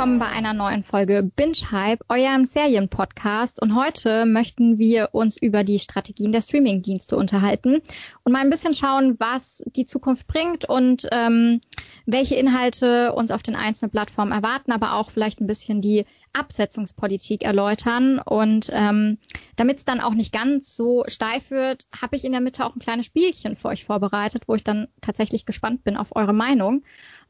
willkommen 0.00 0.18
bei 0.18 0.28
einer 0.28 0.54
neuen 0.54 0.82
Folge 0.82 1.22
Binge 1.22 1.70
Hype, 1.72 2.02
eurem 2.08 2.46
Serienpodcast. 2.46 3.60
Und 3.60 3.74
heute 3.74 4.24
möchten 4.24 4.78
wir 4.78 5.10
uns 5.12 5.36
über 5.36 5.62
die 5.62 5.78
Strategien 5.78 6.32
der 6.32 6.40
Streamingdienste 6.40 7.18
unterhalten 7.18 7.82
und 8.24 8.32
mal 8.32 8.38
ein 8.38 8.48
bisschen 8.48 8.72
schauen, 8.72 9.16
was 9.20 9.62
die 9.66 9.84
Zukunft 9.84 10.26
bringt 10.26 10.64
und 10.64 11.06
ähm, 11.12 11.60
welche 12.06 12.36
Inhalte 12.36 13.12
uns 13.12 13.30
auf 13.30 13.42
den 13.42 13.54
einzelnen 13.54 13.90
Plattformen 13.90 14.32
erwarten, 14.32 14.72
aber 14.72 14.94
auch 14.94 15.10
vielleicht 15.10 15.42
ein 15.42 15.46
bisschen 15.46 15.82
die 15.82 16.06
Absetzungspolitik 16.32 17.42
erläutern. 17.42 18.20
Und 18.20 18.70
ähm, 18.72 19.18
damit 19.56 19.76
es 19.76 19.84
dann 19.84 20.00
auch 20.00 20.14
nicht 20.14 20.32
ganz 20.32 20.74
so 20.74 21.04
steif 21.08 21.50
wird, 21.50 21.84
habe 22.00 22.16
ich 22.16 22.24
in 22.24 22.32
der 22.32 22.40
Mitte 22.40 22.64
auch 22.64 22.74
ein 22.74 22.80
kleines 22.80 23.04
Spielchen 23.04 23.54
für 23.54 23.68
euch 23.68 23.84
vorbereitet, 23.84 24.44
wo 24.46 24.54
ich 24.54 24.64
dann 24.64 24.88
tatsächlich 25.02 25.44
gespannt 25.44 25.84
bin 25.84 25.98
auf 25.98 26.16
eure 26.16 26.32
Meinung. 26.32 26.84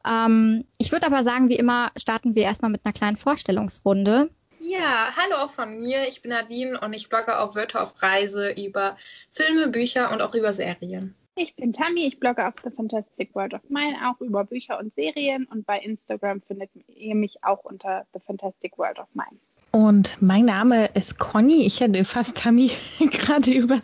Ähm, 0.05 0.65
ich 0.77 0.91
würde 0.91 1.07
aber 1.07 1.23
sagen, 1.23 1.49
wie 1.49 1.55
immer, 1.55 1.91
starten 1.97 2.35
wir 2.35 2.43
erstmal 2.43 2.71
mit 2.71 2.81
einer 2.83 2.93
kleinen 2.93 3.17
Vorstellungsrunde. 3.17 4.29
Ja, 4.59 5.07
hallo 5.15 5.37
auch 5.37 5.51
von 5.51 5.79
mir. 5.79 6.07
Ich 6.07 6.21
bin 6.21 6.29
Nadine 6.29 6.79
und 6.79 6.93
ich 6.93 7.09
blogge 7.09 7.39
auf 7.39 7.55
Wörter 7.55 7.81
auf 7.81 8.01
Reise 8.01 8.51
über 8.51 8.95
Filme, 9.31 9.67
Bücher 9.67 10.11
und 10.11 10.21
auch 10.21 10.35
über 10.35 10.53
Serien. 10.53 11.15
Ich 11.35 11.55
bin 11.55 11.73
Tammy, 11.73 12.05
ich 12.05 12.19
blogge 12.19 12.47
auf 12.47 12.53
The 12.63 12.69
Fantastic 12.69 13.33
World 13.33 13.53
of 13.53 13.61
Mine 13.69 13.95
auch 14.07 14.21
über 14.21 14.43
Bücher 14.43 14.77
und 14.77 14.93
Serien 14.93 15.45
und 15.45 15.65
bei 15.65 15.79
Instagram 15.79 16.41
findet 16.41 16.69
ihr 16.87 17.15
mich 17.15 17.43
auch 17.43 17.63
unter 17.63 18.05
The 18.13 18.19
Fantastic 18.19 18.77
World 18.77 18.99
of 18.99 19.07
Mine. 19.13 19.39
Und 19.71 20.21
mein 20.21 20.45
Name 20.45 20.87
ist 20.87 21.17
Conny. 21.17 21.65
Ich 21.65 21.79
hätte 21.79 22.03
fast 22.03 22.35
Tammy 22.35 22.71
gerade 22.99 23.51
über 23.51 23.81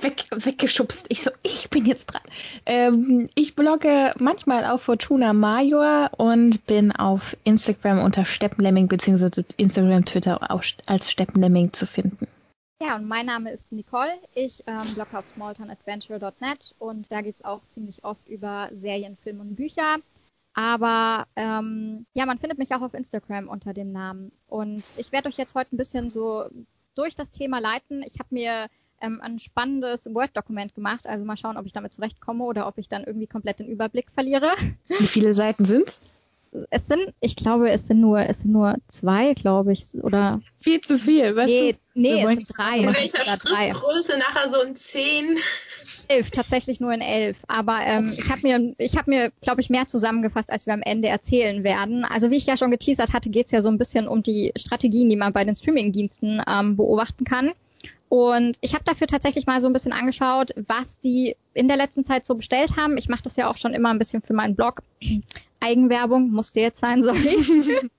weg, 0.00 0.24
weggeschubst. 0.30 1.06
Ich 1.08 1.22
so, 1.22 1.30
ich 1.44 1.70
bin 1.70 1.86
jetzt 1.86 2.06
dran. 2.06 2.22
Ähm, 2.66 3.28
ich 3.36 3.54
blogge 3.54 4.12
manchmal 4.18 4.64
auf 4.64 4.82
Fortuna 4.82 5.32
Major 5.32 6.10
und 6.16 6.66
bin 6.66 6.90
auf 6.90 7.36
Instagram 7.44 8.00
unter 8.00 8.24
Steppenlemming 8.24 8.88
beziehungsweise 8.88 9.44
Instagram, 9.56 10.04
Twitter 10.04 10.50
als 10.86 11.10
Steppenlemming 11.12 11.72
zu 11.72 11.86
finden. 11.86 12.26
Ja, 12.82 12.96
und 12.96 13.06
mein 13.06 13.26
Name 13.26 13.52
ist 13.52 13.70
Nicole. 13.70 14.12
Ich 14.34 14.64
ähm, 14.66 14.94
blogge 14.94 15.16
auf 15.16 15.28
smalltownadventure.net 15.28 16.74
und 16.78 17.10
da 17.10 17.20
geht's 17.20 17.44
auch 17.44 17.60
ziemlich 17.68 18.04
oft 18.04 18.28
über 18.28 18.68
Serien, 18.74 19.16
Filme 19.22 19.42
und 19.42 19.54
Bücher. 19.54 19.96
Aber 20.56 21.26
ähm, 21.36 22.06
ja, 22.14 22.24
man 22.24 22.38
findet 22.38 22.58
mich 22.58 22.74
auch 22.74 22.80
auf 22.80 22.94
Instagram 22.94 23.46
unter 23.46 23.74
dem 23.74 23.92
Namen. 23.92 24.32
Und 24.46 24.90
ich 24.96 25.12
werde 25.12 25.28
euch 25.28 25.36
jetzt 25.36 25.54
heute 25.54 25.74
ein 25.74 25.76
bisschen 25.76 26.08
so 26.08 26.46
durch 26.94 27.14
das 27.14 27.30
Thema 27.30 27.58
leiten. 27.58 28.02
Ich 28.02 28.18
habe 28.18 28.30
mir 28.30 28.68
ähm, 29.02 29.20
ein 29.20 29.38
spannendes 29.38 30.06
Word-Dokument 30.06 30.74
gemacht. 30.74 31.06
Also 31.06 31.26
mal 31.26 31.36
schauen, 31.36 31.58
ob 31.58 31.66
ich 31.66 31.74
damit 31.74 31.92
zurechtkomme 31.92 32.42
oder 32.42 32.66
ob 32.66 32.78
ich 32.78 32.88
dann 32.88 33.04
irgendwie 33.04 33.26
komplett 33.26 33.60
den 33.60 33.68
Überblick 33.68 34.10
verliere. 34.10 34.52
Wie 34.98 35.06
viele 35.06 35.34
Seiten 35.34 35.66
sind? 35.66 35.98
Es 36.70 36.86
sind, 36.86 37.12
ich 37.20 37.36
glaube, 37.36 37.70
es 37.70 37.86
sind 37.86 38.00
nur, 38.00 38.20
es 38.20 38.40
sind 38.40 38.52
nur 38.52 38.74
zwei, 38.88 39.34
glaube 39.34 39.72
ich, 39.72 39.84
oder. 40.02 40.40
Viel 40.60 40.80
zu 40.80 40.98
viel, 40.98 41.36
weißt 41.36 41.48
nee, 41.48 41.72
du? 41.72 41.78
Nee, 41.94 42.22
es 42.22 42.28
sind 42.28 42.48
drei. 42.56 42.78
In 42.78 42.94
welcher 42.94 43.24
Schriftgröße 43.24 44.18
nachher 44.18 44.50
so 44.50 44.60
ein 44.60 44.74
zehn? 44.74 45.38
Elf, 46.08 46.30
tatsächlich 46.30 46.80
nur 46.80 46.92
in 46.92 47.00
elf. 47.00 47.42
Aber 47.48 47.80
ähm, 47.84 48.14
ich 48.16 48.30
habe 48.30 48.42
mir, 48.42 48.74
ich 48.78 48.96
habe 48.96 49.10
mir, 49.10 49.32
glaube 49.40 49.60
ich, 49.60 49.70
mehr 49.70 49.86
zusammengefasst, 49.86 50.50
als 50.50 50.66
wir 50.66 50.74
am 50.74 50.82
Ende 50.82 51.08
erzählen 51.08 51.64
werden. 51.64 52.04
Also 52.04 52.30
wie 52.30 52.36
ich 52.36 52.46
ja 52.46 52.56
schon 52.56 52.70
geteasert 52.70 53.12
hatte, 53.12 53.30
geht 53.30 53.46
es 53.46 53.52
ja 53.52 53.62
so 53.62 53.68
ein 53.68 53.78
bisschen 53.78 54.08
um 54.08 54.22
die 54.22 54.52
Strategien, 54.56 55.10
die 55.10 55.16
man 55.16 55.32
bei 55.32 55.44
den 55.44 55.56
Streamingdiensten 55.56 56.42
ähm, 56.48 56.76
beobachten 56.76 57.24
kann. 57.24 57.52
Und 58.08 58.56
ich 58.60 58.74
habe 58.74 58.84
dafür 58.84 59.06
tatsächlich 59.06 59.46
mal 59.46 59.60
so 59.60 59.66
ein 59.66 59.72
bisschen 59.72 59.92
angeschaut, 59.92 60.52
was 60.68 61.00
die 61.00 61.36
in 61.54 61.66
der 61.66 61.76
letzten 61.76 62.04
Zeit 62.04 62.24
so 62.24 62.36
bestellt 62.36 62.76
haben. 62.76 62.96
Ich 62.96 63.08
mache 63.08 63.22
das 63.22 63.36
ja 63.36 63.50
auch 63.50 63.56
schon 63.56 63.74
immer 63.74 63.90
ein 63.90 63.98
bisschen 63.98 64.22
für 64.22 64.32
meinen 64.32 64.54
Blog. 64.54 64.82
Eigenwerbung 65.60 66.30
musste 66.30 66.60
jetzt 66.60 66.80
sein, 66.80 67.02
sorry. 67.02 67.36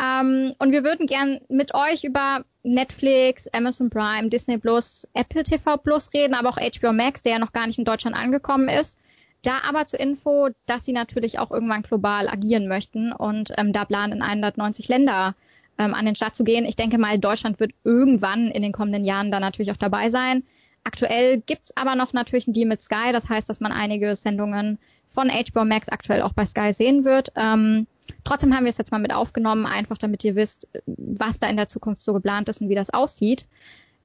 ähm, 0.00 0.54
und 0.58 0.72
wir 0.72 0.84
würden 0.84 1.06
gern 1.06 1.40
mit 1.48 1.74
euch 1.74 2.04
über 2.04 2.44
Netflix, 2.62 3.46
Amazon 3.48 3.90
Prime, 3.90 4.28
Disney 4.28 4.58
Plus, 4.58 5.06
Apple 5.14 5.42
TV 5.42 5.76
Plus 5.76 6.10
reden, 6.14 6.34
aber 6.34 6.48
auch 6.48 6.58
HBO 6.58 6.92
Max, 6.92 7.22
der 7.22 7.32
ja 7.32 7.38
noch 7.38 7.52
gar 7.52 7.66
nicht 7.66 7.78
in 7.78 7.84
Deutschland 7.84 8.16
angekommen 8.16 8.68
ist. 8.68 8.98
Da 9.42 9.58
aber 9.68 9.84
zur 9.84 10.00
Info, 10.00 10.48
dass 10.64 10.86
sie 10.86 10.92
natürlich 10.92 11.38
auch 11.38 11.50
irgendwann 11.50 11.82
global 11.82 12.28
agieren 12.28 12.66
möchten 12.66 13.12
und 13.12 13.52
ähm, 13.58 13.72
da 13.74 13.84
planen 13.84 14.14
in 14.14 14.22
190 14.22 14.88
Länder 14.88 15.34
ähm, 15.76 15.92
an 15.92 16.06
den 16.06 16.16
Start 16.16 16.34
zu 16.34 16.44
gehen. 16.44 16.64
Ich 16.64 16.76
denke 16.76 16.96
mal, 16.96 17.18
Deutschland 17.18 17.60
wird 17.60 17.72
irgendwann 17.84 18.48
in 18.48 18.62
den 18.62 18.72
kommenden 18.72 19.04
Jahren 19.04 19.30
da 19.30 19.40
natürlich 19.40 19.70
auch 19.70 19.76
dabei 19.76 20.08
sein. 20.08 20.44
Aktuell 20.82 21.40
gibt's 21.40 21.76
aber 21.76 21.94
noch 21.94 22.12
natürlich 22.12 22.46
einen 22.46 22.54
Deal 22.54 22.68
mit 22.68 22.82
Sky. 22.82 23.12
Das 23.12 23.28
heißt, 23.28 23.48
dass 23.48 23.60
man 23.60 23.72
einige 23.72 24.16
Sendungen 24.16 24.78
von 25.06 25.30
HBO 25.30 25.64
Max 25.64 25.88
aktuell 25.88 26.22
auch 26.22 26.32
bei 26.32 26.46
Sky 26.46 26.72
sehen 26.72 27.04
wird. 27.04 27.32
Ähm, 27.36 27.86
trotzdem 28.24 28.54
haben 28.54 28.64
wir 28.64 28.70
es 28.70 28.78
jetzt 28.78 28.92
mal 28.92 28.98
mit 28.98 29.14
aufgenommen, 29.14 29.66
einfach 29.66 29.98
damit 29.98 30.24
ihr 30.24 30.36
wisst, 30.36 30.68
was 30.86 31.38
da 31.38 31.48
in 31.48 31.56
der 31.56 31.68
Zukunft 31.68 32.02
so 32.02 32.12
geplant 32.12 32.48
ist 32.48 32.60
und 32.60 32.68
wie 32.68 32.74
das 32.74 32.90
aussieht. 32.90 33.46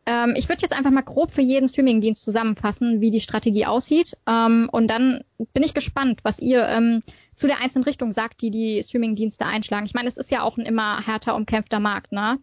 Ähm, 0.06 0.34
ich 0.36 0.50
würde 0.50 0.62
jetzt 0.62 0.76
einfach 0.76 0.92
mal 0.92 1.04
grob 1.04 1.32
für 1.32 1.42
jeden 1.42 1.68
Streamingdienst 1.68 2.24
zusammenfassen, 2.24 3.02
wie 3.02 3.12
die 3.12 3.20
Strategie 3.20 3.66
aussieht. 3.66 4.18
Ähm, 4.28 4.70
und 4.72 4.88
dann 4.88 5.24
bin 5.54 5.64
ich 5.64 5.74
gespannt, 5.74 6.22
was 6.24 6.40
ihr 6.40 6.68
ähm, 6.68 7.02
zu 7.36 7.48
der 7.48 7.62
einzelnen 7.62 7.84
Richtung 7.84 8.12
sagt, 8.12 8.42
die 8.42 8.52
die 8.52 8.82
Streamingdienste 8.84 9.46
einschlagen. 9.46 9.86
Ich 9.86 9.94
meine, 9.94 10.08
es 10.08 10.18
ist 10.18 10.32
ja 10.32 10.42
auch 10.42 10.58
ein 10.58 10.66
immer 10.66 11.06
härter 11.06 11.36
umkämpfter 11.36 11.80
Markt, 11.80 12.12
ne? 12.12 12.40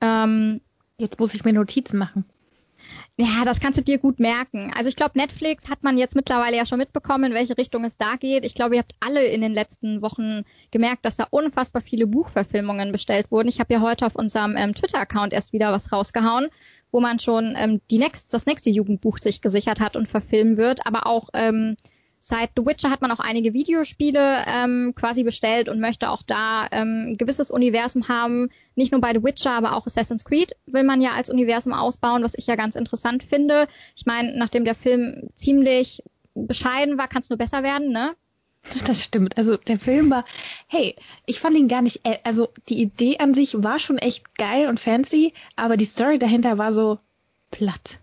Ähm, 0.00 0.60
jetzt 0.98 1.18
muss 1.18 1.34
ich 1.34 1.44
mir 1.44 1.52
Notizen 1.52 1.98
machen. 1.98 2.24
Ja, 3.18 3.44
das 3.44 3.60
kannst 3.60 3.78
du 3.78 3.82
dir 3.82 3.98
gut 3.98 4.20
merken. 4.20 4.72
Also 4.74 4.88
ich 4.88 4.96
glaube, 4.96 5.18
Netflix 5.18 5.68
hat 5.68 5.82
man 5.82 5.98
jetzt 5.98 6.16
mittlerweile 6.16 6.56
ja 6.56 6.64
schon 6.64 6.78
mitbekommen, 6.78 7.24
in 7.24 7.34
welche 7.34 7.58
Richtung 7.58 7.84
es 7.84 7.98
da 7.98 8.16
geht. 8.16 8.44
Ich 8.46 8.54
glaube, 8.54 8.74
ihr 8.74 8.80
habt 8.80 8.94
alle 9.00 9.24
in 9.24 9.42
den 9.42 9.52
letzten 9.52 10.00
Wochen 10.00 10.44
gemerkt, 10.70 11.04
dass 11.04 11.16
da 11.16 11.26
unfassbar 11.30 11.82
viele 11.82 12.06
Buchverfilmungen 12.06 12.90
bestellt 12.90 13.30
wurden. 13.30 13.48
Ich 13.48 13.60
habe 13.60 13.74
ja 13.74 13.82
heute 13.82 14.06
auf 14.06 14.16
unserem 14.16 14.56
ähm, 14.56 14.74
Twitter-Account 14.74 15.34
erst 15.34 15.52
wieder 15.52 15.72
was 15.72 15.92
rausgehauen, 15.92 16.48
wo 16.90 17.00
man 17.00 17.18
schon 17.18 17.54
ähm, 17.56 17.82
die 17.90 17.98
next, 17.98 18.32
das 18.32 18.46
nächste 18.46 18.70
Jugendbuch 18.70 19.18
sich 19.18 19.42
gesichert 19.42 19.80
hat 19.80 19.94
und 19.94 20.08
verfilmen 20.08 20.56
wird, 20.56 20.86
aber 20.86 21.06
auch 21.06 21.28
ähm, 21.34 21.76
Seit 22.24 22.50
The 22.56 22.64
Witcher 22.64 22.90
hat 22.90 23.02
man 23.02 23.10
auch 23.10 23.18
einige 23.18 23.52
Videospiele 23.52 24.44
ähm, 24.46 24.92
quasi 24.94 25.24
bestellt 25.24 25.68
und 25.68 25.80
möchte 25.80 26.08
auch 26.08 26.22
da 26.24 26.68
ähm, 26.70 27.08
ein 27.08 27.16
gewisses 27.16 27.50
Universum 27.50 28.06
haben. 28.06 28.48
Nicht 28.76 28.92
nur 28.92 29.00
bei 29.00 29.12
The 29.12 29.24
Witcher, 29.24 29.50
aber 29.50 29.74
auch 29.74 29.86
Assassin's 29.86 30.24
Creed 30.24 30.52
will 30.66 30.84
man 30.84 31.02
ja 31.02 31.14
als 31.14 31.30
Universum 31.30 31.72
ausbauen, 31.72 32.22
was 32.22 32.36
ich 32.36 32.46
ja 32.46 32.54
ganz 32.54 32.76
interessant 32.76 33.24
finde. 33.24 33.66
Ich 33.96 34.06
meine, 34.06 34.38
nachdem 34.38 34.64
der 34.64 34.76
Film 34.76 35.30
ziemlich 35.34 36.04
bescheiden 36.36 36.96
war, 36.96 37.08
kann 37.08 37.22
es 37.22 37.28
nur 37.28 37.38
besser 37.38 37.64
werden, 37.64 37.90
ne? 37.90 38.14
Das 38.86 39.02
stimmt. 39.02 39.36
Also 39.36 39.56
der 39.56 39.80
Film 39.80 40.08
war, 40.08 40.24
hey, 40.68 40.94
ich 41.26 41.40
fand 41.40 41.56
ihn 41.56 41.66
gar 41.66 41.82
nicht, 41.82 42.06
äh, 42.06 42.18
also 42.22 42.50
die 42.68 42.80
Idee 42.80 43.18
an 43.18 43.34
sich 43.34 43.60
war 43.64 43.80
schon 43.80 43.98
echt 43.98 44.36
geil 44.36 44.68
und 44.68 44.78
fancy, 44.78 45.34
aber 45.56 45.76
die 45.76 45.86
Story 45.86 46.20
dahinter 46.20 46.56
war 46.56 46.70
so 46.70 47.00
platt. 47.50 47.98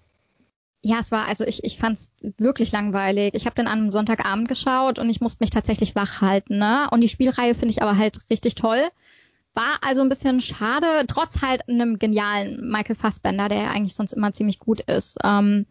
Ja, 0.82 1.00
es 1.00 1.12
war, 1.12 1.28
also 1.28 1.44
ich, 1.44 1.64
ich 1.66 1.78
fand 1.78 1.98
es 1.98 2.12
wirklich 2.38 2.72
langweilig. 2.72 3.34
Ich 3.34 3.46
habe 3.46 3.56
den 3.56 3.68
an 3.68 3.80
einem 3.80 3.90
Sonntagabend 3.90 4.48
geschaut 4.48 4.98
und 4.98 5.10
ich 5.10 5.20
musste 5.20 5.44
mich 5.44 5.50
tatsächlich 5.50 5.94
wach 5.96 6.22
halten. 6.22 6.58
Ne? 6.58 6.88
Und 6.92 7.02
die 7.02 7.10
Spielreihe 7.10 7.54
finde 7.54 7.74
ich 7.74 7.82
aber 7.82 7.98
halt 7.98 8.20
richtig 8.30 8.56
toll. 8.56 8.90
War 9.56 9.80
also 9.82 10.02
ein 10.02 10.10
bisschen 10.10 10.42
schade, 10.42 11.06
trotz 11.08 11.42
halt 11.42 11.68
einem 11.68 12.00
genialen 12.00 12.70
Michael 12.70 12.96
Fassbender, 12.96 13.50
der 13.50 13.64
ja 13.64 13.72
eigentlich 13.72 13.96
sonst 13.96 14.14
immer 14.14 14.32
ziemlich 14.32 14.60
gut 14.60 14.82
ist. 14.82 15.18
Ähm, 15.24 15.66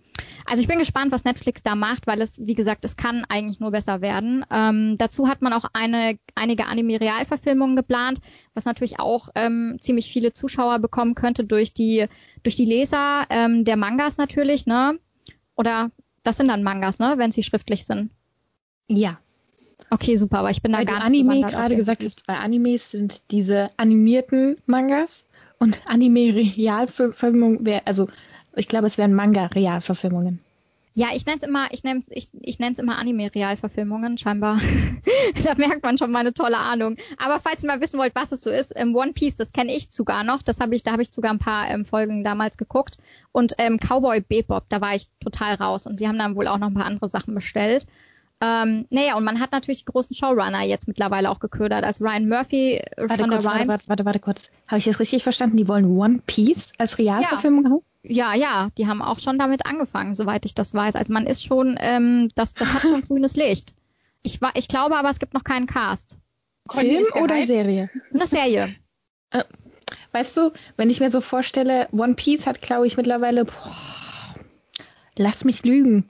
also 0.45 0.61
ich 0.61 0.69
bin 0.69 0.79
gespannt, 0.79 1.13
was 1.13 1.25
Netflix 1.25 1.63
da 1.63 1.75
macht, 1.75 2.07
weil 2.07 2.21
es, 2.21 2.45
wie 2.45 2.55
gesagt, 2.55 2.85
es 2.85 2.97
kann 2.97 3.25
eigentlich 3.29 3.61
nur 3.61 3.71
besser 3.71 4.01
werden. 4.01 4.45
Ähm, 4.51 4.99
dazu 4.99 5.29
hat 5.29 5.43
man 5.43 5.53
auch 5.53 5.65
eine, 5.73 6.19
einige 6.35 6.67
Anime-Realverfilmungen 6.67 7.77
geplant, 7.77 8.19
was 8.53 8.65
natürlich 8.65 8.99
auch 8.99 9.29
ähm, 9.37 9.79
ziemlich 9.81 10.13
viele 10.13 10.33
Zuschauer 10.33 10.81
bekommen 10.81 11.15
könnte 11.15 11.45
durch 11.45 11.73
die, 11.73 12.07
durch 12.43 12.57
die 12.57 12.67
Leser 12.67 13.27
ähm, 13.31 13.65
der 13.65 13.77
Mangas 13.77 14.19
natürlich, 14.19 14.67
ne? 14.67 14.99
Oder 15.55 15.91
das 16.25 16.37
sind 16.37 16.49
dann 16.49 16.63
Mangas, 16.63 16.99
ne, 16.99 17.15
wenn 17.17 17.33
sie 17.33 17.43
schriftlich 17.43 17.87
sind. 17.87 18.11
Ja, 18.89 19.19
Okay, 19.90 20.17
super, 20.17 20.40
aber 20.40 20.50
ich 20.50 20.62
bin 20.62 20.73
da 20.73 20.79
Weil 20.79 20.85
gar 20.85 21.05
du 21.05 21.11
nicht 21.11 21.29
Anime 21.29 21.46
gerade 21.46 21.76
gesagt 21.76 22.05
hast, 22.05 22.26
bei 22.26 22.37
Animes 22.37 22.90
sind 22.90 23.23
diese 23.31 23.70
animierten 23.76 24.58
Mangas 24.67 25.25
und 25.58 25.81
Anime-Realverfilmungen 25.87 27.64
wäre, 27.64 27.87
also 27.87 28.08
ich 28.55 28.69
glaube, 28.69 28.87
es 28.87 28.99
wären 28.99 29.14
Manga-Realverfilmungen. 29.14 30.40
Ja, 30.99 31.11
ich 31.14 31.25
nenne 31.26 31.38
es 31.40 31.46
immer, 31.46 31.69
ich 31.70 31.85
nenne 31.85 32.02
ich, 32.08 32.29
ich 32.40 32.58
nenn's 32.58 32.81
immer 32.81 32.99
Anime-Realverfilmungen, 32.99 34.19
scheinbar. 34.19 34.58
da 35.44 35.55
merkt 35.55 35.85
man 35.85 35.96
schon 35.96 36.11
meine 36.11 36.35
tolle 36.35 36.58
Ahnung. 36.58 36.96
Aber 37.19 37.38
falls 37.38 37.62
ihr 37.62 37.69
mal 37.69 37.81
wissen 37.81 38.00
wollt, 38.00 38.17
was 38.17 38.32
es 38.32 38.43
so 38.43 38.50
ist, 38.50 38.73
ähm, 38.75 38.96
One 38.96 39.12
Piece, 39.12 39.37
das 39.37 39.52
kenne 39.52 39.73
ich 39.73 39.93
sogar 39.93 40.25
noch. 40.25 40.43
Das 40.43 40.58
habe 40.58 40.75
ich, 40.75 40.82
da 40.82 40.90
habe 40.90 41.02
ich 41.02 41.12
sogar 41.12 41.31
ein 41.31 41.38
paar 41.38 41.70
ähm, 41.70 41.85
Folgen 41.85 42.25
damals 42.25 42.56
geguckt. 42.56 42.99
Und 43.31 43.55
ähm, 43.58 43.79
Cowboy 43.79 44.23
Bebop, 44.23 44.64
da 44.70 44.81
war 44.81 44.96
ich 44.96 45.06
total 45.20 45.55
raus. 45.55 45.87
Und 45.87 46.00
sie 46.00 46.08
haben 46.08 46.19
dann 46.19 46.35
wohl 46.35 46.49
auch 46.49 46.58
noch 46.58 46.67
ein 46.67 46.75
paar 46.75 46.87
andere 46.87 47.08
Sachen 47.08 47.32
bestellt. 47.32 47.87
Ähm, 48.40 48.87
naja, 48.90 49.17
und 49.17 49.25
man 49.25 49.40
hat 49.40 49.50
natürlich 49.52 49.85
die 49.85 49.93
großen 49.93 50.14
Showrunner 50.14 50.62
jetzt 50.62 50.87
mittlerweile 50.87 51.31
auch 51.31 51.40
geködert. 51.40 51.82
Also 51.85 52.05
Ryan 52.05 52.29
Murphy, 52.29 52.75
äh, 52.75 52.85
Warte 52.96 53.19
Shonda 53.19 53.37
kurz, 53.37 53.44
warte, 53.44 53.58
Rhimes. 53.58 53.69
warte, 53.69 53.88
warte, 53.88 54.05
warte 54.05 54.19
kurz. 54.20 54.50
Habe 54.69 54.79
ich 54.79 54.85
das 54.85 55.00
richtig 55.00 55.25
verstanden? 55.25 55.56
Die 55.56 55.67
wollen 55.67 55.87
One 55.87 56.20
Piece 56.25 56.73
als 56.79 56.99
Realverfilmung 56.99 57.64
haben? 57.67 57.82
Ja, 58.02 58.35
ja, 58.35 58.69
die 58.79 58.87
haben 58.87 59.02
auch 59.02 59.19
schon 59.19 59.38
damit 59.38 59.67
angefangen, 59.67 60.14
soweit 60.14 60.46
ich 60.46 60.55
das 60.55 60.73
weiß. 60.73 60.94
Also 60.94 61.12
man 61.12 61.26
ist 61.26 61.44
schon, 61.44 61.76
ähm, 61.81 62.31
das, 62.37 62.55
das 62.55 62.73
hat 62.73 62.82
schon 62.82 63.02
grünes 63.08 63.35
Licht. 63.35 63.75
Ich, 64.23 64.40
war, 64.40 64.52
ich 64.55 64.69
glaube 64.69 64.96
aber, 64.96 65.11
es 65.11 65.19
gibt 65.19 65.35
noch 65.35 65.44
keinen 65.44 65.67
Cast. 65.67 66.17
Film 66.70 67.05
oder. 67.20 67.44
Serie? 67.46 67.90
Eine 68.12 68.26
Serie. 68.26 68.75
Weißt 70.12 70.37
du, 70.37 70.52
wenn 70.76 70.90
ich 70.90 71.00
mir 71.00 71.11
so 71.11 71.20
vorstelle, 71.20 71.88
One 71.93 72.14
Piece 72.14 72.46
hat, 72.46 72.62
glaube 72.62 72.87
ich, 72.87 72.96
mittlerweile, 72.96 73.44
boah, 73.44 73.75
lass 75.17 75.44
mich 75.44 75.64
lügen, 75.64 76.08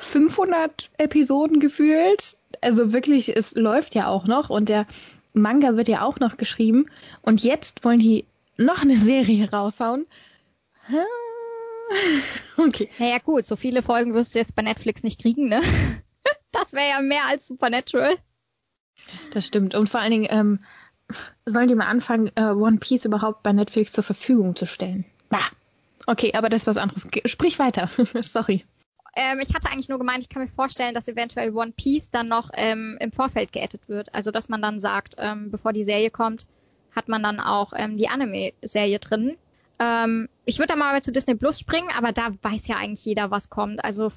500 0.00 0.90
Episoden 0.98 1.60
gefühlt. 1.60 2.36
Also 2.60 2.92
wirklich, 2.92 3.36
es 3.36 3.54
läuft 3.54 3.94
ja 3.94 4.08
auch 4.08 4.26
noch 4.26 4.50
und 4.50 4.68
der 4.68 4.86
Manga 5.32 5.76
wird 5.76 5.88
ja 5.88 6.02
auch 6.02 6.18
noch 6.18 6.36
geschrieben. 6.36 6.86
Und 7.22 7.42
jetzt 7.42 7.84
wollen 7.84 8.00
die 8.00 8.24
noch 8.56 8.82
eine 8.82 8.96
Serie 8.96 9.50
raushauen. 9.50 10.06
Okay. 12.56 12.88
Naja 12.98 13.18
gut, 13.18 13.46
so 13.46 13.56
viele 13.56 13.82
Folgen 13.82 14.14
wirst 14.14 14.34
du 14.34 14.38
jetzt 14.38 14.54
bei 14.54 14.62
Netflix 14.62 15.02
nicht 15.02 15.20
kriegen, 15.20 15.48
ne? 15.48 15.60
Das 16.52 16.72
wäre 16.72 16.88
ja 16.88 17.00
mehr 17.00 17.26
als 17.28 17.46
Supernatural. 17.46 18.16
Das 19.32 19.46
stimmt. 19.46 19.74
Und 19.74 19.88
vor 19.88 20.00
allen 20.00 20.10
Dingen 20.10 20.28
ähm, 20.30 20.60
sollen 21.46 21.68
die 21.68 21.74
mal 21.74 21.86
anfangen, 21.86 22.30
äh, 22.34 22.50
One 22.50 22.78
Piece 22.78 23.04
überhaupt 23.04 23.42
bei 23.42 23.52
Netflix 23.52 23.92
zur 23.92 24.04
Verfügung 24.04 24.56
zu 24.56 24.66
stellen. 24.66 25.04
Bah. 25.28 25.48
Okay, 26.06 26.32
aber 26.34 26.48
das 26.48 26.62
ist 26.62 26.66
was 26.66 26.76
anderes. 26.76 27.06
Sprich 27.24 27.58
weiter. 27.58 27.88
Sorry. 28.22 28.64
Ähm, 29.16 29.40
ich 29.40 29.54
hatte 29.54 29.70
eigentlich 29.70 29.88
nur 29.88 29.98
gemeint, 29.98 30.22
ich 30.22 30.28
kann 30.28 30.42
mir 30.42 30.48
vorstellen, 30.48 30.94
dass 30.94 31.08
eventuell 31.08 31.54
One 31.54 31.72
Piece 31.72 32.10
dann 32.10 32.28
noch 32.28 32.50
ähm, 32.54 32.96
im 33.00 33.12
Vorfeld 33.12 33.52
geaddet 33.52 33.88
wird. 33.88 34.14
Also 34.14 34.30
dass 34.30 34.48
man 34.48 34.62
dann 34.62 34.80
sagt, 34.80 35.14
ähm, 35.18 35.50
bevor 35.50 35.72
die 35.72 35.84
Serie 35.84 36.10
kommt, 36.10 36.46
hat 36.94 37.08
man 37.08 37.22
dann 37.22 37.40
auch 37.40 37.72
ähm, 37.76 37.96
die 37.96 38.08
Anime-Serie 38.08 38.98
drin. 38.98 39.36
Ähm, 39.78 40.28
ich 40.44 40.58
würde 40.58 40.74
da 40.74 40.76
mal 40.76 41.00
zu 41.00 41.10
Disney 41.10 41.34
Plus 41.34 41.58
springen, 41.58 41.88
aber 41.96 42.12
da 42.12 42.28
weiß 42.42 42.68
ja 42.68 42.76
eigentlich 42.76 43.04
jeder, 43.04 43.30
was 43.30 43.48
kommt. 43.48 43.82
Also 43.82 44.12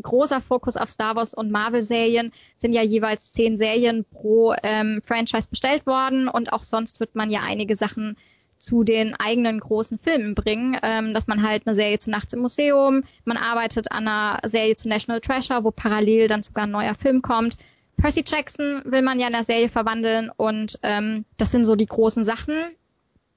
großer 0.00 0.40
Fokus 0.40 0.76
auf 0.76 0.88
Star 0.88 1.16
Wars 1.16 1.34
und 1.34 1.50
Marvel-Serien 1.50 2.32
sind 2.58 2.72
ja 2.72 2.82
jeweils 2.82 3.32
zehn 3.32 3.56
Serien 3.56 4.04
pro 4.04 4.54
ähm, 4.62 5.00
Franchise 5.02 5.48
bestellt 5.50 5.86
worden 5.86 6.28
und 6.28 6.52
auch 6.52 6.62
sonst 6.62 7.00
wird 7.00 7.16
man 7.16 7.30
ja 7.30 7.40
einige 7.42 7.74
Sachen 7.74 8.16
zu 8.60 8.84
den 8.84 9.14
eigenen 9.14 9.58
großen 9.58 9.98
Filmen 9.98 10.34
bringen, 10.34 10.78
ähm, 10.82 11.14
dass 11.14 11.26
man 11.26 11.42
halt 11.42 11.66
eine 11.66 11.74
Serie 11.74 11.98
zu 11.98 12.10
Nachts 12.10 12.34
im 12.34 12.40
Museum, 12.40 13.04
man 13.24 13.38
arbeitet 13.38 13.90
an 13.90 14.06
einer 14.06 14.38
Serie 14.44 14.76
zu 14.76 14.88
National 14.88 15.20
Treasure, 15.20 15.64
wo 15.64 15.70
parallel 15.70 16.28
dann 16.28 16.42
sogar 16.42 16.64
ein 16.64 16.70
neuer 16.70 16.94
Film 16.94 17.22
kommt. 17.22 17.56
Percy 17.96 18.22
Jackson 18.26 18.82
will 18.84 19.02
man 19.02 19.18
ja 19.18 19.28
in 19.28 19.32
der 19.32 19.44
Serie 19.44 19.70
verwandeln 19.70 20.30
und 20.36 20.78
ähm, 20.82 21.24
das 21.38 21.50
sind 21.50 21.64
so 21.64 21.74
die 21.74 21.86
großen 21.86 22.24
Sachen. 22.24 22.54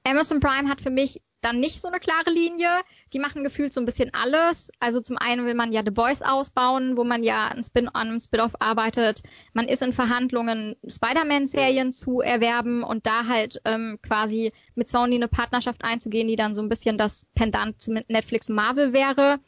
Amazon 0.06 0.40
Prime 0.40 0.68
hat 0.68 0.82
für 0.82 0.90
mich 0.90 1.22
dann 1.40 1.58
nicht 1.58 1.80
so 1.80 1.88
eine 1.88 2.00
klare 2.00 2.30
Linie. 2.30 2.68
Die 3.14 3.20
machen 3.20 3.44
gefühlt 3.44 3.72
so 3.72 3.80
ein 3.80 3.84
bisschen 3.84 4.12
alles. 4.12 4.72
Also 4.80 5.00
zum 5.00 5.16
einen 5.16 5.46
will 5.46 5.54
man 5.54 5.72
ja 5.72 5.82
The 5.84 5.92
Boys 5.92 6.20
ausbauen, 6.20 6.96
wo 6.96 7.04
man 7.04 7.22
ja 7.22 7.46
ein 7.46 7.62
Spin 7.62 7.88
an 7.88 8.08
einem 8.08 8.18
Spin-off 8.18 8.54
arbeitet. 8.58 9.22
Man 9.52 9.68
ist 9.68 9.82
in 9.82 9.92
Verhandlungen, 9.92 10.74
Spider-Man-Serien 10.86 11.92
zu 11.92 12.20
erwerben 12.20 12.82
und 12.82 13.06
da 13.06 13.26
halt 13.26 13.60
ähm, 13.64 13.98
quasi 14.02 14.52
mit 14.74 14.88
Sony 14.88 15.14
eine 15.14 15.28
Partnerschaft 15.28 15.84
einzugehen, 15.84 16.26
die 16.26 16.36
dann 16.36 16.54
so 16.54 16.62
ein 16.62 16.68
bisschen 16.68 16.98
das 16.98 17.26
Pendant 17.36 17.80
zu 17.80 17.92
Netflix 17.92 18.48
und 18.48 18.56
Marvel 18.56 18.92
wäre. 18.92 19.38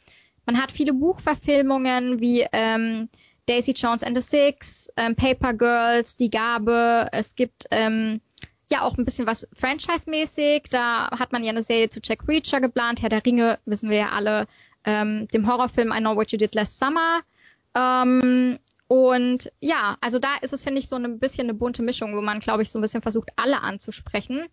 Man 0.45 0.61
hat 0.61 0.71
viele 0.71 0.93
Buchverfilmungen 0.93 2.21
wie 2.21 2.45
ähm, 2.53 3.09
Daisy 3.47 3.73
Jones 3.73 4.03
and 4.03 4.15
the 4.15 4.21
Six, 4.21 4.89
ähm, 4.95 5.15
Paper 5.15 5.53
Girls, 5.53 6.15
Die 6.15 6.29
Gabe. 6.29 7.09
Es 7.11 7.35
gibt 7.35 7.65
ähm, 7.71 8.21
ja 8.71 8.81
auch 8.81 8.97
ein 8.97 9.05
bisschen 9.05 9.27
was 9.27 9.47
Franchise-mäßig. 9.53 10.63
Da 10.69 11.09
hat 11.11 11.31
man 11.31 11.43
ja 11.43 11.51
eine 11.51 11.63
Serie 11.63 11.89
zu 11.89 11.99
Jack 12.03 12.27
Reacher 12.27 12.61
geplant. 12.61 13.01
Herr 13.01 13.09
der 13.09 13.25
Ringe 13.25 13.59
wissen 13.65 13.89
wir 13.89 13.97
ja 13.97 14.09
alle, 14.09 14.47
ähm, 14.83 15.27
dem 15.29 15.47
Horrorfilm 15.47 15.91
I 15.91 15.99
Know 15.99 16.15
What 16.15 16.31
You 16.31 16.37
Did 16.37 16.55
Last 16.55 16.79
Summer. 16.79 17.21
Ähm, 17.75 18.59
und 18.87 19.51
ja, 19.59 19.97
also 20.01 20.19
da 20.19 20.35
ist 20.41 20.53
es, 20.53 20.63
finde 20.63 20.79
ich, 20.79 20.87
so 20.87 20.95
ein 20.95 21.19
bisschen 21.19 21.45
eine 21.45 21.53
bunte 21.53 21.83
Mischung, 21.83 22.15
wo 22.15 22.21
man, 22.21 22.39
glaube 22.39 22.61
ich, 22.61 22.69
so 22.69 22.79
ein 22.79 22.81
bisschen 22.81 23.01
versucht, 23.01 23.29
alle 23.35 23.61
anzusprechen. 23.61 24.45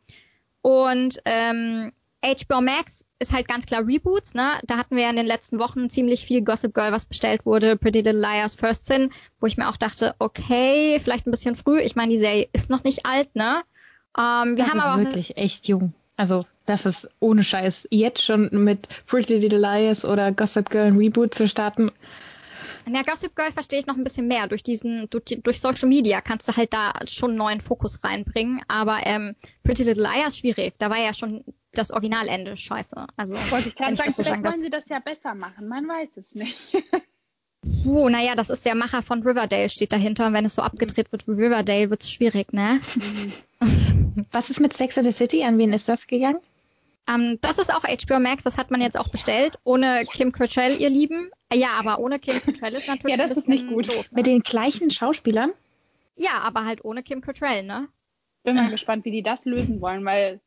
Und 0.61 1.21
ähm, 1.25 1.93
HBO 2.25 2.61
Max 2.61 3.05
ist 3.19 3.33
halt 3.33 3.47
ganz 3.47 3.67
klar 3.67 3.87
Reboots, 3.87 4.35
ne? 4.35 4.53
Da 4.65 4.77
hatten 4.77 4.97
wir 4.97 5.05
ja 5.05 5.11
in 5.11 5.17
den 5.17 5.27
letzten 5.27 5.59
Wochen 5.59 5.89
ziemlich 5.89 6.27
viel 6.27 6.43
Gossip 6.43 6.75
Girl, 6.75 6.91
was 6.91 7.07
bestellt 7.07 7.47
wurde, 7.47 7.77
Pretty 7.77 8.01
Little 8.01 8.21
Liars, 8.21 8.55
First 8.55 8.87
Sin, 8.87 9.11
wo 9.41 9.47
ich 9.47 9.57
mir 9.57 9.69
auch 9.69 9.77
dachte, 9.77 10.15
okay, 10.19 10.99
vielleicht 11.01 11.27
ein 11.27 11.31
bisschen 11.31 11.55
früh. 11.55 11.81
Ich 11.81 11.97
meine, 11.97 12.13
die 12.13 12.19
Serie 12.19 12.49
ist 12.53 12.71
noch 12.71 12.83
nicht 12.83 13.07
alt, 13.07 13.35
ne? 13.37 13.63
Ähm, 14.17 14.57
wir 14.57 14.65
das 14.65 14.69
haben 14.69 14.79
ist 14.79 14.85
aber 14.85 15.05
wirklich 15.05 15.37
echt 15.37 15.69
jung. 15.69 15.93
Also, 16.17 16.47
das 16.67 16.87
ist 16.87 17.09
ohne 17.19 17.43
Scheiß. 17.43 17.89
Jetzt 17.91 18.23
schon 18.23 18.49
mit 18.53 18.89
Pretty 19.07 19.37
Little 19.37 19.59
Liars 19.59 20.05
oder 20.05 20.33
Gossip 20.33 20.71
Girl 20.71 20.87
ein 20.87 20.97
Reboot 20.97 21.35
zu 21.35 21.49
starten. 21.49 21.91
Ja, 22.87 23.03
Gossip 23.03 23.35
Girl 23.35 23.51
verstehe 23.51 23.79
ich 23.79 23.87
noch 23.87 23.97
ein 23.97 24.05
bisschen 24.05 24.29
mehr. 24.29 24.47
Durch 24.47 24.63
diesen, 24.63 25.09
durch, 25.11 25.25
durch 25.43 25.61
Social 25.61 25.89
Media 25.89 26.21
kannst 26.21 26.49
du 26.49 26.57
halt 26.57 26.73
da 26.75 26.93
schon 27.07 27.31
einen 27.31 27.39
neuen 27.39 27.61
Fokus 27.61 28.05
reinbringen. 28.05 28.61
Aber 28.69 29.01
ähm, 29.05 29.35
Pretty 29.63 29.85
Little 29.85 30.03
Liars 30.03 30.39
schwierig. 30.39 30.75
Da 30.79 30.91
war 30.91 30.99
ja 30.99 31.15
schon 31.15 31.45
das 31.73 31.91
Originalende 31.91 32.57
scheiße. 32.57 33.07
Also 33.17 33.35
Wollte 33.51 33.69
ich 33.69 33.75
gerade 33.75 33.97
sagen, 33.97 34.13
so 34.13 34.23
vielleicht 34.23 34.45
wollen 34.45 34.61
sie 34.61 34.71
das 34.71 34.89
ja 34.89 35.01
besser 35.01 35.35
machen. 35.35 35.67
Man 35.67 35.89
weiß 35.89 36.17
es 36.17 36.35
nicht. 36.35 36.57
Puh, 37.83 38.11
naja, 38.11 38.35
das 38.35 38.51
ist 38.51 38.67
der 38.67 38.75
Macher 38.75 39.01
von 39.03 39.23
Riverdale, 39.23 39.71
steht 39.71 39.93
dahinter. 39.93 40.27
Und 40.27 40.35
wenn 40.35 40.45
es 40.45 40.55
so 40.55 40.63
abgedreht 40.63 41.11
wird 41.13 41.27
wie 41.27 41.33
Riverdale, 41.33 41.91
wird's 41.91 42.11
schwierig, 42.11 42.53
ne? 42.53 42.81
Was 44.33 44.51
ist 44.51 44.61
mit 44.61 44.73
Sex 44.73 44.97
and 44.99 45.07
the 45.07 45.13
City? 45.13 45.43
An 45.45 45.59
wen 45.59 45.73
ist 45.73 45.89
das 45.89 46.07
gegangen? 46.07 46.39
Ähm, 47.07 47.39
das 47.43 47.59
ist 47.59 47.73
auch 47.73 47.83
HBO 47.85 48.19
Max, 48.19 48.45
das 48.45 48.57
hat 48.57 48.71
man 48.71 48.81
jetzt 48.81 48.99
auch 48.99 49.09
bestellt. 49.09 49.59
Ohne 49.65 50.05
Kim 50.13 50.33
Cattrall, 50.33 50.77
ihr 50.81 50.89
Lieben. 50.89 51.31
Äh, 51.51 51.59
Ja, 51.59 51.73
aber 51.73 51.99
ohne 51.99 52.19
Kim 52.19 52.41
Cattrall 52.41 52.75
ist 52.75 52.89
natürlich 52.89 53.17
Ja, 53.17 53.23
das 53.23 53.33
ein 53.33 53.39
ist 53.39 53.49
nicht 53.49 53.69
gut. 53.69 53.89
Doof, 53.89 54.11
ne? 54.11 54.17
Mit 54.17 54.27
den 54.27 54.41
gleichen 54.41 54.91
Schauspielern? 54.91 55.53
Ja, 56.17 56.39
aber 56.41 56.65
halt 56.65 56.85
ohne 56.85 57.03
Kim 57.03 57.21
Cattrall, 57.21 57.63
ne? 57.63 57.89
Bin 58.43 58.57
mal 58.57 58.71
gespannt, 58.71 59.05
wie 59.05 59.11
die 59.11 59.23
das 59.23 59.45
lösen 59.45 59.81
wollen, 59.81 60.05
weil 60.05 60.41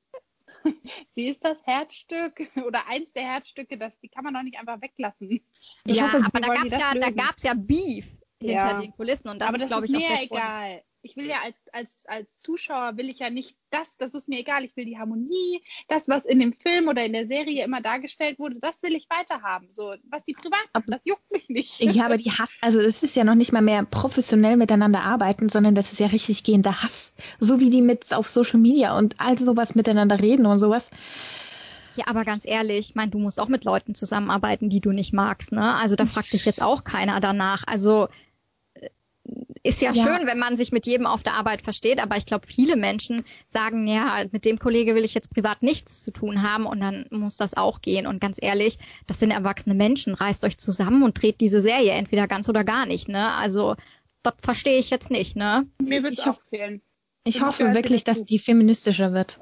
sie 1.16 1.28
ist 1.28 1.44
das 1.44 1.58
Herzstück 1.66 2.50
oder 2.66 2.88
eins 2.88 3.14
der 3.14 3.24
Herzstücke, 3.24 3.78
das, 3.78 4.00
die 4.00 4.10
kann 4.10 4.24
man 4.24 4.34
doch 4.34 4.44
nicht 4.44 4.58
einfach 4.60 4.82
weglassen. 4.82 5.42
Ich 5.86 5.98
ja, 5.98 6.04
hoffe, 6.06 6.22
aber 6.26 6.40
da 6.40 6.54
gab's 6.54 6.70
das 6.70 6.80
ja, 6.80 6.94
da 6.94 7.08
lösen? 7.08 7.16
gab's 7.16 7.44
ja 7.44 7.54
Beef 7.56 8.08
hinter 8.42 8.54
Ja. 8.72 8.74
den 8.82 8.92
Kulissen 8.92 9.30
und 9.30 9.40
das 9.40 9.50
aber 9.50 9.58
ist, 9.58 9.64
das 9.64 9.70
glaube 9.70 9.86
ist 9.86 9.92
ich, 9.92 9.98
auch 9.98 10.02
mir 10.02 10.08
der 10.08 10.28
Grund. 10.28 10.42
egal. 10.42 10.84
Ich 11.04 11.16
will 11.16 11.26
ja 11.28 11.38
als, 11.42 11.64
als, 11.72 12.04
als 12.08 12.40
Zuschauer 12.42 12.98
will 12.98 13.10
ich 13.10 13.20
ja 13.20 13.30
nicht 13.30 13.56
das, 13.70 13.96
das 13.98 14.14
ist 14.14 14.28
mir 14.28 14.40
egal. 14.40 14.66
Ich 14.66 14.76
will 14.76 14.84
die 14.84 14.98
Harmonie, 14.98 15.64
das, 15.88 16.10
was 16.10 16.26
in 16.26 16.40
dem 16.40 16.52
Film 16.52 16.90
oder 16.90 17.06
in 17.06 17.14
der 17.14 17.28
Serie 17.28 17.64
immer 17.64 17.82
dargestellt 17.82 18.40
wurde, 18.40 18.58
das 18.60 18.84
will 18.84 18.94
ich 18.94 19.08
weiterhaben. 19.10 19.70
So, 19.74 19.96
was 20.10 20.26
die 20.26 20.34
privat 20.34 20.68
machen, 20.74 20.92
das 20.92 21.02
juckt 21.06 21.32
mich 21.32 21.48
nicht. 21.48 21.80
Ja, 21.80 22.06
aber 22.06 22.18
die 22.18 22.32
Hass, 22.32 22.52
also 22.62 22.80
es 22.80 23.04
ist 23.04 23.16
ja 23.16 23.24
noch 23.24 23.36
nicht 23.36 23.54
mal 23.54 23.62
mehr 23.62 23.86
professionell 23.86 24.58
miteinander 24.58 25.02
arbeiten, 25.02 25.48
sondern 25.48 25.76
das 25.76 25.92
ist 25.94 26.00
ja 26.00 26.08
richtig 26.08 26.44
gehender 26.44 26.84
Hass. 26.84 27.14
So 27.40 27.60
wie 27.62 27.70
die 27.70 27.82
mit 27.82 28.12
auf 28.14 28.28
Social 28.28 28.60
Media 28.60 28.98
und 28.98 29.16
all 29.20 29.38
sowas 29.40 29.76
miteinander 29.76 30.20
reden 30.20 30.46
und 30.46 30.60
sowas. 30.60 30.90
Ja, 31.96 32.06
aber 32.08 32.26
ganz 32.26 32.46
ehrlich, 32.46 32.90
ich 32.90 32.96
mein, 32.96 33.12
du 33.12 33.18
musst 33.18 33.40
auch 33.40 33.48
mit 33.48 33.64
Leuten 33.64 33.96
zusammenarbeiten, 33.96 34.70
die 34.70 34.82
du 34.82 34.92
nicht 34.92 35.14
magst, 35.14 35.52
ne? 35.52 35.76
Also 35.76 35.96
da 35.96 36.06
fragt 36.06 36.32
dich 36.34 36.46
jetzt 36.46 36.62
auch 36.62 36.84
keiner 36.84 37.20
danach. 37.20 37.64
Also 37.66 38.08
ist 39.68 39.82
ja, 39.82 39.92
Ja. 39.92 40.04
schön, 40.04 40.28
wenn 40.28 40.40
man 40.40 40.58
sich 40.58 40.72
mit 40.72 40.86
jedem 40.86 41.06
auf 41.06 41.24
der 41.24 41.34
Arbeit 41.34 41.62
versteht, 41.62 42.00
aber 42.02 42.18
ich 42.18 42.26
glaube, 42.26 42.48
viele 42.48 42.76
Menschen 42.76 43.24
sagen, 43.50 43.88
ja, 43.88 44.24
mit 44.32 44.46
dem 44.46 44.60
Kollege 44.60 44.96
will 44.96 45.04
ich 45.06 45.14
jetzt 45.14 45.30
privat 45.32 45.62
nichts 45.64 46.04
zu 46.04 46.12
tun 46.12 46.42
haben 46.42 46.66
und 46.66 46.80
dann 46.80 47.06
muss 47.12 47.38
das 47.38 47.56
auch 47.56 47.82
gehen. 47.82 48.08
Und 48.08 48.20
ganz 48.22 48.38
ehrlich, 48.42 48.78
das 49.08 49.20
sind 49.20 49.32
erwachsene 49.32 49.76
Menschen, 49.76 50.14
reißt 50.14 50.44
euch 50.46 50.58
zusammen 50.58 51.04
und 51.04 51.22
dreht 51.22 51.42
diese 51.42 51.62
Serie 51.62 51.92
entweder 51.92 52.28
ganz 52.28 52.48
oder 52.50 52.64
gar 52.64 52.86
nicht, 52.86 53.10
ne? 53.10 53.34
Also 53.36 53.76
das 54.24 54.36
verstehe 54.42 54.78
ich 54.80 54.90
jetzt 54.90 55.12
nicht, 55.12 55.36
ne? 55.36 55.68
Mir 55.82 56.04
wird 56.04 56.20
auch 56.28 56.40
fehlen. 56.50 56.82
Ich 57.24 57.42
hoffe 57.42 57.74
wirklich, 57.74 58.04
dass 58.04 58.24
die 58.26 58.40
feministischer 58.40 59.12
wird. 59.14 59.40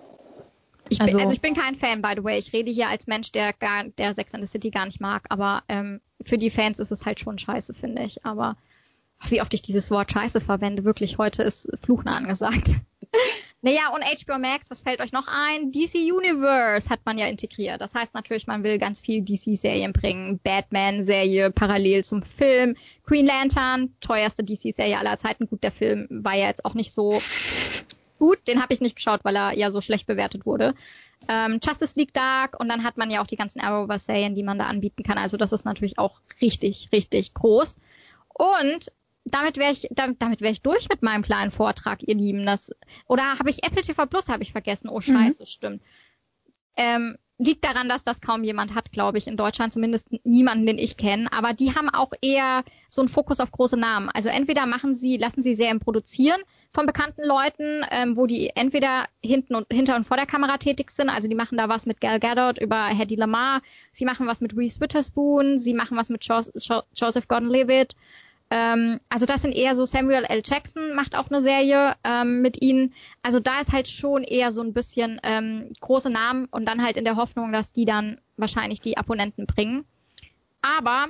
Ich 0.89 0.99
bin, 0.99 1.07
Also- 1.07 1.19
also 1.19 1.33
ich 1.33 1.41
bin 1.41 1.55
kein 1.55 1.75
Fan, 1.75 2.01
by 2.01 2.13
the 2.15 2.23
way. 2.23 2.37
Ich 2.37 2.53
rede 2.53 2.71
hier 2.71 2.89
als 2.89 3.07
Mensch, 3.07 3.31
der 3.31 3.53
gar, 3.53 3.85
der 3.85 4.13
Sex 4.13 4.33
and 4.33 4.43
the 4.43 4.47
City 4.51 4.69
gar 4.69 4.85
nicht 4.85 5.01
mag. 5.01 5.25
Aber 5.29 5.63
ähm, 5.67 5.99
für 6.23 6.37
die 6.37 6.49
Fans 6.51 6.77
ist 6.79 6.91
es 6.91 7.05
halt 7.05 7.19
schon 7.19 7.37
scheiße, 7.39 7.73
finde 7.73 8.03
ich. 8.03 8.23
Aber 8.25 8.55
wie 9.27 9.41
oft 9.41 9.53
ich 9.53 9.61
dieses 9.61 9.91
Wort 9.91 10.11
scheiße 10.11 10.41
verwende, 10.41 10.85
wirklich 10.85 11.17
heute 11.17 11.43
ist 11.43 11.69
Fluchen 11.83 12.07
angesagt. 12.07 12.71
naja, 13.61 13.89
und 13.93 14.03
HBO 14.03 14.37
Max, 14.37 14.69
was 14.69 14.81
fällt 14.81 15.01
euch 15.01 15.11
noch 15.11 15.27
ein? 15.27 15.71
DC 15.71 15.95
Universe 15.95 16.89
hat 16.89 16.99
man 17.05 17.17
ja 17.17 17.27
integriert. 17.27 17.81
Das 17.81 17.95
heißt 17.95 18.13
natürlich, 18.13 18.47
man 18.47 18.63
will 18.63 18.77
ganz 18.77 19.01
viel 19.01 19.23
DC-Serien 19.23 19.93
bringen. 19.93 20.39
Batman-Serie 20.43 21.51
parallel 21.51 22.03
zum 22.03 22.23
Film. 22.23 22.75
Green 23.05 23.25
Lantern, 23.25 23.93
teuerste 24.01 24.43
DC-Serie 24.43 24.97
aller 24.97 25.17
Zeiten. 25.17 25.47
Gut, 25.47 25.63
der 25.63 25.71
Film 25.71 26.07
war 26.09 26.35
ja 26.35 26.47
jetzt 26.47 26.65
auch 26.65 26.73
nicht 26.73 26.91
so 26.91 27.21
gut. 28.19 28.47
Den 28.47 28.61
habe 28.61 28.73
ich 28.73 28.81
nicht 28.81 28.95
geschaut, 28.95 29.23
weil 29.23 29.35
er 29.35 29.53
ja 29.53 29.71
so 29.71 29.81
schlecht 29.81 30.07
bewertet 30.07 30.45
wurde. 30.45 30.75
Ähm, 31.27 31.59
Justice 31.63 31.93
League 31.95 32.13
Dark 32.13 32.59
und 32.59 32.69
dann 32.69 32.83
hat 32.83 32.97
man 32.97 33.09
ja 33.09 33.21
auch 33.21 33.27
die 33.27 33.35
ganzen 33.35 33.59
Arrowverse-Serien, 33.59 34.35
die 34.35 34.43
man 34.43 34.59
da 34.59 34.65
anbieten 34.65 35.03
kann. 35.03 35.17
Also 35.17 35.37
das 35.37 35.53
ist 35.53 35.65
natürlich 35.65 35.97
auch 35.97 36.19
richtig, 36.41 36.89
richtig 36.91 37.33
groß. 37.33 37.77
Und 38.33 38.91
damit 39.25 39.57
wäre 39.57 39.71
ich, 39.71 39.87
damit, 39.91 40.21
damit 40.21 40.41
wäre 40.41 40.53
ich 40.53 40.61
durch 40.61 40.87
mit 40.87 41.01
meinem 41.01 41.23
kleinen 41.23 41.51
Vortrag, 41.51 41.99
ihr 42.07 42.15
Lieben. 42.15 42.45
Das, 42.45 42.71
oder 43.07 43.37
habe 43.39 43.49
ich 43.49 43.63
Apple 43.63 43.81
TV 43.81 44.05
Plus 44.05 44.29
habe 44.29 44.43
ich 44.43 44.51
vergessen? 44.51 44.89
Oh 44.89 45.01
Scheiße, 45.01 45.45
stimmt. 45.45 45.81
Ähm, 46.77 47.17
liegt 47.37 47.65
daran, 47.65 47.89
dass 47.89 48.03
das 48.03 48.21
kaum 48.21 48.43
jemand 48.43 48.75
hat, 48.75 48.91
glaube 48.91 49.17
ich, 49.17 49.27
in 49.27 49.35
Deutschland, 49.35 49.73
zumindest 49.73 50.07
niemanden, 50.23 50.65
den 50.65 50.77
ich 50.77 50.95
kenne. 50.95 51.31
Aber 51.33 51.53
die 51.53 51.75
haben 51.75 51.89
auch 51.89 52.11
eher 52.21 52.63
so 52.87 53.01
einen 53.01 53.09
Fokus 53.09 53.39
auf 53.39 53.51
große 53.51 53.77
Namen. 53.77 54.09
Also 54.09 54.29
entweder 54.29 54.65
machen 54.65 54.95
sie, 54.95 55.17
lassen 55.17 55.41
sie 55.41 55.55
Serien 55.55 55.79
produzieren 55.79 56.41
von 56.71 56.85
bekannten 56.85 57.23
Leuten, 57.25 57.85
ähm, 57.91 58.15
wo 58.15 58.25
die 58.25 58.51
entweder 58.55 59.07
hinten 59.21 59.55
und 59.55 59.67
hinter 59.71 59.95
und 59.97 60.05
vor 60.05 60.17
der 60.17 60.25
Kamera 60.25 60.57
tätig 60.57 60.91
sind. 60.91 61.09
Also 61.09 61.27
die 61.27 61.35
machen 61.35 61.57
da 61.57 61.67
was 61.67 61.85
mit 61.85 61.99
Gal 61.99 62.19
Gadot 62.19 62.59
über 62.59 62.85
Hedy 62.85 63.15
Lamar, 63.15 63.61
sie 63.91 64.05
machen 64.05 64.27
was 64.27 64.39
mit 64.39 64.55
Reese 64.55 64.79
Witherspoon, 64.79 65.57
sie 65.57 65.73
machen 65.73 65.97
was 65.97 66.09
mit 66.09 66.23
jo 66.25 66.39
jo 66.55 66.81
Joseph 66.95 67.27
Gordon-Levitt. 67.27 67.95
Ähm, 68.51 68.99
also 69.09 69.25
das 69.25 69.41
sind 69.41 69.53
eher 69.53 69.75
so 69.75 69.85
Samuel 69.85 70.23
L. 70.23 70.41
Jackson 70.45 70.93
macht 70.93 71.15
auch 71.15 71.29
eine 71.29 71.41
Serie 71.41 71.95
ähm, 72.03 72.41
mit 72.41 72.61
ihnen. 72.61 72.93
Also 73.23 73.39
da 73.39 73.59
ist 73.59 73.73
halt 73.73 73.87
schon 73.87 74.23
eher 74.23 74.51
so 74.51 74.61
ein 74.61 74.73
bisschen 74.73 75.19
ähm, 75.23 75.71
große 75.81 76.09
Namen 76.09 76.45
und 76.45 76.65
dann 76.65 76.83
halt 76.83 76.97
in 76.97 77.05
der 77.05 77.15
Hoffnung, 77.15 77.51
dass 77.51 77.73
die 77.73 77.85
dann 77.85 78.21
wahrscheinlich 78.37 78.81
die 78.81 78.97
Abonnenten 78.97 79.47
bringen. 79.47 79.85
Aber 80.61 81.07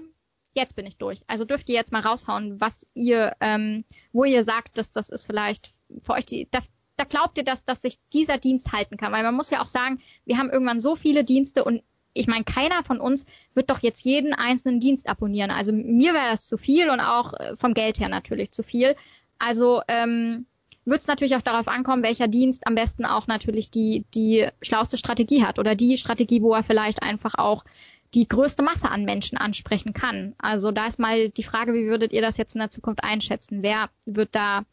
jetzt 0.54 0.76
bin 0.76 0.86
ich 0.86 0.98
durch. 0.98 1.22
Also 1.28 1.46
dürft 1.46 1.70
ihr 1.70 1.76
jetzt 1.76 1.92
mal 1.92 2.02
raushauen, 2.02 2.60
was 2.62 2.88
ihr, 2.94 3.36
ähm, 3.42 3.84
wo 4.14 4.24
ihr 4.24 4.44
sagt, 4.44 4.78
dass 4.78 4.92
das 4.92 5.10
ist 5.10 5.26
vielleicht 5.26 5.74
für 6.02 6.14
euch 6.14 6.26
die, 6.26 6.48
da, 6.52 6.60
da 6.96 7.04
glaubt 7.04 7.38
ihr, 7.38 7.44
dass, 7.44 7.66
dass 7.66 7.82
sich 7.82 8.00
dieser 8.14 8.38
Dienst 8.38 8.72
halten 8.72 8.96
kann. 8.96 9.12
Weil 9.12 9.24
man 9.24 9.36
muss 9.36 9.50
ja 9.50 9.62
auch 9.62 9.68
sagen, 9.68 10.02
wir 10.26 10.38
haben 10.38 10.50
irgendwann 10.50 10.80
so 10.80 10.96
viele 10.96 11.26
Dienste 11.26 11.66
und 11.66 11.84
ich 12.16 12.28
meine, 12.28 12.46
keiner 12.46 12.84
von 12.84 13.00
uns 13.00 13.26
wird 13.54 13.70
doch 13.70 13.80
jetzt 13.80 14.04
jeden 14.06 14.34
einzelnen 14.34 14.80
Dienst 14.80 15.08
abonnieren. 15.08 15.52
Also 15.52 15.72
mir 15.72 16.14
wäre 16.14 16.32
das 16.32 16.48
zu 16.48 16.58
viel 16.58 16.90
und 16.90 17.02
auch 17.02 17.34
äh, 17.34 17.56
vom 17.56 17.74
Geld 17.74 18.00
her 18.00 18.10
natürlich 18.10 18.52
zu 18.52 18.64
viel. 18.64 18.96
Also 19.38 19.82
ähm, 19.88 20.48
wird 20.86 21.02
es 21.02 21.08
natürlich 21.08 21.36
auch 21.36 21.42
darauf 21.42 21.68
ankommen, 21.68 22.04
welcher 22.04 22.28
Dienst 22.28 22.66
am 22.66 22.76
besten 22.76 23.06
auch 23.06 23.28
natürlich 23.28 23.70
die, 23.70 24.06
die 24.14 24.48
schlauste 24.62 24.98
Strategie 24.98 25.44
hat 25.44 25.60
oder 25.60 25.76
die 25.76 25.98
Strategie, 25.98 26.42
wo 26.42 26.54
er 26.54 26.64
vielleicht 26.64 27.04
einfach 27.04 27.36
auch 27.36 27.66
die 28.14 28.28
größte 28.30 28.64
Masse 28.64 28.90
an 28.90 29.04
Menschen 29.04 29.38
ansprechen 29.38 29.94
kann. 29.94 30.36
Also 30.38 30.72
da 30.72 30.88
ist 30.88 31.00
mal 31.00 31.30
die 31.30 31.44
Frage, 31.44 31.74
wie 31.74 31.88
würdet 31.88 32.14
ihr 32.14 32.22
das 32.22 32.38
jetzt 32.38 32.56
in 32.56 32.60
der 32.60 32.72
Zukunft 32.72 33.04
einschätzen? 33.04 33.62
Wer 33.62 33.90
wird 34.06 34.30
da 34.32 34.64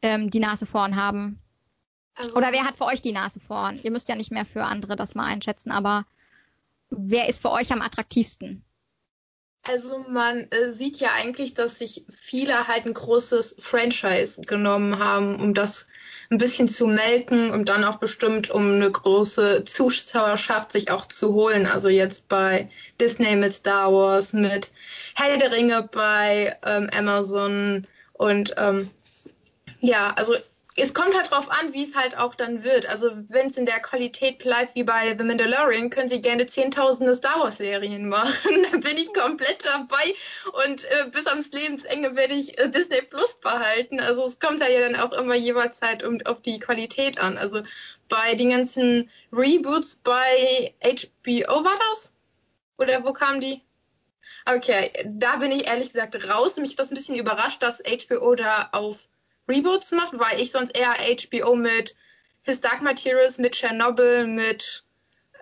ähm, 0.00 0.30
die 0.30 0.40
Nase 0.40 0.64
vorn 0.64 0.96
haben? 0.96 1.38
Also, 2.14 2.36
Oder 2.36 2.52
wer 2.52 2.64
hat 2.64 2.78
für 2.78 2.86
euch 2.86 3.02
die 3.02 3.12
Nase 3.12 3.40
vorn? 3.40 3.78
Ihr 3.82 3.90
müsst 3.90 4.08
ja 4.08 4.14
nicht 4.14 4.32
mehr 4.32 4.46
für 4.46 4.64
andere 4.64 4.96
das 4.96 5.14
mal 5.14 5.26
einschätzen, 5.26 5.70
aber 5.70 6.06
wer 6.90 7.28
ist 7.28 7.42
für 7.42 7.50
euch 7.50 7.72
am 7.72 7.82
attraktivsten? 7.82 8.64
Also 9.62 10.04
man 10.08 10.48
äh, 10.50 10.72
sieht 10.72 10.98
ja 10.98 11.10
eigentlich, 11.12 11.52
dass 11.52 11.78
sich 11.78 12.04
viele 12.08 12.68
halt 12.68 12.86
ein 12.86 12.94
großes 12.94 13.56
Franchise 13.58 14.40
genommen 14.40 14.98
haben, 14.98 15.40
um 15.40 15.52
das 15.52 15.86
ein 16.30 16.38
bisschen 16.38 16.68
zu 16.68 16.86
melken 16.86 17.50
und 17.50 17.68
dann 17.68 17.84
auch 17.84 17.96
bestimmt, 17.96 18.50
um 18.50 18.72
eine 18.72 18.90
große 18.90 19.64
Zuschauerschaft 19.64 20.72
sich 20.72 20.90
auch 20.90 21.06
zu 21.06 21.34
holen. 21.34 21.66
Also 21.66 21.88
jetzt 21.88 22.28
bei 22.28 22.70
Disney 23.00 23.36
mit 23.36 23.52
Star 23.52 23.92
Wars, 23.92 24.32
mit 24.32 24.70
Herr 25.14 25.36
der 25.36 25.52
Ringe 25.52 25.88
bei 25.90 26.56
ähm, 26.64 26.88
Amazon 26.96 27.86
und 28.14 28.54
ähm, 28.56 28.90
ja, 29.80 30.12
also 30.16 30.34
es 30.80 30.94
kommt 30.94 31.14
halt 31.16 31.30
drauf 31.30 31.50
an, 31.50 31.72
wie 31.72 31.82
es 31.82 31.96
halt 31.96 32.16
auch 32.16 32.34
dann 32.34 32.62
wird. 32.62 32.86
Also 32.86 33.10
wenn 33.28 33.48
es 33.48 33.56
in 33.56 33.66
der 33.66 33.80
Qualität 33.80 34.38
bleibt 34.38 34.76
wie 34.76 34.84
bei 34.84 35.16
The 35.16 35.24
Mandalorian, 35.24 35.90
können 35.90 36.08
sie 36.08 36.20
gerne 36.20 36.46
zehntausende 36.46 37.14
Star 37.16 37.40
Wars 37.40 37.58
Serien 37.58 38.08
machen. 38.08 38.66
da 38.70 38.78
bin 38.78 38.96
ich 38.96 39.12
komplett 39.12 39.64
dabei 39.64 40.14
und 40.64 40.84
äh, 40.84 41.06
bis 41.10 41.26
ans 41.26 41.50
Lebensende 41.50 42.14
werde 42.14 42.34
ich 42.34 42.58
äh, 42.58 42.68
Disney 42.68 43.02
Plus 43.02 43.34
behalten. 43.40 43.98
Also 43.98 44.26
es 44.26 44.38
kommt 44.38 44.60
ja 44.60 44.88
dann 44.88 44.96
auch 44.96 45.12
immer 45.12 45.34
jeweils 45.34 45.80
halt 45.80 46.04
um, 46.04 46.20
auf 46.24 46.42
die 46.42 46.60
Qualität 46.60 47.18
an. 47.18 47.38
Also 47.38 47.62
bei 48.08 48.34
den 48.34 48.50
ganzen 48.50 49.10
Reboots 49.32 49.96
bei 49.96 50.74
HBO 50.82 51.64
war 51.64 51.78
das? 51.90 52.12
Oder 52.78 53.04
wo 53.04 53.12
kamen 53.12 53.40
die? 53.40 53.62
Okay, 54.46 54.92
da 55.04 55.36
bin 55.36 55.50
ich 55.50 55.66
ehrlich 55.66 55.92
gesagt 55.92 56.28
raus. 56.30 56.56
Mich 56.56 56.76
das 56.76 56.90
ein 56.90 56.94
bisschen 56.94 57.16
überrascht, 57.16 57.62
dass 57.62 57.82
HBO 57.82 58.34
da 58.34 58.68
auf 58.72 59.07
Reboots 59.48 59.92
macht, 59.92 60.18
weil 60.18 60.40
ich 60.40 60.50
sonst 60.50 60.76
eher 60.76 60.94
HBO 60.94 61.56
mit 61.56 61.96
His 62.42 62.60
Dark 62.60 62.82
Materials, 62.82 63.38
mit 63.38 63.56
Chernobyl, 63.56 64.26
mit 64.26 64.84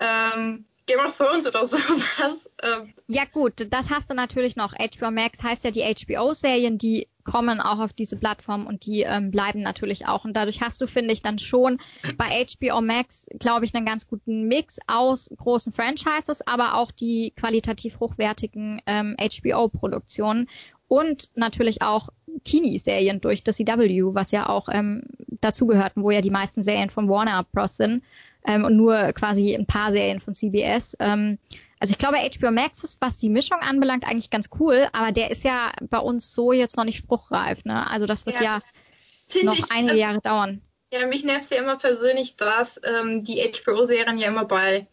ähm, 0.01 0.65
Game 0.87 1.01
of 1.01 1.17
Thrones 1.17 1.47
oder 1.47 1.67
sowas. 1.67 2.49
Ähm. 2.63 2.95
Ja 3.09 3.25
gut, 3.25 3.67
das 3.71 3.91
hast 3.91 4.11
du 4.11 4.15
natürlich 4.15 4.57
noch. 4.57 4.73
HBO 4.73 5.11
Max 5.11 5.43
heißt 5.43 5.65
ja 5.65 5.71
die 5.71 5.83
HBO-Serien, 5.83 6.79
die 6.79 7.09
kommen 7.25 7.61
auch 7.61 7.81
auf 7.81 7.93
diese 7.93 8.17
Plattform 8.17 8.67
und 8.67 8.87
die 8.87 9.01
ähm, 9.03 9.33
bleiben 9.33 9.61
natürlich 9.61 10.07
auch. 10.07 10.25
Und 10.25 10.35
dadurch 10.35 10.61
hast 10.63 10.81
du, 10.81 10.87
finde 10.87 11.13
ich, 11.13 11.23
dann 11.23 11.41
schon 11.41 11.79
bei 12.17 12.47
HBO 12.47 12.81
Max, 12.81 13.27
glaube 13.39 13.65
ich, 13.65 13.75
einen 13.75 13.85
ganz 13.85 14.07
guten 14.07 14.47
Mix 14.47 14.79
aus 14.87 15.29
großen 15.37 15.73
Franchises, 15.73 16.47
aber 16.47 16.75
auch 16.75 16.93
die 16.93 17.33
qualitativ 17.37 17.99
hochwertigen 17.99 18.81
ähm, 18.87 19.17
HBO-Produktionen 19.19 20.49
und 20.89 21.31
natürlich 21.35 21.83
auch 21.83 22.09
Teenie-Serien 22.45 23.21
durch 23.21 23.43
das 23.43 23.57
CW, 23.57 24.03
was 24.15 24.31
ja 24.31 24.49
auch 24.49 24.69
ähm, 24.71 25.03
dazugehörten, 25.41 26.03
wo 26.03 26.11
ja 26.11 26.21
die 26.21 26.31
meisten 26.31 26.63
Serien 26.63 26.91
von 26.91 27.09
Warner 27.09 27.45
Bros. 27.53 27.77
sind 27.77 28.03
ähm, 28.47 28.65
und 28.65 28.77
nur 28.77 29.13
quasi 29.13 29.55
ein 29.55 29.67
paar 29.67 29.93
Serien 29.93 30.21
von 30.21 30.35
CBS. 30.35 30.97
Ähm, 31.01 31.39
also 31.79 31.93
ich 31.93 31.99
glaube, 31.99 32.17
HBO 32.19 32.51
Max 32.51 32.85
ist, 32.85 33.01
was 33.01 33.19
die 33.19 33.29
Mischung 33.29 33.59
anbelangt, 33.61 34.07
eigentlich 34.07 34.31
ganz 34.31 34.49
cool, 34.59 34.87
aber 34.93 35.13
der 35.13 35.31
ist 35.31 35.45
ja 35.45 35.73
bei 35.91 35.99
uns 35.99 36.33
so 36.33 36.53
jetzt 36.53 36.77
noch 36.77 36.85
nicht 36.85 36.99
spruchreif. 36.99 37.65
Ne? 37.65 37.89
Also 37.91 38.07
das 38.07 38.25
wird 38.27 38.41
ja, 38.41 38.59
ja 39.33 39.43
noch 39.43 39.59
ich, 39.59 39.71
einige 39.71 39.97
Jahre 39.97 40.21
dauern. 40.21 40.63
Ja, 40.93 41.07
mich 41.07 41.25
nervt 41.25 41.51
ja 41.51 41.59
immer 41.59 41.77
persönlich, 41.77 42.37
dass 42.37 42.81
ähm, 42.85 43.25
die 43.25 43.43
HBO-Serien 43.43 44.19
ja 44.19 44.29
immer 44.29 44.45
bei 44.45 44.87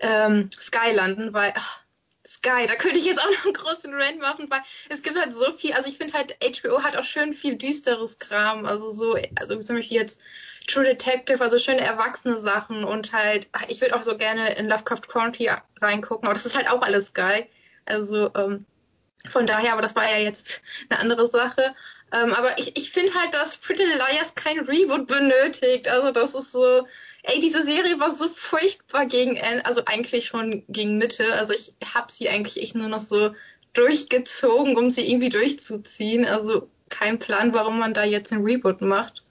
ähm, 0.00 0.50
Sky 0.58 0.92
landen, 0.94 1.34
weil 1.34 1.52
ach, 1.56 1.81
Sky, 2.26 2.66
da 2.66 2.76
könnte 2.76 2.98
ich 2.98 3.04
jetzt 3.04 3.20
auch 3.20 3.30
noch 3.30 3.44
einen 3.44 3.54
großen 3.54 3.92
Rant 3.94 4.20
machen, 4.20 4.46
weil 4.48 4.60
es 4.88 5.02
gibt 5.02 5.18
halt 5.18 5.32
so 5.32 5.52
viel, 5.52 5.72
also 5.72 5.88
ich 5.88 5.98
finde 5.98 6.12
halt, 6.14 6.36
HBO 6.42 6.82
hat 6.82 6.96
auch 6.96 7.04
schön 7.04 7.34
viel 7.34 7.56
düsteres 7.56 8.18
Kram, 8.18 8.64
also 8.64 8.90
so, 8.90 9.16
also 9.38 9.58
zum 9.58 9.76
Beispiel 9.76 9.98
jetzt 9.98 10.20
True 10.68 10.84
Detective, 10.84 11.42
also 11.42 11.58
schöne 11.58 11.80
erwachsene 11.80 12.40
Sachen 12.40 12.84
und 12.84 13.12
halt, 13.12 13.48
ich 13.68 13.80
würde 13.80 13.96
auch 13.96 14.02
so 14.02 14.16
gerne 14.16 14.54
in 14.54 14.68
Lovecraft 14.68 15.08
County 15.08 15.50
reingucken, 15.80 16.26
aber 16.26 16.34
das 16.34 16.46
ist 16.46 16.56
halt 16.56 16.70
auch 16.70 16.82
alles 16.82 17.06
Sky, 17.06 17.46
also 17.86 18.30
ähm, 18.34 18.66
von 19.28 19.46
daher, 19.46 19.72
aber 19.72 19.82
das 19.82 19.94
war 19.94 20.08
ja 20.10 20.18
jetzt 20.18 20.62
eine 20.88 21.00
andere 21.00 21.28
Sache. 21.28 21.74
Ähm, 22.12 22.34
aber 22.34 22.58
ich, 22.58 22.76
ich 22.76 22.90
finde 22.90 23.14
halt, 23.14 23.32
dass 23.34 23.56
Pretty 23.56 23.84
Liars 23.84 24.34
kein 24.34 24.60
Reboot 24.60 25.06
benötigt. 25.06 25.88
Also 25.88 26.10
das 26.10 26.34
ist 26.34 26.52
so, 26.52 26.86
Ey, 27.22 27.38
diese 27.38 27.62
Serie 27.64 28.00
war 28.00 28.12
so 28.12 28.28
furchtbar 28.28 29.06
gegen 29.06 29.36
Ende, 29.36 29.64
also 29.64 29.82
eigentlich 29.86 30.26
schon 30.26 30.64
gegen 30.68 30.98
Mitte. 30.98 31.34
Also 31.34 31.52
ich 31.52 31.74
habe 31.94 32.10
sie 32.10 32.28
eigentlich 32.28 32.60
echt 32.60 32.74
nur 32.74 32.88
noch 32.88 33.00
so 33.00 33.34
durchgezogen, 33.74 34.76
um 34.76 34.90
sie 34.90 35.08
irgendwie 35.08 35.28
durchzuziehen. 35.28 36.24
Also 36.24 36.68
kein 36.88 37.18
Plan, 37.18 37.54
warum 37.54 37.78
man 37.78 37.94
da 37.94 38.04
jetzt 38.04 38.32
ein 38.32 38.44
Reboot 38.44 38.80
macht. 38.80 39.22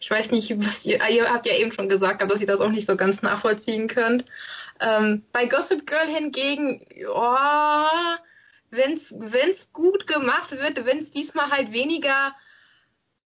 Ich 0.00 0.10
weiß 0.10 0.30
nicht, 0.30 0.52
was 0.64 0.84
ihr, 0.84 1.02
ah, 1.02 1.08
ihr 1.08 1.32
habt 1.32 1.46
ja 1.46 1.54
eben 1.54 1.72
schon 1.72 1.88
gesagt, 1.88 2.22
aber 2.22 2.32
dass 2.32 2.40
ihr 2.40 2.46
das 2.46 2.60
auch 2.60 2.70
nicht 2.70 2.88
so 2.88 2.96
ganz 2.96 3.22
nachvollziehen 3.22 3.88
könnt. 3.88 4.24
Ähm, 4.80 5.22
bei 5.32 5.46
Gossip 5.46 5.86
Girl 5.86 6.08
hingegen, 6.08 6.84
oh, 7.08 8.16
wenn's, 8.70 9.14
wenn's 9.16 9.68
gut 9.72 10.06
gemacht 10.06 10.50
wird, 10.52 10.84
wenn's 10.86 11.10
diesmal 11.10 11.50
halt 11.50 11.72
weniger 11.72 12.34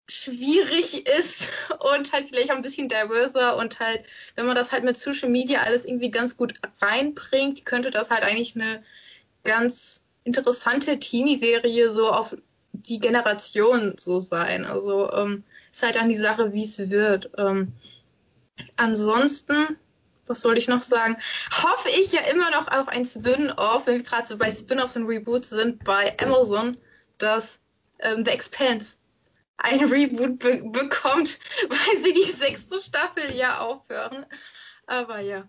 schwierig 0.10 1.08
ist 1.08 1.50
und 1.94 2.12
halt 2.12 2.28
vielleicht 2.30 2.52
auch 2.52 2.56
ein 2.56 2.62
bisschen 2.62 2.90
diverser 2.90 3.58
und 3.58 3.80
halt, 3.80 4.04
wenn 4.36 4.46
man 4.46 4.56
das 4.56 4.72
halt 4.72 4.84
mit 4.84 4.98
Social 4.98 5.30
Media 5.30 5.62
alles 5.62 5.86
irgendwie 5.86 6.12
ganz 6.12 6.38
gut 6.38 6.54
reinbringt, 6.82 7.66
könnte 7.66 7.92
das 7.92 8.10
halt 8.10 8.24
eigentlich 8.24 8.56
eine 8.56 8.84
ganz 9.44 10.02
interessante 10.24 11.00
Teenie-Serie 11.00 11.92
so 11.92 12.10
auf 12.10 12.36
die 12.72 13.00
Generation 13.00 13.96
so 14.00 14.20
sein. 14.20 14.66
Also 14.66 15.12
ähm, 15.12 15.44
ist 15.72 15.84
halt 15.84 15.96
dann 15.96 16.10
die 16.10 16.16
Sache, 16.16 16.54
wie 16.54 16.64
es 16.64 16.90
wird. 16.90 17.32
Ähm, 17.38 17.74
ansonsten, 18.76 19.78
was 20.28 20.42
soll 20.42 20.58
ich 20.58 20.68
noch 20.68 20.82
sagen? 20.82 21.18
Hoffe 21.52 21.90
ich 22.00 22.12
ja 22.12 22.22
immer 22.22 22.50
noch 22.52 22.68
auf 22.68 22.88
ein 22.88 23.06
Spin-off, 23.06 23.88
wenn 23.88 23.98
wir 23.98 24.04
gerade 24.04 24.28
so 24.28 24.38
bei 24.38 24.52
Spin-offs 24.52 24.96
und 24.96 25.08
Reboots 25.08 25.50
sind, 25.50 25.84
bei 25.84 26.18
Amazon, 26.20 26.78
das 27.18 27.60
ähm, 28.00 28.24
The 28.26 28.32
Expanse 28.32 28.96
ein 29.64 29.80
Reboot 29.86 30.40
be 30.40 30.62
bekommt, 30.66 31.40
weil 31.70 32.04
sie 32.04 32.14
die 32.14 32.32
sechste 32.32 32.80
Staffel 32.80 33.34
ja 33.36 33.60
aufhören. 33.60 34.26
Aber 34.86 35.20
ja. 35.20 35.48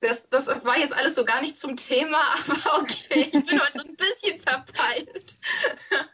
Das, 0.00 0.28
das 0.28 0.46
war 0.46 0.78
jetzt 0.78 0.96
alles 0.96 1.16
so 1.16 1.24
gar 1.24 1.42
nicht 1.42 1.58
zum 1.58 1.76
Thema, 1.76 2.18
aber 2.48 2.82
okay, 2.82 3.30
ich 3.32 3.46
bin 3.46 3.60
heute 3.60 3.80
so 3.80 3.88
ein 3.88 3.96
bisschen 3.96 4.38
verpeilt. 4.38 5.38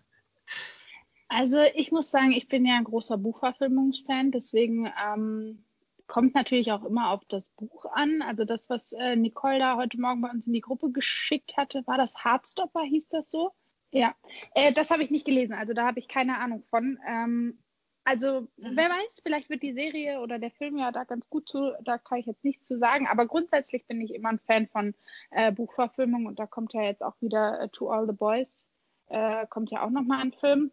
Also 1.28 1.58
ich 1.74 1.90
muss 1.90 2.12
sagen, 2.12 2.30
ich 2.30 2.46
bin 2.46 2.64
ja 2.64 2.76
ein 2.76 2.84
großer 2.84 3.16
Buchverfilmungsfan, 3.18 4.30
deswegen 4.30 4.88
ähm, 5.04 5.64
kommt 6.06 6.32
natürlich 6.34 6.70
auch 6.70 6.84
immer 6.84 7.10
auf 7.10 7.24
das 7.24 7.44
Buch 7.56 7.86
an. 7.92 8.22
Also 8.22 8.44
das, 8.44 8.70
was 8.70 8.92
äh, 8.92 9.16
Nicole 9.16 9.58
da 9.58 9.76
heute 9.76 10.00
Morgen 10.00 10.20
bei 10.20 10.30
uns 10.30 10.46
in 10.46 10.52
die 10.52 10.60
Gruppe 10.60 10.92
geschickt 10.92 11.56
hatte, 11.56 11.82
war 11.86 11.98
das 11.98 12.14
Hardstopper, 12.14 12.82
hieß 12.82 13.08
das 13.08 13.28
so? 13.32 13.52
Ja, 13.94 14.12
äh, 14.54 14.72
das 14.72 14.90
habe 14.90 15.04
ich 15.04 15.10
nicht 15.10 15.24
gelesen, 15.24 15.54
also 15.54 15.72
da 15.72 15.86
habe 15.86 16.00
ich 16.00 16.08
keine 16.08 16.38
Ahnung 16.38 16.64
von. 16.64 16.98
Ähm, 17.06 17.58
also 18.02 18.40
mhm. 18.56 18.76
wer 18.76 18.90
weiß, 18.90 19.20
vielleicht 19.22 19.48
wird 19.50 19.62
die 19.62 19.72
Serie 19.72 20.20
oder 20.20 20.40
der 20.40 20.50
Film 20.50 20.76
ja 20.76 20.90
da 20.90 21.04
ganz 21.04 21.30
gut 21.30 21.48
zu, 21.48 21.72
da 21.80 21.96
kann 21.96 22.18
ich 22.18 22.26
jetzt 22.26 22.42
nichts 22.42 22.66
zu 22.66 22.76
sagen, 22.76 23.06
aber 23.06 23.26
grundsätzlich 23.26 23.86
bin 23.86 24.00
ich 24.00 24.12
immer 24.12 24.30
ein 24.30 24.40
Fan 24.40 24.66
von 24.66 24.94
äh, 25.30 25.52
Buchverfilmung 25.52 26.26
und 26.26 26.40
da 26.40 26.46
kommt 26.46 26.72
ja 26.74 26.82
jetzt 26.82 27.04
auch 27.04 27.14
wieder 27.20 27.60
äh, 27.60 27.68
To 27.68 27.88
All 27.88 28.06
the 28.06 28.12
Boys, 28.12 28.66
äh, 29.10 29.46
kommt 29.46 29.70
ja 29.70 29.84
auch 29.84 29.90
nochmal 29.90 30.22
ein 30.22 30.32
Film. 30.32 30.72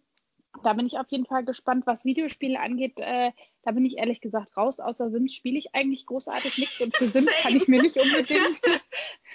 da 0.64 0.74
bin 0.74 0.88
ich 0.88 0.98
auf 0.98 1.08
jeden 1.10 1.28
Fall 1.28 1.46
gespannt, 1.46 1.86
was 1.86 2.04
Videospiele 2.06 2.60
angeht. 2.60 3.00
Da 3.64 3.72
bin 3.72 3.86
ich 3.86 3.98
ehrlich 3.98 4.22
gesagt 4.22 4.58
raus. 4.58 4.80
Außer 4.80 5.12
Sims 5.12 5.34
spiele 5.34 5.58
ich 5.58 5.76
eigentlich 5.76 6.06
großartig 6.06 6.58
nichts 6.58 6.82
und 6.82 6.96
für 6.96 7.08
Sims 7.10 7.30
kann 7.42 7.56
ich 7.56 7.68
mir 7.68 7.82
nicht 7.82 7.98
unbedingt 7.98 8.62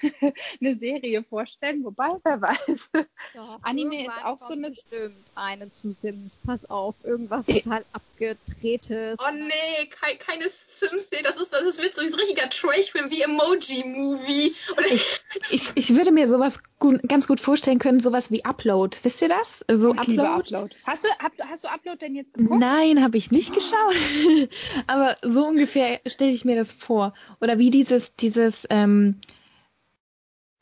eine 0.61 0.77
Serie 0.77 1.23
vorstellen. 1.23 1.85
Wobei, 1.85 2.09
wer 2.25 2.41
weiß. 2.41 2.91
Ja, 3.35 3.59
Anime 3.63 4.07
ist 4.07 4.25
auch 4.25 4.39
so 4.39 4.53
eine. 4.53 4.71
Bestimmt 4.71 5.17
eine 5.35 5.71
zu 5.71 5.93
Sims. 5.93 6.39
Pass 6.45 6.69
auf, 6.69 6.97
irgendwas 7.05 7.47
total 7.47 7.85
abgedrehtes. 7.93 9.19
Oh 9.21 9.33
nee, 9.33 9.87
kei 9.87 10.17
keine 10.17 10.49
Sims, 10.49 11.11
nee, 11.13 11.23
das 11.23 11.37
ist, 11.37 11.53
das 11.53 11.63
ist 11.63 11.83
witzig, 11.83 12.11
so 12.11 12.17
ein 12.17 12.21
richtiger 12.21 12.49
Trash-Film 12.51 13.11
wie 13.11 13.23
Emoji-Movie. 13.23 14.55
Ich, 14.91 15.17
ich, 15.51 15.71
ich 15.75 15.95
würde 15.95 16.13
mir 16.13 16.29
sowas 16.29 16.61
gut, 16.79 17.03
ganz 17.09 17.27
gut 17.27 17.41
vorstellen 17.41 17.79
können, 17.79 18.01
sowas 18.01 18.31
wie 18.31 18.45
Upload. 18.45 18.97
Wisst 19.03 19.23
ihr 19.23 19.29
das? 19.29 19.65
So 19.73 19.93
Ich 19.95 20.01
Upload? 20.01 20.23
Upload. 20.23 20.75
Hast 20.85 21.05
du, 21.05 21.09
hab, 21.19 21.33
hast 21.49 21.65
du 21.65 21.69
Upload 21.69 21.99
denn 21.99 22.15
jetzt 22.15 22.35
geguckt? 22.35 22.61
Nein, 22.61 23.03
habe 23.03 23.17
ich 23.17 23.31
nicht 23.31 23.55
geschaut. 23.55 23.95
Aber 24.87 25.17
so 25.23 25.47
ungefähr 25.47 26.01
stelle 26.07 26.33
ich 26.33 26.45
mir 26.45 26.57
das 26.57 26.73
vor. 26.73 27.15
Oder 27.41 27.59
wie 27.59 27.71
dieses, 27.71 28.15
dieses 28.17 28.67
ähm, 28.71 29.17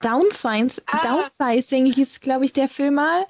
Downsize, 0.00 0.82
Ah. 0.86 1.22
Downsizing 1.38 1.86
hieß, 1.86 2.20
glaube 2.20 2.44
ich, 2.44 2.52
der 2.52 2.68
Film 2.68 2.94
mal. 2.94 3.20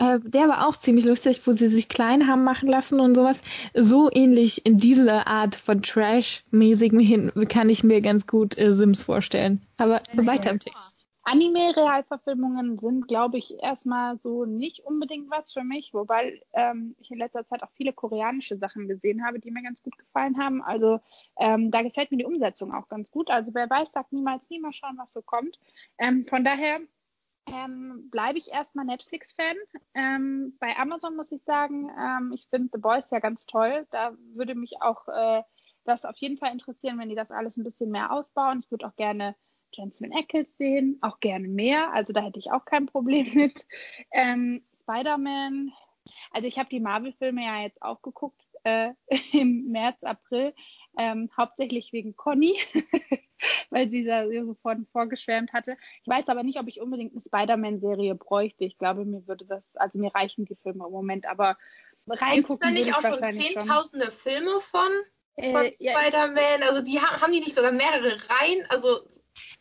Mhm. 0.00 0.06
Äh, 0.06 0.20
der 0.24 0.48
war 0.48 0.66
auch 0.66 0.76
ziemlich 0.76 1.04
lustig, 1.04 1.42
wo 1.44 1.52
sie 1.52 1.68
sich 1.68 1.88
klein 1.88 2.26
haben 2.26 2.42
machen 2.42 2.68
lassen 2.68 2.98
und 2.98 3.14
sowas. 3.14 3.40
So 3.72 4.10
ähnlich 4.12 4.66
in 4.66 4.78
dieser 4.78 5.28
Art 5.28 5.54
von 5.54 5.82
Trash-mäßigem 5.82 6.98
hin 6.98 7.30
kann 7.48 7.68
ich 7.68 7.84
mir 7.84 8.00
ganz 8.00 8.26
gut 8.26 8.58
äh, 8.58 8.72
Sims 8.72 9.04
vorstellen. 9.04 9.62
Aber 9.76 10.02
weiter 10.14 10.50
im 10.50 10.58
Text. 10.58 10.96
Anime-Realverfilmungen 11.24 12.78
sind, 12.78 13.08
glaube 13.08 13.38
ich, 13.38 13.62
erstmal 13.62 14.18
so 14.18 14.44
nicht 14.44 14.80
unbedingt 14.80 15.30
was 15.30 15.52
für 15.52 15.64
mich, 15.64 15.94
wobei 15.94 16.42
ähm, 16.52 16.94
ich 16.98 17.10
in 17.10 17.18
letzter 17.18 17.46
Zeit 17.46 17.62
auch 17.62 17.70
viele 17.72 17.94
koreanische 17.94 18.58
Sachen 18.58 18.88
gesehen 18.88 19.24
habe, 19.24 19.40
die 19.40 19.50
mir 19.50 19.62
ganz 19.62 19.82
gut 19.82 19.96
gefallen 19.96 20.38
haben. 20.38 20.62
Also 20.62 21.00
ähm, 21.38 21.70
da 21.70 21.82
gefällt 21.82 22.10
mir 22.10 22.18
die 22.18 22.26
Umsetzung 22.26 22.74
auch 22.74 22.88
ganz 22.88 23.10
gut. 23.10 23.30
Also 23.30 23.54
wer 23.54 23.70
weiß, 23.70 23.92
sagt 23.92 24.12
niemals 24.12 24.50
nie 24.50 24.60
mal 24.60 24.74
schauen, 24.74 24.98
was 24.98 25.14
so 25.14 25.22
kommt. 25.22 25.58
Ähm, 25.98 26.26
von 26.26 26.44
daher 26.44 26.80
ähm, 27.46 28.08
bleibe 28.10 28.38
ich 28.38 28.52
erstmal 28.52 28.84
Netflix-Fan. 28.84 29.56
Ähm, 29.94 30.56
bei 30.60 30.76
Amazon 30.76 31.16
muss 31.16 31.32
ich 31.32 31.42
sagen, 31.44 31.90
ähm, 31.98 32.32
ich 32.34 32.46
finde 32.50 32.68
The 32.72 32.80
Boys 32.80 33.10
ja 33.10 33.18
ganz 33.18 33.46
toll. 33.46 33.86
Da 33.90 34.12
würde 34.34 34.54
mich 34.54 34.82
auch 34.82 35.08
äh, 35.08 35.42
das 35.84 36.04
auf 36.04 36.16
jeden 36.18 36.36
Fall 36.36 36.52
interessieren, 36.52 36.98
wenn 36.98 37.08
die 37.08 37.14
das 37.14 37.30
alles 37.30 37.56
ein 37.56 37.64
bisschen 37.64 37.90
mehr 37.90 38.12
ausbauen. 38.12 38.60
Ich 38.60 38.70
würde 38.70 38.86
auch 38.86 38.96
gerne 38.96 39.34
Jensen 39.76 40.12
Ackles 40.12 40.56
sehen, 40.56 40.98
auch 41.02 41.20
gerne 41.20 41.48
mehr. 41.48 41.92
Also 41.92 42.12
da 42.12 42.22
hätte 42.22 42.38
ich 42.38 42.50
auch 42.50 42.64
kein 42.64 42.86
Problem 42.86 43.26
mit. 43.34 43.66
Ähm, 44.12 44.64
Spider-Man, 44.80 45.72
also 46.30 46.48
ich 46.48 46.58
habe 46.58 46.68
die 46.68 46.80
Marvel-Filme 46.80 47.42
ja 47.42 47.62
jetzt 47.62 47.80
auch 47.82 48.02
geguckt 48.02 48.40
äh, 48.64 48.90
im 49.32 49.70
März, 49.70 50.02
April, 50.02 50.54
ähm, 50.98 51.30
hauptsächlich 51.36 51.92
wegen 51.92 52.16
Conny, 52.16 52.58
weil 53.70 53.90
sie 53.90 54.04
da 54.04 54.26
so 54.26 54.54
von 54.62 54.86
vorgeschwärmt 54.92 55.52
hatte. 55.52 55.76
Ich 56.02 56.08
weiß 56.08 56.28
aber 56.28 56.42
nicht, 56.42 56.58
ob 56.58 56.68
ich 56.68 56.80
unbedingt 56.80 57.12
eine 57.12 57.20
Spider-Man-Serie 57.20 58.14
bräuchte. 58.14 58.64
Ich 58.64 58.78
glaube, 58.78 59.04
mir 59.04 59.26
würde 59.26 59.44
das, 59.44 59.64
also 59.76 59.98
mir 59.98 60.14
reichen 60.14 60.44
die 60.44 60.56
Filme 60.56 60.86
im 60.86 60.92
Moment, 60.92 61.26
aber 61.26 61.56
Gibt 62.06 62.16
es 62.16 62.22
reingucken 62.22 62.60
da 62.60 62.66
würde 62.68 62.78
nicht 62.80 62.88
ich 62.88 62.94
auch 62.94 63.02
schon 63.02 63.22
zehntausende 63.22 64.10
Filme 64.10 64.60
von, 64.60 64.82
von 65.36 65.64
Äh, 65.64 65.74
ja, 65.78 65.98
Spider-Man? 65.98 66.62
Also 66.68 66.82
die 66.82 67.00
haben, 67.00 67.20
haben 67.20 67.32
die 67.32 67.40
nicht 67.40 67.54
sogar 67.54 67.72
mehrere 67.72 68.16
Reihen? 68.28 68.66
Also 68.68 69.00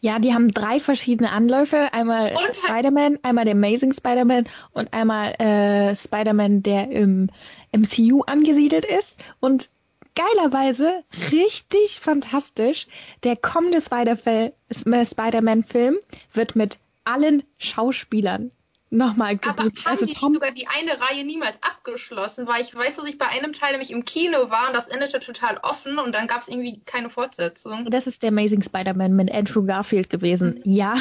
Ja, 0.04 0.20
die 0.20 0.34
haben 0.34 0.52
drei 0.52 0.82
verschiedene 0.82 1.32
Anläufe. 1.32 1.94
Einmal 1.94 2.34
Spider-Man, 2.36 3.20
einmal 3.24 3.46
der 3.46 3.54
Amazing 3.54 3.94
Spider-Man 3.94 4.50
und 4.74 4.92
einmal 4.92 5.32
äh, 5.40 5.96
Spider-Man, 5.96 6.62
der 6.62 6.92
im 6.92 7.30
MCU 7.72 8.22
angesiedelt 8.24 8.84
ist. 8.84 9.16
Und 9.40 9.70
geilerweise, 10.14 11.06
richtig 11.32 12.02
fantastisch, 12.02 12.88
der 13.24 13.38
kommende 13.38 13.80
Spider- 13.80 14.18
Spider-Man-Film 14.18 15.98
wird 16.34 16.58
mit 16.58 16.80
allen 17.06 17.44
Schauspielern 17.58 18.52
nochmal 18.94 19.40
Aber 19.42 19.64
gebootet. 19.64 19.86
haben 19.86 19.92
Also 19.92 20.06
die 20.06 20.12
nicht 20.12 20.22
Tom 20.22 20.34
sogar 20.34 20.52
die 20.52 20.68
eine 20.68 21.00
Reihe 21.02 21.26
niemals 21.26 21.58
abgeschlossen? 21.62 22.48
Weil 22.48 22.62
ich 22.62 22.76
weiß, 22.76 22.98
dass 22.98 23.10
ich 23.10 23.18
bei 23.18 23.28
einem 23.28 23.54
Teil 23.54 23.72
nämlich 23.72 23.92
im 23.92 24.06
Kino 24.06 24.50
war 24.50 24.68
und 24.68 24.76
das 24.76 24.88
endete 24.88 25.20
total 25.20 25.58
offen 25.64 25.98
und 25.98 26.14
dann 26.16 26.28
gab 26.28 26.42
es 26.42 26.48
irgendwie 26.48 26.82
keine 26.86 27.10
Fortsetzung. 27.10 27.90
Das 27.90 28.08
ist 28.08 28.24
der 28.24 28.30
Amazing 28.30 28.62
Spider-Man 28.62 29.14
mit 29.14 29.32
Andrew 29.32 29.64
Garfield 29.64 30.10
gewesen. 30.10 30.62
Ja. 30.64 30.96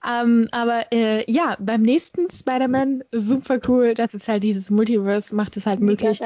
ähm, 0.08 0.48
aber 0.52 0.92
äh, 0.92 1.30
ja, 1.32 1.58
beim 1.60 1.82
nächsten 1.82 2.30
Spider-Man 2.30 3.04
super 3.12 3.60
cool. 3.68 3.94
Das 3.94 4.14
ist 4.14 4.28
halt 4.28 4.44
dieses 4.44 4.70
Multiverse, 4.70 5.36
macht 5.36 5.58
es 5.58 5.66
halt 5.66 5.80
möglich. 5.80 6.22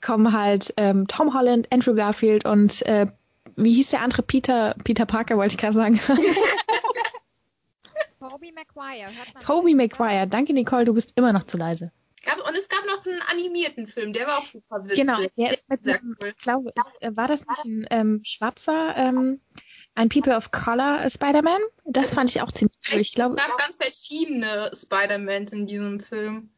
Kommen 0.00 0.32
halt 0.32 0.74
ähm, 0.78 1.06
Tom 1.06 1.32
Holland, 1.34 1.68
Andrew 1.70 1.94
Garfield 1.94 2.44
und 2.44 2.82
äh, 2.86 3.06
wie 3.56 3.74
hieß 3.74 3.90
der 3.90 4.02
andere 4.02 4.22
Peter? 4.22 4.74
Peter 4.82 5.06
Parker 5.06 5.36
wollte 5.36 5.54
ich 5.54 5.58
gerade 5.58 5.74
sagen. 5.74 6.00
Tobey 8.30 8.52
Maguire. 8.52 9.10
Tobey 9.40 9.74
Maguire. 9.74 10.26
Danke 10.26 10.52
Nicole, 10.52 10.84
du 10.84 10.94
bist 10.94 11.12
immer 11.16 11.32
noch 11.32 11.44
zu 11.44 11.56
leise. 11.56 11.92
Und 12.46 12.56
es 12.56 12.68
gab 12.68 12.84
noch 12.86 13.04
einen 13.04 13.20
animierten 13.22 13.86
Film, 13.86 14.12
der 14.12 14.26
war 14.28 14.38
auch 14.38 14.46
super 14.46 14.84
witzig. 14.84 15.00
Genau, 15.00 15.18
der 15.36 15.52
ist 15.52 15.68
mit 15.68 15.86
einem, 15.88 16.16
cool. 16.20 16.28
ich 16.28 16.36
glaube, 16.36 16.72
ist, 16.74 16.90
äh, 17.00 17.16
war 17.16 17.26
das 17.26 17.44
nicht 17.46 17.64
ein 17.64 17.86
ähm, 17.90 18.20
schwarzer, 18.24 18.96
ähm, 18.96 19.40
ein 19.96 20.08
People 20.08 20.36
of 20.36 20.52
Color 20.52 21.04
äh, 21.04 21.10
Spider-Man? 21.10 21.60
Das 21.84 22.10
fand 22.10 22.30
ich 22.30 22.40
auch 22.40 22.52
ziemlich 22.52 22.78
cool. 22.92 23.00
Ich 23.00 23.12
glaube, 23.12 23.34
Es 23.36 23.44
gab 23.44 23.58
ganz 23.58 23.76
verschiedene 23.76 24.70
Spider-Mans 24.72 25.52
in 25.52 25.66
diesem 25.66 25.98
Film. 25.98 26.50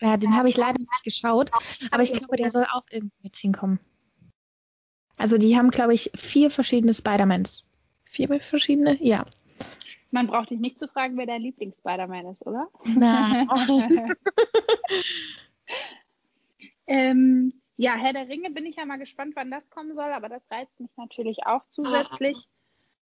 Ja, 0.00 0.16
den 0.16 0.34
habe 0.34 0.48
ich 0.48 0.56
leider 0.56 0.78
nicht 0.78 1.04
geschaut, 1.04 1.50
aber 1.90 2.02
ich 2.02 2.12
glaube, 2.14 2.36
der 2.36 2.50
soll 2.50 2.64
auch 2.72 2.84
irgendwie 2.90 3.18
mit 3.22 3.36
hinkommen. 3.36 3.78
Also 5.18 5.36
die 5.36 5.58
haben, 5.58 5.70
glaube 5.70 5.92
ich, 5.92 6.10
vier 6.16 6.50
verschiedene 6.50 6.94
Spider-Mans. 6.94 7.66
Vier 8.04 8.40
verschiedene? 8.40 8.96
Ja. 9.04 9.26
Man 10.10 10.26
braucht 10.26 10.50
dich 10.50 10.60
nicht 10.60 10.78
zu 10.78 10.88
fragen, 10.88 11.16
wer 11.16 11.26
dein 11.26 11.42
Lieblings-Spider-Man 11.42 12.26
ist, 12.26 12.46
oder? 12.46 12.68
Na. 12.84 13.46
ähm, 16.86 17.52
ja, 17.76 17.94
Herr 17.94 18.12
der 18.12 18.28
Ringe 18.28 18.50
bin 18.50 18.66
ich 18.66 18.76
ja 18.76 18.84
mal 18.84 18.98
gespannt, 18.98 19.36
wann 19.36 19.50
das 19.50 19.70
kommen 19.70 19.94
soll, 19.94 20.12
aber 20.12 20.28
das 20.28 20.42
reizt 20.50 20.80
mich 20.80 20.90
natürlich 20.96 21.46
auch 21.46 21.64
zusätzlich. 21.70 22.48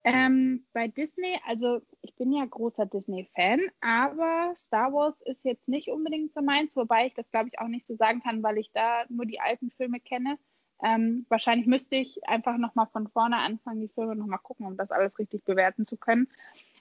Ähm, 0.06 0.66
bei 0.74 0.86
Disney, 0.88 1.38
also 1.46 1.80
ich 2.02 2.14
bin 2.14 2.30
ja 2.30 2.44
großer 2.44 2.84
Disney-Fan, 2.84 3.60
aber 3.80 4.52
Star 4.58 4.92
Wars 4.92 5.18
ist 5.22 5.44
jetzt 5.46 5.66
nicht 5.66 5.88
unbedingt 5.88 6.34
so 6.34 6.42
meins, 6.42 6.76
wobei 6.76 7.06
ich 7.06 7.14
das 7.14 7.30
glaube 7.30 7.48
ich 7.48 7.58
auch 7.58 7.68
nicht 7.68 7.86
so 7.86 7.96
sagen 7.96 8.20
kann, 8.20 8.42
weil 8.42 8.58
ich 8.58 8.70
da 8.72 9.04
nur 9.08 9.24
die 9.24 9.40
alten 9.40 9.70
Filme 9.70 10.00
kenne. 10.00 10.38
Ähm, 10.82 11.24
wahrscheinlich 11.28 11.66
müsste 11.66 11.96
ich 11.96 12.26
einfach 12.26 12.58
nochmal 12.58 12.86
von 12.92 13.08
vorne 13.08 13.36
anfangen, 13.36 13.80
die 13.80 13.88
Filme 13.88 14.16
nochmal 14.16 14.40
gucken, 14.40 14.66
um 14.66 14.76
das 14.76 14.90
alles 14.90 15.18
richtig 15.18 15.44
bewerten 15.44 15.86
zu 15.86 15.96
können. 15.96 16.28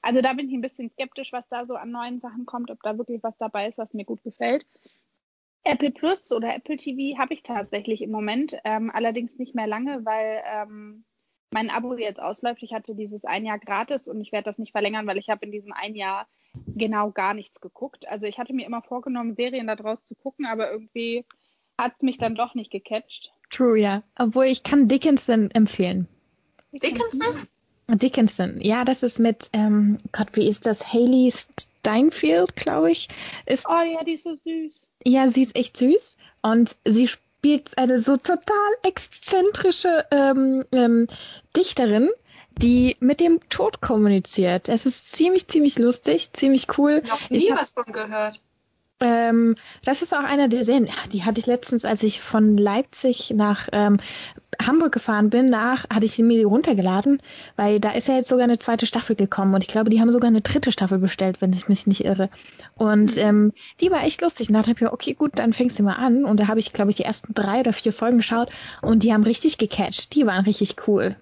Also 0.01 0.21
da 0.21 0.33
bin 0.33 0.49
ich 0.49 0.53
ein 0.53 0.61
bisschen 0.61 0.89
skeptisch, 0.89 1.31
was 1.31 1.47
da 1.47 1.65
so 1.65 1.75
an 1.75 1.91
neuen 1.91 2.19
Sachen 2.19 2.45
kommt, 2.45 2.71
ob 2.71 2.81
da 2.81 2.97
wirklich 2.97 3.21
was 3.23 3.37
dabei 3.37 3.67
ist, 3.67 3.77
was 3.77 3.93
mir 3.93 4.05
gut 4.05 4.23
gefällt. 4.23 4.65
Apple 5.63 5.91
Plus 5.91 6.31
oder 6.31 6.53
Apple 6.53 6.75
TV 6.75 7.17
habe 7.17 7.33
ich 7.33 7.43
tatsächlich 7.43 8.01
im 8.01 8.11
Moment, 8.11 8.57
ähm, 8.65 8.91
allerdings 8.93 9.37
nicht 9.37 9.55
mehr 9.55 9.67
lange, 9.67 10.03
weil 10.03 10.43
ähm, 10.45 11.05
mein 11.51 11.69
Abo 11.69 11.95
jetzt 11.95 12.19
ausläuft. 12.19 12.63
Ich 12.63 12.73
hatte 12.73 12.95
dieses 12.95 13.23
ein 13.23 13.45
Jahr 13.45 13.59
gratis 13.59 14.07
und 14.07 14.19
ich 14.19 14.31
werde 14.31 14.45
das 14.45 14.57
nicht 14.57 14.71
verlängern, 14.71 15.07
weil 15.07 15.17
ich 15.17 15.29
habe 15.29 15.45
in 15.45 15.51
diesem 15.51 15.71
ein 15.71 15.95
Jahr 15.95 16.27
genau 16.75 17.11
gar 17.11 17.33
nichts 17.33 17.61
geguckt. 17.61 18.07
Also 18.07 18.25
ich 18.25 18.39
hatte 18.39 18.53
mir 18.53 18.65
immer 18.65 18.81
vorgenommen, 18.81 19.35
Serien 19.35 19.67
da 19.67 19.75
draus 19.75 20.03
zu 20.03 20.15
gucken, 20.15 20.45
aber 20.45 20.71
irgendwie 20.71 21.25
hat 21.83 21.93
es 21.97 22.01
mich 22.01 22.17
dann 22.17 22.35
doch 22.35 22.55
nicht 22.55 22.71
gecatcht. 22.71 23.31
True, 23.49 23.79
ja. 23.79 24.03
Obwohl 24.17 24.45
ich 24.45 24.63
kann 24.63 24.87
Dickinson 24.87 25.51
empfehlen. 25.51 26.07
Dickinson? 26.71 27.47
Dickinson, 27.87 28.59
ja, 28.61 28.85
das 28.85 29.03
ist 29.03 29.19
mit, 29.19 29.49
ähm, 29.53 29.97
Gott, 30.13 30.29
wie 30.33 30.47
ist 30.47 30.65
das? 30.65 30.93
Haley 30.93 31.31
Steinfeld, 31.31 32.55
glaube 32.55 32.91
ich. 32.91 33.09
Ist, 33.45 33.67
Oh 33.67 33.81
ja, 33.81 34.03
die 34.03 34.13
ist 34.13 34.23
so 34.23 34.35
süß. 34.35 34.81
ja, 35.05 35.27
sie 35.27 35.41
ist 35.41 35.55
echt 35.55 35.77
süß 35.77 36.17
und 36.41 36.75
sie 36.85 37.07
spielt 37.09 37.77
eine 37.77 37.99
so 37.99 38.15
total 38.17 38.71
exzentrische 38.83 40.05
ähm, 40.11 40.63
ähm, 40.71 41.07
Dichterin, 41.55 42.09
die 42.57 42.95
mit 42.99 43.19
dem 43.19 43.41
Tod 43.49 43.81
kommuniziert. 43.81 44.69
Es 44.69 44.85
ist 44.85 45.11
ziemlich, 45.11 45.47
ziemlich 45.47 45.77
lustig, 45.77 46.31
ziemlich 46.33 46.67
cool. 46.77 47.03
Noch 47.07 47.29
nie 47.29 47.37
Ich 47.37 47.51
hab- 47.51 47.61
was 47.61 47.73
von 47.73 47.91
gehört. 47.91 48.41
Ähm, 49.03 49.55
das 49.83 50.01
ist 50.01 50.13
auch 50.13 50.23
einer 50.23 50.47
der 50.47 50.63
Serien, 50.63 50.87
die 51.11 51.23
hatte 51.23 51.39
ich 51.39 51.45
letztens, 51.45 51.83
als 51.83 52.01
ich 52.03 52.21
von 52.21 52.57
Leipzig 52.57 53.33
nach 53.35 53.67
ähm, 53.73 53.99
Hamburg 54.61 54.93
gefahren 54.93 55.29
bin, 55.29 55.47
nach, 55.47 55.89
hatte 55.89 56.05
ich 56.05 56.13
sie 56.13 56.23
mir 56.23 56.45
runtergeladen, 56.45 57.21
weil 57.57 57.81
da 57.81 57.91
ist 57.91 58.07
ja 58.07 58.15
jetzt 58.15 58.29
sogar 58.29 58.45
eine 58.45 58.59
zweite 58.59 58.85
Staffel 58.85 59.15
gekommen 59.15 59.53
und 59.53 59.61
ich 59.63 59.67
glaube, 59.67 59.89
die 59.89 59.99
haben 59.99 60.11
sogar 60.11 60.29
eine 60.29 60.39
dritte 60.39 60.71
Staffel 60.71 60.99
bestellt, 60.99 61.41
wenn 61.41 61.51
ich 61.51 61.67
mich 61.67 61.85
nicht 61.85 62.05
irre. 62.05 62.29
Und 62.75 63.17
ähm, 63.17 63.51
die 63.81 63.91
war 63.91 64.03
echt 64.03 64.21
lustig. 64.21 64.47
Und 64.47 64.53
da 64.53 64.59
dachte 64.61 64.71
ich 64.71 64.81
mir, 64.81 64.93
okay, 64.93 65.13
gut, 65.13 65.33
dann 65.35 65.51
fängst 65.51 65.79
du 65.79 65.83
mal 65.83 65.95
an. 65.95 66.23
Und 66.23 66.39
da 66.39 66.47
habe 66.47 66.59
ich, 66.59 66.71
glaube 66.71 66.91
ich, 66.91 66.95
die 66.95 67.03
ersten 67.03 67.33
drei 67.33 67.59
oder 67.59 67.73
vier 67.73 67.91
Folgen 67.91 68.17
geschaut 68.17 68.51
und 68.81 69.03
die 69.03 69.13
haben 69.13 69.23
richtig 69.23 69.57
gecatcht. 69.57 70.15
Die 70.15 70.25
waren 70.25 70.45
richtig 70.45 70.87
cool. 70.87 71.17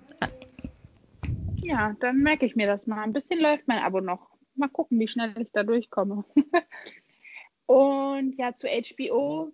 Ja, 1.56 1.96
dann 2.00 2.18
merke 2.18 2.46
ich 2.46 2.56
mir 2.56 2.68
das 2.68 2.86
mal. 2.86 3.02
Ein 3.02 3.14
bisschen 3.14 3.42
läuft 3.42 3.68
mein 3.68 3.80
Abo 3.80 4.02
noch. 4.02 4.30
Mal 4.56 4.70
gucken, 4.70 5.00
wie 5.00 5.08
schnell 5.08 5.34
ich 5.40 5.52
da 5.52 5.64
durchkomme. 5.64 6.26
Und 7.72 8.38
ja, 8.38 8.54
zu 8.54 8.68
HBO. 8.68 9.54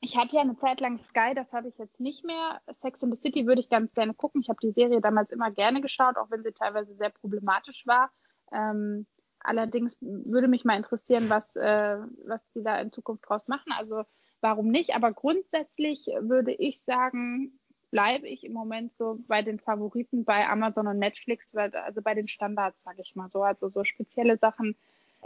Ich 0.00 0.16
hatte 0.16 0.34
ja 0.34 0.42
eine 0.42 0.56
Zeit 0.56 0.80
lang 0.80 0.98
Sky, 0.98 1.34
das 1.36 1.52
habe 1.52 1.68
ich 1.68 1.78
jetzt 1.78 2.00
nicht 2.00 2.24
mehr. 2.24 2.60
Sex 2.68 3.00
in 3.04 3.14
the 3.14 3.20
City 3.20 3.46
würde 3.46 3.60
ich 3.60 3.68
ganz 3.68 3.94
gerne 3.94 4.12
gucken. 4.12 4.40
Ich 4.40 4.48
habe 4.48 4.58
die 4.60 4.72
Serie 4.72 5.00
damals 5.00 5.30
immer 5.30 5.52
gerne 5.52 5.80
geschaut, 5.80 6.16
auch 6.16 6.32
wenn 6.32 6.42
sie 6.42 6.50
teilweise 6.50 6.96
sehr 6.96 7.10
problematisch 7.10 7.86
war. 7.86 8.10
Ähm, 8.50 9.06
allerdings 9.38 9.96
würde 10.00 10.48
mich 10.48 10.64
mal 10.64 10.76
interessieren, 10.76 11.30
was, 11.30 11.54
äh, 11.54 11.98
was 12.26 12.42
sie 12.54 12.64
da 12.64 12.80
in 12.80 12.90
Zukunft 12.90 13.28
draus 13.28 13.46
machen. 13.46 13.70
Also 13.70 14.02
warum 14.40 14.66
nicht? 14.66 14.96
Aber 14.96 15.12
grundsätzlich 15.12 16.06
würde 16.18 16.52
ich 16.52 16.80
sagen, 16.82 17.56
bleibe 17.92 18.26
ich 18.26 18.42
im 18.42 18.52
Moment 18.52 18.94
so 18.94 19.20
bei 19.28 19.42
den 19.42 19.60
Favoriten 19.60 20.24
bei 20.24 20.48
Amazon 20.48 20.88
und 20.88 20.98
Netflix, 20.98 21.54
also 21.54 22.02
bei 22.02 22.14
den 22.14 22.26
Standards, 22.26 22.82
sage 22.82 23.00
ich 23.00 23.14
mal 23.14 23.30
so. 23.30 23.44
Also 23.44 23.68
so 23.68 23.84
spezielle 23.84 24.38
Sachen 24.38 24.74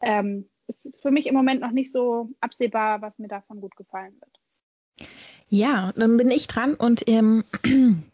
ähm, 0.02 0.50
ist 0.68 0.90
für 1.00 1.10
mich 1.10 1.26
im 1.26 1.34
Moment 1.34 1.60
noch 1.60 1.72
nicht 1.72 1.92
so 1.92 2.30
absehbar, 2.40 3.02
was 3.02 3.18
mir 3.18 3.28
davon 3.28 3.60
gut 3.60 3.76
gefallen 3.76 4.14
wird. 4.20 5.10
Ja, 5.48 5.92
dann 5.96 6.16
bin 6.16 6.30
ich 6.30 6.46
dran 6.46 6.74
und 6.74 7.06
ähm, 7.08 7.44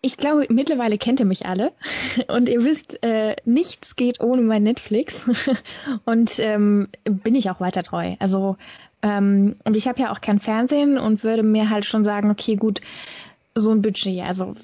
ich 0.00 0.16
glaube, 0.16 0.46
mittlerweile 0.48 0.98
kennt 0.98 1.20
ihr 1.20 1.26
mich 1.26 1.46
alle 1.46 1.72
und 2.28 2.48
ihr 2.48 2.62
wisst, 2.62 3.02
äh, 3.02 3.36
nichts 3.44 3.96
geht 3.96 4.20
ohne 4.20 4.42
mein 4.42 4.62
Netflix 4.62 5.28
und 6.04 6.38
ähm, 6.38 6.88
bin 7.04 7.34
ich 7.34 7.50
auch 7.50 7.60
weiter 7.60 7.82
treu. 7.82 8.14
Also 8.20 8.56
ähm, 9.02 9.56
und 9.64 9.76
ich 9.76 9.88
habe 9.88 10.00
ja 10.00 10.12
auch 10.12 10.20
kein 10.20 10.40
Fernsehen 10.40 10.98
und 10.98 11.24
würde 11.24 11.42
mir 11.42 11.68
halt 11.68 11.84
schon 11.84 12.04
sagen, 12.04 12.30
okay, 12.30 12.56
gut, 12.56 12.80
so 13.54 13.70
ein 13.70 13.82
Budget. 13.82 14.22
Also 14.22 14.54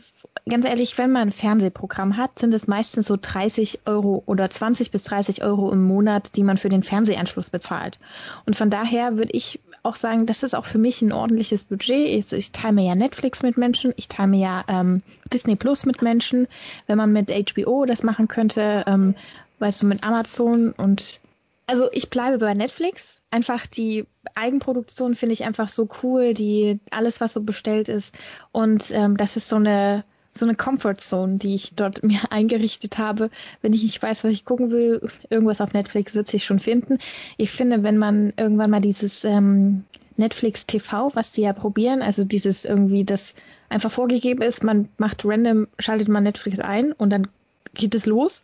ganz 0.48 0.64
ehrlich, 0.64 0.96
wenn 0.98 1.10
man 1.10 1.28
ein 1.28 1.32
Fernsehprogramm 1.32 2.16
hat, 2.16 2.38
sind 2.38 2.54
es 2.54 2.66
meistens 2.66 3.06
so 3.06 3.16
30 3.20 3.80
Euro 3.86 4.22
oder 4.26 4.50
20 4.50 4.90
bis 4.90 5.02
30 5.04 5.42
Euro 5.42 5.70
im 5.72 5.82
Monat, 5.82 6.36
die 6.36 6.42
man 6.42 6.58
für 6.58 6.68
den 6.68 6.82
Fernsehanschluss 6.82 7.50
bezahlt. 7.50 7.98
Und 8.46 8.56
von 8.56 8.70
daher 8.70 9.16
würde 9.16 9.32
ich 9.32 9.60
auch 9.82 9.96
sagen, 9.96 10.26
das 10.26 10.42
ist 10.42 10.54
auch 10.54 10.66
für 10.66 10.78
mich 10.78 11.02
ein 11.02 11.12
ordentliches 11.12 11.64
Budget. 11.64 12.08
Ich, 12.08 12.32
ich 12.32 12.52
teile 12.52 12.74
mir 12.74 12.84
ja 12.84 12.94
Netflix 12.94 13.42
mit 13.42 13.56
Menschen, 13.56 13.92
ich 13.96 14.08
teile 14.08 14.28
mir 14.28 14.40
ja 14.40 14.64
ähm, 14.68 15.02
Disney 15.32 15.56
Plus 15.56 15.86
mit 15.86 16.02
Menschen. 16.02 16.48
Wenn 16.86 16.98
man 16.98 17.12
mit 17.12 17.30
HBO 17.30 17.84
das 17.86 18.02
machen 18.02 18.28
könnte, 18.28 18.84
ähm, 18.86 19.14
weißt 19.58 19.82
du, 19.82 19.86
mit 19.86 20.04
Amazon 20.04 20.72
und 20.72 21.20
also 21.66 21.88
ich 21.92 22.10
bleibe 22.10 22.38
bei 22.38 22.52
Netflix. 22.52 23.20
Einfach 23.30 23.64
die 23.68 24.06
Eigenproduktion 24.34 25.14
finde 25.14 25.34
ich 25.34 25.44
einfach 25.44 25.68
so 25.68 25.88
cool, 26.02 26.34
die 26.34 26.80
alles, 26.90 27.20
was 27.20 27.32
so 27.32 27.42
bestellt 27.42 27.88
ist. 27.88 28.12
Und 28.50 28.90
ähm, 28.90 29.16
das 29.16 29.36
ist 29.36 29.48
so 29.48 29.54
eine 29.54 30.02
so 30.36 30.44
eine 30.46 30.54
Comfort 30.54 30.96
Zone, 31.00 31.36
die 31.38 31.54
ich 31.54 31.74
dort 31.74 32.02
mir 32.04 32.20
eingerichtet 32.30 32.98
habe. 32.98 33.30
Wenn 33.62 33.72
ich 33.72 33.82
nicht 33.82 34.02
weiß, 34.02 34.24
was 34.24 34.32
ich 34.32 34.44
gucken 34.44 34.70
will, 34.70 35.08
irgendwas 35.28 35.60
auf 35.60 35.72
Netflix 35.72 36.14
wird 36.14 36.28
sich 36.28 36.44
schon 36.44 36.60
finden. 36.60 36.98
Ich 37.36 37.50
finde, 37.50 37.82
wenn 37.82 37.98
man 37.98 38.32
irgendwann 38.36 38.70
mal 38.70 38.80
dieses 38.80 39.24
ähm, 39.24 39.84
Netflix 40.16 40.66
TV, 40.66 41.12
was 41.14 41.30
die 41.30 41.42
ja 41.42 41.52
probieren, 41.52 42.02
also 42.02 42.24
dieses 42.24 42.64
irgendwie, 42.64 43.04
das 43.04 43.34
einfach 43.68 43.90
vorgegeben 43.90 44.42
ist, 44.42 44.62
man 44.62 44.88
macht 44.98 45.24
random, 45.24 45.68
schaltet 45.78 46.08
man 46.08 46.24
Netflix 46.24 46.58
ein 46.58 46.92
und 46.92 47.10
dann 47.10 47.28
geht 47.74 47.94
es 47.94 48.06
los. 48.06 48.42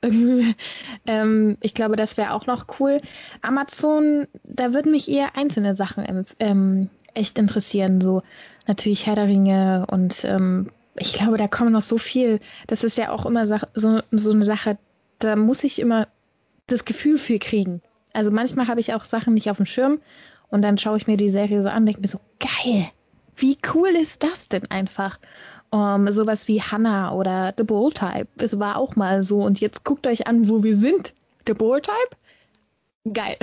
ähm, 1.07 1.59
ich 1.61 1.75
glaube, 1.75 1.97
das 1.97 2.17
wäre 2.17 2.33
auch 2.33 2.47
noch 2.47 2.67
cool. 2.81 3.01
Amazon, 3.43 4.27
da 4.45 4.73
würden 4.73 4.93
mich 4.93 5.11
eher 5.11 5.37
einzelne 5.37 5.77
Sachen 5.77 6.27
ähm, 6.39 6.89
echt 7.15 7.39
interessieren, 7.39 8.01
so 8.01 8.23
natürlich 8.67 9.07
Herr 9.07 9.15
der 9.15 9.27
Ringe 9.27 9.87
und 9.91 10.25
ähm, 10.25 10.71
ich 10.99 11.13
glaube, 11.13 11.37
da 11.37 11.49
kommen 11.49 11.73
noch 11.73 11.83
so 11.83 11.99
viel. 11.99 12.41
Das 12.67 12.85
ist 12.85 12.99
ja 12.99 13.11
auch 13.11 13.27
immer 13.27 13.47
so, 13.75 14.01
so 14.11 14.31
eine 14.31 14.45
Sache, 14.45 14.79
da 15.19 15.37
muss 15.37 15.65
ich 15.65 15.79
immer 15.79 16.09
das 16.67 16.85
Gefühl 16.85 17.19
für 17.19 17.39
kriegen. 17.39 17.83
Also 18.13 18.31
manchmal 18.31 18.69
habe 18.69 18.81
ich 18.81 18.95
auch 18.95 19.05
Sachen 19.05 19.35
nicht 19.35 19.51
auf 19.51 19.59
dem 19.59 19.67
Schirm 19.67 20.01
und 20.49 20.63
dann 20.63 20.79
schaue 20.79 20.97
ich 20.97 21.07
mir 21.07 21.17
die 21.17 21.29
Serie 21.29 21.63
so 21.63 21.69
an 21.69 21.79
und 21.79 21.87
denke 21.87 22.01
mir 22.01 22.09
so, 22.09 22.21
geil, 22.41 22.89
wie 23.37 23.59
cool 23.75 23.89
ist 23.91 24.23
das 24.23 24.49
denn 24.49 24.71
einfach? 24.71 25.19
Um, 25.71 26.11
sowas 26.13 26.47
wie 26.47 26.63
Hannah 26.63 27.13
oder 27.13 27.53
The 27.57 27.65
Bull 27.65 27.93
Type. 27.93 28.29
Es 28.39 28.59
war 28.59 28.77
auch 28.77 28.95
mal 28.95 29.23
so. 29.23 29.43
Und 29.43 29.61
jetzt 29.61 29.85
guckt 29.85 30.07
euch 30.07 30.27
an, 30.27 30.49
wo 30.49 30.63
wir 30.63 30.77
sind. 30.77 31.13
The 31.47 31.55
Bull 31.55 31.83
Type? 31.83 33.13
Geil. 33.13 33.37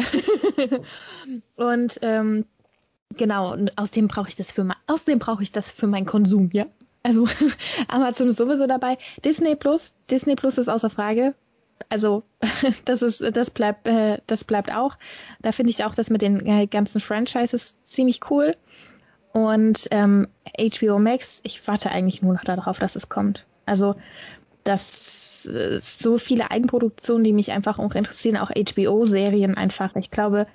und 1.55 1.99
ähm, 2.01 2.45
genau, 3.15 3.51
und 3.51 3.77
außerdem 3.77 4.07
brauche 4.07 4.29
ich 4.29 4.35
das 4.35 4.51
für 4.51 4.67
außerdem 4.87 5.19
brauche 5.19 5.43
ich 5.43 5.51
das 5.51 5.69
für 5.71 5.87
meinen 5.87 6.05
Konsum, 6.05 6.49
ja. 6.53 6.65
Also 7.03 7.27
Amazon 7.87 8.29
ist 8.29 8.37
sowieso 8.37 8.65
dabei. 8.65 8.97
Disney 9.23 9.55
Plus, 9.55 9.93
Disney 10.09 10.35
Plus 10.35 10.57
ist 10.57 10.69
außer 10.69 10.89
Frage. 10.89 11.35
Also 11.89 12.23
das 12.85 13.01
ist, 13.01 13.21
das 13.35 13.49
bleibt, 13.51 13.85
äh, 13.87 14.19
das 14.27 14.43
bleibt 14.43 14.73
auch. 14.73 14.97
Da 15.41 15.51
finde 15.51 15.71
ich 15.71 15.83
auch 15.83 15.93
das 15.93 16.09
mit 16.09 16.21
den 16.21 16.45
äh, 16.45 16.67
ganzen 16.67 17.01
Franchises 17.01 17.75
ziemlich 17.85 18.21
cool. 18.31 18.55
Und 19.33 19.87
ähm, 19.91 20.27
HBO 20.57 20.99
Max, 20.99 21.41
ich 21.43 21.67
warte 21.67 21.89
eigentlich 21.89 22.21
nur 22.21 22.33
noch 22.33 22.43
darauf, 22.43 22.79
dass 22.79 22.95
es 22.95 23.09
kommt. 23.09 23.45
Also 23.65 23.95
das 24.63 25.45
äh, 25.45 25.79
so 25.79 26.17
viele 26.17 26.51
Eigenproduktionen, 26.51 27.23
die 27.23 27.33
mich 27.33 27.51
einfach 27.51 27.79
auch 27.79 27.95
interessieren, 27.95 28.37
auch 28.37 28.51
HBO-Serien 28.51 29.55
einfach. 29.55 29.95
Ich 29.95 30.11
glaube, 30.11 30.47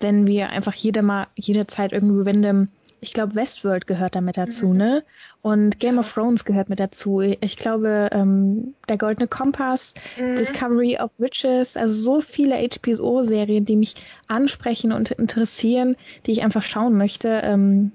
wenn 0.00 0.26
wir 0.26 0.50
einfach 0.50 0.74
jede 0.74 1.02
mal 1.02 1.26
jederzeit 1.36 1.92
irgendwie 1.92 2.28
random 2.28 2.68
ich 3.04 3.12
glaube, 3.12 3.34
Westworld 3.34 3.86
gehört 3.86 4.16
damit 4.16 4.38
dazu, 4.38 4.68
mhm. 4.68 4.76
ne? 4.78 5.04
Und 5.42 5.78
Game 5.78 5.98
of 5.98 6.10
Thrones 6.10 6.46
gehört 6.46 6.70
mit 6.70 6.80
dazu. 6.80 7.20
Ich 7.20 7.58
glaube, 7.58 8.08
ähm, 8.12 8.72
der 8.88 8.96
Goldene 8.96 9.28
Kompass, 9.28 9.92
mhm. 10.18 10.36
Discovery 10.36 10.96
of 10.98 11.10
Witches, 11.18 11.76
also 11.76 11.92
so 11.92 12.22
viele 12.22 12.56
HBO-Serien, 12.56 13.66
die 13.66 13.76
mich 13.76 13.96
ansprechen 14.26 14.90
und 14.90 15.10
interessieren, 15.10 15.96
die 16.24 16.32
ich 16.32 16.42
einfach 16.42 16.62
schauen 16.62 16.96
möchte. 16.96 17.28
Ähm, 17.44 17.92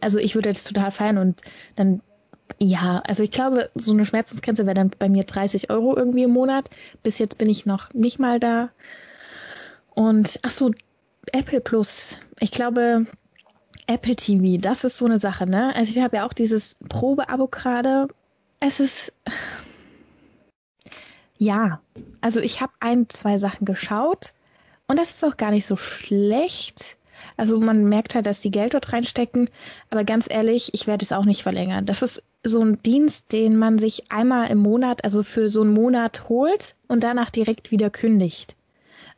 also 0.00 0.18
ich 0.18 0.34
würde 0.34 0.48
das 0.48 0.64
total 0.64 0.90
feiern 0.90 1.18
und 1.18 1.42
dann, 1.74 2.00
ja, 2.58 3.02
also 3.06 3.22
ich 3.22 3.30
glaube, 3.30 3.68
so 3.74 3.92
eine 3.92 4.06
Schmerzensgrenze 4.06 4.64
wäre 4.64 4.74
dann 4.74 4.90
bei 4.98 5.10
mir 5.10 5.24
30 5.24 5.68
Euro 5.68 5.94
irgendwie 5.94 6.22
im 6.22 6.30
Monat. 6.30 6.70
Bis 7.02 7.18
jetzt 7.18 7.36
bin 7.36 7.50
ich 7.50 7.66
noch 7.66 7.92
nicht 7.92 8.18
mal 8.18 8.40
da. 8.40 8.70
Und 9.90 10.40
ach 10.42 10.50
so, 10.50 10.70
Apple 11.30 11.60
Plus. 11.60 12.16
Ich 12.40 12.52
glaube, 12.52 13.06
Apple 13.86 14.16
TV, 14.16 14.60
das 14.60 14.84
ist 14.84 14.98
so 14.98 15.04
eine 15.04 15.18
Sache, 15.18 15.46
ne? 15.46 15.74
Also 15.76 15.92
ich 15.92 16.02
habe 16.02 16.16
ja 16.16 16.26
auch 16.26 16.32
dieses 16.32 16.74
Probeabo 16.88 17.46
gerade. 17.46 18.08
Es 18.58 18.80
ist 18.80 19.12
ja, 21.38 21.80
also 22.20 22.40
ich 22.40 22.60
habe 22.60 22.72
ein, 22.80 23.08
zwei 23.10 23.38
Sachen 23.38 23.64
geschaut 23.64 24.32
und 24.86 24.98
das 24.98 25.10
ist 25.10 25.24
auch 25.24 25.36
gar 25.36 25.50
nicht 25.50 25.66
so 25.66 25.76
schlecht. 25.76 26.96
Also 27.36 27.60
man 27.60 27.84
merkt 27.84 28.14
halt, 28.14 28.26
dass 28.26 28.40
die 28.40 28.50
Geld 28.50 28.74
dort 28.74 28.92
reinstecken, 28.92 29.50
aber 29.90 30.04
ganz 30.04 30.26
ehrlich, 30.28 30.72
ich 30.74 30.86
werde 30.86 31.04
es 31.04 31.12
auch 31.12 31.24
nicht 31.24 31.42
verlängern. 31.42 31.86
Das 31.86 32.02
ist 32.02 32.22
so 32.42 32.62
ein 32.62 32.82
Dienst, 32.82 33.32
den 33.32 33.56
man 33.56 33.78
sich 33.78 34.10
einmal 34.10 34.50
im 34.50 34.58
Monat, 34.58 35.04
also 35.04 35.22
für 35.22 35.48
so 35.48 35.62
einen 35.62 35.74
Monat 35.74 36.28
holt 36.28 36.74
und 36.88 37.02
danach 37.02 37.30
direkt 37.30 37.70
wieder 37.70 37.90
kündigt. 37.90 38.54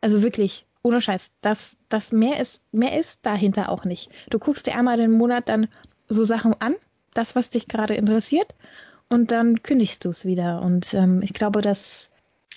Also 0.00 0.22
wirklich, 0.22 0.64
ohne 0.82 1.00
Scheiß, 1.00 1.32
das, 1.40 1.76
das 1.88 2.12
mehr 2.12 2.40
ist, 2.40 2.62
mehr 2.72 2.98
ist 2.98 3.20
dahinter 3.22 3.68
auch 3.68 3.84
nicht. 3.84 4.10
Du 4.30 4.38
guckst 4.38 4.66
dir 4.66 4.74
einmal 4.74 4.96
den 4.96 5.12
Monat 5.12 5.48
dann 5.48 5.68
so 6.08 6.24
Sachen 6.24 6.54
an, 6.60 6.76
das, 7.14 7.34
was 7.34 7.50
dich 7.50 7.68
gerade 7.68 7.94
interessiert, 7.94 8.54
und 9.08 9.32
dann 9.32 9.62
kündigst 9.62 10.04
du 10.04 10.10
es 10.10 10.24
wieder. 10.24 10.62
Und 10.62 10.92
ähm, 10.94 11.22
ich 11.22 11.32
glaube, 11.32 11.62
das 11.62 12.10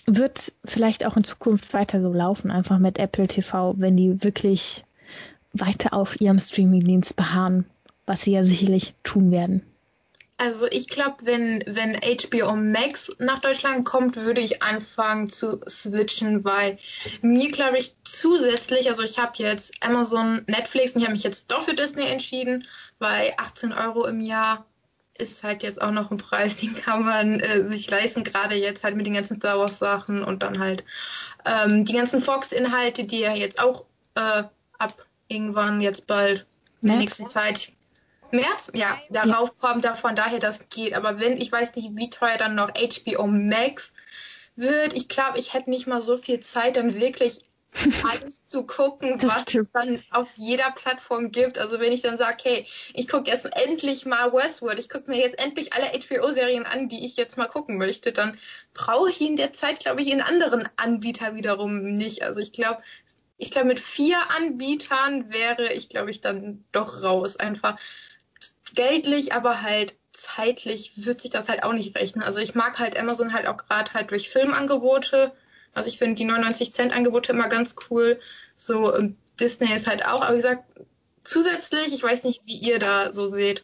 wird 0.06 0.54
vielleicht 0.66 1.06
auch 1.06 1.18
in 1.18 1.24
Zukunft 1.24 1.74
weiter 1.74 2.02
so 2.02 2.12
laufen, 2.12 2.52
einfach 2.52 2.78
mit 2.78 3.00
Apple 3.00 3.28
TV, 3.28 3.76
wenn 3.78 3.98
die 3.98 4.24
wirklich 4.24 4.84
weiter 5.54 5.94
auf 5.94 6.20
ihrem 6.20 6.40
Streamingdienst 6.40 7.16
beharren, 7.16 7.66
was 8.06 8.22
sie 8.22 8.32
ja 8.32 8.44
sicherlich 8.44 8.96
tun 9.04 9.32
werden. 9.32 9.64
Also 10.42 10.66
ich 10.72 10.88
glaube, 10.88 11.18
wenn, 11.26 11.64
wenn 11.68 12.00
HBO 12.02 12.56
Max 12.56 13.12
nach 13.20 13.38
Deutschland 13.38 13.86
kommt, 13.86 14.16
würde 14.16 14.42
ich 14.42 14.64
anfangen 14.64 15.30
zu 15.30 15.62
switchen, 15.70 16.44
weil 16.44 16.80
mir, 17.22 17.52
glaube 17.52 17.78
ich, 17.78 17.94
zusätzlich, 18.04 18.90
also 18.90 19.04
ich 19.04 19.20
habe 19.20 19.34
jetzt 19.36 19.72
Amazon, 19.82 20.44
Netflix 20.48 20.94
und 20.94 21.02
ich 21.02 21.06
habe 21.06 21.14
mich 21.14 21.22
jetzt 21.22 21.52
doch 21.52 21.62
für 21.62 21.76
Disney 21.76 22.08
entschieden, 22.08 22.68
weil 22.98 23.36
18 23.38 23.72
Euro 23.72 24.08
im 24.08 24.20
Jahr 24.20 24.66
ist 25.16 25.44
halt 25.44 25.62
jetzt 25.62 25.80
auch 25.80 25.92
noch 25.92 26.10
ein 26.10 26.18
Preis, 26.18 26.56
den 26.62 26.74
kann 26.74 27.06
man 27.06 27.40
äh, 27.40 27.68
sich 27.68 27.88
leisten, 27.92 28.24
gerade 28.24 28.56
jetzt 28.56 28.84
halt 28.84 28.96
mit 28.96 29.06
den 29.06 29.14
ganzen 29.14 29.36
Star 29.36 29.60
Wars 29.60 29.78
Sachen 29.78 30.24
und 30.24 30.42
dann 30.42 30.58
halt 30.58 30.84
ähm, 31.46 31.86
die 31.86 31.94
ganzen 31.94 32.20
Fox-Inhalte, 32.20 33.04
die 33.04 33.20
ja 33.20 33.36
jetzt 33.36 33.60
auch 33.60 33.86
äh, 34.16 34.46
ab 34.80 35.06
irgendwann 35.28 35.82
jetzt 35.82 36.08
bald 36.08 36.48
in 36.82 36.88
der 36.88 36.98
nächsten 36.98 37.28
Zeit 37.28 37.74
März? 38.32 38.72
Ja, 38.74 39.00
darauf 39.10 39.50
ja. 39.50 39.56
kommt 39.70 39.86
davon 39.86 40.16
daher, 40.16 40.40
das 40.40 40.70
geht. 40.70 40.94
Aber 40.94 41.20
wenn, 41.20 41.40
ich 41.40 41.52
weiß 41.52 41.76
nicht, 41.76 41.90
wie 41.94 42.10
teuer 42.10 42.38
dann 42.38 42.56
noch 42.56 42.70
HBO 42.70 43.28
Max 43.28 43.92
wird. 44.56 44.94
Ich 44.94 45.08
glaube, 45.08 45.40
ich 45.40 45.54
hätte 45.54 45.70
nicht 45.70 45.88
mal 45.88 46.02
so 46.02 46.18
viel 46.18 46.40
Zeit, 46.40 46.78
dann 46.78 47.00
wirklich 47.00 47.42
alles 48.12 48.46
zu 48.46 48.64
gucken, 48.64 49.18
das 49.18 49.30
was 49.30 49.42
stimmt. 49.44 49.66
es 49.66 49.72
dann 49.72 50.04
auf 50.12 50.28
jeder 50.36 50.72
Plattform 50.72 51.32
gibt. 51.32 51.58
Also 51.58 51.80
wenn 51.80 51.94
ich 51.94 52.02
dann 52.02 52.18
sage, 52.18 52.38
hey, 52.44 52.68
ich 52.94 53.08
gucke 53.08 53.32
jetzt 53.32 53.46
endlich 53.66 54.06
mal 54.06 54.34
Westworld, 54.34 54.78
ich 54.78 54.90
gucke 54.90 55.10
mir 55.10 55.20
jetzt 55.20 55.40
endlich 55.40 55.74
alle 55.74 55.88
HBO-Serien 55.88 56.66
an, 56.66 56.90
die 56.90 57.06
ich 57.06 57.16
jetzt 57.16 57.38
mal 57.38 57.48
gucken 57.48 57.78
möchte, 57.78 58.12
dann 58.12 58.38
brauche 58.74 59.10
ich 59.10 59.22
in 59.22 59.38
der 59.38 59.54
Zeit, 59.54 59.80
glaube 59.80 60.02
ich, 60.02 60.12
einen 60.12 60.22
anderen 60.22 60.68
Anbieter 60.76 61.34
wiederum 61.36 61.94
nicht. 61.94 62.24
Also 62.24 62.42
ich 62.42 62.52
glaube, 62.52 62.82
ich 63.38 63.52
glaube, 63.52 63.70
mit 63.70 63.80
vier 63.80 64.18
Anbietern 64.30 65.32
wäre 65.32 65.74
ich, 65.74 65.90
glaube 65.90 66.12
ich, 66.12 66.22
dann 66.22 66.66
doch 66.72 67.02
raus. 67.02 67.38
Einfach 67.38 67.80
geldlich, 68.76 69.34
aber 69.34 69.62
halt 69.62 69.96
zeitlich 70.14 71.06
wird 71.06 71.22
sich 71.22 71.32
das 71.32 71.50
halt 71.50 71.64
auch 71.64 71.74
nicht 71.74 71.96
rechnen. 71.96 72.24
Also 72.24 72.40
ich 72.40 72.56
mag 72.56 72.80
halt 72.80 72.98
Amazon 72.98 73.34
halt 73.34 73.48
auch 73.48 73.58
gerade 73.58 73.94
halt 73.94 74.12
durch 74.12 74.30
Filmangebote. 74.30 75.32
Also 75.74 75.88
ich 75.88 75.98
finde 75.98 76.16
die 76.16 76.26
99 76.26 76.72
Cent 76.74 76.94
Angebote 76.94 77.32
immer 77.32 77.48
ganz 77.48 77.76
cool. 77.90 78.20
So 78.56 78.94
und 78.94 79.18
Disney 79.40 79.74
ist 79.74 79.88
halt 79.88 80.06
auch, 80.06 80.22
aber 80.22 80.34
wie 80.34 80.42
gesagt, 80.42 80.64
zusätzlich, 81.24 81.94
ich 81.94 82.04
weiß 82.04 82.24
nicht, 82.24 82.42
wie 82.46 82.56
ihr 82.56 82.80
da 82.80 83.14
so 83.14 83.28
seht 83.28 83.64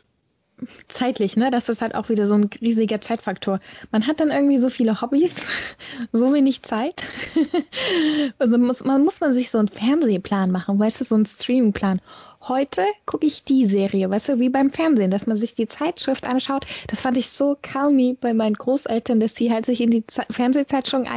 zeitlich, 0.88 1.38
ne? 1.38 1.52
Das 1.52 1.70
ist 1.70 1.82
halt 1.82 1.94
auch 1.94 2.10
wieder 2.10 2.26
so 2.26 2.34
ein 2.34 2.50
riesiger 2.62 3.00
Zeitfaktor. 3.00 3.60
Man 3.92 4.08
hat 4.08 4.20
dann 4.20 4.32
irgendwie 4.32 4.58
so 4.58 4.70
viele 4.70 5.02
Hobbys, 5.02 5.36
so 6.12 6.34
wenig 6.34 6.64
Zeit. 6.64 7.08
also 8.40 8.58
muss 8.58 8.84
man 8.84 9.04
muss 9.04 9.20
man 9.20 9.34
sich 9.34 9.52
so 9.52 9.60
einen 9.60 9.68
Fernsehplan 9.68 10.52
machen, 10.52 10.80
weißt 10.80 11.00
du, 11.00 11.04
so 11.04 11.16
einen 11.16 11.26
Streamingplan 11.26 12.02
heute 12.50 12.84
gucke 13.06 13.26
ich 13.26 13.44
die 13.44 13.66
Serie, 13.66 14.10
weißt 14.10 14.30
du, 14.30 14.40
wie 14.40 14.50
beim 14.50 14.72
Fernsehen, 14.72 15.12
dass 15.12 15.28
man 15.28 15.38
sich 15.38 15.56
die 15.56 15.68
Zeitschrift 15.68 16.26
anschaut. 16.26 16.66
Das 16.88 17.02
fand 17.02 17.18
ich 17.18 17.30
so 17.30 17.58
calmy 17.62 18.18
bei 18.20 18.34
meinen 18.34 18.56
Großeltern, 18.56 19.20
dass 19.20 19.34
die 19.34 19.52
halt 19.52 19.66
sich 19.66 19.82
in 19.82 19.92
die 19.92 20.04
Fernsehzeitschrift, 20.30 21.08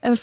äh, 0.00 0.16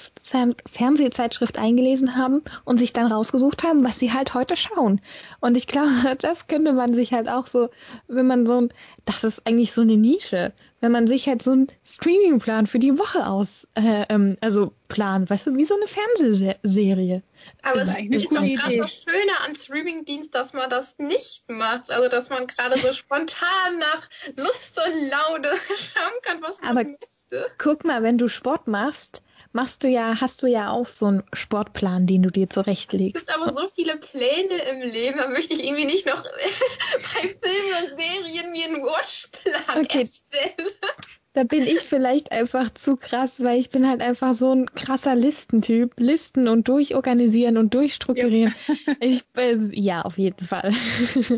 Fernsehzeitschrift 0.66 1.58
eingelesen 1.58 2.16
haben 2.16 2.42
und 2.66 2.78
sich 2.78 2.94
dann 2.94 3.12
rausgesucht 3.12 3.64
haben, 3.64 3.84
was 3.84 4.00
sie 4.00 4.14
halt 4.14 4.34
heute 4.34 4.56
schauen. 4.56 5.02
Und 5.40 5.58
ich 5.58 5.68
glaube, 5.68 5.90
das 6.20 6.48
könnte 6.48 6.74
man 6.74 6.94
sich 6.94 7.14
halt 7.14 7.30
auch 7.30 7.48
so, 7.48 7.70
wenn 8.08 8.28
man 8.28 8.46
so 8.46 8.62
ein, 8.62 8.70
das 9.06 9.24
ist 9.24 9.46
eigentlich 9.48 9.74
so 9.74 9.82
eine 9.82 9.98
Nische, 9.98 10.54
wenn 10.84 10.92
man 10.92 11.08
sich 11.08 11.28
halt 11.28 11.42
so 11.42 11.52
einen 11.52 11.68
Streamingplan 11.86 12.68
für 12.68 12.80
die 12.80 13.00
Woche 13.00 13.26
aus, 13.26 13.68
äh, 13.76 14.06
ähm, 14.10 14.38
also 14.42 14.74
plant, 14.90 15.30
weißt 15.30 15.48
du, 15.48 15.56
wie 15.56 15.66
so 15.66 15.76
eine 15.76 15.88
Fernsehserie. 15.88 17.24
Aber 17.62 17.82
es 17.82 17.98
ist 17.98 18.36
doch 18.36 18.42
gerade 18.42 18.78
das 18.78 19.04
Schöne 19.04 19.40
an 19.46 19.56
Streamingdienst, 19.56 20.34
dass 20.36 20.54
man 20.54 20.70
das 20.70 20.98
nicht 20.98 21.50
macht. 21.50 21.92
Also, 21.92 22.10
dass 22.10 22.30
man 22.30 22.48
gerade 22.48 22.80
so 22.80 22.92
spontan 22.94 23.80
nach 23.80 24.10
Lust 24.38 24.80
und 24.80 25.10
Laune 25.10 25.52
schauen 25.76 26.22
kann, 26.22 26.42
was 26.42 26.60
man 26.62 26.70
Aber 26.78 26.84
möchte. 26.84 27.48
Guck 27.58 27.86
mal, 27.86 28.04
wenn 28.04 28.18
du 28.18 28.28
Sport 28.28 28.68
machst, 28.68 29.22
machst 29.54 29.84
du 29.84 29.88
ja, 29.88 30.20
hast 30.20 30.42
du 30.42 30.48
ja 30.48 30.72
auch 30.72 30.88
so 30.88 31.06
einen 31.06 31.24
Sportplan, 31.32 32.08
den 32.08 32.24
du 32.24 32.32
dir 32.32 32.50
zurechtlegst. 32.50 33.16
Es 33.16 33.26
gibt 33.28 33.36
aber 33.36 33.54
so 33.54 33.68
viele 33.68 33.98
Pläne 33.98 34.56
im 34.72 34.82
Leben, 34.82 35.18
da 35.20 35.28
möchte 35.28 35.54
ich 35.54 35.64
irgendwie 35.64 35.86
nicht 35.86 36.06
noch 36.06 36.24
bei 36.94 37.22
Filmen 37.22 37.84
und 37.84 37.98
Serien 37.98 38.52
mir 38.52 38.66
einen 38.66 38.84
Watchplan 38.84 39.86
okay. 39.86 40.02
erstellen. 40.02 40.70
Da 41.34 41.44
bin 41.44 41.64
ich 41.64 41.80
vielleicht 41.80 42.32
einfach 42.32 42.72
zu 42.72 42.96
krass, 42.96 43.44
weil 43.44 43.60
ich 43.60 43.72
bin 43.72 43.90
halt 43.90 44.02
einfach 44.02 44.36
so 44.36 44.52
ein 44.52 44.68
krasser 44.68 45.16
Listentyp. 45.16 45.94
Listen 45.98 46.48
und 46.48 46.68
durchorganisieren 46.68 47.58
und 47.58 47.74
durchstrukturieren. 47.74 48.54
Ja. 48.68 48.96
Ich, 49.00 49.24
äh, 49.36 49.58
ja, 49.72 50.04
auf 50.04 50.18
jeden 50.18 50.46
Fall. 50.46 50.72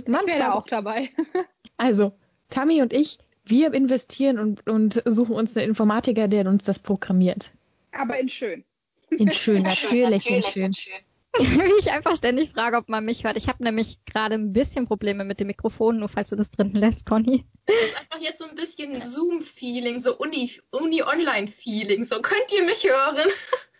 Manchmal 0.05 0.39
wäre 0.39 0.53
auch 0.53 0.67
dabei. 0.67 1.09
Also, 1.77 2.13
Tammy 2.49 2.81
und 2.81 2.93
ich, 2.93 3.17
wir 3.43 3.73
investieren 3.73 4.39
und, 4.39 4.65
und 4.65 5.03
suchen 5.05 5.35
uns 5.35 5.57
einen 5.57 5.67
Informatiker, 5.67 6.29
der 6.29 6.47
uns 6.47 6.63
das 6.63 6.79
programmiert. 6.79 7.51
Aber 7.91 8.17
in 8.17 8.29
schön. 8.29 8.63
In 9.09 9.29
schön, 9.31 9.63
natürlich, 9.63 10.29
in 10.29 10.41
schön. 10.41 10.73
Wie 11.39 11.79
ich 11.79 11.91
einfach 11.91 12.15
ständig 12.15 12.51
frage, 12.51 12.77
ob 12.77 12.87
man 12.87 13.03
mich 13.03 13.23
hört. 13.23 13.37
Ich 13.37 13.47
habe 13.47 13.63
nämlich 13.63 14.03
gerade 14.05 14.35
ein 14.35 14.53
bisschen 14.53 14.85
Probleme 14.85 15.25
mit 15.25 15.39
dem 15.39 15.47
Mikrofon, 15.47 15.99
nur 15.99 16.07
falls 16.07 16.29
du 16.29 16.35
das 16.35 16.51
drin 16.51 16.73
lässt, 16.73 17.05
Conny. 17.05 17.45
Das 17.65 17.75
ist 17.75 17.99
einfach 17.99 18.19
jetzt 18.21 18.39
so 18.39 18.45
ein 18.45 18.55
bisschen 18.55 19.01
Zoom-Feeling, 19.01 19.99
so 19.99 20.17
Uni-Online-Feeling. 20.17 21.97
Uni 21.97 22.05
so, 22.05 22.21
könnt 22.21 22.51
ihr 22.53 22.63
mich 22.63 22.83
hören? 22.83 23.17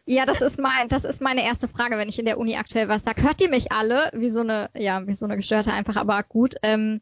Ja, 0.07 0.27
das 0.27 0.41
ist 0.41 0.59
mein, 0.59 0.87
das 0.87 1.03
ist 1.03 1.19
meine 1.19 1.43
erste 1.43 1.67
Frage, 1.67 1.97
wenn 1.97 2.09
ich 2.09 2.19
in 2.19 2.25
der 2.25 2.37
Uni 2.37 2.57
aktuell 2.57 2.87
was 2.87 3.05
sage. 3.05 3.23
Hört 3.23 3.41
ihr 3.41 3.49
mich 3.49 3.71
alle? 3.71 4.11
Wie 4.13 4.29
so 4.29 4.41
eine, 4.41 4.69
ja, 4.75 5.05
wie 5.07 5.15
so 5.15 5.25
eine 5.25 5.35
gestörte 5.35 5.73
einfach, 5.73 5.95
aber 5.95 6.21
gut. 6.21 6.53
Ähm, 6.61 7.01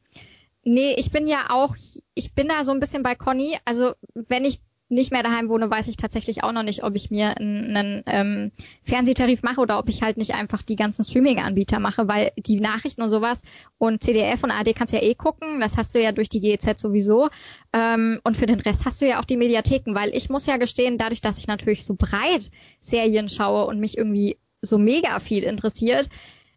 nee, 0.64 0.94
ich 0.94 1.12
bin 1.12 1.28
ja 1.28 1.50
auch, 1.50 1.76
ich 2.14 2.34
bin 2.34 2.48
da 2.48 2.64
so 2.64 2.72
ein 2.72 2.80
bisschen 2.80 3.04
bei 3.04 3.16
Conny. 3.16 3.58
Also 3.66 3.96
wenn 4.14 4.46
ich 4.46 4.62
nicht 4.94 5.12
mehr 5.12 5.24
daheim 5.24 5.50
wohne, 5.50 5.70
weiß 5.70 5.88
ich 5.88 5.98
tatsächlich 5.98 6.44
auch 6.44 6.52
noch 6.52 6.64
nicht, 6.64 6.84
ob 6.84 6.96
ich 6.96 7.12
mir 7.12 7.38
einen, 7.38 8.04
ähm, 8.06 8.52
Fernsehtarif 8.84 9.44
mache 9.44 9.62
oder 9.62 9.80
ob 9.80 9.90
ich 9.90 10.02
halt 10.02 10.18
nicht 10.18 10.34
einfach 10.34 10.62
die 10.62 10.76
ganzen 10.76 11.04
Streaming-Anbieter 11.04 11.80
mache, 11.80 12.08
weil 12.08 12.32
die 12.38 12.60
Nachrichten 12.60 13.02
und 13.02 13.10
sowas 13.10 13.42
und 13.78 14.04
CDF 14.04 14.44
und 14.44 14.52
AD 14.52 14.74
kannst 14.74 14.94
ja 14.94 15.02
eh 15.02 15.16
gucken, 15.16 15.60
das 15.60 15.78
hast 15.78 15.96
du 15.96 16.02
ja 16.02 16.12
durch 16.12 16.30
die 16.30 16.40
GEZ 16.40 16.80
sowieso. 16.80 17.30
Ähm, 17.74 18.20
und 18.24 18.38
für 18.38 18.46
den 18.46 18.60
Rest 18.60 18.86
hast 18.86 19.02
du 19.02 19.08
ja 19.08 19.20
auch 19.20 19.26
die 19.26 19.38
Mediatheken, 19.38 19.94
weil 19.96 20.16
ich 20.16 20.30
muss 20.30 20.46
ja 20.46 20.58
gestehen, 20.58 20.98
dadurch, 20.98 21.22
dass 21.22 21.38
ich 21.38 21.48
natürlich 21.48 21.86
so 21.86 21.96
breit 21.96 22.52
Serien 22.80 23.30
schaue 23.30 23.66
und 23.66 23.80
mich 23.80 23.98
irgendwie 23.98 24.38
so 24.62 24.78
mega 24.78 25.20
viel 25.20 25.44
interessiert, 25.44 26.10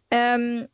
ähm, 0.09 0.67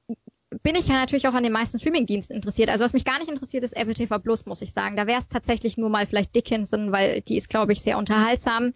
bin 0.62 0.76
ich 0.76 0.88
ja 0.88 0.96
natürlich 0.96 1.28
auch 1.28 1.34
an 1.34 1.44
den 1.44 1.52
meisten 1.52 1.80
Streamingdiensten 1.80 2.36
interessiert. 2.36 2.70
Also 2.70 2.84
was 2.84 2.94
mich 2.94 3.06
gar 3.06 3.20
nicht 3.20 3.30
interessiert, 3.30 3.64
ist 3.64 3.76
Apple 3.76 3.94
TV 3.94 4.20
Plus, 4.20 4.46
muss 4.46 4.62
ich 4.62 4.74
sagen. 4.74 4.96
Da 4.96 5.08
wäre 5.08 5.20
es 5.20 5.28
tatsächlich 5.28 5.78
nur 5.78 5.90
mal 5.90 6.06
vielleicht 6.06 6.36
Dickinson, 6.36 6.92
weil 6.92 7.22
die 7.22 7.38
ist, 7.38 7.50
glaube 7.50 7.74
ich, 7.74 7.82
sehr 7.82 7.98
unterhaltsam. 7.98 8.74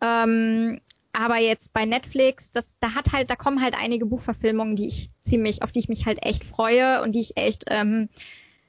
Ähm, 0.00 0.80
aber 1.12 1.38
jetzt 1.38 1.72
bei 1.72 1.84
Netflix, 1.84 2.50
das, 2.50 2.76
da 2.80 2.94
hat 2.94 3.12
halt, 3.12 3.30
da 3.30 3.36
kommen 3.36 3.62
halt 3.62 3.74
einige 3.78 4.06
Buchverfilmungen, 4.06 4.76
die 4.76 4.88
ich 4.88 5.10
ziemlich, 5.22 5.62
auf 5.62 5.70
die 5.70 5.80
ich 5.80 5.88
mich 5.88 6.06
halt 6.06 6.24
echt 6.24 6.44
freue 6.44 7.02
und 7.02 7.14
die 7.14 7.20
ich 7.20 7.36
echt, 7.36 7.64
ähm, 7.68 8.08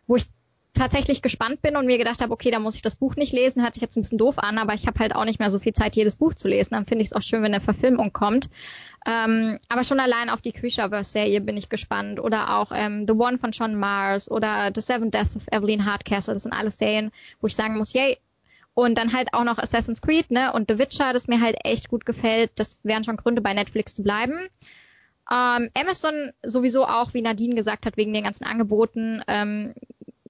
wo 0.08 0.18
ich 0.18 0.26
tatsächlich 0.74 1.22
gespannt 1.22 1.62
bin 1.62 1.76
und 1.76 1.86
mir 1.86 1.98
gedacht 1.98 2.22
habe, 2.22 2.34
okay, 2.34 2.50
da 2.50 2.60
muss 2.60 2.76
ich 2.76 2.82
das 2.82 2.96
Buch 2.96 3.16
nicht 3.16 3.32
lesen, 3.32 3.62
hört 3.62 3.76
sich 3.76 3.82
jetzt 3.82 3.96
ein 3.96 4.02
bisschen 4.02 4.18
doof 4.18 4.40
an, 4.40 4.58
aber 4.58 4.74
ich 4.74 4.88
habe 4.88 5.00
halt 5.00 5.16
auch 5.16 5.26
nicht 5.26 5.40
mehr 5.40 5.52
so 5.52 5.60
viel 5.60 5.74
Zeit, 5.74 5.96
jedes 5.96 6.16
Buch 6.16 6.34
zu 6.34 6.48
lesen. 6.48 6.72
Dann 6.72 6.86
finde 6.86 7.04
ich 7.04 7.10
es 7.10 7.14
auch 7.14 7.22
schön, 7.22 7.44
wenn 7.44 7.54
eine 7.54 7.62
Verfilmung 7.62 8.12
kommt. 8.12 8.50
Ähm, 9.06 9.60
aber 9.70 9.84
schon 9.84 10.00
allein 10.00 10.30
auf 10.30 10.42
die 10.42 10.52
Creatureverse-Serie 10.52 11.42
bin 11.42 11.58
ich 11.58 11.70
gespannt. 11.70 12.20
Oder 12.20 12.58
auch 12.58 12.72
ähm, 12.74 13.06
The 13.08 13.14
One 13.14 13.38
von 13.38 13.52
John 13.52 13.76
Mars 13.76 14.32
oder 14.32 14.72
The 14.74 14.82
Seven 14.82 15.12
Deaths 15.12 15.36
of 15.36 15.48
Evelyn 15.52 15.86
Hardcastle. 15.86 16.34
Das 16.34 16.44
sind 16.44 16.54
alles 16.54 16.78
Serien, 16.78 17.12
wo 17.40 17.48
ich 17.48 17.56
sagen 17.56 17.78
muss, 17.78 17.94
yay. 17.94 18.18
Und 18.74 18.98
dann 18.98 19.14
halt 19.14 19.34
auch 19.34 19.44
noch 19.44 19.60
Assassin's 19.60 20.02
Creed, 20.02 20.32
ne? 20.32 20.52
Und 20.52 20.72
The 20.72 20.80
Witcher, 20.80 21.14
das 21.14 21.28
mir 21.28 21.40
halt 21.40 21.58
echt 21.64 21.90
gut 21.90 22.08
gefällt. 22.08 22.52
Das 22.56 22.80
wären 22.82 23.04
schon 23.04 23.18
Gründe, 23.18 23.42
bei 23.42 23.54
Netflix 23.54 23.94
zu 23.94 24.02
bleiben. 24.02 24.48
Ähm, 25.32 25.70
Amazon 25.74 26.32
sowieso 26.42 26.86
auch, 26.86 27.14
wie 27.14 27.22
Nadine 27.22 27.56
gesagt 27.56 27.86
hat, 27.86 27.98
wegen 27.98 28.14
den 28.14 28.24
ganzen 28.24 28.46
Angeboten. 28.46 29.22
Ähm, 29.28 29.74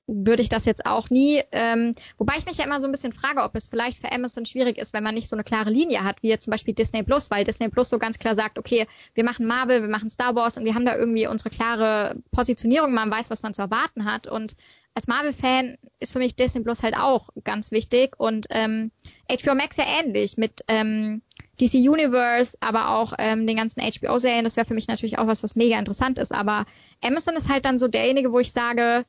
würde 0.08 0.42
ich 0.42 0.50
das 0.50 0.66
jetzt 0.66 0.86
auch 0.86 1.10
nie. 1.10 1.42
Ähm, 1.52 1.94
wobei 2.18 2.34
ich 2.38 2.46
mich 2.46 2.58
ja 2.58 2.66
immer 2.66 2.82
so 2.82 2.88
ein 2.88 2.92
bisschen 2.92 3.14
frage, 3.14 3.42
ob 3.42 3.56
es 3.56 3.68
vielleicht 3.68 4.00
für 4.00 4.12
Amazon 4.12 4.46
schwierig 4.46 4.78
ist, 4.78 4.94
wenn 4.94 5.04
man 5.04 5.16
nicht 5.16 5.30
so 5.30 5.36
eine 5.36 5.44
klare 5.44 5.70
Linie 5.70 6.04
hat, 6.04 6.22
wie 6.22 6.30
jetzt 6.30 6.46
zum 6.46 6.52
Beispiel 6.52 6.74
Disney 6.74 7.04
Plus, 7.04 7.32
weil 7.32 7.44
Disney 7.44 7.70
Plus 7.70 7.90
so 7.90 8.00
ganz 8.00 8.20
klar 8.20 8.36
sagt, 8.36 8.60
okay, 8.60 8.86
wir 9.14 9.24
machen 9.24 9.46
Marvel, 9.46 9.82
wir 9.82 9.90
machen 9.90 10.10
Star 10.10 10.36
Wars 10.36 10.58
und 10.58 10.66
wir 10.66 10.76
haben 10.76 10.86
da 10.86 10.96
irgendwie 10.96 11.28
unsere 11.28 11.50
klare 11.50 12.16
Positionierung, 12.32 12.94
man 12.94 13.10
weiß, 13.10 13.30
was 13.30 13.44
man 13.44 13.54
zu 13.54 13.62
erwarten 13.62 14.06
hat. 14.06 14.28
Und 14.28 14.56
als 14.94 15.08
Marvel-Fan 15.08 15.78
ist 16.00 16.14
für 16.14 16.20
mich 16.20 16.36
Disney 16.36 16.62
Plus 16.62 16.84
halt 16.84 16.96
auch 16.98 17.30
ganz 17.44 17.72
wichtig 17.72 18.20
und 18.20 18.48
ähm, 18.50 18.92
HBO 19.30 19.56
Max 19.56 19.78
ja 19.78 19.86
ähnlich 19.86 20.38
mit 20.38 20.62
ähm, 20.68 21.22
DC 21.62 21.76
Universe, 21.76 22.58
aber 22.60 22.90
auch 22.90 23.14
ähm, 23.18 23.48
den 23.48 23.58
ganzen 23.58 23.82
HBO-Serien. 23.82 24.44
Das 24.44 24.58
wäre 24.58 24.68
für 24.68 24.74
mich 24.74 24.88
natürlich 24.88 25.18
auch 25.18 25.28
was, 25.28 25.44
was 25.44 25.56
mega 25.56 25.80
interessant 25.80 26.20
ist. 26.20 26.32
Aber 26.34 26.66
Amazon 27.02 27.36
ist 27.36 27.50
halt 27.50 27.66
dann 27.66 27.78
so 27.78 27.88
derjenige, 27.88 28.34
wo 28.34 28.40
ich 28.40 28.52
sage, 28.52 29.06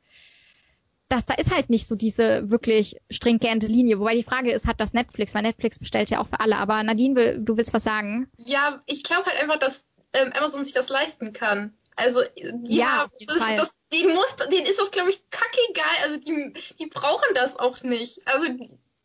das, 1.08 1.26
da 1.26 1.34
ist 1.34 1.54
halt 1.54 1.70
nicht 1.70 1.86
so 1.86 1.94
diese 1.94 2.50
wirklich 2.50 2.96
stringente 3.10 3.66
Linie. 3.66 4.00
Wobei 4.00 4.14
die 4.14 4.22
Frage 4.22 4.52
ist, 4.52 4.66
hat 4.66 4.80
das 4.80 4.94
Netflix? 4.94 5.34
Weil 5.34 5.42
Netflix 5.42 5.78
bestellt 5.78 6.10
ja 6.10 6.20
auch 6.20 6.26
für 6.26 6.40
alle. 6.40 6.56
Aber 6.56 6.82
Nadine, 6.82 7.14
will, 7.14 7.38
du 7.40 7.56
willst 7.56 7.74
was 7.74 7.84
sagen? 7.84 8.30
Ja, 8.38 8.82
ich 8.86 9.02
glaube 9.02 9.26
halt 9.26 9.40
einfach, 9.40 9.58
dass 9.58 9.84
ähm, 10.12 10.32
Amazon 10.32 10.64
sich 10.64 10.74
das 10.74 10.88
leisten 10.88 11.32
kann. 11.32 11.76
Also 11.96 12.22
ja, 12.34 12.56
ja 12.62 13.06
das, 13.26 13.56
das, 13.56 13.74
die 13.92 14.04
muss, 14.04 14.36
denen 14.50 14.66
ist 14.66 14.80
das 14.80 14.90
glaube 14.90 15.10
ich 15.10 15.22
kackegal. 15.30 15.84
Also 16.02 16.16
die, 16.16 16.52
die 16.78 16.86
brauchen 16.86 17.34
das 17.34 17.56
auch 17.56 17.82
nicht. 17.82 18.26
Also 18.26 18.48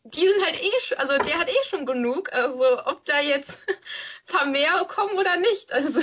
die 0.04 0.26
sind 0.26 0.44
halt 0.44 0.60
eh, 0.60 0.94
also 0.96 1.18
der 1.18 1.38
hat 1.38 1.50
eh 1.50 1.68
schon 1.68 1.86
genug. 1.86 2.32
Also 2.32 2.64
ob 2.86 3.04
da 3.04 3.20
jetzt 3.20 3.62
ein 3.68 4.34
paar 4.34 4.46
mehr 4.46 4.84
kommen 4.88 5.18
oder 5.18 5.36
nicht. 5.36 5.72
Also 5.72 6.00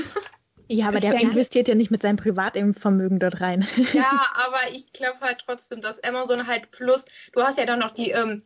ja, 0.67 0.88
aber 0.88 0.99
der 0.99 1.12
denke, 1.12 1.27
investiert 1.27 1.67
ja 1.67 1.75
nicht 1.75 1.91
mit 1.91 2.01
seinem 2.01 2.17
Privatvermögen 2.17 3.19
dort 3.19 3.41
rein. 3.41 3.67
Ja, 3.93 4.27
aber 4.34 4.60
ich 4.73 4.91
glaube 4.93 5.19
halt 5.21 5.43
trotzdem, 5.45 5.82
dass 5.82 6.03
Amazon 6.03 6.47
halt 6.47 6.71
plus, 6.71 7.06
du 7.34 7.41
hast 7.41 7.58
ja 7.58 7.65
dann 7.65 7.80
noch 7.80 7.91
die, 7.91 8.12
ähm, 8.12 8.43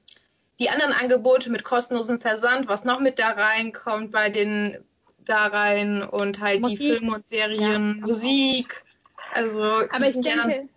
die 0.60 0.70
anderen 0.70 0.94
Angebote 0.94 1.50
mit 1.50 1.64
kostenlosem 1.64 2.22
Versand, 2.22 2.68
was 2.68 2.84
noch 2.84 3.00
mit 3.00 3.18
da 3.20 3.30
reinkommt 3.30 4.12
bei 4.12 4.30
den 4.30 4.78
da 5.26 5.48
rein 5.48 6.04
und 6.04 6.40
halt 6.40 6.62
Musik. 6.62 6.80
die 6.80 6.88
Filme 6.88 7.16
und 7.16 7.26
Serien, 7.30 7.96
ja. 8.00 8.06
Musik. 8.06 8.84
Also, 9.34 9.62
aber 9.62 10.10
ich 10.10 10.20
denke, 10.20 10.68